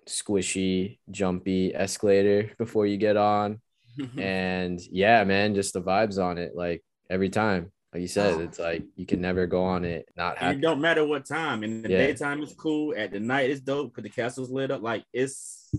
squishy, 0.07 0.99
jumpy 1.11 1.75
escalator 1.75 2.51
before 2.57 2.85
you 2.85 2.97
get 2.97 3.17
on. 3.17 3.61
And 4.17 4.81
yeah, 4.89 5.23
man, 5.23 5.53
just 5.53 5.73
the 5.73 5.81
vibes 5.81 6.17
on 6.17 6.39
it. 6.39 6.55
Like 6.55 6.83
every 7.11 7.29
time, 7.29 7.71
like 7.93 8.01
you 8.01 8.07
said, 8.07 8.39
it's 8.41 8.57
like 8.59 8.83
you 8.95 9.05
can 9.05 9.21
never 9.21 9.45
go 9.45 9.63
on 9.63 9.85
it 9.85 10.07
not 10.17 10.31
And 10.37 10.45
happy. 10.47 10.57
it 10.57 10.61
don't 10.61 10.81
matter 10.81 11.05
what 11.05 11.25
time. 11.25 11.63
In 11.63 11.83
the 11.83 11.89
Yeah. 11.89 11.97
daytime, 11.99 12.41
it's 12.41 12.53
cool. 12.55 12.93
At 12.97 13.11
the 13.11 13.19
night, 13.19 13.51
it's 13.51 13.61
dope 13.61 13.93
because 13.93 14.03
the 14.03 14.09
castle's 14.21 14.49
lit 14.49 14.71
up. 14.71 14.81
Like 14.81 15.05
it's 15.13 15.69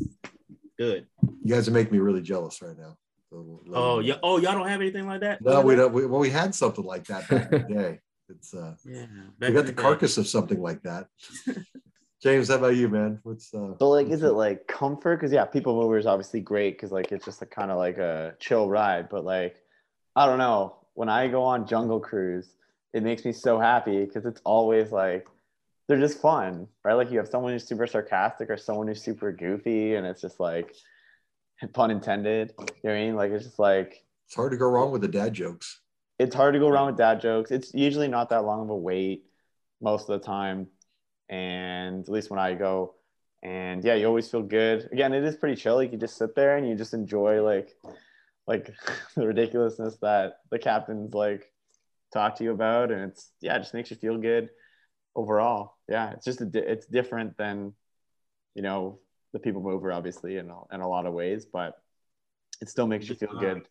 good. 0.78 1.06
You 1.42 1.54
guys 1.54 1.66
are 1.68 1.72
making 1.72 1.92
me 1.92 1.98
really 1.98 2.22
jealous 2.22 2.62
right 2.62 2.76
now. 2.78 2.96
So, 3.30 3.60
Oh 3.72 3.98
yeah. 3.98 4.18
Oh, 4.22 4.38
y'all 4.38 4.52
don't 4.52 4.68
have 4.68 4.80
anything 4.80 5.06
like 5.06 5.22
that? 5.22 5.42
No, 5.42 5.60
we 5.60 5.74
don't. 5.74 5.92
We, 5.92 6.06
well, 6.06 6.20
we 6.20 6.30
had 6.30 6.54
something 6.54 6.84
like 6.84 7.04
that 7.06 7.28
back 7.28 7.52
in 7.52 7.62
the 7.66 7.74
day. 7.74 8.00
It's 8.28 8.54
uh, 8.54 8.74
Yeah. 8.84 9.06
we 9.40 9.50
got 9.52 9.66
the 9.66 9.72
carcass 9.72 10.16
of 10.16 10.28
something 10.28 10.60
like 10.62 10.82
that. 10.82 11.08
James, 12.22 12.48
how 12.48 12.54
about 12.54 12.76
you, 12.76 12.88
man? 12.88 13.18
What's 13.24 13.52
uh? 13.52 13.76
So 13.78 13.90
like, 13.90 14.06
what's 14.06 14.18
is 14.18 14.22
it 14.22 14.32
like 14.32 14.66
comfort? 14.66 15.16
Because 15.16 15.32
yeah, 15.32 15.44
People 15.44 15.74
Mover 15.74 15.98
is 15.98 16.06
obviously 16.06 16.40
great 16.40 16.74
because 16.76 16.90
like 16.92 17.10
it's 17.12 17.24
just 17.24 17.42
a 17.42 17.46
kind 17.46 17.70
of 17.70 17.76
like 17.76 17.98
a 17.98 18.34
chill 18.38 18.68
ride. 18.68 19.08
But 19.10 19.24
like, 19.24 19.56
I 20.16 20.26
don't 20.26 20.38
know. 20.38 20.76
When 20.94 21.08
I 21.08 21.28
go 21.28 21.42
on 21.42 21.66
Jungle 21.66 22.00
Cruise, 22.00 22.56
it 22.92 23.02
makes 23.02 23.24
me 23.24 23.32
so 23.32 23.58
happy 23.58 24.04
because 24.04 24.24
it's 24.26 24.40
always 24.44 24.92
like 24.92 25.26
they're 25.86 25.98
just 26.00 26.20
fun, 26.20 26.68
right? 26.84 26.94
Like 26.94 27.10
you 27.10 27.18
have 27.18 27.28
someone 27.28 27.52
who's 27.52 27.66
super 27.66 27.86
sarcastic 27.86 28.48
or 28.48 28.56
someone 28.56 28.86
who's 28.86 29.02
super 29.02 29.32
goofy, 29.32 29.96
and 29.96 30.06
it's 30.06 30.20
just 30.20 30.40
like 30.40 30.74
pun 31.72 31.90
intended. 31.90 32.52
You 32.58 32.64
know 32.84 32.90
what 32.90 32.92
I 32.92 33.04
mean? 33.04 33.16
Like 33.16 33.30
it's 33.32 33.44
just 33.44 33.58
like 33.58 34.04
It's 34.26 34.34
hard 34.36 34.52
to 34.52 34.56
go 34.58 34.68
wrong 34.68 34.92
with 34.92 35.02
the 35.02 35.08
dad 35.08 35.34
jokes. 35.34 35.80
it's 36.18 36.34
hard 36.34 36.54
to 36.54 36.60
go 36.60 36.68
wrong 36.70 36.86
with 36.86 36.96
dad 36.96 37.20
jokes. 37.20 37.50
It's 37.50 37.74
usually 37.74 38.08
not 38.08 38.30
that 38.30 38.44
long 38.44 38.62
of 38.62 38.70
a 38.70 38.76
wait 38.76 39.24
most 39.80 40.08
of 40.08 40.20
the 40.20 40.24
time. 40.26 40.68
And 41.28 42.02
at 42.04 42.08
least 42.08 42.30
when 42.30 42.38
I 42.38 42.54
go, 42.54 42.94
and 43.42 43.82
yeah, 43.84 43.94
you 43.94 44.06
always 44.06 44.30
feel 44.30 44.42
good. 44.42 44.88
Again, 44.92 45.12
it 45.12 45.24
is 45.24 45.36
pretty 45.36 45.56
chill. 45.60 45.76
Like 45.76 45.90
You 45.92 45.98
just 45.98 46.16
sit 46.16 46.34
there 46.34 46.56
and 46.56 46.68
you 46.68 46.74
just 46.76 46.94
enjoy 46.94 47.42
like 47.42 47.74
like 48.46 48.70
the 49.16 49.26
ridiculousness 49.26 49.96
that 50.02 50.38
the 50.50 50.58
captains 50.58 51.14
like 51.14 51.50
talk 52.12 52.36
to 52.36 52.44
you 52.44 52.52
about. 52.52 52.90
And 52.90 53.10
it's 53.10 53.30
yeah, 53.40 53.56
it 53.56 53.60
just 53.60 53.74
makes 53.74 53.90
you 53.90 53.96
feel 53.96 54.18
good 54.18 54.50
overall. 55.14 55.76
Yeah, 55.88 56.12
it's 56.12 56.24
just 56.24 56.40
a, 56.40 56.46
di- 56.46 56.58
it's 56.58 56.86
different 56.86 57.36
than 57.36 57.74
you 58.54 58.62
know 58.62 59.00
the 59.32 59.38
people 59.40 59.62
mover 59.62 59.92
obviously 59.92 60.36
in 60.36 60.48
a, 60.50 60.74
in 60.74 60.80
a 60.80 60.88
lot 60.88 61.06
of 61.06 61.12
ways, 61.12 61.44
but 61.44 61.74
it 62.60 62.68
still 62.68 62.86
makes 62.86 63.08
you 63.08 63.14
feel 63.14 63.36
good 63.38 63.62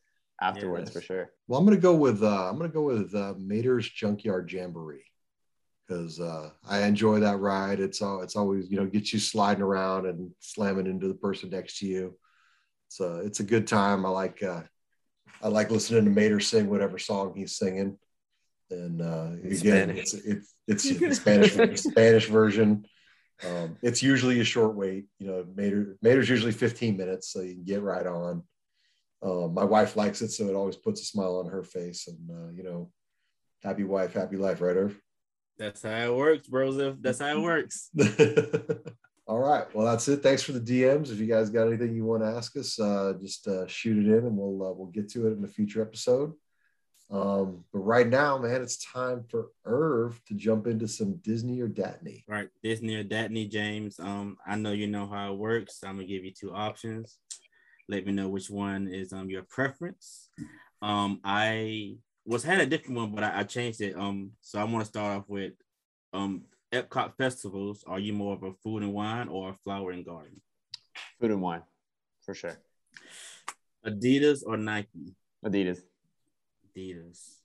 afterwards 0.42 0.90
Yes. 0.90 0.94
for 0.94 1.02
sure. 1.02 1.32
Well, 1.48 1.60
I'm 1.60 1.66
gonna 1.66 1.78
go 1.78 1.96
with 1.96 2.24
uh, 2.24 2.50
I'm 2.50 2.58
gonna 2.58 2.70
go 2.70 2.84
with 2.84 3.14
uh, 3.16 3.34
Mater's 3.38 3.90
Junkyard 3.90 4.52
Jamboree 4.52 5.06
because 5.88 6.20
uh, 6.20 6.52
I 6.68 6.84
enjoy 6.84 7.20
that 7.20 7.40
ride. 7.40 7.80
It's 7.80 8.02
all 8.02 8.22
it's 8.22 8.36
always 8.36 8.70
you 8.70 8.78
know 8.78 8.86
gets 8.86 9.14
you 9.14 9.20
sliding 9.20 9.64
around 9.64 10.06
and 10.06 10.32
slamming 10.40 10.88
into 10.88 11.08
the 11.08 11.14
person 11.14 11.50
next 11.50 11.80
to 11.80 11.86
you. 11.86 12.16
So 12.90 13.18
it's 13.18 13.40
a 13.40 13.44
good 13.44 13.68
time. 13.68 14.06
I 14.06 14.10
like 14.10 14.44
uh, 14.44 14.62
I 15.42 15.48
like 15.48 15.72
listening 15.72 16.06
to 16.06 16.12
Mater 16.12 16.40
sing 16.40 16.70
whatever 16.70 16.98
song 16.98 17.34
he's 17.36 17.58
singing, 17.58 17.98
and 18.70 19.02
uh, 19.02 19.32
again, 19.44 19.56
Spanish. 19.56 19.98
it's 19.98 20.14
it's 20.14 20.54
it's 20.68 20.84
the 21.00 21.16
Spanish 21.16 21.82
Spanish 21.82 22.28
version. 22.28 22.86
Um, 23.46 23.78
it's 23.82 24.02
usually 24.02 24.40
a 24.40 24.46
short 24.46 24.76
wait. 24.76 25.06
You 25.20 25.28
know, 25.28 25.46
Mater 25.56 25.98
Mater's 26.02 26.30
usually 26.30 26.52
15 26.52 26.96
minutes, 26.96 27.32
so 27.32 27.42
you 27.42 27.56
can 27.56 27.64
get 27.64 27.82
right 27.82 28.06
on. 28.06 28.44
Um, 29.22 29.54
my 29.54 29.64
wife 29.64 29.96
likes 29.96 30.22
it, 30.22 30.32
so 30.32 30.48
it 30.48 30.56
always 30.56 30.76
puts 30.76 31.02
a 31.02 31.06
smile 31.06 31.38
on 31.38 31.50
her 31.50 31.64
face. 31.64 32.08
And 32.08 32.30
uh, 32.30 32.52
you 32.52 32.64
know, 32.64 32.92
happy 33.64 33.84
wife, 33.84 34.14
happy 34.14 34.38
life, 34.38 34.62
right, 34.62 34.76
Irv? 34.76 35.00
That's 35.58 35.84
how 35.84 35.90
it 35.90 36.16
works, 36.16 36.48
bros. 36.48 36.78
If 36.78 36.96
That's 37.02 37.20
how 37.20 37.38
it 37.38 37.42
works. 37.42 37.90
All 39.34 39.40
right. 39.40 39.66
Well, 39.74 39.88
that's 39.88 40.08
it. 40.10 40.22
Thanks 40.22 40.44
for 40.44 40.52
the 40.52 40.60
DMs. 40.60 41.12
If 41.12 41.18
you 41.18 41.26
guys 41.26 41.50
got 41.50 41.66
anything 41.66 41.96
you 41.96 42.06
want 42.06 42.22
to 42.22 42.30
ask 42.30 42.56
us, 42.56 42.80
uh, 42.80 43.14
just 43.20 43.48
uh, 43.48 43.66
shoot 43.66 43.98
it 43.98 44.08
in, 44.08 44.28
and 44.28 44.38
we'll 44.38 44.64
uh, 44.64 44.72
we'll 44.72 44.92
get 44.92 45.10
to 45.14 45.26
it 45.26 45.36
in 45.36 45.44
a 45.44 45.48
future 45.48 45.82
episode. 45.82 46.34
Um, 47.10 47.64
but 47.74 47.80
right 47.80 48.08
now, 48.08 48.38
man, 48.38 48.62
it's 48.62 48.86
time 48.86 49.24
for 49.28 49.48
Irv 49.66 50.24
to 50.28 50.36
jump 50.36 50.68
into 50.68 50.88
some 50.88 51.16
Disney 51.24 51.62
or 51.62 51.68
Datney. 51.68 52.26
Right, 52.28 52.50
Disney 52.62 52.94
or 52.94 53.04
Datney, 53.04 53.50
James. 53.50 54.00
Um, 54.00 54.38
I 54.46 54.56
know 54.56 54.72
you 54.72 54.86
know 54.86 55.08
how 55.08 55.34
it 55.34 55.40
works. 55.40 55.80
I'm 55.84 55.96
gonna 55.96 56.06
give 56.06 56.24
you 56.24 56.32
two 56.32 56.54
options. 56.54 57.18
Let 57.90 58.06
me 58.06 58.12
know 58.12 58.30
which 58.30 58.52
one 58.52 58.88
is 58.88 59.14
um 59.14 59.32
your 59.32 59.42
preference. 59.42 60.30
Um, 60.84 61.22
I 61.24 61.96
was 62.24 62.44
had 62.44 62.62
a 62.62 62.68
different 62.68 62.98
one, 62.98 63.16
but 63.16 63.24
I, 63.24 63.40
I 63.40 63.44
changed 63.46 63.82
it. 63.82 63.98
Um, 63.98 64.34
so 64.42 64.60
I 64.60 64.64
want 64.66 64.86
to 64.86 64.90
start 64.90 65.18
off 65.18 65.28
with 65.28 65.54
um 66.14 66.44
Epcot 66.74 67.16
festivals. 67.18 67.84
Are 67.86 68.00
you 68.00 68.14
more 68.14 68.34
of 68.34 68.44
a 68.44 68.52
food 68.64 68.82
and 68.82 68.94
wine 68.94 69.28
or 69.28 69.50
a 69.50 69.54
flower 69.54 69.92
and 69.92 70.04
garden? 70.04 70.42
Food 71.22 71.32
and 71.32 71.42
wine, 71.42 71.62
for 72.26 72.34
sure. 72.34 72.60
Adidas 73.86 74.42
or 74.46 74.58
Nike? 74.58 75.16
Adidas. 75.46 75.80
Adidas. 76.68 77.36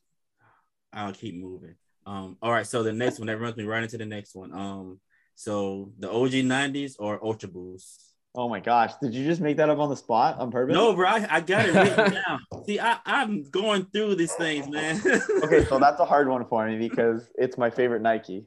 I'll 0.92 1.12
keep 1.12 1.34
moving. 1.34 1.74
Um, 2.06 2.38
all 2.40 2.50
right, 2.50 2.66
so 2.66 2.82
the 2.82 2.92
next 2.92 3.18
one 3.18 3.26
that 3.26 3.38
runs 3.38 3.56
me 3.56 3.64
right 3.64 3.82
into 3.82 3.98
the 3.98 4.06
next 4.06 4.34
one. 4.34 4.52
Um, 4.54 5.00
so 5.34 5.92
the 5.98 6.10
OG 6.10 6.32
90s 6.32 6.94
or 6.98 7.22
Ultra 7.22 7.50
Boost? 7.50 8.14
Oh 8.34 8.48
my 8.48 8.60
gosh, 8.60 8.92
did 9.02 9.14
you 9.14 9.26
just 9.26 9.40
make 9.40 9.56
that 9.58 9.68
up 9.68 9.78
on 9.78 9.90
the 9.90 9.96
spot 9.96 10.38
on 10.38 10.50
purpose? 10.50 10.74
No, 10.74 10.94
bro, 10.94 11.06
I, 11.06 11.26
I 11.28 11.40
got 11.40 11.68
it 11.68 11.74
written 11.74 12.22
down. 12.26 12.40
See, 12.64 12.80
I, 12.80 12.98
I'm 13.04 13.42
going 13.50 13.86
through 13.92 14.14
these 14.14 14.32
things, 14.34 14.68
man. 14.68 15.00
Okay, 15.42 15.64
so 15.64 15.78
that's 15.80 16.00
a 16.00 16.04
hard 16.04 16.28
one 16.28 16.46
for 16.46 16.66
me 16.66 16.78
because 16.78 17.28
it's 17.34 17.58
my 17.58 17.68
favorite 17.68 18.00
Nike. 18.00 18.46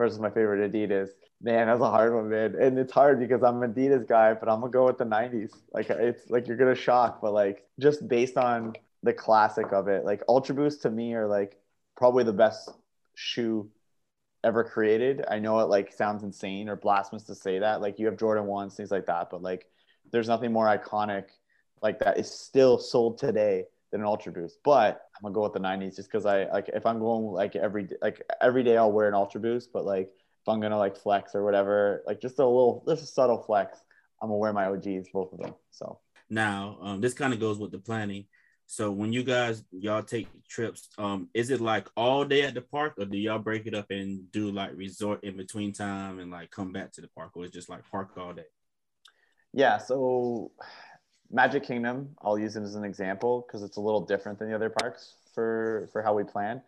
Versus 0.00 0.18
my 0.18 0.30
favorite 0.30 0.72
Adidas. 0.72 1.10
Man, 1.42 1.66
that's 1.66 1.82
a 1.82 1.90
hard 1.90 2.14
one, 2.14 2.30
man. 2.30 2.56
And 2.58 2.78
it's 2.78 2.90
hard 2.90 3.20
because 3.20 3.42
I'm 3.42 3.62
an 3.62 3.74
Adidas 3.74 4.08
guy, 4.08 4.32
but 4.32 4.48
I'm 4.48 4.60
gonna 4.60 4.72
go 4.72 4.86
with 4.86 4.96
the 4.96 5.04
90s. 5.04 5.52
Like 5.74 5.90
it's 5.90 6.30
like 6.30 6.48
you're 6.48 6.56
gonna 6.56 6.74
shock, 6.74 7.20
but 7.20 7.34
like 7.34 7.66
just 7.78 8.08
based 8.08 8.38
on 8.38 8.72
the 9.02 9.12
classic 9.12 9.74
of 9.74 9.88
it, 9.88 10.06
like 10.06 10.22
Ultra 10.26 10.54
Boost 10.54 10.80
to 10.82 10.90
me 10.90 11.12
are 11.12 11.26
like 11.26 11.58
probably 11.98 12.24
the 12.24 12.32
best 12.32 12.70
shoe 13.14 13.70
ever 14.42 14.64
created. 14.64 15.22
I 15.30 15.38
know 15.38 15.60
it 15.60 15.68
like 15.68 15.92
sounds 15.92 16.22
insane 16.22 16.70
or 16.70 16.76
blasphemous 16.76 17.24
to 17.24 17.34
say 17.34 17.58
that. 17.58 17.82
Like 17.82 17.98
you 17.98 18.06
have 18.06 18.16
Jordan 18.16 18.46
ones, 18.46 18.76
things 18.76 18.90
like 18.90 19.04
that, 19.04 19.28
but 19.30 19.42
like 19.42 19.66
there's 20.12 20.28
nothing 20.28 20.50
more 20.50 20.66
iconic 20.66 21.24
like 21.82 21.98
that 21.98 22.18
is 22.18 22.30
still 22.30 22.78
sold 22.78 23.18
today 23.18 23.64
than 23.92 24.00
an 24.00 24.06
Ultra 24.06 24.32
Boost. 24.32 24.60
But 24.64 25.09
I'm 25.20 25.24
gonna 25.24 25.34
go 25.34 25.42
with 25.42 25.52
the 25.52 25.60
90s 25.60 25.96
just 25.96 26.10
because 26.10 26.24
I 26.24 26.44
like 26.44 26.70
if 26.72 26.86
I'm 26.86 26.98
going 26.98 27.26
like 27.26 27.54
every 27.54 27.88
like 28.00 28.22
every 28.40 28.62
day 28.62 28.78
I'll 28.78 28.90
wear 28.92 29.06
an 29.06 29.14
Ultra 29.14 29.40
Boost, 29.40 29.70
but 29.72 29.84
like 29.84 30.08
if 30.08 30.48
I'm 30.48 30.60
gonna 30.60 30.78
like 30.78 30.96
flex 30.96 31.34
or 31.34 31.44
whatever, 31.44 32.02
like 32.06 32.20
just 32.22 32.38
a 32.38 32.44
little 32.44 32.82
just 32.88 33.02
a 33.02 33.06
subtle 33.06 33.42
flex, 33.42 33.78
I'm 34.22 34.28
gonna 34.28 34.38
wear 34.38 34.52
my 34.54 34.66
OGs, 34.66 35.10
both 35.12 35.32
of 35.32 35.40
them. 35.40 35.54
So 35.70 35.98
Now, 36.30 36.78
um, 36.80 37.00
this 37.02 37.12
kind 37.12 37.34
of 37.34 37.40
goes 37.40 37.58
with 37.58 37.70
the 37.70 37.78
planning. 37.78 38.26
So 38.66 38.90
when 38.90 39.12
you 39.12 39.22
guys 39.24 39.62
y'all 39.72 40.02
take 40.02 40.28
trips, 40.48 40.88
um, 40.96 41.28
is 41.34 41.50
it 41.50 41.60
like 41.60 41.88
all 41.96 42.24
day 42.24 42.42
at 42.42 42.54
the 42.54 42.62
park, 42.62 42.94
or 42.98 43.04
do 43.04 43.18
y'all 43.18 43.38
break 43.38 43.66
it 43.66 43.74
up 43.74 43.90
and 43.90 44.32
do 44.32 44.50
like 44.50 44.70
resort 44.74 45.22
in 45.22 45.36
between 45.36 45.72
time 45.74 46.18
and 46.18 46.30
like 46.30 46.50
come 46.50 46.72
back 46.72 46.92
to 46.92 47.02
the 47.02 47.08
park, 47.08 47.32
or 47.34 47.44
it's 47.44 47.52
just 47.52 47.68
like 47.68 47.82
park 47.90 48.16
all 48.16 48.32
day? 48.32 48.46
yeah, 49.52 49.78
so 49.78 50.52
Magic 51.30 51.62
Kingdom, 51.62 52.16
I'll 52.22 52.38
use 52.38 52.56
it 52.56 52.62
as 52.62 52.74
an 52.74 52.84
example 52.84 53.44
because 53.46 53.62
it's 53.62 53.76
a 53.76 53.80
little 53.80 54.00
different 54.00 54.38
than 54.38 54.48
the 54.48 54.54
other 54.54 54.70
parks 54.70 55.14
for 55.32 55.88
for 55.92 56.02
how 56.02 56.14
we 56.14 56.24
plan. 56.24 56.60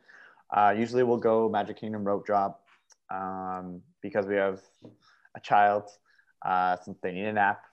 Uh, 0.51 0.75
usually 0.77 1.03
we'll 1.03 1.17
go 1.17 1.49
Magic 1.49 1.79
Kingdom 1.79 2.05
rope 2.05 2.25
drop 2.27 2.65
um, 3.11 3.81
because 4.03 4.27
we 4.27 4.37
have 4.37 4.61
a 5.35 5.41
child, 5.41 5.91
uh, 6.45 6.77
since 6.77 6.99
they 7.03 7.13
need 7.13 7.25
a 7.25 7.33
nap. 7.33 7.65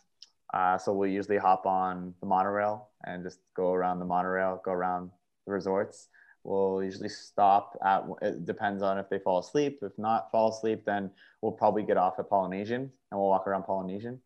Uh, 0.53 0.77
so 0.77 0.93
we'll 0.93 1.09
usually 1.09 1.37
hop 1.37 1.65
on 1.65 2.13
the 2.21 2.25
monorail 2.25 2.89
and 3.05 3.23
just 3.23 3.39
go 3.53 3.73
around 3.73 3.99
the 3.99 4.05
monorail, 4.05 4.61
go 4.63 4.71
around 4.71 5.11
the 5.45 5.51
resorts. 5.51 6.07
We'll 6.43 6.83
usually 6.83 7.09
stop 7.09 7.77
at, 7.85 8.03
it 8.21 8.45
depends 8.45 8.81
on 8.81 8.97
if 8.97 9.09
they 9.09 9.19
fall 9.19 9.39
asleep. 9.39 9.79
If 9.83 9.91
not 9.97 10.31
fall 10.31 10.49
asleep, 10.49 10.85
then 10.85 11.11
we'll 11.41 11.51
probably 11.51 11.83
get 11.83 11.97
off 11.97 12.17
at 12.17 12.29
Polynesian 12.29 12.81
and 13.11 13.19
we'll 13.19 13.29
walk 13.29 13.45
around 13.45 13.63
Polynesian. 13.63 14.21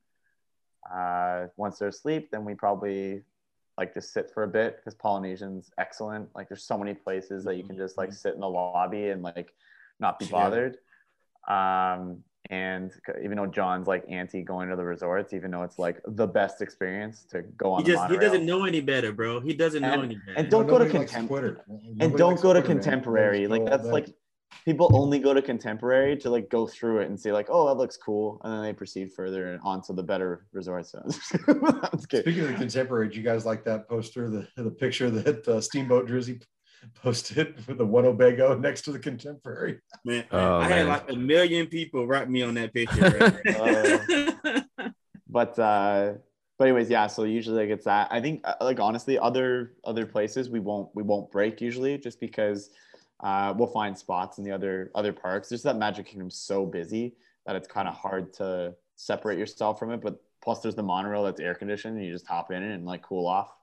Uh, 0.91 1.47
once 1.57 1.79
they're 1.79 1.89
asleep, 1.89 2.29
then 2.31 2.43
we 2.45 2.53
probably 2.55 3.21
like 3.77 3.93
just 3.93 4.13
sit 4.13 4.29
for 4.33 4.43
a 4.43 4.47
bit 4.47 4.77
because 4.77 4.93
Polynesian's 4.95 5.71
excellent. 5.77 6.29
Like 6.35 6.47
there's 6.49 6.63
so 6.63 6.77
many 6.77 6.93
places 6.93 7.43
that 7.45 7.55
you 7.57 7.63
can 7.63 7.75
just 7.77 7.97
like 7.97 8.13
sit 8.13 8.33
in 8.35 8.39
the 8.39 8.49
lobby 8.49 9.09
and 9.09 9.21
like 9.23 9.53
not 9.99 10.19
be 10.19 10.25
Yeah. 10.25 10.31
bothered. 10.31 10.77
Um, 11.47 12.23
and 12.49 12.91
even 13.23 13.37
though 13.37 13.45
John's 13.47 13.87
like 13.87 14.03
anti 14.09 14.41
going 14.43 14.69
to 14.69 14.75
the 14.75 14.83
resorts, 14.83 15.33
even 15.33 15.49
though 15.51 15.63
it's 15.63 15.79
like 15.79 16.01
the 16.05 16.27
best 16.27 16.61
experience 16.61 17.25
to 17.31 17.41
go 17.41 17.71
on 17.71 17.83
He 17.83 17.89
the 17.91 17.95
just 17.97 18.11
he 18.11 18.17
doesn't 18.17 18.45
know 18.45 18.65
any 18.65 18.81
better, 18.81 19.11
bro. 19.13 19.39
He 19.39 19.53
doesn't 19.53 19.81
know 19.81 20.01
any 20.01 20.15
better. 20.15 20.37
and 20.37 20.49
don't 20.51 20.67
go 20.67 20.77
to 20.77 20.83
Nobody 20.85 20.99
likes 20.99 21.13
contem- 21.13 21.27
Twitter. 21.27 21.65
and 22.01 22.17
don't 22.17 22.39
go 22.41 22.51
to 22.53 22.61
contemporary. 22.61 23.47
Like 23.47 23.65
that's 23.65 23.83
day. 23.85 23.91
like 23.91 24.13
people 24.65 24.89
only 24.93 25.19
go 25.19 25.33
to 25.33 25.41
contemporary 25.41 26.17
to 26.17 26.29
like 26.29 26.49
go 26.49 26.67
through 26.67 26.99
it 26.99 27.07
and 27.07 27.19
say 27.19 27.31
like, 27.31 27.47
oh, 27.49 27.67
that 27.67 27.75
looks 27.75 27.97
cool, 27.97 28.39
and 28.43 28.53
then 28.53 28.61
they 28.63 28.73
proceed 28.73 29.11
further 29.11 29.51
and 29.53 29.61
onto 29.63 29.93
the 29.93 30.03
better 30.03 30.45
resorts. 30.53 30.93
That's 30.93 32.05
good. 32.05 32.21
Speaking 32.23 32.41
of 32.43 32.47
the 32.49 32.55
contemporary, 32.55 33.09
do 33.09 33.17
you 33.17 33.23
guys 33.23 33.45
like 33.45 33.63
that 33.65 33.87
poster, 33.87 34.29
the 34.29 34.47
the 34.55 34.71
picture 34.71 35.09
that 35.09 35.47
uh, 35.47 35.61
Steamboat 35.61 36.07
Drizzy 36.07 36.41
posted 36.95 37.65
with 37.67 37.77
the 37.77 37.85
one 37.85 38.03
Obago 38.03 38.59
next 38.59 38.81
to 38.83 38.91
the 38.91 38.99
contemporary? 38.99 39.79
man, 40.03 40.25
Oh, 40.31 40.57
I 40.57 40.69
had 40.69 40.87
like 40.87 41.11
a 41.11 41.15
million 41.15 41.67
people 41.67 42.05
write 42.07 42.29
me 42.29 42.41
on 42.41 42.53
that 42.55 42.73
picture. 42.73 43.09
bro. 43.43 44.61
but 45.29 45.57
uh 45.57 46.13
but 46.59 46.65
anyways 46.65 46.89
yeah 46.89 47.07
so 47.07 47.23
usually 47.23 47.57
like 47.65 47.69
it's 47.69 47.85
that 47.85 48.07
i 48.11 48.21
think 48.21 48.39
uh, 48.43 48.53
like 48.61 48.79
honestly 48.79 49.17
other 49.17 49.73
other 49.83 50.05
places 50.05 50.49
we 50.49 50.59
won't 50.59 50.87
we 50.93 51.01
won't 51.01 51.31
break 51.31 51.59
usually 51.59 51.97
just 51.97 52.19
because 52.19 52.69
uh 53.23 53.53
we'll 53.57 53.67
find 53.67 53.97
spots 53.97 54.37
in 54.37 54.43
the 54.43 54.51
other 54.51 54.91
other 54.95 55.13
parks 55.13 55.49
just 55.49 55.63
that 55.63 55.77
magic 55.77 56.05
kingdom's 56.05 56.37
so 56.37 56.65
busy 56.65 57.15
that 57.45 57.55
it's 57.55 57.67
kind 57.67 57.87
of 57.87 57.93
hard 57.93 58.33
to 58.33 58.73
separate 58.95 59.37
yourself 59.39 59.79
from 59.79 59.91
it 59.91 60.01
but 60.01 60.21
plus 60.43 60.59
there's 60.59 60.75
the 60.75 60.83
monorail 60.83 61.23
that's 61.23 61.39
air 61.39 61.55
conditioned 61.55 61.97
and 61.97 62.05
you 62.05 62.11
just 62.11 62.27
hop 62.27 62.51
in 62.51 62.61
it 62.61 62.73
and 62.73 62.85
like 62.85 63.01
cool 63.01 63.25
off 63.25 63.53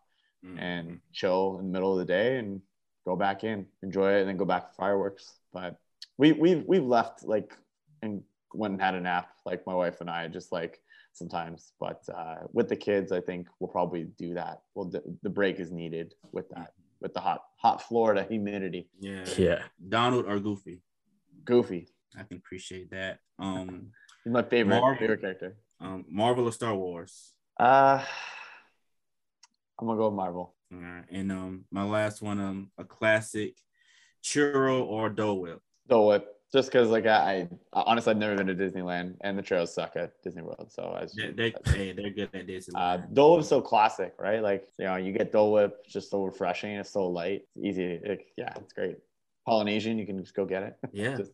and 0.58 1.00
chill 1.12 1.58
in 1.60 1.66
the 1.66 1.72
middle 1.72 1.92
of 1.92 1.98
the 1.98 2.04
day 2.04 2.38
and 2.38 2.60
go 3.04 3.16
back 3.16 3.44
in, 3.44 3.66
enjoy 3.82 4.14
it, 4.14 4.20
and 4.20 4.28
then 4.28 4.36
go 4.36 4.44
back 4.44 4.68
for 4.68 4.74
fireworks. 4.74 5.34
But 5.52 5.76
we 6.16 6.32
we've 6.32 6.64
we've 6.66 6.84
left 6.84 7.24
like 7.24 7.56
and 8.02 8.22
went 8.54 8.72
and 8.72 8.82
had 8.82 8.94
a 8.94 9.00
nap, 9.00 9.28
like 9.44 9.66
my 9.66 9.74
wife 9.74 10.00
and 10.00 10.10
I, 10.10 10.28
just 10.28 10.52
like 10.52 10.80
sometimes. 11.12 11.72
But 11.78 12.02
uh, 12.14 12.46
with 12.52 12.68
the 12.68 12.76
kids, 12.76 13.12
I 13.12 13.20
think 13.20 13.48
we'll 13.58 13.68
probably 13.68 14.04
do 14.18 14.34
that. 14.34 14.60
Well, 14.74 14.86
the, 14.86 15.02
the 15.22 15.30
break 15.30 15.60
is 15.60 15.70
needed 15.70 16.14
with 16.32 16.48
that, 16.50 16.72
with 17.00 17.14
the 17.14 17.20
hot 17.20 17.42
hot 17.56 17.82
Florida 17.82 18.24
humidity. 18.28 18.88
yeah, 19.00 19.24
Yeah. 19.38 19.62
Donald 19.88 20.26
or 20.26 20.38
Goofy. 20.40 20.82
Goofy, 21.44 21.88
I 22.18 22.22
can 22.24 22.36
appreciate 22.38 22.90
that. 22.90 23.18
Um, 23.38 23.92
he's 24.24 24.32
my 24.32 24.42
favorite 24.42 24.78
Marvel. 24.80 24.98
favorite 24.98 25.20
character. 25.20 25.56
um, 25.80 26.04
Marvel 26.08 26.46
or 26.46 26.52
Star 26.52 26.74
Wars. 26.74 27.32
Uh, 27.58 28.04
I'm 29.78 29.86
gonna 29.86 29.98
go 29.98 30.08
with 30.08 30.16
Marvel. 30.16 30.54
All 30.72 30.78
right, 30.78 31.04
and 31.10 31.32
um, 31.32 31.64
my 31.70 31.84
last 31.84 32.22
one, 32.22 32.38
um, 32.40 32.70
a 32.78 32.84
classic, 32.84 33.56
churro 34.22 34.84
or 34.84 35.08
Dole 35.08 35.40
Whip. 35.40 35.60
Dole 35.88 36.08
Whip. 36.08 36.26
Just 36.52 36.72
because, 36.72 36.88
like, 36.88 37.06
I, 37.06 37.48
I 37.72 37.82
honestly, 37.86 38.10
I've 38.10 38.16
never 38.16 38.34
been 38.34 38.48
to 38.48 38.54
Disneyland, 38.56 39.14
and 39.20 39.38
the 39.38 39.42
trails 39.42 39.72
suck 39.72 39.92
at 39.94 40.20
Disney 40.22 40.42
World. 40.42 40.66
So, 40.72 40.96
I 41.00 41.06
They're, 41.14 41.32
they're, 41.32 41.52
hey, 41.72 41.92
they're 41.92 42.10
good 42.10 42.30
at 42.34 42.46
this. 42.48 42.68
Uh, 42.74 42.96
Dole 43.12 43.36
Whip's 43.36 43.48
so 43.48 43.60
classic, 43.60 44.14
right? 44.18 44.42
Like, 44.42 44.66
you 44.76 44.86
know, 44.86 44.96
you 44.96 45.12
get 45.12 45.30
Dole 45.30 45.52
Whip, 45.52 45.78
it's 45.84 45.92
just 45.92 46.10
so 46.10 46.24
refreshing. 46.24 46.72
It's 46.72 46.90
so 46.90 47.06
light, 47.06 47.42
it's 47.54 47.64
easy. 47.64 48.00
Like, 48.04 48.26
yeah, 48.36 48.52
it's 48.56 48.72
great. 48.72 48.96
Polynesian, 49.46 49.96
you 49.96 50.06
can 50.06 50.18
just 50.18 50.34
go 50.34 50.44
get 50.44 50.62
it. 50.64 50.76
yeah, 50.92 51.16
Just- 51.16 51.32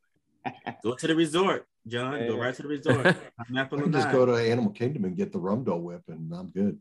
go 0.82 0.94
to 0.94 1.06
the 1.06 1.14
resort, 1.14 1.66
John. 1.86 2.26
Go 2.26 2.38
right 2.38 2.54
to 2.54 2.62
the 2.62 2.68
resort. 2.68 3.06
I'm 3.06 3.56
I 3.56 3.64
can 3.64 3.92
just 3.92 4.10
go 4.12 4.26
to 4.26 4.34
Animal 4.34 4.70
Kingdom 4.72 5.06
and 5.06 5.16
get 5.16 5.32
the 5.32 5.38
rum 5.38 5.64
Dole 5.64 5.80
Whip, 5.80 6.02
and 6.08 6.32
I'm 6.32 6.48
good. 6.50 6.78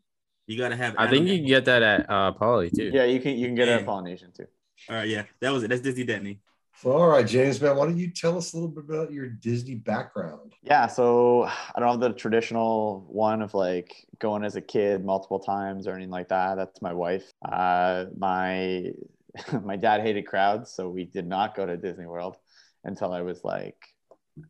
You 0.48 0.58
gotta 0.58 0.76
have. 0.76 0.96
I 0.98 1.10
think 1.10 1.28
you 1.28 1.38
can 1.38 1.48
get 1.48 1.66
that 1.66 1.82
at 1.82 2.10
uh 2.10 2.32
Poly 2.34 2.70
too. 2.70 2.92
yeah, 2.94 3.06
you 3.06 3.20
can 3.20 3.38
you 3.38 3.48
can 3.48 3.56
get 3.56 3.68
it 3.68 3.80
at 3.80 3.86
Polynesian 3.86 4.32
too. 4.32 4.46
All 4.90 4.96
right, 4.98 5.08
yeah, 5.08 5.24
that 5.40 5.52
was 5.52 5.64
it. 5.64 5.70
That's 5.70 5.82
Disney 5.82 6.04
Disney. 6.04 6.40
So, 6.82 6.92
all 6.92 7.08
right, 7.08 7.26
James, 7.26 7.62
man, 7.62 7.78
why 7.78 7.86
don't 7.86 7.98
you 7.98 8.10
tell 8.10 8.38
us 8.38 8.54
a 8.54 8.58
little 8.58 8.70
bit 8.70 8.84
about 8.84 9.12
your 9.12 9.28
Disney 9.28 9.76
background? 9.76 10.54
Yeah, 10.62 10.88
so 10.88 11.44
I 11.44 11.80
don't 11.80 11.90
have 11.90 12.00
the 12.02 12.14
traditional 12.14 13.06
one 13.08 13.42
of 13.42 13.54
like 13.54 14.06
going 14.20 14.44
as 14.44 14.58
a 14.58 14.62
kid 14.62 15.06
multiple 15.06 15.40
times 15.40 15.88
or 15.88 15.94
anything 15.94 16.12
like 16.12 16.30
that. 16.30 16.56
That's 16.56 16.82
my 16.82 16.92
wife. 16.92 17.32
Uh, 17.44 18.06
my 18.18 18.92
my 19.64 19.78
dad 19.78 20.02
hated 20.02 20.28
crowds, 20.28 20.72
so 20.72 20.90
we 20.90 21.06
did 21.06 21.26
not 21.26 21.56
go 21.56 21.66
to 21.66 21.78
Disney 21.78 22.08
World 22.08 22.36
until 22.84 23.14
I 23.14 23.22
was 23.22 23.44
like, 23.44 23.78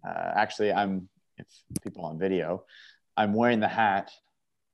uh, 0.08 0.32
actually, 0.36 0.74
I'm 0.74 1.08
if 1.38 1.48
people 1.84 2.06
on 2.06 2.18
video, 2.18 2.64
I'm 3.18 3.34
wearing 3.34 3.60
the 3.60 3.68
hat 3.68 4.12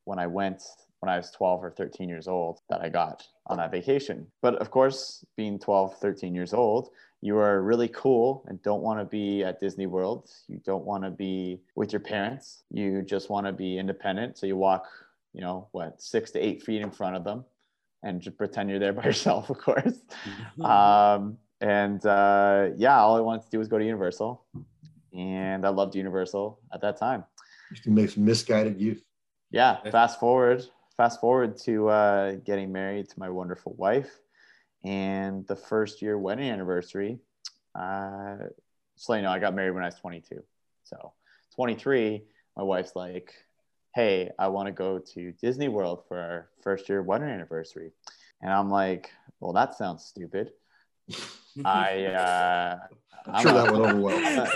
when 0.05 0.19
I 0.19 0.27
went 0.27 0.63
when 1.01 1.09
I 1.09 1.17
was 1.17 1.31
12 1.31 1.63
or 1.63 1.71
13 1.71 2.07
years 2.07 2.27
old 2.27 2.59
that 2.69 2.81
I 2.81 2.89
got 2.89 3.23
on 3.47 3.57
that 3.57 3.71
vacation. 3.71 4.27
But 4.41 4.55
of 4.55 4.69
course, 4.69 5.25
being 5.35 5.59
12, 5.59 5.97
13 5.97 6.35
years 6.35 6.53
old, 6.53 6.89
you 7.21 7.37
are 7.37 7.61
really 7.61 7.87
cool 7.87 8.43
and 8.47 8.61
don't 8.63 8.81
want 8.81 8.99
to 8.99 9.05
be 9.05 9.43
at 9.43 9.59
Disney 9.59 9.85
World. 9.85 10.29
You 10.47 10.59
don't 10.65 10.83
want 10.83 11.03
to 11.03 11.11
be 11.11 11.61
with 11.75 11.93
your 11.93 11.99
parents. 11.99 12.63
You 12.71 13.03
just 13.03 13.29
want 13.29 13.45
to 13.45 13.53
be 13.53 13.77
independent. 13.77 14.39
So 14.39 14.47
you 14.47 14.57
walk, 14.57 14.87
you 15.33 15.41
know, 15.41 15.67
what, 15.71 16.01
six 16.01 16.31
to 16.31 16.39
eight 16.39 16.63
feet 16.63 16.81
in 16.81 16.89
front 16.89 17.15
of 17.15 17.23
them 17.23 17.45
and 18.01 18.21
just 18.21 18.37
pretend 18.37 18.71
you're 18.71 18.79
there 18.79 18.93
by 18.93 19.03
yourself, 19.11 19.51
of 19.51 19.59
course. 19.59 19.99
Um, 20.61 21.37
and 21.61 22.03
uh, 22.07 22.69
yeah, 22.75 22.99
all 22.99 23.15
I 23.15 23.21
wanted 23.21 23.43
to 23.43 23.49
do 23.51 23.59
was 23.59 23.67
go 23.67 23.77
to 23.77 23.85
Universal. 23.85 24.43
And 25.13 25.65
I 25.65 25.69
loved 25.69 25.95
Universal 25.95 26.59
at 26.73 26.81
that 26.81 26.97
time. 26.97 27.23
You 27.71 27.81
can 27.81 27.93
make 27.93 28.09
some 28.09 28.25
misguided 28.25 28.81
youth. 28.81 29.03
Yeah, 29.51 29.77
fast 29.91 30.19
forward, 30.19 30.63
fast 30.97 31.19
forward 31.19 31.57
to 31.59 31.89
uh, 31.89 32.35
getting 32.45 32.71
married 32.71 33.09
to 33.09 33.19
my 33.19 33.29
wonderful 33.29 33.73
wife, 33.77 34.09
and 34.83 35.45
the 35.47 35.55
first 35.55 36.01
year 36.01 36.17
wedding 36.17 36.49
anniversary. 36.49 37.19
Uh, 37.75 38.37
so 38.95 39.13
you 39.13 39.21
know, 39.21 39.31
I 39.31 39.39
got 39.39 39.55
married 39.55 39.71
when 39.71 39.83
I 39.83 39.87
was 39.87 39.95
22. 39.95 40.43
So 40.83 41.13
23, 41.55 42.23
my 42.57 42.63
wife's 42.63 42.95
like, 42.95 43.33
"Hey, 43.95 44.31
I 44.37 44.47
want 44.47 44.67
to 44.67 44.71
go 44.71 44.99
to 44.99 45.31
Disney 45.33 45.67
World 45.67 46.03
for 46.07 46.17
our 46.17 46.49
first 46.61 46.89
year 46.89 47.01
wedding 47.01 47.29
anniversary," 47.29 47.91
and 48.41 48.51
I'm 48.51 48.69
like, 48.69 49.11
"Well, 49.39 49.53
that 49.53 49.75
sounds 49.75 50.05
stupid." 50.05 50.51
I 51.65 52.05
uh, 52.05 52.77
I'm 53.27 53.43
sure 53.43 53.53
that 53.53 53.71
went 53.71 53.83
over 53.83 53.99
well. 54.01 54.51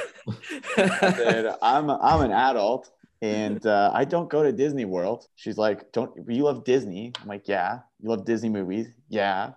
Said, 1.15 1.55
I'm 1.61 1.89
I'm 1.89 2.21
an 2.21 2.32
adult 2.32 2.91
and 3.21 3.65
uh, 3.65 3.91
I 3.93 4.05
don't 4.05 4.30
go 4.30 4.43
to 4.43 4.51
Disney 4.51 4.86
World. 4.86 5.28
She's 5.36 5.57
like, 5.57 5.91
don't 5.91 6.11
you 6.28 6.43
love 6.43 6.63
Disney? 6.63 7.13
I'm 7.21 7.28
like, 7.28 7.47
yeah. 7.47 7.80
You 8.01 8.09
love 8.09 8.26
Disney 8.26 8.49
movies? 8.49 8.88
Yeah. 9.09 9.51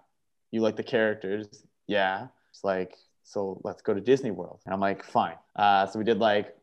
You 0.51 0.61
like 0.61 0.77
the 0.77 0.83
characters? 0.83 1.65
Yeah. 1.87 2.29
It's 2.51 2.65
like, 2.65 2.97
so 3.23 3.61
let's 3.65 3.83
go 3.83 3.95
to 3.95 4.01
Disney 4.01 4.31
World. 4.31 4.61
And 4.65 4.73
I'm 4.73 4.81
like, 4.81 5.05
fine. 5.05 5.37
Uh, 5.57 5.87
so 5.87 5.99
we 5.99 6.05
did 6.05 6.19
like, 6.19 6.57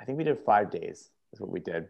I 0.00 0.04
think 0.04 0.18
we 0.18 0.24
did 0.24 0.38
five 0.44 0.70
days 0.70 1.10
is 1.32 1.40
what 1.40 1.50
we 1.50 1.60
did 1.60 1.88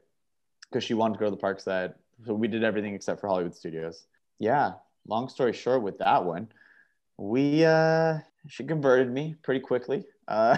because 0.68 0.84
she 0.84 0.94
wanted 0.94 1.14
to 1.14 1.20
go 1.20 1.24
to 1.26 1.30
the 1.30 1.36
parks 1.36 1.64
that, 1.64 1.96
so 2.24 2.34
we 2.34 2.48
did 2.48 2.64
everything 2.64 2.94
except 2.94 3.20
for 3.20 3.28
Hollywood 3.28 3.54
Studios. 3.54 4.04
Yeah. 4.38 4.72
Long 5.06 5.28
story 5.28 5.52
short 5.52 5.82
with 5.82 5.98
that 5.98 6.24
one, 6.24 6.48
we, 7.18 7.64
uh, 7.64 8.18
she 8.48 8.64
converted 8.64 9.12
me 9.12 9.34
pretty 9.42 9.60
quickly. 9.60 10.04
Uh, 10.28 10.56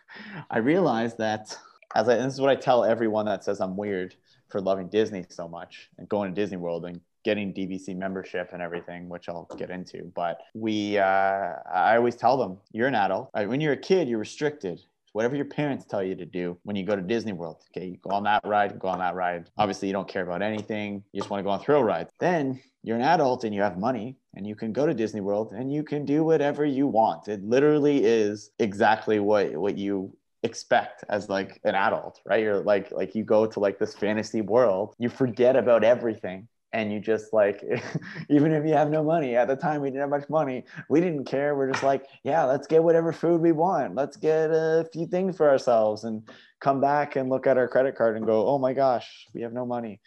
I 0.50 0.58
realized 0.58 1.18
that 1.18 1.56
as 1.94 2.08
I, 2.08 2.16
this 2.16 2.34
is 2.34 2.40
what 2.40 2.50
I 2.50 2.56
tell 2.56 2.84
everyone 2.84 3.26
that 3.26 3.44
says 3.44 3.60
I'm 3.60 3.76
weird 3.76 4.14
for 4.48 4.60
loving 4.60 4.88
Disney 4.88 5.24
so 5.28 5.48
much 5.48 5.88
and 5.98 6.08
going 6.08 6.34
to 6.34 6.40
Disney 6.40 6.56
World 6.56 6.84
and 6.84 7.00
getting 7.24 7.52
DVC 7.52 7.96
membership 7.96 8.50
and 8.52 8.62
everything, 8.62 9.08
which 9.08 9.28
I'll 9.28 9.48
get 9.56 9.70
into. 9.70 10.12
But 10.14 10.40
we, 10.54 10.98
uh, 10.98 11.54
I 11.72 11.96
always 11.96 12.16
tell 12.16 12.36
them, 12.36 12.58
you're 12.72 12.88
an 12.88 12.94
adult. 12.94 13.30
When 13.32 13.60
you're 13.60 13.72
a 13.72 13.78
kid, 13.78 14.08
you're 14.08 14.18
restricted. 14.18 14.80
Whatever 15.12 15.36
your 15.36 15.44
parents 15.44 15.84
tell 15.84 16.02
you 16.02 16.16
to 16.16 16.26
do 16.26 16.58
when 16.64 16.74
you 16.74 16.84
go 16.84 16.96
to 16.96 17.02
Disney 17.02 17.32
World, 17.32 17.62
okay, 17.70 17.86
you 17.86 17.96
go 17.98 18.10
on 18.10 18.24
that 18.24 18.44
ride, 18.44 18.78
go 18.80 18.88
on 18.88 18.98
that 18.98 19.14
ride. 19.14 19.48
Obviously, 19.56 19.86
you 19.88 19.94
don't 19.94 20.08
care 20.08 20.24
about 20.24 20.42
anything. 20.42 21.04
You 21.12 21.20
just 21.20 21.30
want 21.30 21.38
to 21.38 21.44
go 21.44 21.50
on 21.50 21.60
thrill 21.60 21.84
rides. 21.84 22.10
Then 22.18 22.60
you're 22.82 22.96
an 22.96 23.02
adult 23.02 23.44
and 23.44 23.54
you 23.54 23.62
have 23.62 23.78
money 23.78 24.16
and 24.34 24.44
you 24.44 24.56
can 24.56 24.72
go 24.72 24.86
to 24.86 24.92
Disney 24.92 25.20
World 25.20 25.52
and 25.52 25.72
you 25.72 25.84
can 25.84 26.04
do 26.04 26.24
whatever 26.24 26.64
you 26.64 26.88
want. 26.88 27.28
It 27.28 27.44
literally 27.44 28.04
is 28.04 28.50
exactly 28.58 29.20
what 29.20 29.56
what 29.56 29.78
you 29.78 30.16
expect 30.42 31.04
as 31.08 31.28
like 31.28 31.60
an 31.64 31.76
adult, 31.76 32.20
right? 32.26 32.42
You're 32.42 32.60
like 32.60 32.90
like 32.90 33.14
you 33.14 33.22
go 33.22 33.46
to 33.46 33.60
like 33.60 33.78
this 33.78 33.94
fantasy 33.94 34.40
world, 34.40 34.96
you 34.98 35.08
forget 35.08 35.54
about 35.54 35.84
everything 35.84 36.48
and 36.74 36.92
you 36.92 37.00
just 37.00 37.32
like 37.32 37.64
even 38.28 38.52
if 38.52 38.66
you 38.66 38.74
have 38.74 38.90
no 38.90 39.02
money 39.02 39.36
at 39.36 39.48
the 39.48 39.56
time 39.56 39.80
we 39.80 39.88
didn't 39.88 40.00
have 40.00 40.10
much 40.10 40.28
money 40.28 40.64
we 40.90 41.00
didn't 41.00 41.24
care. 41.24 41.54
We're 41.54 41.70
just 41.70 41.84
like 41.84 42.04
yeah 42.24 42.44
let's 42.44 42.66
get 42.66 42.82
whatever 42.82 43.12
food 43.12 43.40
we 43.40 43.52
want. 43.52 43.94
Let's 43.94 44.16
get 44.16 44.50
a 44.50 44.86
few 44.92 45.06
things 45.06 45.36
for 45.36 45.48
ourselves 45.48 46.04
and 46.04 46.28
come 46.60 46.80
back 46.80 47.16
and 47.16 47.30
look 47.30 47.46
at 47.46 47.56
our 47.56 47.68
credit 47.68 47.96
card 47.96 48.16
and 48.16 48.26
go 48.26 48.46
oh 48.46 48.58
my 48.58 48.72
gosh 48.72 49.26
we 49.32 49.40
have 49.42 49.52
no 49.52 49.64
money 49.64 50.00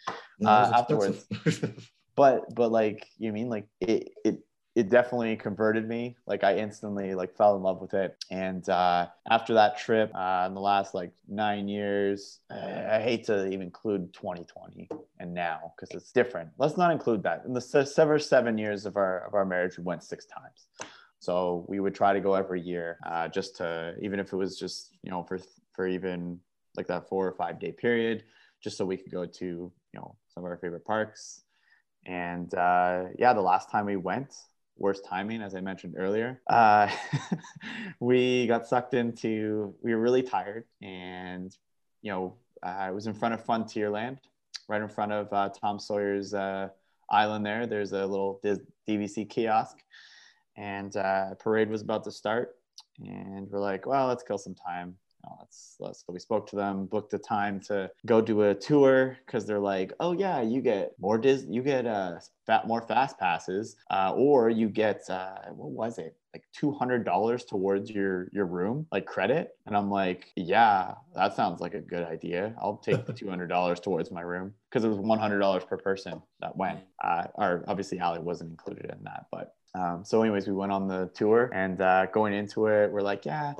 uh, 0.44 0.70
afterwards. 0.74 1.26
But 2.14 2.54
but 2.54 2.70
like 2.70 3.06
you 3.18 3.32
mean 3.32 3.48
like 3.48 3.66
it 3.80 4.10
it 4.24 4.40
it 4.78 4.88
definitely 4.88 5.34
converted 5.34 5.88
me. 5.88 6.16
Like 6.24 6.44
I 6.44 6.56
instantly 6.56 7.16
like 7.16 7.36
fell 7.36 7.56
in 7.56 7.64
love 7.64 7.80
with 7.80 7.94
it. 7.94 8.24
And 8.30 8.66
uh, 8.68 9.08
after 9.28 9.52
that 9.54 9.76
trip, 9.76 10.12
uh, 10.14 10.44
in 10.46 10.54
the 10.54 10.60
last 10.60 10.94
like 10.94 11.10
nine 11.26 11.66
years, 11.66 12.38
I 12.48 13.00
hate 13.02 13.24
to 13.24 13.48
even 13.48 13.62
include 13.62 14.14
2020 14.14 14.88
and 15.18 15.34
now 15.34 15.72
because 15.74 15.96
it's 15.96 16.12
different. 16.12 16.50
Let's 16.58 16.76
not 16.76 16.92
include 16.92 17.24
that. 17.24 17.42
In 17.44 17.54
the 17.54 17.60
seven 17.60 18.20
seven 18.20 18.56
years 18.56 18.86
of 18.86 18.96
our 18.96 19.26
of 19.26 19.34
our 19.34 19.44
marriage, 19.44 19.76
we 19.78 19.82
went 19.82 20.04
six 20.04 20.26
times. 20.26 20.68
So 21.18 21.66
we 21.68 21.80
would 21.80 21.96
try 21.96 22.12
to 22.12 22.20
go 22.20 22.34
every 22.34 22.60
year, 22.60 22.98
uh, 23.04 23.26
just 23.26 23.56
to 23.56 23.96
even 24.00 24.20
if 24.20 24.32
it 24.32 24.36
was 24.36 24.56
just 24.56 24.96
you 25.02 25.10
know 25.10 25.24
for 25.24 25.40
for 25.72 25.88
even 25.88 26.38
like 26.76 26.86
that 26.86 27.08
four 27.08 27.26
or 27.26 27.32
five 27.32 27.58
day 27.58 27.72
period, 27.72 28.22
just 28.62 28.76
so 28.76 28.84
we 28.86 28.96
could 28.96 29.10
go 29.10 29.26
to 29.26 29.44
you 29.44 29.72
know 29.94 30.14
some 30.28 30.44
of 30.44 30.50
our 30.50 30.56
favorite 30.56 30.84
parks. 30.84 31.42
And 32.06 32.54
uh, 32.54 33.06
yeah, 33.18 33.32
the 33.32 33.40
last 33.40 33.72
time 33.72 33.84
we 33.84 33.96
went, 33.96 34.34
worst 34.78 35.04
timing, 35.04 35.42
as 35.42 35.54
I 35.54 35.60
mentioned 35.60 35.94
earlier. 35.96 36.40
Uh, 36.48 36.88
we 38.00 38.46
got 38.46 38.66
sucked 38.66 38.94
into, 38.94 39.74
we 39.82 39.94
were 39.94 40.00
really 40.00 40.22
tired. 40.22 40.64
And, 40.82 41.56
you 42.02 42.10
know, 42.10 42.36
I 42.62 42.90
was 42.90 43.06
in 43.06 43.14
front 43.14 43.34
of 43.34 43.44
Frontierland, 43.44 44.18
right 44.68 44.80
in 44.80 44.88
front 44.88 45.12
of 45.12 45.32
uh, 45.32 45.50
Tom 45.50 45.78
Sawyer's 45.78 46.34
uh, 46.34 46.68
island 47.10 47.44
there. 47.44 47.66
There's 47.66 47.92
a 47.92 48.06
little 48.06 48.40
DVC 48.88 49.28
kiosk. 49.28 49.78
And 50.56 50.96
uh, 50.96 51.34
parade 51.34 51.70
was 51.70 51.82
about 51.82 52.04
to 52.04 52.10
start. 52.10 52.56
And 52.98 53.48
we're 53.50 53.60
like, 53.60 53.86
well, 53.86 54.08
let's 54.08 54.22
kill 54.22 54.38
some 54.38 54.54
time 54.54 54.96
let's, 55.38 55.76
let's, 55.80 56.04
so 56.06 56.12
we 56.12 56.18
spoke 56.18 56.48
to 56.50 56.56
them, 56.56 56.86
booked 56.86 57.14
a 57.14 57.18
time 57.18 57.60
to 57.60 57.90
go 58.06 58.20
do 58.20 58.42
a 58.42 58.54
tour 58.54 59.16
because 59.26 59.46
they're 59.46 59.58
like, 59.58 59.92
oh 60.00 60.12
yeah, 60.12 60.40
you 60.40 60.60
get 60.60 60.92
more 60.98 61.18
Dis, 61.18 61.44
you 61.48 61.62
get 61.62 61.86
uh, 61.86 62.18
fat, 62.46 62.66
more 62.66 62.82
fast 62.82 63.18
passes, 63.18 63.76
uh, 63.90 64.12
or 64.14 64.50
you 64.50 64.68
get 64.68 65.02
uh, 65.08 65.50
what 65.50 65.70
was 65.70 65.98
it, 65.98 66.16
like 66.34 66.44
two 66.52 66.72
hundred 66.72 67.04
dollars 67.04 67.44
towards 67.44 67.90
your 67.90 68.28
your 68.32 68.46
room, 68.46 68.86
like 68.92 69.06
credit. 69.06 69.56
And 69.66 69.76
I'm 69.76 69.90
like, 69.90 70.26
yeah, 70.36 70.94
that 71.14 71.34
sounds 71.34 71.60
like 71.60 71.74
a 71.74 71.80
good 71.80 72.04
idea. 72.04 72.54
I'll 72.60 72.76
take 72.76 73.06
the 73.06 73.12
two 73.20 73.28
hundred 73.28 73.48
dollars 73.48 73.80
towards 73.80 74.10
my 74.10 74.22
room 74.22 74.54
because 74.70 74.84
it 74.84 74.88
was 74.88 74.98
one 74.98 75.18
hundred 75.18 75.40
dollars 75.40 75.64
per 75.64 75.76
person 75.76 76.22
that 76.40 76.56
went. 76.56 76.80
Uh, 77.02 77.24
or 77.34 77.64
obviously, 77.68 78.00
Ali 78.00 78.20
wasn't 78.20 78.50
included 78.50 78.90
in 78.90 79.04
that, 79.04 79.26
but. 79.30 79.54
Um, 79.74 80.02
so 80.02 80.22
anyways 80.22 80.48
we 80.48 80.54
went 80.54 80.72
on 80.72 80.88
the 80.88 81.10
tour 81.14 81.50
and 81.54 81.78
uh, 81.82 82.06
going 82.06 82.32
into 82.32 82.68
it 82.68 82.90
we're 82.90 83.02
like 83.02 83.26
yeah 83.26 83.52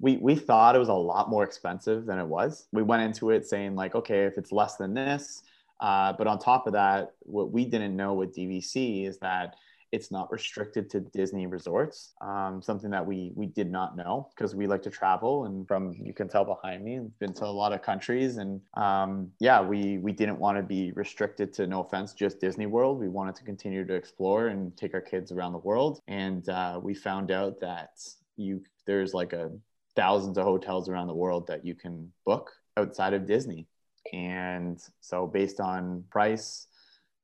we 0.00 0.16
we 0.18 0.34
thought 0.34 0.76
it 0.76 0.78
was 0.78 0.88
a 0.88 0.94
lot 0.94 1.28
more 1.28 1.44
expensive 1.44 2.06
than 2.06 2.18
it 2.18 2.26
was. 2.26 2.66
We 2.72 2.82
went 2.82 3.02
into 3.02 3.30
it 3.30 3.46
saying 3.46 3.74
like, 3.74 3.94
okay, 3.94 4.24
if 4.24 4.38
it's 4.38 4.52
less 4.52 4.76
than 4.76 4.94
this, 4.94 5.42
uh, 5.80 6.12
but 6.12 6.26
on 6.26 6.38
top 6.38 6.66
of 6.66 6.72
that, 6.74 7.12
what 7.20 7.52
we 7.52 7.64
didn't 7.64 7.96
know 7.96 8.14
with 8.14 8.34
DVC 8.34 9.06
is 9.06 9.18
that 9.18 9.56
it's 9.90 10.10
not 10.10 10.30
restricted 10.30 10.90
to 10.90 11.00
Disney 11.00 11.46
resorts. 11.46 12.12
Um, 12.20 12.60
something 12.60 12.90
that 12.90 13.04
we 13.04 13.32
we 13.34 13.46
did 13.46 13.70
not 13.70 13.96
know 13.96 14.28
because 14.34 14.54
we 14.54 14.66
like 14.66 14.82
to 14.82 14.90
travel, 14.90 15.46
and 15.46 15.66
from 15.66 15.94
you 15.94 16.12
can 16.12 16.28
tell 16.28 16.44
behind 16.44 16.84
me, 16.84 16.98
I've 16.98 17.18
been 17.18 17.32
to 17.34 17.46
a 17.46 17.46
lot 17.46 17.72
of 17.72 17.82
countries, 17.82 18.36
and 18.36 18.60
um, 18.74 19.30
yeah, 19.40 19.60
we 19.60 19.98
we 19.98 20.12
didn't 20.12 20.38
want 20.38 20.58
to 20.58 20.62
be 20.62 20.92
restricted 20.92 21.52
to 21.54 21.66
no 21.66 21.82
offense, 21.82 22.12
just 22.12 22.40
Disney 22.40 22.66
World. 22.66 23.00
We 23.00 23.08
wanted 23.08 23.34
to 23.36 23.44
continue 23.44 23.86
to 23.86 23.94
explore 23.94 24.48
and 24.48 24.76
take 24.76 24.94
our 24.94 25.00
kids 25.00 25.32
around 25.32 25.52
the 25.52 25.58
world, 25.58 26.02
and 26.06 26.48
uh, 26.48 26.78
we 26.82 26.94
found 26.94 27.30
out 27.30 27.58
that 27.60 27.98
you 28.36 28.62
there's 28.84 29.14
like 29.14 29.32
a 29.32 29.50
thousands 29.96 30.38
of 30.38 30.44
hotels 30.44 30.88
around 30.88 31.06
the 31.08 31.14
world 31.14 31.46
that 31.48 31.64
you 31.64 31.74
can 31.74 32.12
book 32.24 32.50
outside 32.76 33.14
of 33.14 33.26
Disney. 33.26 33.66
And 34.12 34.80
so 35.00 35.26
based 35.26 35.60
on 35.60 36.04
price 36.10 36.66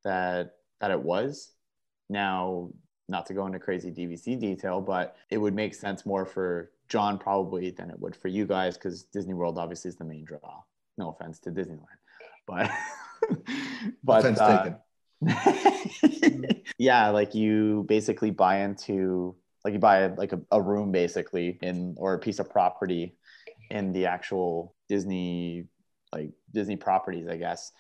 that 0.05 0.57
that 0.81 0.91
it 0.91 1.01
was, 1.01 1.53
now 2.11 2.71
not 3.09 3.27
to 3.27 3.35
go 3.35 3.47
into 3.47 3.59
crazy 3.59 3.91
DVC 3.91 4.39
detail, 4.39 4.81
but 4.81 5.17
it 5.31 5.39
would 5.39 5.55
make 5.55 5.75
sense 5.75 6.07
more 6.07 6.25
for 6.25 6.71
John 6.89 7.19
probably 7.19 7.71
than 7.71 7.91
it 7.91 7.99
would 7.99 8.17
for 8.17 8.29
you 8.29 8.47
guys 8.47 8.77
because 8.77 9.05
Disney 9.05 9.35
World 9.35 9.59
obviously 9.59 9.89
is 9.89 9.97
the 9.97 10.05
main 10.05 10.25
draw. 10.25 10.63
No 10.99 11.11
offense 11.11 11.39
to 11.41 11.51
Disneyland, 11.51 11.87
but 12.47 12.71
but 14.05 14.21
offense 14.21 14.39
uh, 14.41 14.77
taken. 15.23 16.63
yeah, 16.79 17.09
like 17.09 17.35
you 17.35 17.85
basically 17.89 18.31
buy 18.31 18.61
into 18.61 19.35
like 19.65 19.73
you 19.73 19.79
buy 19.79 20.07
like 20.09 20.33
a, 20.33 20.41
a 20.51 20.61
room 20.61 20.93
basically 20.93 21.59
in 21.63 21.95
or 21.99 22.15
a 22.15 22.19
piece 22.19 22.39
of 22.39 22.51
property 22.51 23.17
in 23.71 23.93
the 23.93 24.07
actual 24.07 24.75
Disney 24.89 25.67
like 26.13 26.31
Disney 26.53 26.77
properties, 26.77 27.27
I 27.29 27.37
guess. 27.37 27.73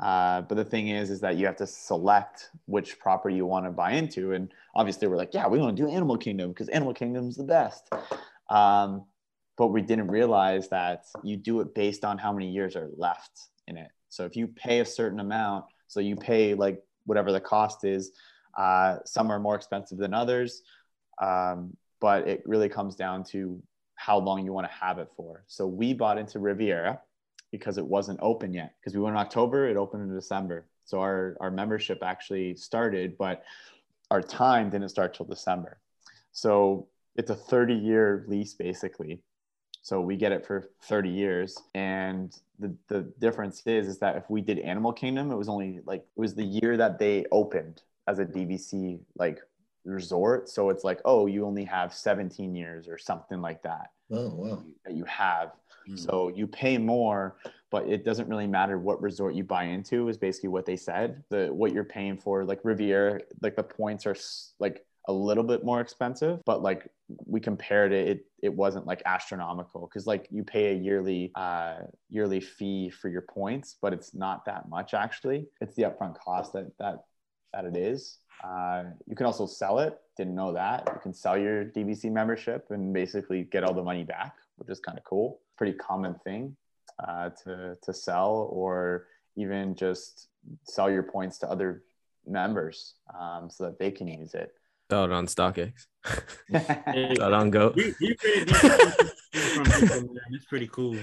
Uh, 0.00 0.42
but 0.42 0.54
the 0.54 0.64
thing 0.64 0.88
is, 0.88 1.10
is 1.10 1.20
that 1.20 1.36
you 1.36 1.46
have 1.46 1.56
to 1.56 1.66
select 1.66 2.50
which 2.66 2.98
property 2.98 3.34
you 3.34 3.46
want 3.46 3.66
to 3.66 3.70
buy 3.70 3.92
into. 3.92 4.32
And 4.32 4.52
obviously, 4.74 5.08
we're 5.08 5.16
like, 5.16 5.34
yeah, 5.34 5.48
we 5.48 5.58
want 5.58 5.76
to 5.76 5.82
do 5.82 5.88
Animal 5.88 6.16
Kingdom 6.16 6.50
because 6.50 6.68
Animal 6.68 6.94
Kingdom's 6.94 7.36
the 7.36 7.44
best. 7.44 7.88
Um, 8.48 9.04
but 9.56 9.68
we 9.68 9.82
didn't 9.82 10.08
realize 10.08 10.68
that 10.68 11.04
you 11.22 11.36
do 11.36 11.60
it 11.60 11.74
based 11.74 12.04
on 12.04 12.18
how 12.18 12.32
many 12.32 12.48
years 12.48 12.76
are 12.76 12.88
left 12.96 13.48
in 13.66 13.76
it. 13.76 13.90
So 14.08 14.24
if 14.24 14.36
you 14.36 14.48
pay 14.48 14.80
a 14.80 14.86
certain 14.86 15.20
amount, 15.20 15.66
so 15.86 16.00
you 16.00 16.16
pay 16.16 16.54
like 16.54 16.82
whatever 17.04 17.32
the 17.32 17.40
cost 17.40 17.84
is, 17.84 18.12
uh, 18.56 18.96
some 19.04 19.30
are 19.30 19.38
more 19.38 19.54
expensive 19.54 19.98
than 19.98 20.14
others. 20.14 20.62
Um, 21.20 21.76
but 22.00 22.26
it 22.26 22.42
really 22.46 22.68
comes 22.68 22.96
down 22.96 23.24
to 23.24 23.62
how 23.94 24.18
long 24.18 24.44
you 24.44 24.52
want 24.52 24.66
to 24.66 24.72
have 24.72 24.98
it 24.98 25.10
for. 25.14 25.44
So 25.46 25.66
we 25.66 25.92
bought 25.92 26.18
into 26.18 26.38
Riviera 26.38 27.00
because 27.52 27.78
it 27.78 27.86
wasn't 27.86 28.18
open 28.22 28.54
yet. 28.54 28.74
Because 28.80 28.94
we 28.94 29.02
went 29.02 29.14
in 29.14 29.20
October, 29.20 29.68
it 29.68 29.76
opened 29.76 30.08
in 30.08 30.14
December. 30.14 30.66
So 30.84 31.00
our, 31.00 31.36
our 31.40 31.50
membership 31.50 32.02
actually 32.02 32.56
started, 32.56 33.18
but 33.18 33.44
our 34.10 34.22
time 34.22 34.70
didn't 34.70 34.88
start 34.88 35.14
till 35.14 35.26
December. 35.26 35.78
So 36.32 36.88
it's 37.16 37.30
a 37.30 37.34
30 37.34 37.74
year 37.74 38.24
lease 38.26 38.54
basically. 38.54 39.20
So 39.82 40.00
we 40.00 40.16
get 40.16 40.32
it 40.32 40.46
for 40.46 40.70
30 40.82 41.08
years. 41.08 41.58
And 41.74 42.34
the, 42.58 42.74
the 42.88 43.02
difference 43.18 43.62
is, 43.66 43.88
is 43.88 43.98
that 43.98 44.16
if 44.16 44.28
we 44.28 44.40
did 44.40 44.58
Animal 44.58 44.92
Kingdom, 44.92 45.30
it 45.30 45.36
was 45.36 45.48
only 45.48 45.80
like, 45.84 46.00
it 46.00 46.20
was 46.20 46.34
the 46.34 46.44
year 46.44 46.76
that 46.76 46.98
they 46.98 47.24
opened 47.32 47.82
as 48.06 48.18
a 48.18 48.24
DVC 48.24 49.00
like 49.16 49.40
resort. 49.84 50.48
So 50.48 50.70
it's 50.70 50.84
like, 50.84 51.00
oh, 51.04 51.26
you 51.26 51.46
only 51.46 51.64
have 51.64 51.94
17 51.94 52.54
years 52.54 52.88
or 52.88 52.98
something 52.98 53.40
like 53.40 53.62
that. 53.62 53.90
Oh, 54.10 54.28
wow. 54.34 54.62
That 54.84 54.94
you 54.94 55.04
have. 55.04 55.52
Mm. 55.88 55.98
So 55.98 56.28
you 56.28 56.46
pay 56.46 56.78
more, 56.78 57.36
but 57.70 57.88
it 57.88 58.04
doesn't 58.04 58.28
really 58.28 58.46
matter 58.46 58.78
what 58.78 59.00
resort 59.00 59.34
you 59.34 59.44
buy 59.44 59.64
into, 59.64 60.08
is 60.08 60.18
basically 60.18 60.48
what 60.48 60.66
they 60.66 60.76
said. 60.76 61.22
The 61.30 61.48
what 61.48 61.72
you're 61.72 61.84
paying 61.84 62.18
for, 62.18 62.44
like 62.44 62.60
Riviera, 62.64 63.20
like 63.42 63.56
the 63.56 63.62
points 63.62 64.06
are 64.06 64.16
like 64.58 64.84
a 65.08 65.12
little 65.12 65.44
bit 65.44 65.64
more 65.64 65.80
expensive, 65.80 66.40
but 66.44 66.62
like 66.62 66.88
we 67.26 67.40
compared 67.40 67.92
it, 67.92 68.08
it, 68.08 68.26
it 68.42 68.54
wasn't 68.54 68.86
like 68.86 69.02
astronomical 69.06 69.86
because 69.86 70.06
like 70.06 70.28
you 70.30 70.44
pay 70.44 70.72
a 70.72 70.74
yearly 70.74 71.32
uh, 71.34 71.78
yearly 72.08 72.40
fee 72.40 72.90
for 72.90 73.08
your 73.08 73.22
points, 73.22 73.76
but 73.80 73.92
it's 73.92 74.14
not 74.14 74.44
that 74.44 74.68
much 74.68 74.94
actually. 74.94 75.48
It's 75.60 75.74
the 75.74 75.84
upfront 75.84 76.18
cost 76.18 76.52
that 76.52 76.70
that 76.78 77.04
that 77.52 77.64
it 77.64 77.76
is. 77.76 78.18
Uh, 78.42 78.84
you 79.06 79.14
can 79.14 79.26
also 79.26 79.46
sell 79.46 79.78
it. 79.80 79.98
Didn't 80.16 80.34
know 80.34 80.52
that. 80.52 80.84
You 80.86 81.00
can 81.02 81.12
sell 81.12 81.36
your 81.36 81.64
DVC 81.64 82.10
membership 82.10 82.66
and 82.70 82.92
basically 82.92 83.44
get 83.44 83.64
all 83.64 83.74
the 83.74 83.82
money 83.82 84.04
back, 84.04 84.34
which 84.56 84.70
is 84.70 84.80
kind 84.80 84.96
of 84.96 85.04
cool. 85.04 85.40
Pretty 85.56 85.74
common 85.74 86.14
thing 86.24 86.56
uh, 87.06 87.30
to 87.44 87.76
to 87.82 87.92
sell, 87.92 88.48
or 88.50 89.06
even 89.36 89.74
just 89.74 90.28
sell 90.64 90.90
your 90.90 91.02
points 91.02 91.38
to 91.38 91.48
other 91.50 91.82
members 92.26 92.94
um, 93.18 93.50
so 93.50 93.64
that 93.64 93.78
they 93.78 93.90
can 93.90 94.08
use 94.08 94.34
it. 94.34 94.52
Sell 94.90 95.04
it 95.04 95.12
on 95.12 95.26
StockX. 95.26 95.86
Sell 96.50 97.28
it 97.28 97.32
on 97.32 97.50
Go. 97.50 97.72
We, 97.76 97.94
we 98.00 98.16
really 98.22 98.44
from 99.32 99.64
people, 99.64 100.00
man. 100.14 100.20
It's 100.32 100.46
pretty 100.46 100.68
cool. 100.68 100.96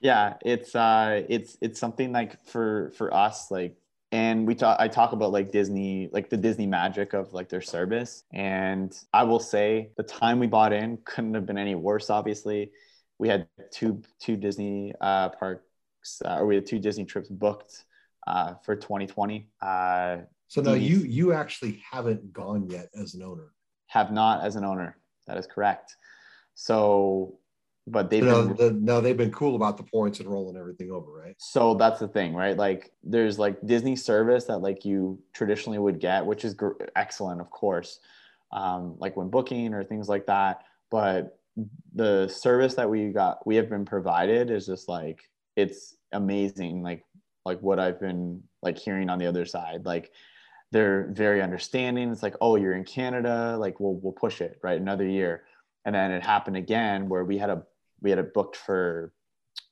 yeah 0.00 0.34
it's 0.44 0.74
uh 0.74 1.22
it's 1.28 1.56
it's 1.60 1.80
something 1.80 2.12
like 2.12 2.44
for 2.44 2.92
for 2.96 3.12
us 3.14 3.50
like 3.50 3.76
and 4.16 4.46
we 4.48 4.54
talk 4.62 4.76
i 4.84 4.88
talk 4.98 5.10
about 5.18 5.30
like 5.38 5.48
disney 5.58 6.08
like 6.16 6.26
the 6.34 6.40
disney 6.46 6.66
magic 6.80 7.08
of 7.20 7.24
like 7.38 7.48
their 7.52 7.66
service. 7.76 8.12
And 8.32 8.90
i 9.20 9.22
will 9.28 9.44
say 9.54 9.68
the 10.00 10.06
time 10.22 10.36
we 10.44 10.48
bought 10.56 10.72
in 10.82 10.88
couldn't 11.10 11.34
have 11.38 11.46
been 11.50 11.58
any 11.66 11.76
worse 11.88 12.08
obviously. 12.18 12.60
We 13.22 13.26
had 13.32 13.40
two 13.78 13.92
two 14.24 14.36
disney 14.46 14.76
uh 15.08 15.28
parks 15.40 16.22
uh, 16.24 16.38
or 16.38 16.44
we 16.50 16.54
had 16.58 16.66
two 16.72 16.80
disney 16.86 17.04
trips 17.12 17.28
booked 17.44 17.72
uh 18.32 18.50
for 18.64 18.74
2020 18.74 19.48
uh 19.60 20.16
So 20.48 20.58
now 20.68 20.76
you 20.90 20.98
you 21.18 21.26
actually 21.42 21.74
haven't 21.92 22.22
gone 22.42 22.62
yet 22.76 22.86
as 23.02 23.08
an 23.16 23.22
owner. 23.30 23.48
have 23.98 24.10
not 24.20 24.36
as 24.46 24.54
an 24.60 24.64
owner. 24.72 24.90
That 25.26 25.36
is 25.42 25.46
correct. 25.54 25.88
So 26.54 27.38
but 27.86 28.10
they've 28.10 28.24
Now, 28.24 28.42
been 28.42 28.56
the, 28.56 28.72
now 28.72 29.00
they've 29.00 29.16
been 29.16 29.32
cool 29.32 29.54
about 29.54 29.76
the 29.76 29.84
points 29.84 30.18
and 30.18 30.28
rolling 30.28 30.56
everything 30.56 30.90
over, 30.90 31.12
right? 31.12 31.36
So 31.38 31.74
that's 31.74 32.00
the 32.00 32.08
thing, 32.08 32.34
right? 32.34 32.56
Like 32.56 32.92
there's 33.04 33.38
like 33.38 33.64
Disney 33.64 33.94
service 33.94 34.44
that 34.46 34.58
like 34.58 34.84
you 34.84 35.20
traditionally 35.32 35.78
would 35.78 36.00
get, 36.00 36.26
which 36.26 36.44
is 36.44 36.54
gr- 36.54 36.72
excellent, 36.96 37.40
of 37.40 37.50
course, 37.50 38.00
um, 38.52 38.96
like 38.98 39.16
when 39.16 39.28
booking 39.28 39.72
or 39.72 39.84
things 39.84 40.08
like 40.08 40.26
that. 40.26 40.62
But 40.90 41.38
the 41.94 42.28
service 42.28 42.74
that 42.74 42.90
we 42.90 43.10
got, 43.10 43.46
we 43.46 43.56
have 43.56 43.70
been 43.70 43.84
provided 43.84 44.50
is 44.50 44.66
just 44.66 44.88
like 44.88 45.20
it's 45.54 45.96
amazing. 46.12 46.82
Like 46.82 47.04
like 47.44 47.60
what 47.60 47.78
I've 47.78 48.00
been 48.00 48.42
like 48.62 48.78
hearing 48.78 49.08
on 49.08 49.20
the 49.20 49.26
other 49.26 49.46
side, 49.46 49.86
like 49.86 50.10
they're 50.72 51.08
very 51.12 51.40
understanding. 51.40 52.10
It's 52.10 52.22
like, 52.22 52.34
oh, 52.40 52.56
you're 52.56 52.74
in 52.74 52.84
Canada, 52.84 53.56
like 53.58 53.78
we'll 53.78 53.94
we'll 53.94 54.12
push 54.12 54.40
it 54.40 54.58
right 54.62 54.80
another 54.80 55.06
year, 55.06 55.44
and 55.84 55.94
then 55.94 56.10
it 56.10 56.24
happened 56.24 56.56
again 56.56 57.08
where 57.08 57.24
we 57.24 57.38
had 57.38 57.50
a 57.50 57.62
we 58.00 58.10
had 58.10 58.18
it 58.18 58.34
booked 58.34 58.56
for 58.56 59.12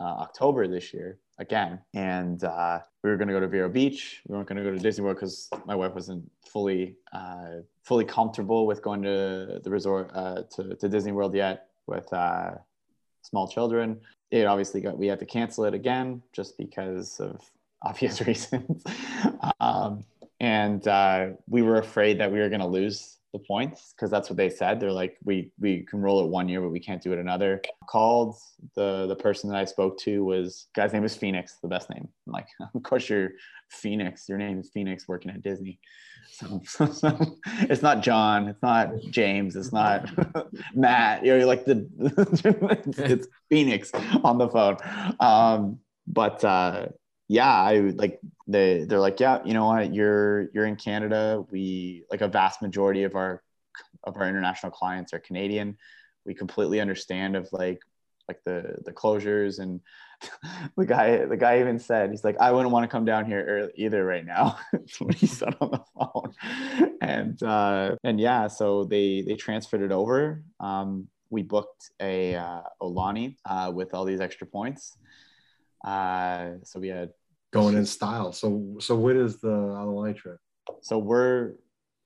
uh, 0.00 0.04
October 0.04 0.66
this 0.66 0.92
year 0.92 1.18
again, 1.38 1.80
and 1.94 2.42
uh, 2.44 2.80
we 3.02 3.10
were 3.10 3.16
going 3.16 3.28
to 3.28 3.34
go 3.34 3.40
to 3.40 3.48
Vero 3.48 3.68
Beach. 3.68 4.22
We 4.26 4.34
weren't 4.34 4.48
going 4.48 4.58
to 4.58 4.64
go 4.64 4.70
to 4.70 4.78
Disney 4.78 5.04
World 5.04 5.16
because 5.16 5.48
my 5.66 5.74
wife 5.74 5.94
wasn't 5.94 6.30
fully 6.46 6.96
uh, 7.12 7.60
fully 7.82 8.04
comfortable 8.04 8.66
with 8.66 8.82
going 8.82 9.02
to 9.02 9.60
the 9.62 9.70
resort 9.70 10.10
uh, 10.14 10.42
to, 10.56 10.74
to 10.76 10.88
Disney 10.88 11.12
World 11.12 11.34
yet 11.34 11.68
with 11.86 12.12
uh, 12.12 12.52
small 13.22 13.48
children. 13.48 14.00
It 14.30 14.46
obviously 14.46 14.80
got 14.80 14.98
we 14.98 15.06
had 15.06 15.20
to 15.20 15.26
cancel 15.26 15.64
it 15.64 15.74
again 15.74 16.22
just 16.32 16.56
because 16.58 17.20
of 17.20 17.40
obvious 17.82 18.20
reasons, 18.26 18.82
um, 19.60 20.04
and 20.40 20.86
uh, 20.88 21.28
we 21.48 21.62
were 21.62 21.78
afraid 21.78 22.18
that 22.18 22.32
we 22.32 22.38
were 22.38 22.48
going 22.48 22.60
to 22.60 22.66
lose 22.66 23.18
the 23.35 23.39
points 23.41 23.93
because 23.95 24.11
that's 24.11 24.30
what 24.30 24.37
they 24.39 24.49
said. 24.49 24.80
They're 24.80 24.93
like, 24.93 25.18
we 25.24 25.51
we 25.59 25.82
can 25.82 26.01
roll 26.01 26.24
it 26.24 26.30
one 26.30 26.49
year, 26.49 26.62
but 26.62 26.70
we 26.70 26.80
can't 26.80 27.03
do 27.03 27.12
it 27.12 27.18
another. 27.18 27.61
Called 27.87 28.37
the 28.76 29.07
the 29.07 29.16
person 29.16 29.51
that 29.51 29.59
I 29.59 29.66
spoke 29.66 29.99
to 30.01 30.24
was 30.24 30.68
guy's 30.74 30.95
name 30.95 31.05
is 31.05 31.16
Phoenix, 31.16 31.59
the 31.61 31.68
best 31.68 31.91
name. 31.91 32.09
I'm 32.26 32.32
like, 32.32 32.47
of 32.74 32.82
course 32.82 33.11
you're 33.11 33.32
Phoenix. 33.68 34.28
Your 34.28 34.39
name 34.39 34.59
is 34.61 34.70
Phoenix, 34.70 35.07
working 35.07 35.30
at 35.30 35.43
Disney. 35.43 35.78
So, 36.26 36.62
so, 36.66 36.87
so 36.87 37.37
it's 37.61 37.82
not 37.82 38.03
John, 38.03 38.49
it's 38.49 38.62
not 38.62 38.89
James, 39.11 39.55
it's 39.55 39.72
not 39.72 40.09
Matt. 40.74 41.24
You're 41.24 41.45
like 41.45 41.66
the 41.66 41.87
it's 42.99 43.28
Phoenix 43.51 43.93
on 44.24 44.39
the 44.39 44.49
phone. 44.49 44.78
Um, 45.20 45.80
but 46.07 46.43
uh, 46.43 46.87
yeah, 47.28 47.52
I 47.52 47.78
like 47.78 48.20
they 48.46 48.84
they're 48.84 49.00
like, 49.00 49.20
yeah, 49.20 49.40
you 49.44 49.54
know 49.54 49.66
what, 49.66 49.94
you're 49.94 50.50
you're 50.52 50.66
in 50.66 50.76
Canada. 50.76 51.44
We 51.50 52.04
like 52.10 52.20
a 52.20 52.28
vast 52.28 52.60
majority 52.60 53.04
of 53.04 53.14
our 53.14 53.42
of 54.04 54.16
our 54.16 54.28
international 54.28 54.72
clients 54.72 55.12
are 55.14 55.18
Canadian. 55.18 55.76
We 56.26 56.34
completely 56.34 56.80
understand 56.80 57.36
of 57.36 57.48
like 57.52 57.80
like 58.28 58.40
the 58.44 58.76
the 58.84 58.92
closures 58.92 59.58
and 59.58 59.80
the 60.76 60.86
guy 60.86 61.24
the 61.24 61.36
guy 61.36 61.60
even 61.60 61.78
said 61.78 62.10
he's 62.10 62.24
like 62.24 62.38
I 62.40 62.52
wouldn't 62.52 62.72
want 62.72 62.84
to 62.84 62.88
come 62.88 63.04
down 63.04 63.24
here 63.24 63.70
either 63.74 64.04
right 64.04 64.24
now. 64.24 64.58
That's 64.72 65.00
what 65.00 65.14
he 65.14 65.26
said 65.26 65.56
on 65.60 65.70
the 65.70 65.84
phone. 65.96 66.98
And 67.00 67.42
uh, 67.42 67.96
and 68.04 68.20
yeah, 68.20 68.48
so 68.48 68.84
they 68.84 69.22
they 69.22 69.34
transferred 69.34 69.82
it 69.82 69.92
over. 69.92 70.42
Um, 70.60 71.08
we 71.30 71.42
booked 71.42 71.90
a 72.00 72.34
uh, 72.34 72.62
Aulani 72.82 73.36
uh, 73.44 73.72
with 73.74 73.94
all 73.94 74.04
these 74.04 74.20
extra 74.20 74.46
points. 74.46 74.96
Uh, 75.85 76.53
so 76.62 76.80
we 76.80 76.89
had 76.89 77.11
Going 77.53 77.76
in 77.76 77.87
style. 77.87 78.32
So 78.32 78.76
so 78.80 78.97
when 78.97 79.16
is 79.16 79.37
the 79.41 79.53
on 79.53 79.87
the 79.87 79.93
line 79.93 80.14
trip? 80.14 80.39
so 80.80 80.99
we're 80.99 81.53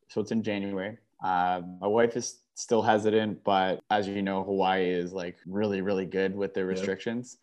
so 0.08 0.20
it's 0.20 0.30
in 0.32 0.42
January. 0.42 0.98
Uh, 1.24 1.62
my 1.80 1.86
wife 1.86 2.16
is 2.16 2.40
still 2.54 2.82
hesitant, 2.82 3.42
but 3.44 3.80
as 3.90 4.06
you 4.06 4.20
know, 4.20 4.42
Hawaii 4.44 4.90
is 4.90 5.12
like 5.12 5.36
really, 5.46 5.80
really 5.80 6.04
good 6.04 6.34
with 6.36 6.52
their 6.54 6.66
Yep. 6.66 6.76
restrictions. 6.76 7.38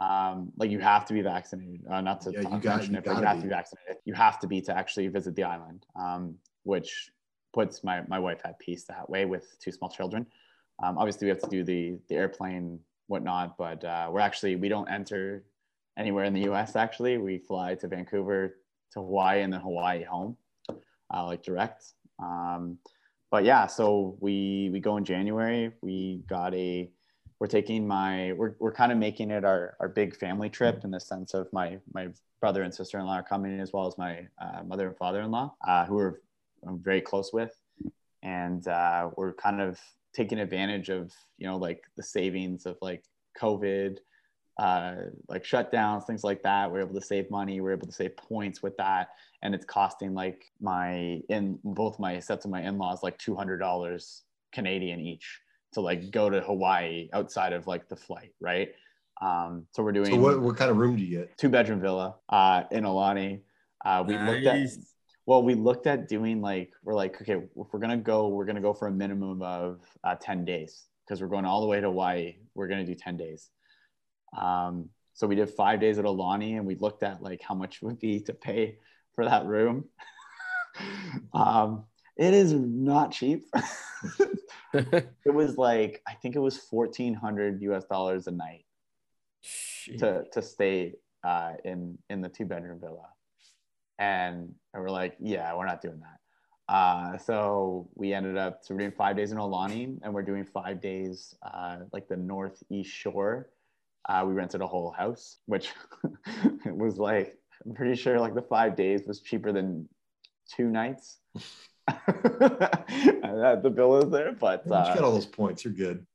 Um, 0.00 0.52
like 0.58 0.70
you 0.70 0.78
have 0.80 1.04
to 1.06 1.14
be 1.14 1.22
vaccinated. 1.22 1.80
Uh, 1.90 2.00
not 2.02 2.20
to 2.22 2.32
Yeah, 2.32 2.40
you 2.42 2.48
got- 2.60 2.64
mention 2.64 2.92
you 2.94 2.98
it, 2.98 3.04
but 3.04 3.16
you 3.18 3.24
have 3.24 3.36
be. 3.36 3.42
to 3.42 3.48
be 3.48 3.54
vaccinated. 3.54 3.96
You 4.04 4.14
have 4.14 4.38
to 4.40 4.46
be 4.46 4.60
to 4.62 4.76
actually 4.76 5.08
visit 5.08 5.34
the 5.34 5.42
island, 5.44 5.86
um, 5.96 6.38
which 6.64 7.10
puts 7.54 7.82
my 7.82 8.02
my 8.08 8.18
wife 8.18 8.40
at 8.44 8.58
peace 8.58 8.84
that 8.84 9.08
way 9.08 9.24
with 9.24 9.58
two 9.58 9.72
small 9.72 9.88
children. 9.90 10.26
Um, 10.82 10.98
obviously, 10.98 11.24
we 11.26 11.30
have 11.30 11.40
to 11.40 11.48
do 11.48 11.64
the 11.64 11.98
the 12.08 12.14
airplane 12.16 12.78
whatnot, 13.06 13.56
but 13.56 13.82
uh, 13.84 14.10
we're 14.12 14.20
actually 14.20 14.54
we 14.56 14.68
don't 14.68 14.88
enter 14.88 15.44
anywhere 15.98 16.24
in 16.24 16.32
the 16.32 16.42
U.S. 16.42 16.76
Actually, 16.76 17.18
we 17.18 17.38
fly 17.38 17.74
to 17.74 17.88
Vancouver 17.88 18.56
to 18.92 19.00
Hawaii 19.00 19.42
and 19.42 19.52
then 19.52 19.60
Hawaii 19.60 20.04
home, 20.04 20.36
uh, 21.12 21.26
like 21.26 21.42
direct. 21.42 21.84
Um, 22.18 22.78
but 23.30 23.44
yeah, 23.44 23.66
so 23.66 24.16
we 24.20 24.70
we 24.72 24.80
go 24.80 24.96
in 24.96 25.04
January. 25.04 25.72
We 25.82 26.22
got 26.28 26.54
a 26.54 26.90
we're 27.38 27.46
taking 27.46 27.86
my 27.86 28.32
we're, 28.32 28.54
we're 28.58 28.72
kind 28.72 28.90
of 28.90 28.98
making 28.98 29.30
it 29.30 29.44
our, 29.44 29.76
our 29.80 29.88
big 29.88 30.16
family 30.16 30.48
trip 30.48 30.84
in 30.84 30.90
the 30.90 31.00
sense 31.00 31.34
of 31.34 31.52
my 31.52 31.78
my 31.92 32.08
brother 32.40 32.62
and 32.62 32.74
sister-in-law 32.74 33.14
are 33.14 33.22
coming 33.22 33.60
as 33.60 33.72
well 33.72 33.86
as 33.86 33.98
my 33.98 34.26
uh, 34.40 34.62
mother 34.64 34.88
and 34.88 34.96
father-in-law 34.96 35.54
uh, 35.66 35.84
who 35.86 35.98
are 35.98 36.20
I'm 36.66 36.78
very 36.80 37.00
close 37.00 37.32
with 37.32 37.54
and 38.22 38.66
uh, 38.66 39.10
we're 39.16 39.34
kind 39.34 39.60
of 39.60 39.78
taking 40.14 40.40
advantage 40.40 40.88
of 40.88 41.12
you 41.36 41.46
know 41.46 41.56
like 41.56 41.82
the 41.96 42.02
savings 42.02 42.66
of 42.66 42.76
like 42.82 43.04
covid 43.40 43.98
uh, 44.58 44.94
like 45.28 45.44
shutdowns 45.44 46.04
things 46.06 46.24
like 46.24 46.42
that 46.42 46.70
we're 46.70 46.80
able 46.80 46.94
to 46.94 47.06
save 47.06 47.30
money 47.30 47.60
we're 47.60 47.72
able 47.72 47.86
to 47.86 47.92
save 47.92 48.16
points 48.16 48.62
with 48.62 48.76
that 48.76 49.08
and 49.42 49.54
it's 49.54 49.64
costing 49.64 50.14
like 50.14 50.44
my 50.60 51.20
in 51.28 51.58
both 51.62 51.98
my 51.98 52.18
sets 52.18 52.44
of 52.44 52.50
my 52.50 52.62
in-laws 52.62 53.02
like 53.02 53.18
$200 53.18 54.20
canadian 54.52 55.00
each 55.00 55.40
to 55.72 55.80
like 55.80 56.10
go 56.10 56.28
to 56.28 56.40
hawaii 56.40 57.08
outside 57.12 57.52
of 57.52 57.66
like 57.66 57.88
the 57.88 57.96
flight 57.96 58.32
right 58.40 58.70
um, 59.20 59.66
so 59.72 59.82
we're 59.82 59.92
doing 59.92 60.12
So 60.12 60.16
what, 60.16 60.40
what 60.40 60.56
kind 60.56 60.70
of 60.70 60.76
room 60.76 60.96
do 60.96 61.02
you 61.02 61.18
get? 61.18 61.36
two 61.38 61.48
bedroom 61.48 61.80
villa 61.80 62.16
uh, 62.28 62.64
in 62.70 62.84
Aulani. 62.84 63.40
Uh, 63.84 64.04
we 64.06 64.16
looked 64.16 64.46
at 64.46 64.68
well, 65.26 65.42
we 65.42 65.54
looked 65.54 65.86
at 65.86 66.08
doing 66.08 66.40
like 66.40 66.72
we're 66.84 66.94
like 66.94 67.20
okay, 67.20 67.34
if 67.34 67.66
we're 67.72 67.80
gonna 67.80 67.96
go, 67.96 68.28
we're 68.28 68.44
gonna 68.44 68.60
go 68.60 68.72
for 68.72 68.88
a 68.88 68.92
minimum 68.92 69.42
of 69.42 69.80
uh, 70.04 70.14
ten 70.20 70.44
days 70.44 70.84
because 71.04 71.20
we're 71.20 71.28
going 71.28 71.44
all 71.44 71.60
the 71.60 71.66
way 71.66 71.80
to 71.80 71.88
Hawaii. 71.88 72.36
We're 72.54 72.68
gonna 72.68 72.86
do 72.86 72.94
ten 72.94 73.16
days. 73.16 73.50
Um, 74.36 74.90
so 75.14 75.26
we 75.26 75.34
did 75.34 75.50
five 75.50 75.80
days 75.80 75.98
at 75.98 76.04
Aulani, 76.04 76.56
and 76.56 76.66
we 76.66 76.76
looked 76.76 77.02
at 77.02 77.22
like 77.22 77.42
how 77.42 77.54
much 77.54 77.76
it 77.76 77.82
would 77.82 77.98
be 77.98 78.20
to 78.20 78.32
pay 78.32 78.78
for 79.14 79.24
that 79.24 79.46
room. 79.46 79.84
um, 81.32 81.84
it 82.16 82.34
is 82.34 82.52
not 82.52 83.12
cheap. 83.12 83.46
it 84.74 85.34
was 85.34 85.56
like 85.56 86.02
I 86.06 86.14
think 86.14 86.36
it 86.36 86.40
was 86.40 86.56
fourteen 86.56 87.14
hundred 87.14 87.62
US 87.62 87.84
dollars 87.84 88.26
a 88.26 88.32
night 88.32 88.64
to 89.98 90.24
to 90.32 90.42
stay 90.42 90.94
uh, 91.24 91.52
in 91.64 91.98
in 92.10 92.20
the 92.20 92.28
two 92.28 92.44
bedroom 92.44 92.78
villa, 92.80 93.08
and, 93.98 94.54
and 94.74 94.82
we're 94.82 94.90
like, 94.90 95.16
yeah, 95.18 95.54
we're 95.56 95.66
not 95.66 95.80
doing 95.80 96.00
that. 96.00 96.72
Uh, 96.72 97.16
so 97.16 97.88
we 97.94 98.12
ended 98.12 98.36
up 98.36 98.60
so 98.62 98.74
we're 98.74 98.80
doing 98.80 98.92
five 98.92 99.16
days 99.16 99.32
in 99.32 99.38
Aulani, 99.38 99.98
and 100.02 100.12
we're 100.12 100.22
doing 100.22 100.44
five 100.44 100.80
days 100.80 101.34
uh, 101.42 101.78
like 101.92 102.08
the 102.08 102.16
northeast 102.16 102.90
shore. 102.90 103.48
Uh, 104.08 104.24
we 104.26 104.32
rented 104.32 104.60
a 104.62 104.66
whole 104.66 104.90
house, 104.90 105.36
which 105.46 105.70
was 106.66 106.98
like 106.98 107.36
I'm 107.66 107.74
pretty 107.74 107.94
sure 107.94 108.18
like 108.18 108.34
the 108.34 108.42
five 108.42 108.74
days 108.76 109.02
was 109.06 109.20
cheaper 109.20 109.52
than 109.52 109.88
two 110.56 110.68
nights. 110.68 111.18
the 112.06 113.72
bill 113.74 113.96
is 113.98 114.10
there, 114.10 114.32
but 114.32 114.62
you 114.66 114.72
uh, 114.72 114.94
got 114.94 115.04
all 115.04 115.12
those 115.12 115.26
points. 115.26 115.64
You're 115.64 115.74
good. 115.74 116.06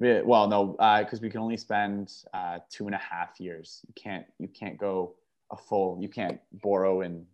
yeah, 0.00 0.20
well, 0.22 0.48
no, 0.48 0.76
because 1.02 1.20
we 1.20 1.30
can 1.30 1.40
only 1.40 1.56
spend 1.56 2.12
uh, 2.34 2.58
two 2.70 2.86
and 2.86 2.94
a 2.94 2.98
half 2.98 3.40
years. 3.40 3.80
You 3.86 3.94
can't 3.94 4.26
you 4.38 4.48
can't 4.48 4.78
go 4.78 5.14
a 5.50 5.56
full. 5.56 5.98
You 6.00 6.08
can't 6.08 6.38
borrow 6.62 7.00
and 7.02 7.24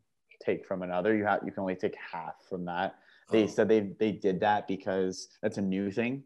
take 0.43 0.67
from 0.67 0.83
another. 0.83 1.15
You 1.17 1.25
have 1.25 1.41
you 1.45 1.53
can 1.53 1.61
only 1.61 1.77
take 1.77 1.95
half 1.97 2.35
from 2.49 2.65
that. 2.67 2.97
They 3.31 3.45
Oh. 3.45 3.47
said 3.49 3.69
they 3.69 3.81
they 3.99 4.13
did 4.13 4.41
that 4.41 4.69
because 4.69 5.29
that's 5.43 5.59
a 5.59 5.63
new 5.63 5.91
thing. 5.91 6.23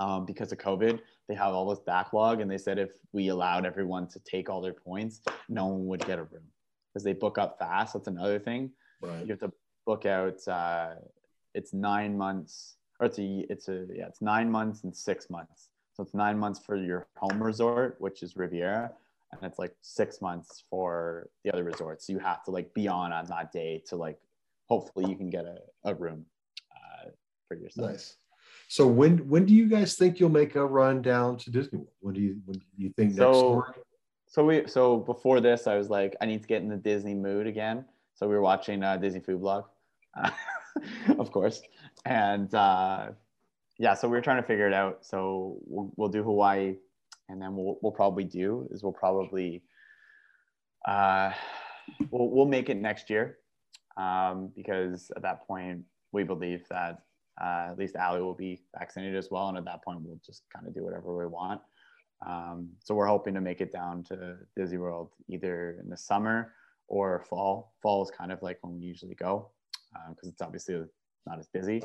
Um, 0.00 0.26
because 0.26 0.52
of 0.52 0.58
COVID, 0.58 1.00
they 1.28 1.34
have 1.34 1.52
all 1.52 1.68
this 1.68 1.80
backlog, 1.80 2.40
and 2.40 2.50
they 2.50 2.58
said 2.58 2.78
if 2.78 2.90
we 3.12 3.28
allowed 3.28 3.66
everyone 3.66 4.08
to 4.08 4.20
take 4.20 4.48
all 4.48 4.60
their 4.60 4.72
points, 4.72 5.20
no 5.48 5.66
one 5.66 5.86
would 5.86 6.06
get 6.06 6.18
a 6.18 6.24
room 6.24 6.44
because 6.92 7.04
they 7.04 7.12
book 7.12 7.36
up 7.36 7.58
fast. 7.58 7.92
That's 7.92 8.08
another 8.08 8.38
thing. 8.38 8.70
right. 9.02 9.20
You 9.22 9.28
have 9.28 9.40
to 9.40 9.52
book 9.86 10.06
out. 10.06 10.46
Uh, 10.48 10.94
it's 11.54 11.74
nine 11.74 12.16
months, 12.16 12.76
or 12.98 13.06
it's 13.06 13.18
a 13.18 13.44
it's 13.50 13.68
a 13.68 13.86
yeah, 13.94 14.06
it's 14.06 14.22
nine 14.22 14.50
months 14.50 14.84
and 14.84 14.96
six 14.96 15.28
months. 15.28 15.68
So 15.92 16.02
it's 16.02 16.14
nine 16.14 16.38
months 16.38 16.60
for 16.60 16.76
your 16.76 17.08
home 17.16 17.42
resort, 17.42 17.96
which 17.98 18.22
is 18.22 18.36
Riviera, 18.36 18.92
and 19.32 19.42
it's 19.42 19.58
like 19.58 19.74
six 19.82 20.22
months 20.22 20.64
for 20.70 21.28
the 21.44 21.52
other 21.52 21.64
resorts. 21.64 22.06
So 22.06 22.12
you 22.12 22.20
have 22.20 22.42
to 22.44 22.50
like 22.50 22.72
be 22.72 22.88
on 22.88 23.12
on 23.12 23.26
that 23.26 23.52
day 23.52 23.82
to 23.88 23.96
like 23.96 24.18
hopefully 24.66 25.10
you 25.10 25.16
can 25.16 25.28
get 25.28 25.44
a, 25.44 25.58
a 25.84 25.94
room 25.94 26.24
uh, 26.72 27.10
for 27.48 27.56
yourself. 27.56 27.90
Nice. 27.90 28.16
So 28.68 28.86
when 28.86 29.26
when 29.28 29.46
do 29.46 29.54
you 29.54 29.66
guys 29.66 29.96
think 29.96 30.20
you'll 30.20 30.28
make 30.28 30.54
a 30.54 30.64
run 30.64 31.00
down 31.00 31.38
to 31.38 31.50
Disney 31.50 31.78
World? 31.78 31.90
When 32.00 32.14
do 32.14 32.20
you 32.20 32.36
when 32.44 32.58
do 32.58 32.64
you 32.76 32.90
think 32.90 33.10
next 33.10 33.16
So- 33.16 33.32
summer? 33.32 33.74
So 34.30 34.44
we 34.44 34.66
so 34.68 34.98
before 34.98 35.40
this, 35.40 35.66
I 35.66 35.76
was 35.78 35.88
like, 35.88 36.14
I 36.20 36.26
need 36.26 36.42
to 36.42 36.48
get 36.48 36.60
in 36.60 36.68
the 36.68 36.76
Disney 36.76 37.14
mood 37.14 37.46
again. 37.46 37.86
So 38.14 38.28
we 38.28 38.34
were 38.34 38.42
watching 38.42 38.82
uh, 38.82 38.98
Disney 38.98 39.20
Food 39.20 39.40
Blog, 39.40 39.64
uh, 40.22 40.30
of 41.18 41.32
course, 41.32 41.62
and 42.04 42.54
uh, 42.54 43.12
yeah, 43.78 43.94
so 43.94 44.06
we 44.06 44.12
were 44.12 44.20
trying 44.20 44.42
to 44.42 44.46
figure 44.46 44.66
it 44.66 44.74
out. 44.74 44.98
So 45.02 45.56
we'll, 45.64 45.90
we'll 45.96 46.08
do 46.10 46.22
Hawaii, 46.22 46.76
and 47.30 47.40
then 47.40 47.56
we'll 47.56 47.78
we'll 47.80 47.92
probably 47.92 48.24
do 48.24 48.68
is 48.70 48.82
we'll 48.82 48.92
probably 48.92 49.62
uh, 50.86 51.32
we'll 52.10 52.28
we'll 52.28 52.46
make 52.46 52.68
it 52.68 52.76
next 52.76 53.08
year 53.08 53.38
um, 53.96 54.52
because 54.54 55.10
at 55.16 55.22
that 55.22 55.46
point 55.46 55.84
we 56.12 56.22
believe 56.22 56.68
that 56.68 56.98
uh, 57.40 57.68
at 57.70 57.78
least 57.78 57.96
Ali 57.96 58.20
will 58.20 58.34
be 58.34 58.60
vaccinated 58.76 59.16
as 59.16 59.30
well, 59.30 59.48
and 59.48 59.58
at 59.58 59.64
that 59.64 59.84
point 59.84 60.00
we'll 60.02 60.20
just 60.24 60.42
kind 60.54 60.66
of 60.66 60.74
do 60.74 60.84
whatever 60.84 61.16
we 61.16 61.26
want. 61.26 61.60
Um, 62.26 62.70
so 62.82 62.94
we're 62.94 63.06
hoping 63.06 63.34
to 63.34 63.40
make 63.40 63.60
it 63.60 63.72
down 63.72 64.02
to 64.04 64.36
Disney 64.56 64.78
World 64.78 65.12
either 65.28 65.78
in 65.82 65.88
the 65.88 65.96
summer 65.96 66.54
or 66.88 67.24
fall. 67.28 67.74
Fall 67.82 68.02
is 68.02 68.10
kind 68.10 68.32
of 68.32 68.42
like 68.42 68.58
when 68.62 68.74
we 68.78 68.86
usually 68.86 69.14
go 69.14 69.50
because 70.10 70.28
it's 70.28 70.42
obviously 70.42 70.82
not 71.26 71.38
as 71.38 71.46
busy. 71.48 71.82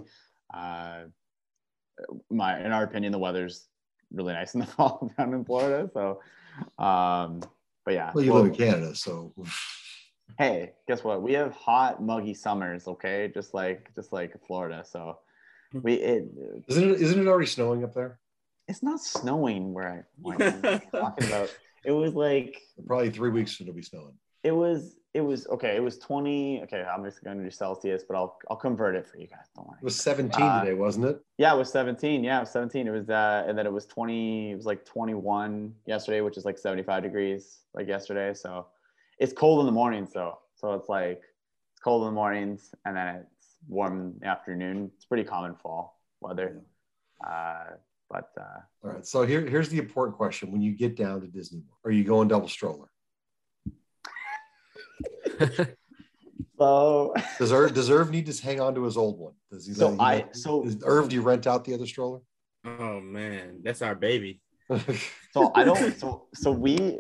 Uh, 0.54 1.04
my, 2.32 2.60
in 2.64 2.72
our 2.72 2.84
opinion, 2.84 3.12
the 3.12 3.20
weather's 3.20 3.68
really 4.12 4.34
nice 4.34 4.54
in 4.56 4.62
the 4.62 4.66
fall 4.78 5.12
down 5.18 5.34
in 5.34 5.46
Florida. 5.46 5.90
So, 5.94 6.22
um, 6.84 7.42
but 7.86 7.94
yeah. 7.94 8.12
Well, 8.14 8.24
you 8.24 8.34
we'll- 8.34 8.44
live 8.44 8.52
in 8.52 8.58
Canada, 8.58 8.96
so 8.96 9.34
hey, 10.38 10.74
guess 10.88 11.04
what? 11.04 11.22
We 11.22 11.34
have 11.34 11.54
hot, 11.54 12.02
muggy 12.02 12.34
summers. 12.34 12.88
Okay, 12.88 13.32
just 13.34 13.54
like 13.54 13.94
just 13.96 14.14
like 14.14 14.36
Florida. 14.46 14.84
So 14.88 15.20
we 15.82 15.94
it 15.96 16.26
isn't 16.68 16.92
it 16.92 17.02
isn't 17.02 17.20
it 17.20 17.28
already 17.28 17.48
snowing 17.48 17.84
up 17.84 17.94
there? 17.94 18.20
it's 18.68 18.82
not 18.84 19.00
snowing 19.02 19.74
where 19.74 19.90
I 19.90 20.04
what 20.22 20.42
am 20.42 20.62
talking 20.92 21.28
about. 21.28 21.54
It 21.86 21.92
was 21.92 22.14
like 22.14 22.62
Probably 22.88 23.10
three 23.10 23.30
weeks 23.30 23.60
it'll 23.60 23.74
be 23.74 23.82
snowing. 23.82 24.14
it 24.44 24.52
was 24.52 24.96
it 25.14 25.22
was 25.22 25.46
okay. 25.48 25.76
It 25.76 25.84
was 25.84 26.00
twenty. 26.00 26.62
Okay, 26.64 26.82
I'm 26.82 27.04
just 27.04 27.24
going 27.24 27.38
to 27.38 27.44
do 27.44 27.52
Celsius, 27.52 28.04
but 28.08 28.16
I'll 28.16 28.36
I'll 28.50 28.56
convert 28.58 28.96
it 28.96 29.06
for 29.06 29.18
you 29.18 29.28
guys. 29.28 29.46
Don't 29.56 29.68
worry. 29.68 29.78
It 29.80 29.84
was 29.84 29.96
17 29.98 30.42
Uh, 30.42 30.62
today, 30.64 30.74
wasn't 30.74 31.06
it? 31.06 31.22
Yeah, 31.38 31.54
it 31.54 31.58
was 31.58 31.72
17. 31.72 32.24
Yeah, 32.24 32.38
it 32.38 32.40
was 32.42 32.50
17. 32.52 32.88
It 32.88 32.90
was 32.90 33.10
uh, 33.10 33.44
and 33.48 33.56
then 33.56 33.68
it 33.68 33.72
was 33.72 33.86
20. 33.86 34.52
It 34.54 34.56
was 34.56 34.66
like 34.66 34.86
21 34.86 35.76
yesterday, 35.86 36.22
which 36.22 36.36
is 36.38 36.46
like 36.46 36.58
75 36.58 37.04
degrees 37.04 37.60
like 37.76 37.88
yesterday. 37.88 38.34
So 38.34 38.66
it's 39.20 39.34
cold 39.34 39.60
in 39.60 39.68
the 39.68 39.72
mornings 39.72 40.12
though. 40.14 40.40
So 40.56 40.74
it's 40.74 40.90
like 40.90 41.22
it's 41.74 41.82
cold 41.84 42.02
in 42.04 42.08
the 42.08 42.16
mornings 42.16 42.74
and 42.86 42.98
then 42.98 43.16
it's 43.18 43.33
warm 43.68 44.20
afternoon. 44.24 44.92
It's 44.96 45.06
pretty 45.06 45.24
common 45.24 45.56
fall 45.56 46.00
weather. 46.22 46.62
Uh, 47.26 47.64
but 48.10 48.30
uh, 48.40 48.44
All 48.84 48.92
right. 48.92 49.06
So 49.06 49.26
here, 49.26 49.42
here's 49.46 49.70
the 49.70 49.80
important 49.80 50.18
question: 50.18 50.52
When 50.52 50.62
you 50.62 50.74
get 50.74 50.96
down 50.96 51.22
to 51.22 51.28
Disney 51.28 51.60
World, 51.60 51.78
are 51.86 51.92
you 51.92 52.04
going 52.04 52.28
double 52.28 52.48
stroller? 52.48 52.88
so 56.60 57.14
Does 57.40 57.52
Irv, 57.52 57.74
does 57.74 57.90
Irv 57.90 58.12
need 58.12 58.26
to 58.28 58.44
hang 58.44 58.60
on 58.60 58.76
to 58.76 58.84
his 58.84 58.98
old 58.98 59.20
one? 59.20 59.34
Does 59.52 59.66
he? 59.66 59.74
So 59.74 59.90
let- 59.90 60.00
I- 60.00 60.18
he- 60.34 60.40
so- 60.40 60.64
is, 60.66 60.78
Irv, 60.86 61.10
do 61.10 61.16
you 61.16 61.22
rent 61.22 61.48
out 61.48 61.66
the 61.66 61.74
other 61.74 61.88
stroller? 61.88 62.20
Oh 62.66 63.00
man, 63.02 63.60
that's 63.64 63.82
our 63.82 63.96
baby. 63.96 64.40
So 65.32 65.52
I 65.56 65.64
don't. 65.64 65.98
So 66.00 66.28
so 66.34 66.52
we 66.52 67.00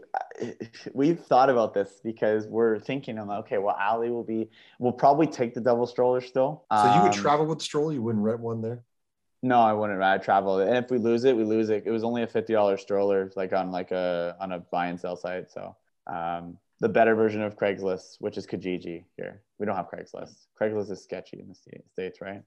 we've 0.94 1.20
thought 1.20 1.50
about 1.50 1.74
this 1.74 2.00
because 2.04 2.48
we're 2.48 2.80
thinking 2.80 3.18
I'm 3.20 3.28
like, 3.28 3.40
okay, 3.46 3.58
well, 3.58 3.76
Ali 3.80 4.10
will 4.10 4.24
be. 4.24 4.50
We'll 4.80 4.92
probably 4.92 5.28
take 5.28 5.54
the 5.54 5.62
double 5.62 5.88
stroller 5.88 6.22
still. 6.22 6.66
So 6.72 6.86
you 6.96 7.02
would 7.04 7.14
Um, 7.14 7.22
travel 7.22 7.46
with 7.46 7.60
the 7.60 7.66
stroller? 7.66 7.94
You 7.94 8.02
wouldn't 8.02 8.24
rent 8.24 8.40
one 8.40 8.62
there? 8.62 8.84
No, 9.42 9.60
I 9.60 9.74
wouldn't. 9.74 10.02
I 10.02 10.18
travel, 10.20 10.60
and 10.60 10.78
if 10.78 10.90
we 10.90 10.98
lose 10.98 11.26
it, 11.26 11.36
we 11.36 11.44
lose 11.44 11.70
it. 11.70 11.84
It 11.86 11.92
was 11.92 12.04
only 12.04 12.24
a 12.24 12.28
fifty 12.28 12.54
dollars 12.54 12.82
stroller, 12.82 13.32
like 13.36 13.52
on 13.54 13.72
like 13.72 13.92
a 13.92 14.36
on 14.40 14.52
a 14.54 14.60
buy 14.60 14.88
and 14.88 15.00
sell 15.00 15.16
site. 15.18 15.52
So 15.52 15.76
um, 16.08 16.58
the 16.80 16.90
better 16.90 17.14
version 17.16 17.42
of 17.42 17.58
Craigslist, 17.58 18.18
which 18.20 18.38
is 18.38 18.48
Kijiji 18.48 19.04
here. 19.18 19.42
We 19.60 19.66
don't 19.66 19.76
have 19.76 19.90
Craigslist. 19.90 20.48
Craigslist 20.60 20.92
is 20.92 21.04
sketchy 21.04 21.40
in 21.40 21.48
the 21.50 21.56
sta- 21.56 21.84
states, 21.92 22.22
right? 22.22 22.42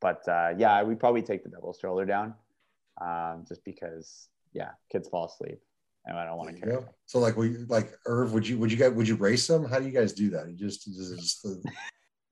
But 0.00 0.26
uh, 0.28 0.54
yeah, 0.56 0.82
we 0.84 0.94
probably 0.94 1.22
take 1.22 1.42
the 1.42 1.48
double 1.50 1.72
stroller 1.72 2.04
down, 2.04 2.34
um, 3.00 3.44
just 3.48 3.64
because 3.64 4.28
yeah, 4.52 4.70
kids 4.90 5.08
fall 5.08 5.26
asleep, 5.26 5.60
and 6.06 6.18
I 6.18 6.24
don't 6.24 6.36
want 6.36 6.54
to 6.54 6.60
care. 6.60 6.80
go. 6.80 6.88
So 7.06 7.18
like, 7.18 7.36
we 7.36 7.58
like 7.68 7.92
Irv, 8.06 8.32
would 8.32 8.46
you 8.46 8.58
would 8.58 8.70
you 8.70 8.78
guys 8.78 8.92
would 8.92 9.08
you 9.08 9.16
race 9.16 9.46
them? 9.46 9.64
How 9.64 9.78
do 9.78 9.86
you 9.86 9.92
guys 9.92 10.12
do 10.12 10.30
that? 10.30 10.48
You 10.48 10.56
just, 10.56 10.84
just, 10.84 11.42
just 11.44 11.46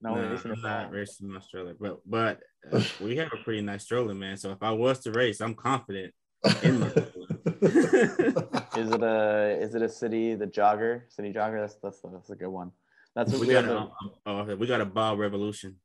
No, 0.03 0.15
Nah, 0.15 0.21
we're 0.21 0.31
racing 0.31 0.53
I'm 0.53 0.63
not 0.63 0.93
racing 0.93 1.29
my 1.33 1.41
stroller, 1.41 1.75
but 1.81 2.01
but 2.07 2.41
uh, 2.71 2.83
we 3.01 3.17
have 3.17 3.33
a 3.33 3.43
pretty 3.43 3.63
nice 3.63 3.85
stroller, 3.85 4.15
man. 4.15 4.37
So 4.37 4.51
if 4.53 4.63
I 4.63 4.71
was 4.71 5.01
to 5.01 5.13
race, 5.13 5.41
I'm 5.41 5.55
confident 5.55 6.13
in 6.63 6.81
my 6.81 6.89
stroller. 6.91 7.09
Is 8.77 8.93
it 8.93 9.03
a 9.03 9.59
is 9.61 9.75
it 9.75 9.83
a 9.83 9.89
city 9.89 10.35
the 10.35 10.47
jogger 10.47 11.03
city 11.09 11.33
jogger? 11.33 11.61
That's 11.63 11.77
that's 11.83 12.01
that's 12.13 12.31
a 12.31 12.37
good 12.37 12.49
one. 12.49 12.73
That's 13.15 13.33
what 13.33 13.41
we 13.41 13.47
we, 13.47 13.55
got 13.55 13.65
have. 13.65 13.73
a, 13.73 14.31
A, 14.31 14.53
uh, 14.53 14.57
we 14.57 14.67
got 14.67 14.83
a 14.83 14.85
BOB 14.85 15.19
Revolution. 15.19 15.77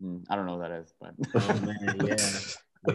Hmm, 0.00 0.20
I 0.30 0.36
don't 0.36 0.46
know 0.46 0.56
what 0.56 0.68
that 0.70 0.80
is, 0.80 0.94
but 0.98 1.12
Oh 1.34 1.60
man, 1.60 1.96
yeah, 2.06 2.16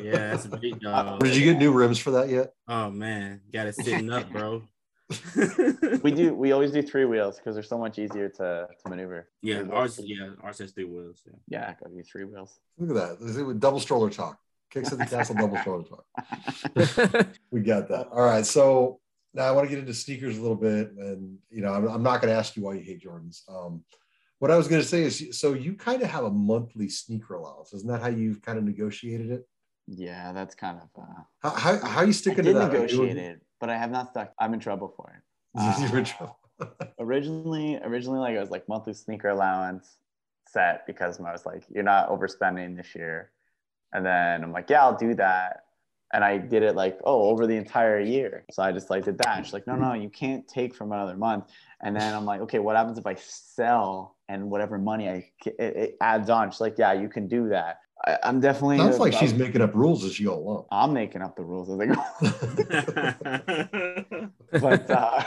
yeah, 0.02 0.32
that's 0.32 0.46
a 0.46 0.58
big 0.58 0.80
dog. 0.82 1.20
Did 1.20 1.36
you 1.36 1.44
get 1.44 1.58
new 1.58 1.72
rims 1.72 2.00
for 2.00 2.12
that 2.12 2.30
yet? 2.30 2.54
Oh 2.68 2.90
man, 2.90 3.42
got 3.52 3.68
it 3.68 3.76
sitting 3.76 4.12
up, 4.12 4.32
bro. 4.32 4.64
we 6.02 6.12
do 6.12 6.34
we 6.34 6.52
always 6.52 6.72
do 6.72 6.82
three 6.82 7.06
wheels 7.06 7.38
because 7.38 7.54
they're 7.54 7.64
so 7.64 7.78
much 7.78 8.00
easier 8.00 8.28
to, 8.28 8.68
to 8.68 8.90
maneuver 8.90 9.30
Yeah, 9.44 9.62
ours. 9.72 10.00
Yeah, 10.04 10.30
ours 10.42 10.58
has 10.58 10.72
three 10.72 10.86
wheels. 10.86 11.22
Yeah. 11.26 11.34
yeah 11.48 11.74
gotta 11.80 11.94
be 11.94 12.02
three 12.02 12.24
wheels 12.24 12.60
Look 12.80 12.90
at 12.90 12.96
that. 12.96 13.26
This 13.26 13.38
with 13.38 13.60
double 13.60 13.80
stroller 13.80 14.10
talk. 14.10 14.40
Kicks 14.72 14.92
at 14.92 14.98
the 14.98 15.06
castle, 15.06 15.36
double 15.36 15.58
stroller 15.58 15.84
talk. 15.84 17.28
We 17.52 17.62
got 17.62 17.88
that. 17.90 18.08
All 18.12 18.24
right. 18.26 18.46
So 18.46 19.00
now 19.34 19.44
I 19.44 19.52
want 19.52 19.68
to 19.68 19.70
get 19.70 19.80
into 19.80 19.94
sneakers 19.94 20.38
a 20.38 20.42
little 20.42 20.58
bit, 20.58 20.92
and 20.98 21.38
you 21.50 21.62
know, 21.62 21.72
I'm, 21.72 21.88
I'm 21.88 22.04
not 22.04 22.22
going 22.22 22.34
to 22.34 22.38
ask 22.38 22.56
you 22.56 22.64
why 22.64 22.74
you 22.74 22.82
hate 22.82 23.02
Jordans. 23.02 23.42
Um, 23.48 23.84
what 24.40 24.52
I 24.52 24.58
was 24.58 24.68
going 24.68 24.82
to 24.82 24.88
say 24.88 25.04
is, 25.04 25.40
so 25.40 25.54
you 25.54 25.76
kind 25.76 26.02
of 26.02 26.10
have 26.10 26.24
a 26.24 26.32
monthly 26.32 26.90
sneaker 26.90 27.36
allowance, 27.36 27.74
isn't 27.74 27.88
that 27.88 28.02
how 28.02 28.08
you've 28.08 28.42
kind 28.42 28.58
of 28.58 28.64
negotiated 28.64 29.32
it? 29.32 29.48
Yeah 29.88 30.32
that's 30.34 30.56
kind 30.56 30.80
of 30.82 31.04
uh 31.04 31.22
How 31.42 31.50
how, 31.52 31.88
how 31.88 31.98
are 32.00 32.04
you 32.04 32.10
i 32.10 32.12
sticking 32.14 32.44
did 32.44 32.54
to 32.54 32.60
that? 32.60 32.72
Are 32.72 32.76
you- 32.76 32.82
negotiate 32.82 33.18
it 33.18 33.42
but 33.60 33.70
i 33.70 33.78
have 33.78 33.92
not 33.92 34.10
stuck 34.10 34.34
i'm 34.40 34.54
in 34.54 34.60
trouble 34.60 34.94
for 34.96 35.14
it 35.16 35.22
You're 35.90 36.00
in 36.00 36.06
Uh, 36.06 36.06
trouble. 36.06 36.40
originally 37.00 37.78
originally 37.84 38.20
like 38.20 38.36
it 38.36 38.40
was 38.40 38.50
like 38.50 38.68
monthly 38.70 38.94
sneaker 38.94 39.30
allowance 39.30 39.98
set 40.48 40.86
because 40.88 41.20
I 41.20 41.32
was 41.32 41.46
like, 41.46 41.64
you're 41.70 41.84
not 41.84 42.08
overspending 42.10 42.78
this 42.78 42.94
year. 42.96 43.32
And 43.94 44.06
then 44.06 44.44
I'm 44.44 44.52
like, 44.54 44.70
yeah, 44.70 44.84
I'll 44.84 44.96
do 44.96 45.14
that. 45.16 45.62
And 46.14 46.24
I 46.24 46.38
did 46.38 46.62
it 46.64 46.76
like, 46.76 46.98
oh, 47.04 47.30
over 47.30 47.46
the 47.48 47.56
entire 47.56 48.00
year. 48.00 48.46
So 48.52 48.62
I 48.64 48.72
just 48.72 48.90
like 48.90 49.04
did 49.06 49.18
that. 49.18 49.44
She's 49.46 49.54
like, 49.54 49.66
no, 49.68 49.76
no, 49.76 49.94
you 49.94 50.10
can't 50.10 50.48
take 50.48 50.74
from 50.76 50.92
another 50.94 51.18
month. 51.18 51.46
And 51.82 51.96
then 51.96 52.14
I'm 52.14 52.26
like, 52.26 52.42
okay, 52.42 52.60
what 52.60 52.76
happens 52.78 52.98
if 52.98 53.06
I 53.08 53.16
sell 53.16 54.16
and 54.30 54.50
whatever 54.50 54.78
money 54.78 55.10
I 55.10 55.32
it, 55.46 55.56
it 55.60 55.98
adds 56.00 56.30
on? 56.30 56.52
She's 56.52 56.62
like, 56.62 56.78
yeah, 56.78 56.94
you 56.94 57.10
can 57.10 57.28
do 57.28 57.50
that. 57.50 57.80
I, 58.04 58.18
I'm 58.24 58.40
definitely. 58.40 58.78
Sounds 58.78 59.00
like 59.00 59.14
she's 59.14 59.32
I'm, 59.32 59.40
making 59.40 59.62
up 59.62 59.74
rules 59.74 60.04
as 60.04 60.20
you 60.20 60.28
go 60.28 60.36
along. 60.36 60.66
I'm 60.72 60.94
making 60.94 61.22
up 61.22 61.36
the 61.36 61.44
rules 61.44 61.70
as 61.70 61.80
I 61.80 61.86
go. 61.86 61.96
but 64.60 64.90
uh, 64.90 65.24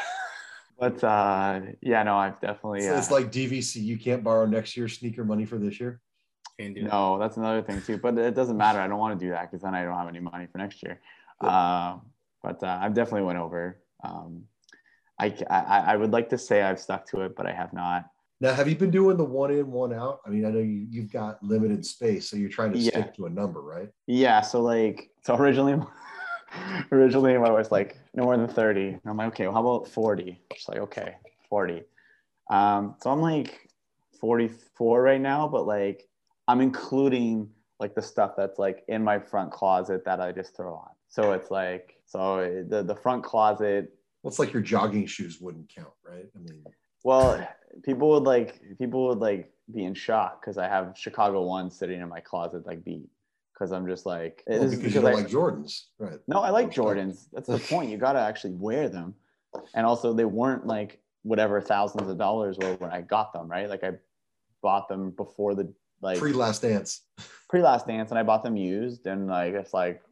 but 0.78 1.02
uh, 1.04 1.60
yeah, 1.80 2.02
no, 2.02 2.16
I've 2.16 2.40
definitely. 2.40 2.82
So 2.82 2.94
Uh, 2.94 2.98
it's 2.98 3.10
like 3.10 3.32
DVC. 3.32 3.82
You 3.82 3.98
can't 3.98 4.22
borrow 4.22 4.46
next 4.46 4.76
year's 4.76 4.98
sneaker 4.98 5.24
money 5.24 5.44
for 5.44 5.58
this 5.58 5.80
year. 5.80 6.00
Can't 6.58 6.74
do 6.74 6.82
that. 6.82 6.92
No, 6.92 7.18
that's 7.18 7.36
another 7.36 7.62
thing 7.62 7.82
too. 7.82 7.98
But 7.98 8.18
it 8.18 8.34
doesn't 8.34 8.56
matter. 8.56 8.80
I 8.80 8.86
don't 8.86 8.98
want 8.98 9.18
to 9.18 9.24
do 9.24 9.30
that 9.30 9.50
because 9.50 9.62
then 9.62 9.74
I 9.74 9.82
don't 9.84 9.94
have 9.94 10.08
any 10.08 10.20
money 10.20 10.46
for 10.50 10.58
next 10.58 10.82
year. 10.82 11.00
Um, 11.40 12.02
but 12.42 12.62
uh, 12.62 12.78
I've 12.80 12.94
definitely 12.94 13.22
went 13.22 13.38
over. 13.38 13.78
Um, 14.02 14.44
I, 15.18 15.34
I 15.50 15.80
I 15.92 15.96
would 15.96 16.12
like 16.12 16.28
to 16.30 16.38
say 16.38 16.62
I've 16.62 16.80
stuck 16.80 17.06
to 17.10 17.22
it, 17.22 17.34
but 17.36 17.46
I 17.46 17.52
have 17.52 17.72
not. 17.72 18.10
Now, 18.40 18.54
have 18.54 18.68
you 18.68 18.76
been 18.76 18.90
doing 18.92 19.16
the 19.16 19.24
one 19.24 19.50
in, 19.50 19.70
one 19.70 19.92
out? 19.92 20.20
I 20.24 20.30
mean, 20.30 20.44
I 20.44 20.50
know 20.50 20.60
you, 20.60 20.86
you've 20.90 21.12
got 21.12 21.42
limited 21.42 21.84
space, 21.84 22.30
so 22.30 22.36
you're 22.36 22.48
trying 22.48 22.72
to 22.72 22.78
Yeah. 22.78 22.90
stick 22.90 23.14
to 23.16 23.26
a 23.26 23.30
number, 23.30 23.60
right? 23.60 23.88
Yeah. 24.06 24.40
So 24.42 24.62
like, 24.62 25.10
so 25.24 25.34
originally, 25.36 25.80
originally 26.92 27.36
my 27.36 27.50
wife's 27.50 27.72
like 27.72 27.98
no 28.14 28.24
more 28.24 28.36
than 28.36 28.48
thirty. 28.48 28.88
And 28.90 29.00
I'm 29.04 29.16
like, 29.16 29.28
okay, 29.28 29.46
well, 29.46 29.54
how 29.54 29.60
about 29.60 29.88
forty? 29.88 30.40
She's 30.54 30.68
like, 30.68 30.78
okay, 30.78 31.16
forty. 31.48 31.82
Um, 32.50 32.94
so 33.02 33.10
I'm 33.10 33.20
like 33.20 33.68
44 34.20 35.02
right 35.02 35.20
now, 35.20 35.46
but 35.48 35.66
like 35.66 36.08
I'm 36.46 36.60
including 36.60 37.50
like 37.78 37.94
the 37.94 38.02
stuff 38.02 38.32
that's 38.36 38.58
like 38.58 38.84
in 38.88 39.04
my 39.04 39.18
front 39.18 39.52
closet 39.52 40.04
that 40.06 40.20
I 40.20 40.32
just 40.32 40.56
throw 40.56 40.74
on. 40.74 40.90
So 41.08 41.32
it's 41.32 41.50
like 41.50 41.96
so 42.06 42.64
the 42.68 42.82
the 42.82 42.96
front 42.96 43.22
closet. 43.24 43.92
Well, 44.22 44.30
it's 44.30 44.38
like 44.38 44.52
your 44.52 44.62
jogging 44.62 45.06
shoes 45.06 45.40
wouldn't 45.40 45.68
count, 45.68 45.92
right? 46.04 46.26
I 46.34 46.38
mean, 46.38 46.64
Well, 47.04 47.46
people 47.82 48.10
would 48.10 48.24
like 48.24 48.60
people 48.78 49.08
would 49.08 49.18
like 49.18 49.52
be 49.72 49.84
in 49.84 49.94
shock 49.94 50.40
because 50.40 50.58
I 50.58 50.68
have 50.68 50.94
Chicago 50.96 51.42
One 51.42 51.70
sitting 51.70 52.00
in 52.00 52.08
my 52.08 52.20
closet 52.20 52.66
like 52.66 52.84
beat 52.84 53.08
because 53.52 53.72
I'm 53.72 53.86
just 53.86 54.06
like 54.06 54.42
well, 54.46 54.62
is 54.62 54.76
because 54.76 54.94
you 54.94 55.00
don't 55.00 55.10
I- 55.10 55.14
like 55.14 55.28
Jordans, 55.28 55.84
right? 55.98 56.18
No, 56.26 56.40
I 56.40 56.50
like 56.50 56.70
Jordans. 56.70 57.26
That's 57.32 57.48
the 57.48 57.58
point. 57.70 57.90
You 57.90 57.98
got 57.98 58.12
to 58.12 58.20
actually 58.20 58.54
wear 58.54 58.88
them. 58.88 59.14
And 59.74 59.86
also, 59.86 60.12
they 60.12 60.24
weren't 60.26 60.66
like 60.66 61.00
whatever 61.22 61.60
thousands 61.60 62.08
of 62.08 62.18
dollars 62.18 62.56
were 62.58 62.74
when 62.74 62.90
I 62.90 63.00
got 63.00 63.32
them, 63.32 63.48
right? 63.48 63.68
Like 63.68 63.82
I 63.82 63.92
bought 64.62 64.88
them 64.88 65.10
before 65.10 65.54
the 65.54 65.72
like 66.00 66.18
Pre 66.18 66.32
Last 66.32 66.62
Dance. 66.62 67.02
pre 67.48 67.62
last 67.62 67.86
dance 67.86 68.10
and 68.10 68.18
I 68.18 68.22
bought 68.22 68.42
them 68.42 68.56
used 68.56 69.06
and 69.06 69.26
like 69.26 69.54
it's 69.54 69.72
like 69.72 70.02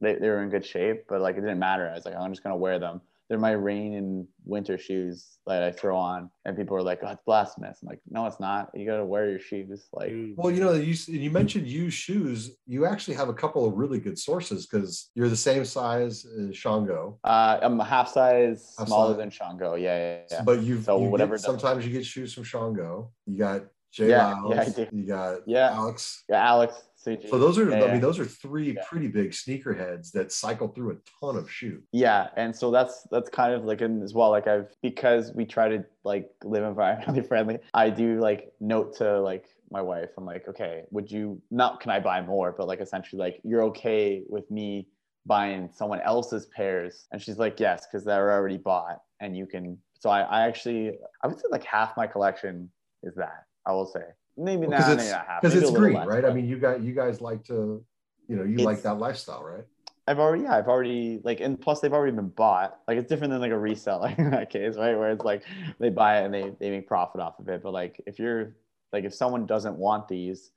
they, 0.00 0.14
they 0.14 0.28
were 0.28 0.42
in 0.42 0.50
good 0.50 0.64
shape, 0.64 1.04
but 1.08 1.20
like 1.20 1.36
it 1.36 1.40
didn't 1.42 1.58
matter. 1.58 1.88
I 1.88 1.94
was 1.94 2.04
like, 2.04 2.14
I'm 2.14 2.32
just 2.32 2.42
gonna 2.42 2.56
wear 2.56 2.78
them. 2.78 3.00
They're 3.28 3.38
my 3.38 3.52
rain 3.52 3.94
and 3.94 4.26
winter 4.44 4.78
shoes 4.78 5.38
that 5.48 5.62
I 5.62 5.72
throw 5.72 5.96
on. 5.96 6.30
And 6.44 6.56
people 6.56 6.76
are 6.76 6.82
like, 6.82 7.00
Oh, 7.02 7.08
it's 7.08 7.22
blasphemous. 7.26 7.78
I'm 7.82 7.88
like, 7.88 8.00
no, 8.08 8.26
it's 8.26 8.38
not. 8.38 8.70
You 8.74 8.86
gotta 8.86 9.04
wear 9.04 9.28
your 9.28 9.40
shoes. 9.40 9.88
Like 9.92 10.12
Well, 10.36 10.52
you 10.52 10.60
know, 10.60 10.72
you 10.74 10.94
you 11.08 11.30
mentioned 11.30 11.66
used 11.66 11.96
shoes. 11.96 12.56
You 12.66 12.86
actually 12.86 13.14
have 13.16 13.28
a 13.28 13.34
couple 13.34 13.66
of 13.66 13.74
really 13.74 13.98
good 13.98 14.18
sources 14.18 14.66
because 14.66 15.10
you're 15.14 15.28
the 15.28 15.36
same 15.36 15.64
size 15.64 16.24
as 16.24 16.56
Shango, 16.56 17.18
uh 17.24 17.58
I'm 17.62 17.80
a 17.80 17.84
half 17.84 18.08
size 18.08 18.74
Half 18.78 18.86
smaller 18.88 19.12
size. 19.14 19.18
than 19.18 19.30
Shango. 19.30 19.74
Yeah, 19.74 19.96
yeah, 19.98 20.20
yeah. 20.30 20.42
but 20.42 20.62
you've 20.62 20.84
So 20.84 20.96
you 20.98 21.04
get- 21.04 21.10
whatever 21.10 21.34
doesn't- 21.34 21.58
sometimes 21.60 21.84
you 21.86 21.92
get 21.92 22.04
shoes 22.06 22.32
from 22.32 22.44
Shango. 22.44 23.10
You 23.26 23.38
got 23.38 23.62
Jay 23.92 24.10
Yeah, 24.10 24.34
Lyles, 24.34 24.54
yeah, 24.54 24.60
I 24.62 24.68
do. 24.68 24.86
you 24.92 25.06
got 25.06 25.38
Yeah. 25.46 25.70
Alex. 25.72 26.22
Yeah, 26.28 26.46
Alex 26.46 26.82
CG. 27.06 27.28
So 27.28 27.38
those 27.38 27.58
are, 27.58 27.70
Yeah, 27.70 27.84
I 27.84 27.92
mean, 27.92 28.00
those 28.00 28.18
are 28.18 28.24
three 28.24 28.72
Yeah. 28.74 28.82
pretty 28.88 29.08
big 29.08 29.30
sneakerheads 29.30 30.10
that 30.12 30.32
cycle 30.32 30.68
through 30.68 30.90
a 30.92 30.96
ton 31.20 31.36
of 31.36 31.50
shoes. 31.50 31.82
yeah 31.92 32.28
and 32.36 32.54
so 32.54 32.70
that's 32.70 33.06
that's 33.10 33.28
kind 33.30 33.52
of 33.54 33.64
like 33.64 33.80
in 33.80 34.02
as 34.02 34.12
well 34.14 34.30
like 34.30 34.46
i've 34.46 34.68
because 34.82 35.32
we 35.34 35.44
try 35.44 35.68
to 35.68 35.84
like 36.04 36.30
live 36.44 36.62
environmentally 36.64 37.26
friendly 37.32 37.58
i 37.74 37.88
do 37.90 38.18
like 38.20 38.52
note 38.60 38.96
to 38.96 39.20
like 39.20 39.46
my 39.70 39.80
wife 39.82 40.10
i'm 40.18 40.24
like 40.24 40.46
okay 40.48 40.82
would 40.90 41.10
you 41.10 41.40
not 41.50 41.80
can 41.80 41.90
i 41.90 42.00
buy 42.00 42.20
more 42.20 42.54
but 42.56 42.66
like 42.66 42.80
essentially 42.80 43.20
like 43.20 43.40
you're 43.44 43.62
okay 43.62 44.22
with 44.28 44.50
me 44.50 44.86
buying 45.26 45.68
someone 45.72 46.00
else's 46.02 46.46
pairs 46.46 47.06
and 47.12 47.20
she's 47.22 47.38
like 47.38 47.58
yes 47.58 47.86
because 47.86 48.04
they're 48.04 48.32
already 48.32 48.56
bought 48.58 48.98
and 49.20 49.36
you 49.36 49.46
can 49.46 49.76
so 49.98 50.08
I, 50.10 50.20
I 50.22 50.40
actually 50.48 50.98
i 51.22 51.26
would 51.26 51.38
say 51.38 51.48
like 51.50 51.64
half 51.64 51.96
my 51.96 52.06
collection 52.06 52.70
is 53.02 53.14
that 53.16 53.44
i 53.66 53.72
will 53.72 53.86
say 53.86 54.04
maybe 54.36 54.66
Because 54.66 54.88
not, 54.88 54.98
it's 54.98 55.12
because 55.40 55.54
it's 55.54 55.64
little 55.66 55.80
green, 55.80 55.94
less, 55.94 56.06
right? 56.06 56.24
I 56.24 56.32
mean, 56.32 56.46
you 56.46 56.58
got 56.58 56.82
you 56.82 56.92
guys 56.92 57.20
like 57.20 57.44
to, 57.44 57.84
you 58.28 58.36
know, 58.36 58.44
you 58.44 58.58
like 58.58 58.82
that 58.82 58.98
lifestyle, 58.98 59.42
right? 59.42 59.64
I've 60.08 60.20
already, 60.20 60.44
yeah, 60.44 60.56
I've 60.56 60.68
already 60.68 61.20
like, 61.24 61.40
and 61.40 61.60
plus 61.60 61.80
they've 61.80 61.92
already 61.92 62.14
been 62.14 62.28
bought. 62.28 62.78
Like 62.86 62.96
it's 62.96 63.08
different 63.08 63.32
than 63.32 63.40
like 63.40 63.50
a 63.50 63.54
reseller 63.54 64.16
in 64.18 64.30
that 64.30 64.50
case, 64.50 64.76
right? 64.76 64.96
Where 64.96 65.10
it's 65.10 65.24
like 65.24 65.42
they 65.80 65.90
buy 65.90 66.20
it 66.20 66.26
and 66.26 66.34
they 66.34 66.52
they 66.60 66.70
make 66.70 66.86
profit 66.86 67.20
off 67.20 67.38
of 67.38 67.48
it. 67.48 67.62
But 67.62 67.72
like 67.72 68.00
if 68.06 68.18
you're 68.18 68.54
like 68.92 69.04
if 69.04 69.14
someone 69.14 69.46
doesn't 69.46 69.76
want 69.76 70.06
these 70.08 70.52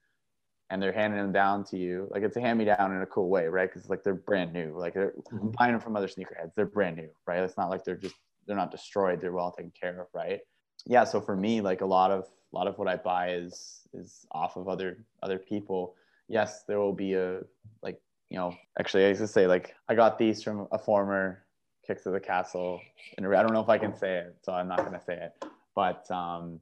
and 0.70 0.80
they're 0.82 0.92
handing 0.94 1.20
them 1.20 1.32
down 1.32 1.64
to 1.66 1.78
you, 1.78 2.08
like 2.12 2.22
it's 2.22 2.38
a 2.38 2.42
hand 2.42 2.60
me 2.60 2.66
down 2.66 2.94
in 2.96 3.02
a 3.02 3.08
cool 3.08 3.28
way, 3.28 3.48
right? 3.48 3.68
Because 3.72 3.90
like 3.90 4.04
they're 4.04 4.14
brand 4.14 4.54
new, 4.54 4.78
like 4.78 4.94
they're 4.94 5.14
Mhm. 5.32 5.52
buying 5.54 5.72
them 5.72 5.82
from 5.82 5.96
other 5.96 6.08
sneakerheads. 6.08 6.54
They're 6.56 6.68
brand 6.68 6.98
new, 6.98 7.10
right? 7.26 7.42
It's 7.42 7.58
not 7.58 7.72
like 7.72 7.84
they're 7.84 7.98
just 7.98 8.16
they're 8.46 8.56
not 8.56 8.70
destroyed. 8.72 9.20
They're 9.20 9.32
well 9.32 9.52
taken 9.52 9.72
care 9.80 10.02
of, 10.02 10.08
right? 10.14 10.42
Yeah. 10.86 11.06
So 11.06 11.22
for 11.22 11.36
me, 11.36 11.62
like 11.62 11.82
a 11.82 11.86
lot 11.88 12.12
of 12.12 12.28
a 12.52 12.56
lot 12.56 12.68
of 12.68 12.78
what 12.78 12.88
I 12.88 12.96
buy 12.96 13.32
is 13.32 13.88
is 13.94 14.26
off 14.32 14.56
of 14.56 14.68
other 14.68 14.98
other 15.24 15.38
people. 15.38 15.96
Yes, 16.28 16.64
there 16.68 16.80
will 16.80 16.94
be 16.94 17.14
a 17.14 17.42
like 17.82 18.02
you 18.30 18.38
know, 18.38 18.56
actually, 18.80 19.06
I 19.06 19.10
used 19.10 19.22
to 19.22 19.28
say 19.28 19.48
like 19.48 19.76
I 19.88 19.96
got 19.96 20.18
these 20.18 20.44
from 20.44 20.68
a 20.72 20.78
former 20.78 21.44
Kicks 21.86 22.06
of 22.06 22.14
the 22.14 22.20
Castle, 22.20 22.80
and 23.18 23.26
I 23.26 23.42
don't 23.42 23.54
know 23.54 23.62
if 23.62 23.70
I 23.70 23.78
can 23.78 23.96
say 23.96 24.18
it, 24.18 24.36
so 24.44 24.54
I'm 24.54 24.68
not 24.68 24.78
gonna 24.78 25.02
say 25.02 25.16
it. 25.16 25.46
But 25.76 26.10
um, 26.12 26.60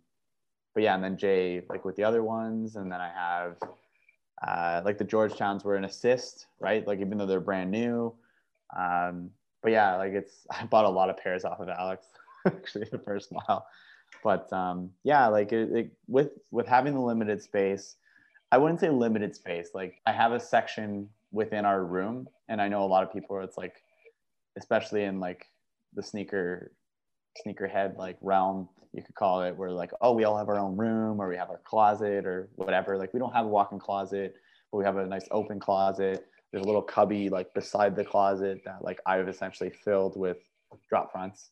but 0.74 0.84
yeah, 0.84 0.96
and 0.96 1.04
then 1.04 1.18
Jay 1.18 1.62
like 1.70 1.84
with 1.84 1.96
the 1.96 2.04
other 2.04 2.24
ones, 2.24 2.76
and 2.76 2.92
then 2.92 3.02
I 3.02 3.10
have 3.10 3.58
uh, 4.46 4.82
like 4.86 4.98
the 4.98 5.06
Georgetowns 5.06 5.64
were 5.64 5.76
an 5.76 5.86
assist, 5.86 6.48
right? 6.60 6.86
Like 6.86 7.00
even 7.00 7.18
though 7.18 7.26
they're 7.26 7.40
brand 7.40 7.72
new. 7.72 8.14
Um, 8.78 9.32
but 9.64 9.72
yeah, 9.72 9.96
like 9.98 10.14
it's 10.14 10.46
I 10.52 10.66
bought 10.66 10.86
a 10.86 10.90
lot 10.90 11.10
of 11.10 11.18
pairs 11.18 11.46
off 11.46 11.60
of 11.60 11.70
Alex 11.70 12.06
actually 12.46 12.88
the 12.92 13.00
first 13.00 13.32
while. 13.32 13.68
But 14.24 14.52
um, 14.52 14.92
yeah, 15.04 15.28
like 15.28 15.52
it, 15.52 15.72
it, 15.72 15.92
with 16.08 16.30
with 16.52 16.68
having 16.68 16.94
the 16.94 17.02
limited 17.02 17.42
space, 17.42 17.96
I 18.52 18.58
wouldn't 18.58 18.80
say 18.80 18.90
limited 18.90 19.36
space. 19.36 19.70
Like 19.74 20.02
I 20.06 20.12
have 20.12 20.32
a 20.32 20.40
section 20.40 21.10
within 21.32 21.66
our 21.66 21.84
room, 21.86 22.28
and 22.50 22.62
I 22.62 22.68
know 22.68 22.84
a 22.84 22.88
lot 22.88 23.04
of 23.04 23.14
people. 23.14 23.40
It's 23.42 23.58
like, 23.58 23.76
especially 24.58 25.04
in 25.04 25.20
like 25.20 25.46
the 25.94 26.04
sneaker 26.04 26.72
sneakerhead 27.46 27.98
like 27.98 28.18
realm, 28.22 28.68
you 28.94 29.04
could 29.04 29.16
call 29.16 29.44
it, 29.44 29.56
where 29.56 29.72
like, 29.72 29.92
oh, 30.02 30.14
we 30.14 30.24
all 30.24 30.38
have 30.38 30.50
our 30.50 30.60
own 30.60 30.76
room, 30.76 31.22
or 31.22 31.30
we 31.30 31.38
have 31.38 31.50
our 31.50 31.62
closet, 31.64 32.26
or 32.26 32.50
whatever. 32.56 32.98
Like 32.98 33.14
we 33.14 33.20
don't 33.20 33.34
have 33.34 33.46
a 33.46 33.50
walk-in 33.50 33.80
closet, 33.80 34.36
but 34.72 34.80
we 34.80 34.86
have 34.86 34.98
a 34.98 35.06
nice 35.06 35.28
open 35.32 35.60
closet. 35.60 36.26
There's 36.52 36.64
a 36.64 36.68
little 36.68 36.82
cubby 36.82 37.30
like 37.30 37.54
beside 37.54 37.96
the 37.96 38.06
closet 38.06 38.62
that 38.66 38.84
like 38.84 39.00
I've 39.06 39.28
essentially 39.28 39.70
filled 39.70 40.18
with 40.18 40.38
drop 40.90 41.12
fronts, 41.12 41.52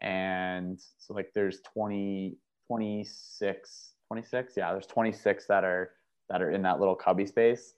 and 0.00 0.80
so 0.98 1.14
like 1.14 1.30
there's 1.34 1.60
20, 1.72 2.36
26, 2.66 3.92
26, 4.08 4.54
yeah, 4.56 4.72
there's 4.72 4.86
26 4.86 5.46
that 5.46 5.64
are 5.64 5.90
that 6.28 6.42
are 6.42 6.50
in 6.50 6.62
that 6.62 6.78
little 6.78 6.94
cubby 6.94 7.26
space. 7.26 7.74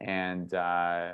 And 0.00 0.52
uh, 0.54 1.12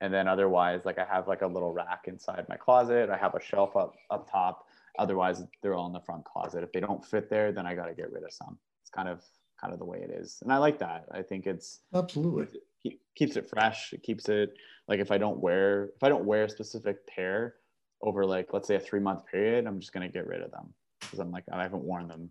and 0.00 0.14
then 0.14 0.28
otherwise 0.28 0.82
like 0.84 0.98
i 0.98 1.04
have 1.04 1.26
like 1.26 1.42
a 1.42 1.46
little 1.46 1.72
rack 1.72 2.04
inside 2.06 2.46
my 2.48 2.56
closet. 2.56 3.10
I 3.10 3.16
have 3.16 3.34
a 3.34 3.40
shelf 3.40 3.76
up 3.76 3.94
up 4.10 4.30
top. 4.30 4.66
Otherwise 4.98 5.42
they're 5.62 5.74
all 5.74 5.86
in 5.86 5.92
the 5.92 6.00
front 6.00 6.24
closet. 6.24 6.62
If 6.62 6.72
they 6.72 6.80
don't 6.80 7.04
fit 7.04 7.30
there 7.30 7.52
then 7.52 7.66
i 7.66 7.74
got 7.74 7.86
to 7.86 7.94
get 7.94 8.12
rid 8.12 8.24
of 8.24 8.32
some. 8.32 8.58
It's 8.82 8.90
kind 8.90 9.08
of 9.08 9.22
kind 9.60 9.72
of 9.72 9.78
the 9.78 9.84
way 9.84 9.98
it 9.98 10.10
is. 10.10 10.38
And 10.42 10.52
i 10.52 10.58
like 10.58 10.78
that. 10.80 11.06
I 11.12 11.22
think 11.22 11.46
it's 11.46 11.80
Absolutely. 11.94 12.60
keep, 12.82 13.00
keeps 13.16 13.36
it 13.36 13.48
fresh. 13.48 13.92
It 13.92 14.02
keeps 14.02 14.28
it 14.28 14.54
like 14.88 15.00
if 15.00 15.10
i 15.10 15.18
don't 15.18 15.38
wear 15.38 15.90
if 15.96 16.02
i 16.02 16.08
don't 16.08 16.24
wear 16.24 16.44
a 16.44 16.50
specific 16.50 17.06
pair 17.06 17.54
over 18.02 18.24
like 18.24 18.52
let's 18.52 18.68
say 18.68 18.76
a 18.76 18.80
three 18.80 19.00
month 19.00 19.26
period 19.26 19.66
i'm 19.66 19.80
just 19.80 19.92
going 19.92 20.06
to 20.06 20.12
get 20.12 20.26
rid 20.26 20.40
of 20.42 20.50
them 20.50 20.72
because 21.02 21.18
i'm 21.18 21.30
like 21.30 21.44
i 21.52 21.62
haven't 21.62 21.82
worn 21.82 22.06
them 22.08 22.30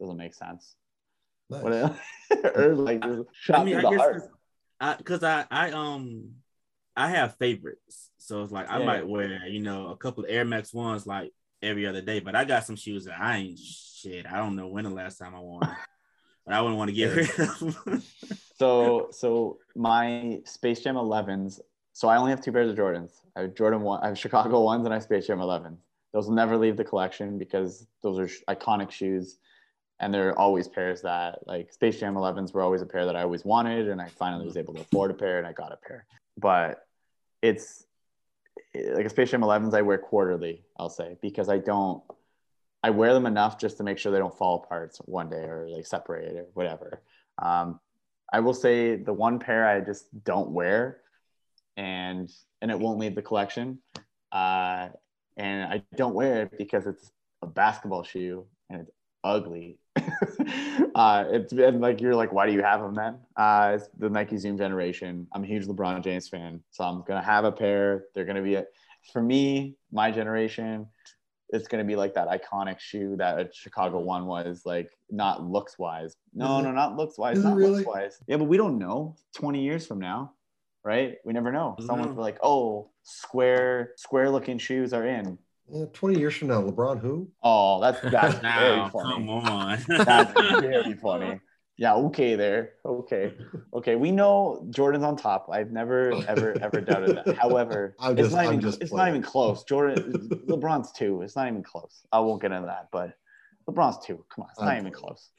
doesn't 0.00 0.16
make 0.16 0.34
sense 0.34 0.76
Nice. 1.50 1.90
or 2.54 2.74
like 2.74 3.02
shot 3.32 3.60
I 3.60 3.64
mean, 3.64 3.76
I 3.76 3.82
the 3.82 3.90
guess 3.90 3.98
heart. 3.98 4.22
I 4.80 4.94
because 4.96 5.22
I 5.22 5.44
I 5.50 5.70
um 5.72 6.30
I 6.96 7.10
have 7.10 7.36
favorites, 7.36 8.10
so 8.18 8.42
it's 8.42 8.52
like 8.52 8.70
I 8.70 8.78
Yeah. 8.78 8.86
might 8.86 9.06
wear 9.06 9.46
you 9.46 9.60
know 9.60 9.88
a 9.88 9.96
couple 9.96 10.24
of 10.24 10.30
Air 10.30 10.44
Max 10.46 10.72
ones 10.72 11.06
like 11.06 11.32
every 11.60 11.86
other 11.86 12.00
day, 12.00 12.20
but 12.20 12.34
I 12.34 12.44
got 12.44 12.64
some 12.64 12.76
shoes 12.76 13.04
that 13.04 13.20
I 13.20 13.38
ain't 13.38 13.58
shit. 13.58 14.24
I 14.26 14.38
don't 14.38 14.56
know 14.56 14.68
when 14.68 14.84
the 14.84 14.90
last 14.90 15.18
time 15.18 15.34
I 15.34 15.40
wore 15.40 15.60
them, 15.60 15.76
but 16.46 16.54
I 16.54 16.60
wouldn't 16.62 16.78
want 16.78 16.88
to 16.88 16.94
get 16.94 17.14
rid 17.16 17.30
of 17.38 17.58
them. 17.84 18.02
So 18.58 19.08
so 19.10 19.58
my 19.74 20.40
Space 20.44 20.80
Jam 20.80 20.94
11s. 20.94 21.60
So 21.92 22.08
I 22.08 22.16
only 22.16 22.30
have 22.30 22.40
two 22.40 22.52
pairs 22.52 22.70
of 22.70 22.76
Jordans. 22.76 23.12
I 23.36 23.42
have 23.42 23.54
Jordan 23.54 23.82
one, 23.82 24.02
I 24.02 24.08
have 24.08 24.18
Chicago 24.18 24.60
ones, 24.62 24.84
and 24.84 24.92
I 24.92 24.96
have 24.96 25.02
Space 25.02 25.26
Jam 25.26 25.38
11s. 25.38 25.78
Those 26.12 26.26
will 26.26 26.34
never 26.34 26.56
leave 26.56 26.76
the 26.76 26.84
collection 26.84 27.38
because 27.38 27.86
those 28.02 28.18
are 28.18 28.28
sh- 28.28 28.40
iconic 28.48 28.90
shoes, 28.90 29.38
and 30.00 30.12
they're 30.12 30.38
always 30.38 30.68
pairs 30.68 31.02
that 31.02 31.46
like 31.46 31.72
Space 31.72 32.00
Jam 32.00 32.14
11s 32.14 32.52
were 32.52 32.62
always 32.62 32.82
a 32.82 32.86
pair 32.86 33.06
that 33.06 33.16
I 33.16 33.22
always 33.22 33.44
wanted, 33.44 33.88
and 33.88 34.00
I 34.00 34.08
finally 34.08 34.46
was 34.46 34.56
able 34.56 34.74
to 34.74 34.80
afford 34.80 35.10
a 35.10 35.14
pair, 35.14 35.38
and 35.38 35.46
I 35.46 35.52
got 35.52 35.72
a 35.72 35.76
pair. 35.76 36.06
But 36.38 36.86
it's 37.40 37.84
like 38.74 39.06
a 39.06 39.10
Space 39.10 39.30
Jam 39.30 39.42
11s 39.42 39.74
I 39.74 39.82
wear 39.82 39.98
quarterly, 39.98 40.64
I'll 40.78 40.90
say, 40.90 41.16
because 41.20 41.48
I 41.48 41.58
don't. 41.58 42.02
I 42.84 42.90
wear 42.90 43.14
them 43.14 43.26
enough 43.26 43.60
just 43.60 43.76
to 43.76 43.84
make 43.84 43.96
sure 43.98 44.10
they 44.10 44.18
don't 44.18 44.36
fall 44.36 44.56
apart 44.56 44.96
one 45.04 45.30
day 45.30 45.44
or 45.44 45.68
like 45.70 45.86
separate 45.86 46.36
or 46.36 46.46
whatever. 46.54 47.00
Um, 47.40 47.78
I 48.32 48.40
will 48.40 48.54
say 48.54 48.96
the 48.96 49.12
one 49.12 49.38
pair 49.38 49.68
I 49.68 49.80
just 49.80 50.06
don't 50.24 50.50
wear, 50.50 51.01
and 51.76 52.30
and 52.60 52.70
it 52.70 52.78
won't 52.78 52.98
leave 52.98 53.14
the 53.14 53.22
collection. 53.22 53.78
Uh, 54.30 54.88
and 55.36 55.72
I 55.72 55.82
don't 55.96 56.14
wear 56.14 56.42
it 56.42 56.58
because 56.58 56.86
it's 56.86 57.12
a 57.42 57.46
basketball 57.46 58.02
shoe 58.02 58.46
and 58.70 58.82
it's 58.82 58.90
ugly. 59.24 59.78
uh, 60.94 61.24
it's 61.28 61.52
been 61.52 61.80
like 61.80 62.00
you're 62.00 62.14
like, 62.14 62.32
why 62.32 62.46
do 62.46 62.52
you 62.52 62.62
have 62.62 62.80
them 62.80 62.94
then? 62.94 63.18
Uh, 63.36 63.72
it's 63.74 63.88
the 63.98 64.08
Nike 64.08 64.36
Zoom 64.36 64.56
generation. 64.56 65.26
I'm 65.32 65.44
a 65.44 65.46
huge 65.46 65.66
LeBron 65.66 66.02
James 66.02 66.28
fan, 66.28 66.60
so 66.70 66.84
I'm 66.84 67.02
gonna 67.02 67.22
have 67.22 67.44
a 67.44 67.52
pair. 67.52 68.04
They're 68.14 68.24
gonna 68.24 68.42
be 68.42 68.54
a, 68.54 68.64
for 69.12 69.22
me, 69.22 69.76
my 69.90 70.10
generation. 70.10 70.86
It's 71.50 71.68
gonna 71.68 71.84
be 71.84 71.96
like 71.96 72.14
that 72.14 72.28
iconic 72.28 72.80
shoe 72.80 73.16
that 73.16 73.38
a 73.38 73.50
Chicago 73.52 74.00
one 74.00 74.26
was 74.26 74.62
like, 74.64 74.90
not 75.10 75.44
looks 75.44 75.78
wise. 75.78 76.16
No, 76.32 76.60
no, 76.62 76.72
not 76.72 76.96
looks 76.96 77.18
wise. 77.18 77.42
Not 77.42 77.56
really? 77.56 77.84
looks 77.84 77.86
wise. 77.86 78.18
Yeah, 78.26 78.38
but 78.38 78.44
we 78.44 78.56
don't 78.56 78.78
know. 78.78 79.16
20 79.34 79.62
years 79.62 79.86
from 79.86 79.98
now, 79.98 80.32
right? 80.84 81.16
We 81.24 81.32
never 81.32 81.52
know. 81.52 81.76
Someone's 81.86 82.18
like, 82.18 82.38
oh, 82.42 82.90
square, 83.02 83.92
square 83.96 84.30
looking 84.30 84.58
shoes 84.58 84.92
are 84.92 85.06
in. 85.06 85.38
Yeah, 85.70 85.86
20 85.92 86.18
years 86.18 86.34
from 86.34 86.48
now, 86.48 86.60
LeBron 86.62 87.00
who? 87.00 87.30
Oh, 87.42 87.80
that's 87.80 88.00
that's 88.10 88.38
very 88.40 88.88
funny. 88.90 89.14
come 89.14 89.30
on. 89.30 89.78
That's 89.88 90.32
very 90.60 90.94
funny. 90.94 91.40
Yeah, 91.78 91.94
okay 91.94 92.34
there. 92.36 92.74
Okay. 92.84 93.32
Okay. 93.72 93.96
We 93.96 94.10
know 94.10 94.66
Jordan's 94.70 95.04
on 95.04 95.16
top. 95.16 95.48
I've 95.50 95.70
never 95.70 96.12
ever 96.28 96.54
ever 96.60 96.80
doubted 96.82 97.16
that. 97.16 97.36
However, 97.38 97.96
I'm 98.00 98.18
it's 98.18 98.32
not 98.32 98.40
I'm 98.40 98.46
even 98.54 98.60
just 98.60 98.82
it's 98.82 98.92
not 98.92 99.08
even 99.08 99.22
close. 99.22 99.64
Jordan 99.64 100.12
LeBron's 100.46 100.92
two. 100.92 101.22
It's 101.22 101.34
not 101.34 101.48
even 101.48 101.62
close. 101.62 102.02
I 102.12 102.20
won't 102.20 102.42
get 102.42 102.52
into 102.52 102.66
that, 102.66 102.88
but 102.92 103.16
LeBron's 103.66 104.04
two. 104.04 104.22
Come 104.28 104.44
on, 104.44 104.50
it's 104.50 104.60
not 104.60 104.68
I'm 104.68 104.78
even 104.80 104.92
playing. 104.92 105.04
close. 105.06 105.30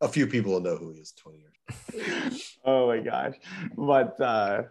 A 0.00 0.08
few 0.08 0.26
people 0.26 0.52
will 0.52 0.60
know 0.60 0.76
who 0.76 0.92
he 0.92 1.00
is 1.00 1.12
20 1.12 1.38
years. 1.38 2.56
oh 2.64 2.86
my 2.86 3.00
gosh. 3.00 3.34
But 3.76 4.20
uh 4.20 4.62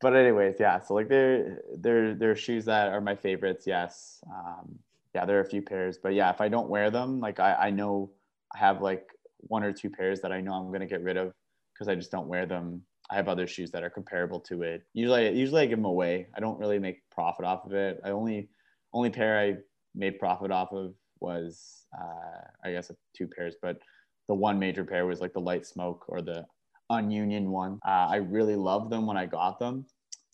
but 0.00 0.16
anyways, 0.16 0.56
yeah. 0.58 0.80
So 0.80 0.94
like 0.94 1.08
there 1.08 1.60
there 1.76 2.14
there 2.14 2.30
are 2.32 2.36
shoes 2.36 2.64
that 2.64 2.88
are 2.88 3.00
my 3.00 3.14
favorites, 3.14 3.66
yes. 3.66 4.22
Um 4.26 4.78
yeah, 5.14 5.24
there 5.24 5.38
are 5.38 5.42
a 5.42 5.48
few 5.48 5.62
pairs, 5.62 5.98
but 6.02 6.14
yeah, 6.14 6.30
if 6.30 6.40
I 6.40 6.48
don't 6.48 6.68
wear 6.68 6.90
them, 6.90 7.20
like 7.20 7.38
I, 7.38 7.54
I 7.54 7.70
know 7.70 8.10
I 8.54 8.58
have 8.58 8.80
like 8.80 9.08
one 9.38 9.62
or 9.62 9.72
two 9.72 9.90
pairs 9.90 10.20
that 10.22 10.32
I 10.32 10.40
know 10.40 10.54
I'm 10.54 10.72
gonna 10.72 10.86
get 10.86 11.02
rid 11.02 11.16
of 11.16 11.32
because 11.72 11.88
I 11.88 11.94
just 11.94 12.10
don't 12.10 12.28
wear 12.28 12.46
them. 12.46 12.82
I 13.10 13.16
have 13.16 13.28
other 13.28 13.46
shoes 13.46 13.70
that 13.72 13.82
are 13.82 13.90
comparable 13.90 14.40
to 14.40 14.62
it. 14.62 14.82
Usually 14.94 15.30
usually 15.38 15.62
I 15.62 15.66
give 15.66 15.78
them 15.78 15.84
away. 15.84 16.26
I 16.34 16.40
don't 16.40 16.58
really 16.58 16.78
make 16.78 17.02
profit 17.10 17.44
off 17.44 17.66
of 17.66 17.72
it. 17.72 18.00
I 18.04 18.10
only 18.10 18.48
only 18.92 19.10
pair 19.10 19.38
I 19.38 19.58
made 19.94 20.18
profit 20.18 20.50
off 20.50 20.72
of 20.72 20.94
was 21.20 21.84
uh 21.96 22.40
I 22.64 22.72
guess 22.72 22.90
two 23.16 23.28
pairs, 23.28 23.54
but 23.62 23.78
the 24.28 24.34
one 24.34 24.58
major 24.58 24.84
pair 24.84 25.06
was 25.06 25.20
like 25.20 25.32
the 25.32 25.40
light 25.40 25.66
smoke 25.66 26.04
or 26.08 26.22
the 26.22 26.44
ununion 26.90 27.50
one. 27.50 27.78
Uh, 27.86 28.08
I 28.10 28.16
really 28.16 28.56
loved 28.56 28.90
them 28.90 29.06
when 29.06 29.16
I 29.16 29.26
got 29.26 29.58
them, 29.58 29.86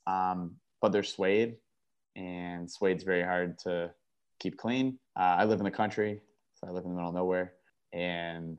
um, 0.07 0.57
but 0.81 0.93
they're 0.93 1.03
suede, 1.03 1.57
and 2.17 2.71
suede's 2.71 3.05
very 3.05 3.23
hard 3.23 3.59
to 3.61 3.91
keep 4.41 4.57
clean. 4.57 4.99
Uh, 5.17 5.37
I 5.39 5.45
live 5.45 5.61
in 5.61 5.65
the 5.65 5.71
country, 5.71 6.21
so 6.55 6.69
I 6.69 6.71
live 6.71 6.85
in 6.85 6.91
the 6.91 6.97
middle 6.97 7.11
of 7.11 7.15
nowhere, 7.15 7.53
and 7.93 8.59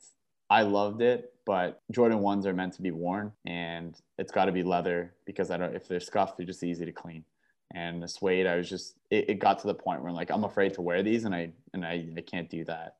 I 0.49 0.63
loved 0.63 1.01
it. 1.01 1.33
But 1.45 1.81
Jordan 1.91 2.19
ones 2.19 2.45
are 2.45 2.53
meant 2.53 2.73
to 2.73 2.81
be 2.81 2.91
worn, 2.91 3.31
and 3.45 3.95
it's 4.17 4.31
got 4.31 4.45
to 4.45 4.51
be 4.51 4.63
leather 4.63 5.13
because 5.25 5.51
I 5.51 5.57
don't. 5.57 5.75
If 5.75 5.87
they're 5.87 5.99
scuffed, 5.99 6.37
they're 6.37 6.45
just 6.45 6.63
easy 6.63 6.85
to 6.85 6.91
clean. 6.91 7.23
And 7.73 8.01
the 8.01 8.07
suede, 8.07 8.47
I 8.47 8.55
was 8.55 8.69
just 8.69 8.95
it, 9.11 9.29
it 9.29 9.39
got 9.39 9.59
to 9.59 9.67
the 9.67 9.73
point 9.73 10.01
where 10.01 10.09
I'm 10.09 10.15
like 10.15 10.31
I'm 10.31 10.43
afraid 10.43 10.73
to 10.75 10.81
wear 10.81 11.03
these, 11.03 11.25
and 11.25 11.33
I 11.33 11.51
and 11.73 11.85
I, 11.85 12.07
I 12.17 12.21
can't 12.21 12.49
do 12.49 12.65
that. 12.65 12.95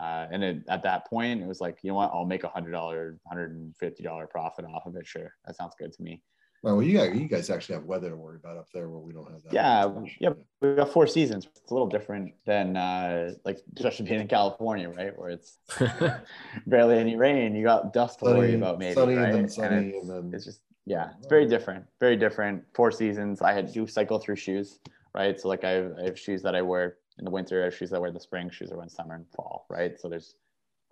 Uh, 0.00 0.26
and 0.30 0.42
it, 0.42 0.62
at 0.68 0.82
that 0.82 1.08
point, 1.08 1.40
it 1.40 1.46
was 1.46 1.60
like, 1.60 1.78
you 1.82 1.90
know 1.90 1.96
what? 1.96 2.10
I'll 2.12 2.24
make 2.24 2.44
a 2.44 2.48
hundred 2.48 2.72
dollar, 2.72 3.18
hundred 3.28 3.52
and 3.52 3.76
fifty 3.76 4.02
dollar 4.02 4.26
profit 4.26 4.64
off 4.64 4.86
of 4.86 4.96
it. 4.96 5.06
Sure, 5.06 5.32
that 5.46 5.56
sounds 5.56 5.74
good 5.78 5.92
to 5.92 6.02
me. 6.02 6.22
Oh, 6.66 6.76
well, 6.76 6.82
you 6.82 6.96
got 6.96 7.14
you 7.14 7.28
guys 7.28 7.50
actually 7.50 7.74
have 7.74 7.84
weather 7.84 8.08
to 8.08 8.16
worry 8.16 8.36
about 8.42 8.56
up 8.56 8.68
there 8.72 8.88
where 8.88 8.98
we 8.98 9.12
don't 9.12 9.30
have 9.30 9.42
that. 9.42 9.52
Yeah, 9.52 9.90
yeah. 10.18 10.30
We 10.62 10.74
got 10.74 10.90
four 10.90 11.06
seasons. 11.06 11.46
It's 11.56 11.70
a 11.70 11.74
little 11.74 11.86
different 11.86 12.32
than 12.46 12.76
uh, 12.76 13.34
like 13.44 13.58
especially 13.76 14.06
being 14.06 14.20
in 14.22 14.28
California, 14.28 14.88
right? 14.88 15.16
Where 15.16 15.28
it's 15.28 15.58
barely 16.66 16.96
any 16.96 17.16
rain. 17.16 17.54
You 17.54 17.64
got 17.64 17.92
dust 17.92 18.20
to 18.20 18.24
worry 18.24 18.54
about, 18.54 18.78
maybe. 18.78 18.94
sunny 18.94 19.14
right? 19.14 19.26
and 19.26 19.34
then 19.34 19.40
And 19.40 19.52
sunny 19.52 19.88
it's, 19.90 20.08
and 20.08 20.10
then 20.10 20.34
it's 20.34 20.46
just 20.46 20.60
yeah, 20.86 21.10
it's 21.18 21.28
very 21.28 21.46
different. 21.46 21.84
Very 22.00 22.16
different. 22.16 22.64
Four 22.74 22.90
seasons. 22.90 23.42
I 23.42 23.52
had 23.52 23.70
do 23.70 23.86
cycle 23.86 24.18
through 24.18 24.36
shoes, 24.36 24.80
right? 25.14 25.38
So 25.38 25.48
like 25.48 25.64
I 25.64 25.70
have, 25.70 25.92
I 26.00 26.04
have 26.04 26.18
shoes 26.18 26.42
that 26.42 26.54
I 26.54 26.62
wear 26.62 26.96
in 27.18 27.24
the 27.24 27.30
winter. 27.30 27.70
Shoes 27.70 27.90
that 27.90 27.96
I 27.96 27.98
wear 28.00 28.08
in 28.08 28.14
the 28.14 28.20
spring. 28.20 28.50
Shoes 28.50 28.70
I 28.72 28.74
wear 28.74 28.84
in 28.84 28.88
summer 28.90 29.14
and 29.14 29.26
fall, 29.34 29.66
right? 29.68 29.98
So 30.00 30.08
there's 30.08 30.36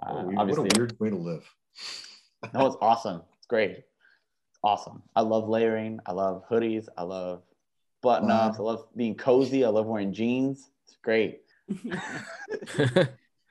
uh, 0.05 0.11
Oh, 0.13 0.33
obviously 0.37 0.65
what 0.65 0.77
a 0.77 0.81
weird 0.81 1.01
way 1.01 1.11
to 1.11 1.17
live. 1.17 1.49
no, 2.55 2.67
it's 2.67 2.77
awesome. 2.81 3.23
It's 3.39 3.47
great. 3.47 3.71
It's 3.79 4.59
awesome. 4.65 5.03
I 5.17 5.23
love 5.23 5.49
layering. 5.49 6.01
I 6.07 6.13
love 6.13 6.45
hoodies. 6.49 6.89
I 6.97 7.03
love 7.03 7.43
button 8.03 8.31
ups. 8.31 8.59
I 8.59 8.63
love 8.63 8.87
being 8.97 9.15
cozy. 9.15 9.65
I 9.65 9.69
love 9.69 9.87
wearing 9.87 10.13
jeans. 10.13 10.71
It's 10.87 10.97
great. 11.03 11.43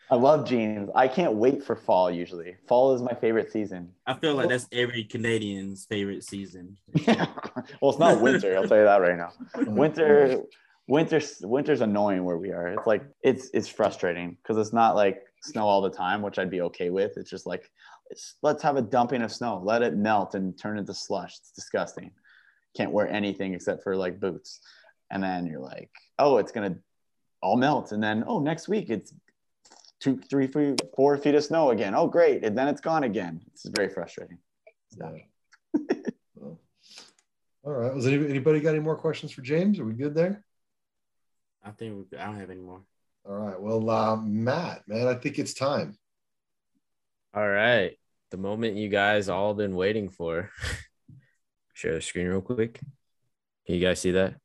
I 0.09 0.15
love 0.15 0.45
jeans. 0.45 0.89
I 0.93 1.07
can't 1.07 1.35
wait 1.35 1.63
for 1.63 1.73
fall 1.77 2.11
usually. 2.11 2.57
Fall 2.67 2.93
is 2.93 3.01
my 3.01 3.13
favorite 3.13 3.49
season. 3.49 3.93
I 4.05 4.13
feel 4.15 4.35
like 4.35 4.49
that's 4.49 4.67
every 4.73 5.05
Canadian's 5.05 5.85
favorite 5.85 6.25
season. 6.25 6.77
well, 7.07 7.91
it's 7.91 7.97
not 7.97 8.19
winter. 8.19 8.57
I'll 8.57 8.67
tell 8.67 8.77
you 8.79 8.83
that 8.83 8.99
right 8.99 9.15
now. 9.17 9.31
Winter, 9.71 10.41
winter's 10.91 11.37
winter's 11.41 11.79
annoying 11.79 12.25
where 12.25 12.37
we 12.37 12.51
are. 12.51 12.67
It's 12.67 12.85
like 12.85 13.03
it's 13.23 13.49
it's 13.53 13.69
frustrating 13.69 14.37
because 14.43 14.57
it's 14.57 14.73
not 14.73 14.97
like 14.97 15.23
snow 15.41 15.65
all 15.65 15.81
the 15.81 15.89
time, 15.89 16.21
which 16.21 16.37
I'd 16.37 16.51
be 16.51 16.61
okay 16.63 16.89
with. 16.89 17.13
It's 17.15 17.29
just 17.29 17.47
like 17.47 17.71
it's, 18.09 18.35
let's 18.41 18.61
have 18.61 18.75
a 18.75 18.81
dumping 18.81 19.21
of 19.21 19.31
snow, 19.31 19.61
let 19.63 19.83
it 19.83 19.95
melt 19.95 20.35
and 20.35 20.57
turn 20.59 20.77
into 20.77 20.93
slush. 20.93 21.37
It's 21.39 21.51
disgusting. 21.51 22.11
Can't 22.75 22.91
wear 22.91 23.07
anything 23.07 23.53
except 23.53 23.83
for 23.83 23.95
like 23.95 24.19
boots, 24.19 24.59
and 25.09 25.23
then 25.23 25.45
you're 25.45 25.61
like, 25.61 25.89
oh, 26.19 26.37
it's 26.37 26.51
gonna 26.51 26.75
all 27.41 27.55
melt, 27.55 27.93
and 27.93 28.03
then 28.03 28.25
oh, 28.27 28.39
next 28.39 28.67
week 28.67 28.89
it's 28.89 29.13
two, 30.01 30.19
three 30.29 30.47
feet, 30.47 30.81
of 30.99 31.43
snow 31.43 31.69
again. 31.69 31.95
Oh, 31.95 32.07
great, 32.07 32.43
and 32.43 32.57
then 32.57 32.67
it's 32.67 32.81
gone 32.81 33.05
again. 33.05 33.39
It's 33.47 33.65
very 33.65 33.89
frustrating. 33.89 34.39
Yeah. 34.99 35.11
Well, 36.33 36.59
all 37.63 37.73
right. 37.73 37.93
Was 37.93 38.07
any, 38.07 38.15
anybody 38.15 38.59
got 38.59 38.71
any 38.71 38.79
more 38.79 38.95
questions 38.95 39.31
for 39.31 39.43
James? 39.43 39.79
Are 39.79 39.85
we 39.85 39.93
good 39.93 40.15
there? 40.15 40.43
I 41.63 41.71
think 41.71 42.07
I 42.17 42.25
don't 42.25 42.39
have 42.39 42.49
any 42.49 42.61
more. 42.61 42.81
All 43.27 43.35
right. 43.35 43.59
Well, 43.59 43.89
uh, 43.89 44.15
Matt, 44.17 44.87
man, 44.87 45.07
I 45.07 45.13
think 45.15 45.37
it's 45.37 45.53
time. 45.53 45.97
All 47.33 47.47
right. 47.47 47.97
The 48.31 48.37
moment 48.37 48.77
you 48.77 48.89
guys 48.89 49.29
all 49.29 49.53
been 49.53 49.75
waiting 49.75 50.09
for. 50.09 50.49
Share 51.73 51.93
the 51.93 52.01
screen 52.01 52.27
real 52.27 52.41
quick. 52.41 52.79
Can 53.65 53.75
you 53.75 53.81
guys 53.81 53.99
see 53.99 54.11
that? 54.11 54.35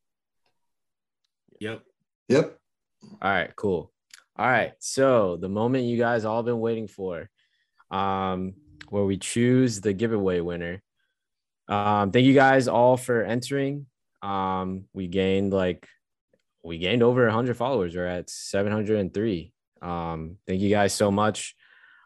Yep. 1.60 1.82
Yep. 2.28 2.58
All 3.22 3.30
right, 3.30 3.54
cool. 3.56 3.92
All 4.36 4.46
right. 4.46 4.72
So 4.78 5.36
the 5.36 5.48
moment 5.48 5.84
you 5.84 5.96
guys 5.96 6.24
all 6.24 6.42
been 6.42 6.60
waiting 6.60 6.88
for, 6.88 7.30
um, 7.90 8.54
where 8.90 9.04
we 9.04 9.16
choose 9.16 9.80
the 9.80 9.92
giveaway 9.92 10.40
winner. 10.40 10.82
Um, 11.68 12.12
thank 12.12 12.26
you 12.26 12.34
guys 12.34 12.68
all 12.68 12.96
for 12.96 13.22
entering. 13.22 13.86
Um, 14.22 14.84
we 14.92 15.08
gained 15.08 15.52
like 15.52 15.88
we 16.66 16.78
gained 16.78 17.02
over 17.04 17.24
100 17.24 17.56
followers. 17.56 17.94
We're 17.94 18.06
at 18.06 18.28
703. 18.28 19.52
Um, 19.80 20.36
thank 20.48 20.60
you 20.60 20.68
guys 20.68 20.92
so 20.92 21.12
much. 21.12 21.54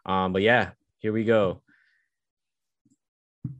Um, 0.05 0.33
but 0.33 0.43
yeah, 0.43 0.71
here 0.99 1.11
we 1.11 1.23
go. 1.23 1.63
Let 3.43 3.55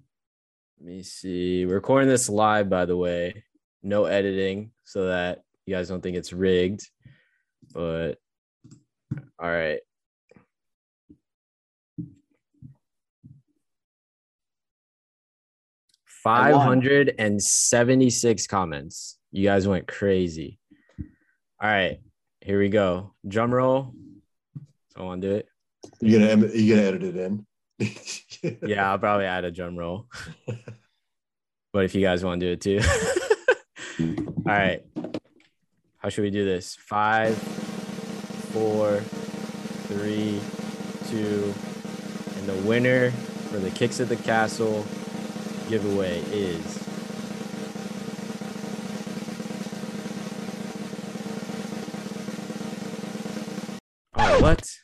me 0.80 1.02
see. 1.02 1.66
We're 1.66 1.76
recording 1.76 2.08
this 2.08 2.30
live, 2.30 2.70
by 2.70 2.86
the 2.86 2.96
way. 2.96 3.44
No 3.82 4.06
editing, 4.06 4.72
so 4.84 5.08
that 5.08 5.44
you 5.66 5.76
guys 5.76 5.90
don't 5.90 6.02
think 6.02 6.18
it's 6.18 6.34
rigged. 6.34 6.88
But 7.74 8.20
all 9.40 9.50
right. 9.50 9.80
Five 16.06 16.56
hundred 16.56 17.16
and 17.18 17.42
seventy-six 17.42 18.46
comments. 18.46 19.18
You 19.32 19.44
guys 19.44 19.68
went 19.68 19.88
crazy. 19.88 20.60
All 21.62 21.70
right, 21.70 22.00
here 22.42 22.58
we 22.58 22.70
go. 22.70 23.14
Drum 23.28 23.54
roll. 23.54 23.94
Someone 24.96 25.20
do 25.20 25.36
it. 25.36 25.48
You 26.00 26.18
gonna 26.18 26.48
you 26.48 26.76
gonna 26.76 26.88
edit 26.88 27.04
it 27.04 27.16
in? 27.16 27.46
Yeah, 28.66 28.90
I'll 28.90 28.98
probably 28.98 29.28
add 29.28 29.46
a 29.46 29.52
drum 29.52 29.78
roll. 29.78 30.08
But 31.72 31.86
if 31.86 31.94
you 31.94 32.02
guys 32.02 32.26
want 32.26 32.42
to 32.42 32.48
do 32.48 32.54
it 32.54 32.62
too. 32.62 32.82
All 34.00 34.44
right. 34.46 34.84
How 36.00 36.10
should 36.10 36.24
we 36.24 36.32
do 36.32 36.44
this? 36.44 36.76
Five, 36.76 37.38
four, 37.38 38.98
three, 39.88 40.42
two, 41.10 41.54
and 42.38 42.48
the 42.50 42.68
winner 42.68 43.12
for 43.12 43.60
the 43.60 43.70
Kicks 43.70 44.00
at 44.00 44.10
the 44.10 44.16
Castle 44.16 44.84
giveaway 45.70 46.18
is. 46.32 46.91
What? 54.52 54.78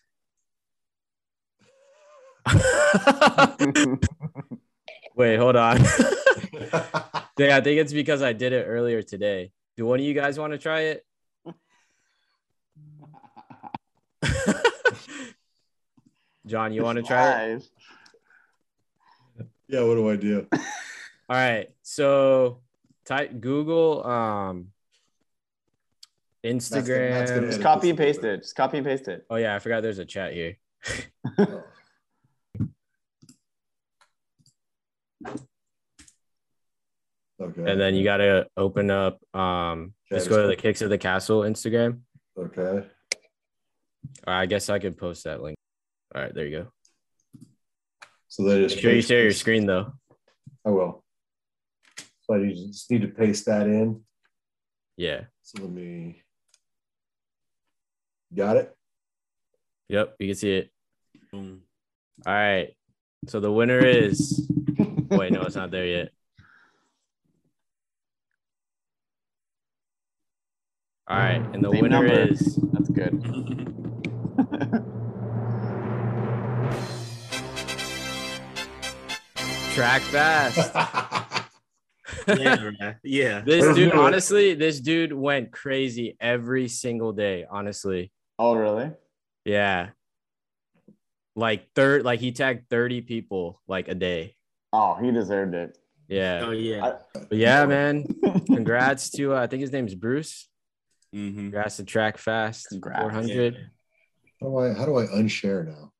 Wait, 5.15 5.37
hold 5.37 5.55
on. 5.55 5.77
yeah, 7.37 7.57
I 7.57 7.61
think 7.61 7.79
it's 7.79 7.93
because 7.93 8.21
I 8.21 8.33
did 8.33 8.53
it 8.53 8.65
earlier 8.65 9.01
today. 9.01 9.51
Do 9.75 9.85
one 9.85 9.99
of 9.99 10.05
you 10.05 10.13
guys 10.13 10.39
want 10.39 10.53
to 10.53 10.59
try 10.59 10.81
it? 10.81 11.05
John, 16.45 16.71
you 16.71 16.83
want 16.83 16.97
to 16.97 17.03
try 17.03 17.43
it? 17.45 17.67
Yeah. 19.67 19.83
What 19.83 19.95
do 19.95 20.09
I 20.09 20.15
do? 20.15 20.47
All 20.53 20.61
right. 21.29 21.67
So 21.81 22.61
type 23.05 23.41
Google 23.41 24.05
um 24.05 24.71
gonna- 26.51 27.09
Matt's 27.09 27.31
gonna 27.31 27.41
Instagram. 27.43 27.49
Just 27.49 27.61
copy 27.61 27.89
and 27.89 27.97
paste 27.97 28.23
it. 28.23 28.37
Just 28.41 28.55
copy 28.55 28.77
and 28.77 28.85
paste 28.85 29.07
it. 29.07 29.25
Oh 29.29 29.35
yeah, 29.35 29.55
I 29.55 29.59
forgot 29.59 29.81
there's 29.83 29.99
a 29.99 30.05
chat 30.05 30.33
here. 30.33 30.57
Okay. 37.39 37.71
And 37.71 37.79
then 37.79 37.93
you 37.95 38.03
gotta 38.03 38.47
open 38.57 38.89
up 38.89 39.19
um 39.35 39.93
Okay, 40.11 40.15
just 40.15 40.25
just 40.25 40.29
go 40.29 40.41
to 40.41 40.47
the 40.47 40.55
Kicks 40.55 40.81
of 40.81 40.89
the 40.89 40.97
Castle 40.97 41.41
Instagram. 41.41 41.99
Okay. 42.37 42.87
I 44.25 44.45
guess 44.45 44.69
I 44.69 44.79
could 44.79 44.97
post 44.97 45.25
that 45.25 45.41
link. 45.41 45.57
All 46.15 46.21
right, 46.21 46.33
there 46.33 46.47
you 46.47 46.63
go. 46.63 46.67
So 48.27 48.43
they 48.43 48.61
just 48.63 48.75
Make 48.75 48.81
sure 48.81 48.93
you 48.93 49.01
share 49.01 49.21
your 49.23 49.31
screen 49.33 49.65
though. 49.65 49.93
I 50.65 50.69
will. 50.71 51.03
So 52.23 52.35
you 52.35 52.55
just 52.55 52.89
need 52.89 53.01
to 53.01 53.07
paste 53.07 53.45
that 53.45 53.67
in. 53.67 54.01
Yeah. 54.97 55.25
So 55.43 55.61
let 55.61 55.71
me. 55.71 56.23
Got 58.33 58.57
it. 58.57 58.75
Yep, 59.89 60.15
you 60.19 60.27
can 60.27 60.35
see 60.35 60.51
it. 60.51 60.71
Boom. 61.31 61.61
All 62.25 62.33
right. 62.33 62.69
So 63.27 63.39
the 63.39 63.51
winner 63.51 63.79
is. 63.79 64.49
Wait, 65.09 65.31
no, 65.31 65.43
it's 65.43 65.55
not 65.55 65.71
there 65.71 65.85
yet. 65.85 66.09
All 71.09 71.17
right, 71.17 71.41
and 71.53 71.63
the 71.63 71.71
Same 71.71 71.81
winner 71.81 72.03
number. 72.05 72.31
is 72.31 72.59
That's 72.73 72.89
good. 72.89 73.13
Track 79.73 80.01
Fast. 80.01 80.71
yeah, 82.37 82.93
yeah. 83.03 83.41
This 83.41 83.75
dude, 83.75 83.93
honestly, 83.93 84.53
this 84.53 84.81
dude 84.81 85.13
went 85.13 85.51
crazy 85.51 86.17
every 86.19 86.67
single 86.67 87.13
day. 87.13 87.45
Honestly, 87.49 88.11
oh, 88.39 88.55
really? 88.55 88.91
yeah. 89.45 89.89
Like 91.35 91.71
third, 91.75 92.03
like 92.03 92.19
he 92.19 92.31
tagged 92.31 92.67
thirty 92.69 93.01
people 93.01 93.61
like 93.67 93.87
a 93.87 93.95
day. 93.95 94.35
Oh, 94.73 94.95
he 94.95 95.11
deserved 95.11 95.53
it. 95.53 95.77
Yeah, 96.07 96.45
Oh 96.45 96.51
yeah. 96.51 96.93
but 97.13 97.31
yeah, 97.31 97.65
man. 97.67 98.05
Congrats 98.47 99.11
to 99.11 99.35
uh, 99.35 99.41
I 99.43 99.47
think 99.47 99.61
his 99.61 99.71
name's 99.71 99.93
Bruce. 99.93 100.49
hmm 101.13 101.35
Congrats 101.35 101.77
to 101.77 101.83
Track 101.83 102.17
Fast 102.17 102.69
Congrats. 102.69 103.01
400. 103.01 103.69
How 104.41 104.47
do 104.47 104.57
I 104.57 104.73
how 104.73 104.85
do 104.85 104.97
I 104.97 105.05
unshare 105.05 105.67
now? 105.67 105.91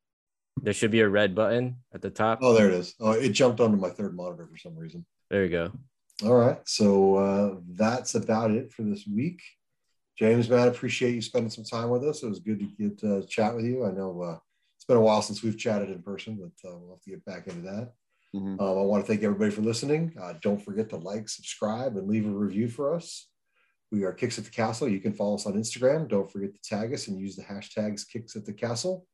There 0.63 0.73
should 0.73 0.89
be 0.89 1.01
a 1.01 1.09
red 1.09 1.35
button 1.35 1.77
at 1.93 2.01
the 2.01 2.09
top. 2.09 2.39
Oh, 2.41 2.53
there 2.55 2.69
it 2.69 2.73
is. 2.73 2.95
Oh, 2.99 3.11
it 3.11 3.29
jumped 3.29 3.59
onto 3.59 3.77
my 3.77 3.89
third 3.91 4.15
monitor 4.15 4.47
for 4.51 4.57
some 4.57 4.75
reason. 4.75 5.05
There 5.29 5.43
you 5.43 5.51
go. 5.51 5.71
All 6.25 6.33
right. 6.35 6.57
So 6.65 7.15
uh, 7.15 7.55
that's 7.75 8.15
about 8.15 8.49
it 8.49 8.73
for 8.73 8.81
this 8.81 9.05
week. 9.05 9.39
James, 10.17 10.49
man, 10.49 10.67
appreciate 10.67 11.13
you 11.13 11.21
spending 11.21 11.49
some 11.51 11.63
time 11.63 11.89
with 11.89 12.03
us. 12.03 12.23
It 12.23 12.29
was 12.29 12.39
good 12.39 12.59
to 12.59 12.65
get 12.65 13.03
uh, 13.03 13.21
chat 13.27 13.55
with 13.55 13.65
you. 13.65 13.85
I 13.85 13.91
know 13.91 14.21
uh, 14.21 14.37
it's 14.75 14.85
been 14.85 14.97
a 14.97 15.01
while 15.01 15.21
since 15.21 15.43
we've 15.43 15.57
chatted 15.57 15.89
in 15.89 16.01
person, 16.01 16.37
but 16.37 16.69
uh, 16.69 16.75
we'll 16.77 16.95
have 16.95 17.01
to 17.01 17.09
get 17.11 17.25
back 17.25 17.47
into 17.47 17.61
that. 17.61 17.93
Mhm. 18.35 18.59
Um, 18.59 18.77
I 18.77 18.81
want 18.81 19.05
to 19.05 19.07
thank 19.07 19.23
everybody 19.23 19.51
for 19.51 19.61
listening. 19.61 20.13
Uh, 20.19 20.33
don't 20.41 20.61
forget 20.61 20.89
to 20.89 20.97
like, 20.97 21.29
subscribe, 21.29 21.97
and 21.97 22.07
leave 22.07 22.25
a 22.25 22.29
review 22.29 22.67
for 22.67 22.93
us. 22.93 23.29
We 23.91 24.03
are 24.03 24.11
Kicks 24.11 24.37
at 24.37 24.43
the 24.43 24.51
Castle. 24.51 24.89
You 24.89 24.99
can 24.99 25.13
follow 25.13 25.35
us 25.35 25.45
on 25.45 25.53
Instagram. 25.53 26.09
Don't 26.09 26.29
forget 26.29 26.53
to 26.53 26.61
tag 26.61 26.93
us 26.93 27.07
and 27.07 27.19
use 27.19 27.35
the 27.35 27.43
hashtags 27.43 28.07
Kicks 28.07 28.35
at 28.35 28.45
the 28.45 28.53
Castle. 28.53 29.05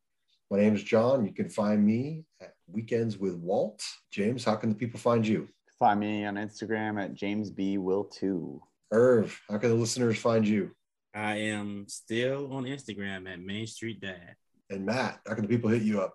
My 0.50 0.58
name 0.60 0.74
is 0.74 0.84
John. 0.84 1.26
You 1.26 1.34
can 1.34 1.50
find 1.50 1.86
me 1.86 2.24
at 2.42 2.54
Weekends 2.68 3.18
with 3.18 3.36
Walt. 3.36 3.84
James, 4.12 4.44
how 4.44 4.56
can 4.56 4.70
the 4.70 4.76
people 4.76 5.00
find 5.00 5.28
you? 5.28 5.48
Find 5.78 6.00
me 6.00 6.26
on 6.26 6.36
Instagram 6.36 7.02
at 7.02 7.14
James 7.14 7.52
B 7.52 7.78
Will 7.78 8.06
two. 8.06 8.62
Irv, 8.92 9.40
how 9.50 9.58
can 9.58 9.70
the 9.70 9.76
listeners 9.76 10.18
find 10.18 10.48
you? 10.48 10.72
I 11.14 11.36
am 11.36 11.86
still 11.88 12.52
on 12.54 12.64
Instagram 12.64 13.32
at 13.32 13.40
Main 13.40 13.68
Street 13.68 14.02
Dad. 14.02 14.36
And 14.70 14.86
Matt, 14.86 15.20
how 15.28 15.36
can 15.36 15.44
the 15.44 15.48
people 15.48 15.70
hit 15.70 15.84
you 15.84 16.02
up? 16.02 16.14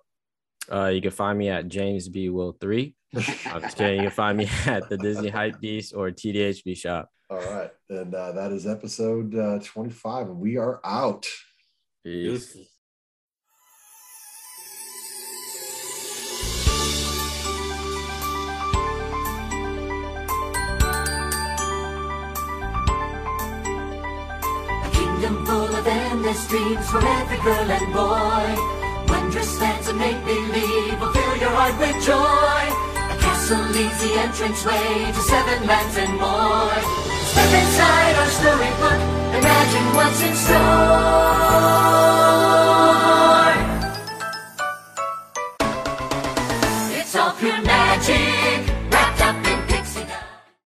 Uh, 0.70 0.86
you 0.86 1.00
can 1.00 1.10
find 1.10 1.38
me 1.38 1.48
at 1.48 1.68
James 1.68 2.08
B 2.08 2.28
Will 2.28 2.52
three. 2.60 2.94
I'm 3.14 3.62
just 3.62 3.76
kidding. 3.76 3.96
You 3.96 4.08
can 4.08 4.10
find 4.10 4.36
me 4.36 4.48
at 4.66 4.88
the 4.88 4.98
Disney 4.98 5.28
Hype 5.28 5.60
Beast 5.60 5.94
or 5.94 6.10
TDHB 6.10 6.76
Shop. 6.76 7.08
All 7.30 7.38
right. 7.38 7.70
And 7.88 8.14
uh, 8.14 8.32
that 8.32 8.52
is 8.52 8.66
episode 8.66 9.34
uh, 9.34 9.60
25, 9.62 10.28
and 10.28 10.38
we 10.38 10.56
are 10.56 10.80
out. 10.84 11.26
Peace. 12.04 12.52
Deuces. 12.54 12.68
Dreams 26.46 26.88
for 26.90 27.04
every 27.04 27.38
girl 27.42 27.70
and 27.70 27.92
boy. 27.92 28.56
Wondrous 29.08 29.60
lands 29.60 29.88
of 29.88 29.96
make 29.96 30.24
believe 30.24 31.00
will 31.00 31.12
fill 31.12 31.36
your 31.36 31.50
heart 31.50 31.76
with 31.80 31.96
joy. 32.04 32.62
A 33.12 33.16
castle 33.18 33.64
leads 33.74 34.00
the 34.02 34.12
entranceway 34.22 35.12
to 35.12 35.20
seven 35.20 35.66
lands 35.66 35.96
and 35.96 36.14
more. 36.14 36.82
Step 37.32 37.52
inside 37.60 38.14
our 38.20 38.30
storybook, 38.38 39.00
imagine 39.40 39.86
what's 39.96 40.20
in 40.22 40.34
store. 40.34 42.47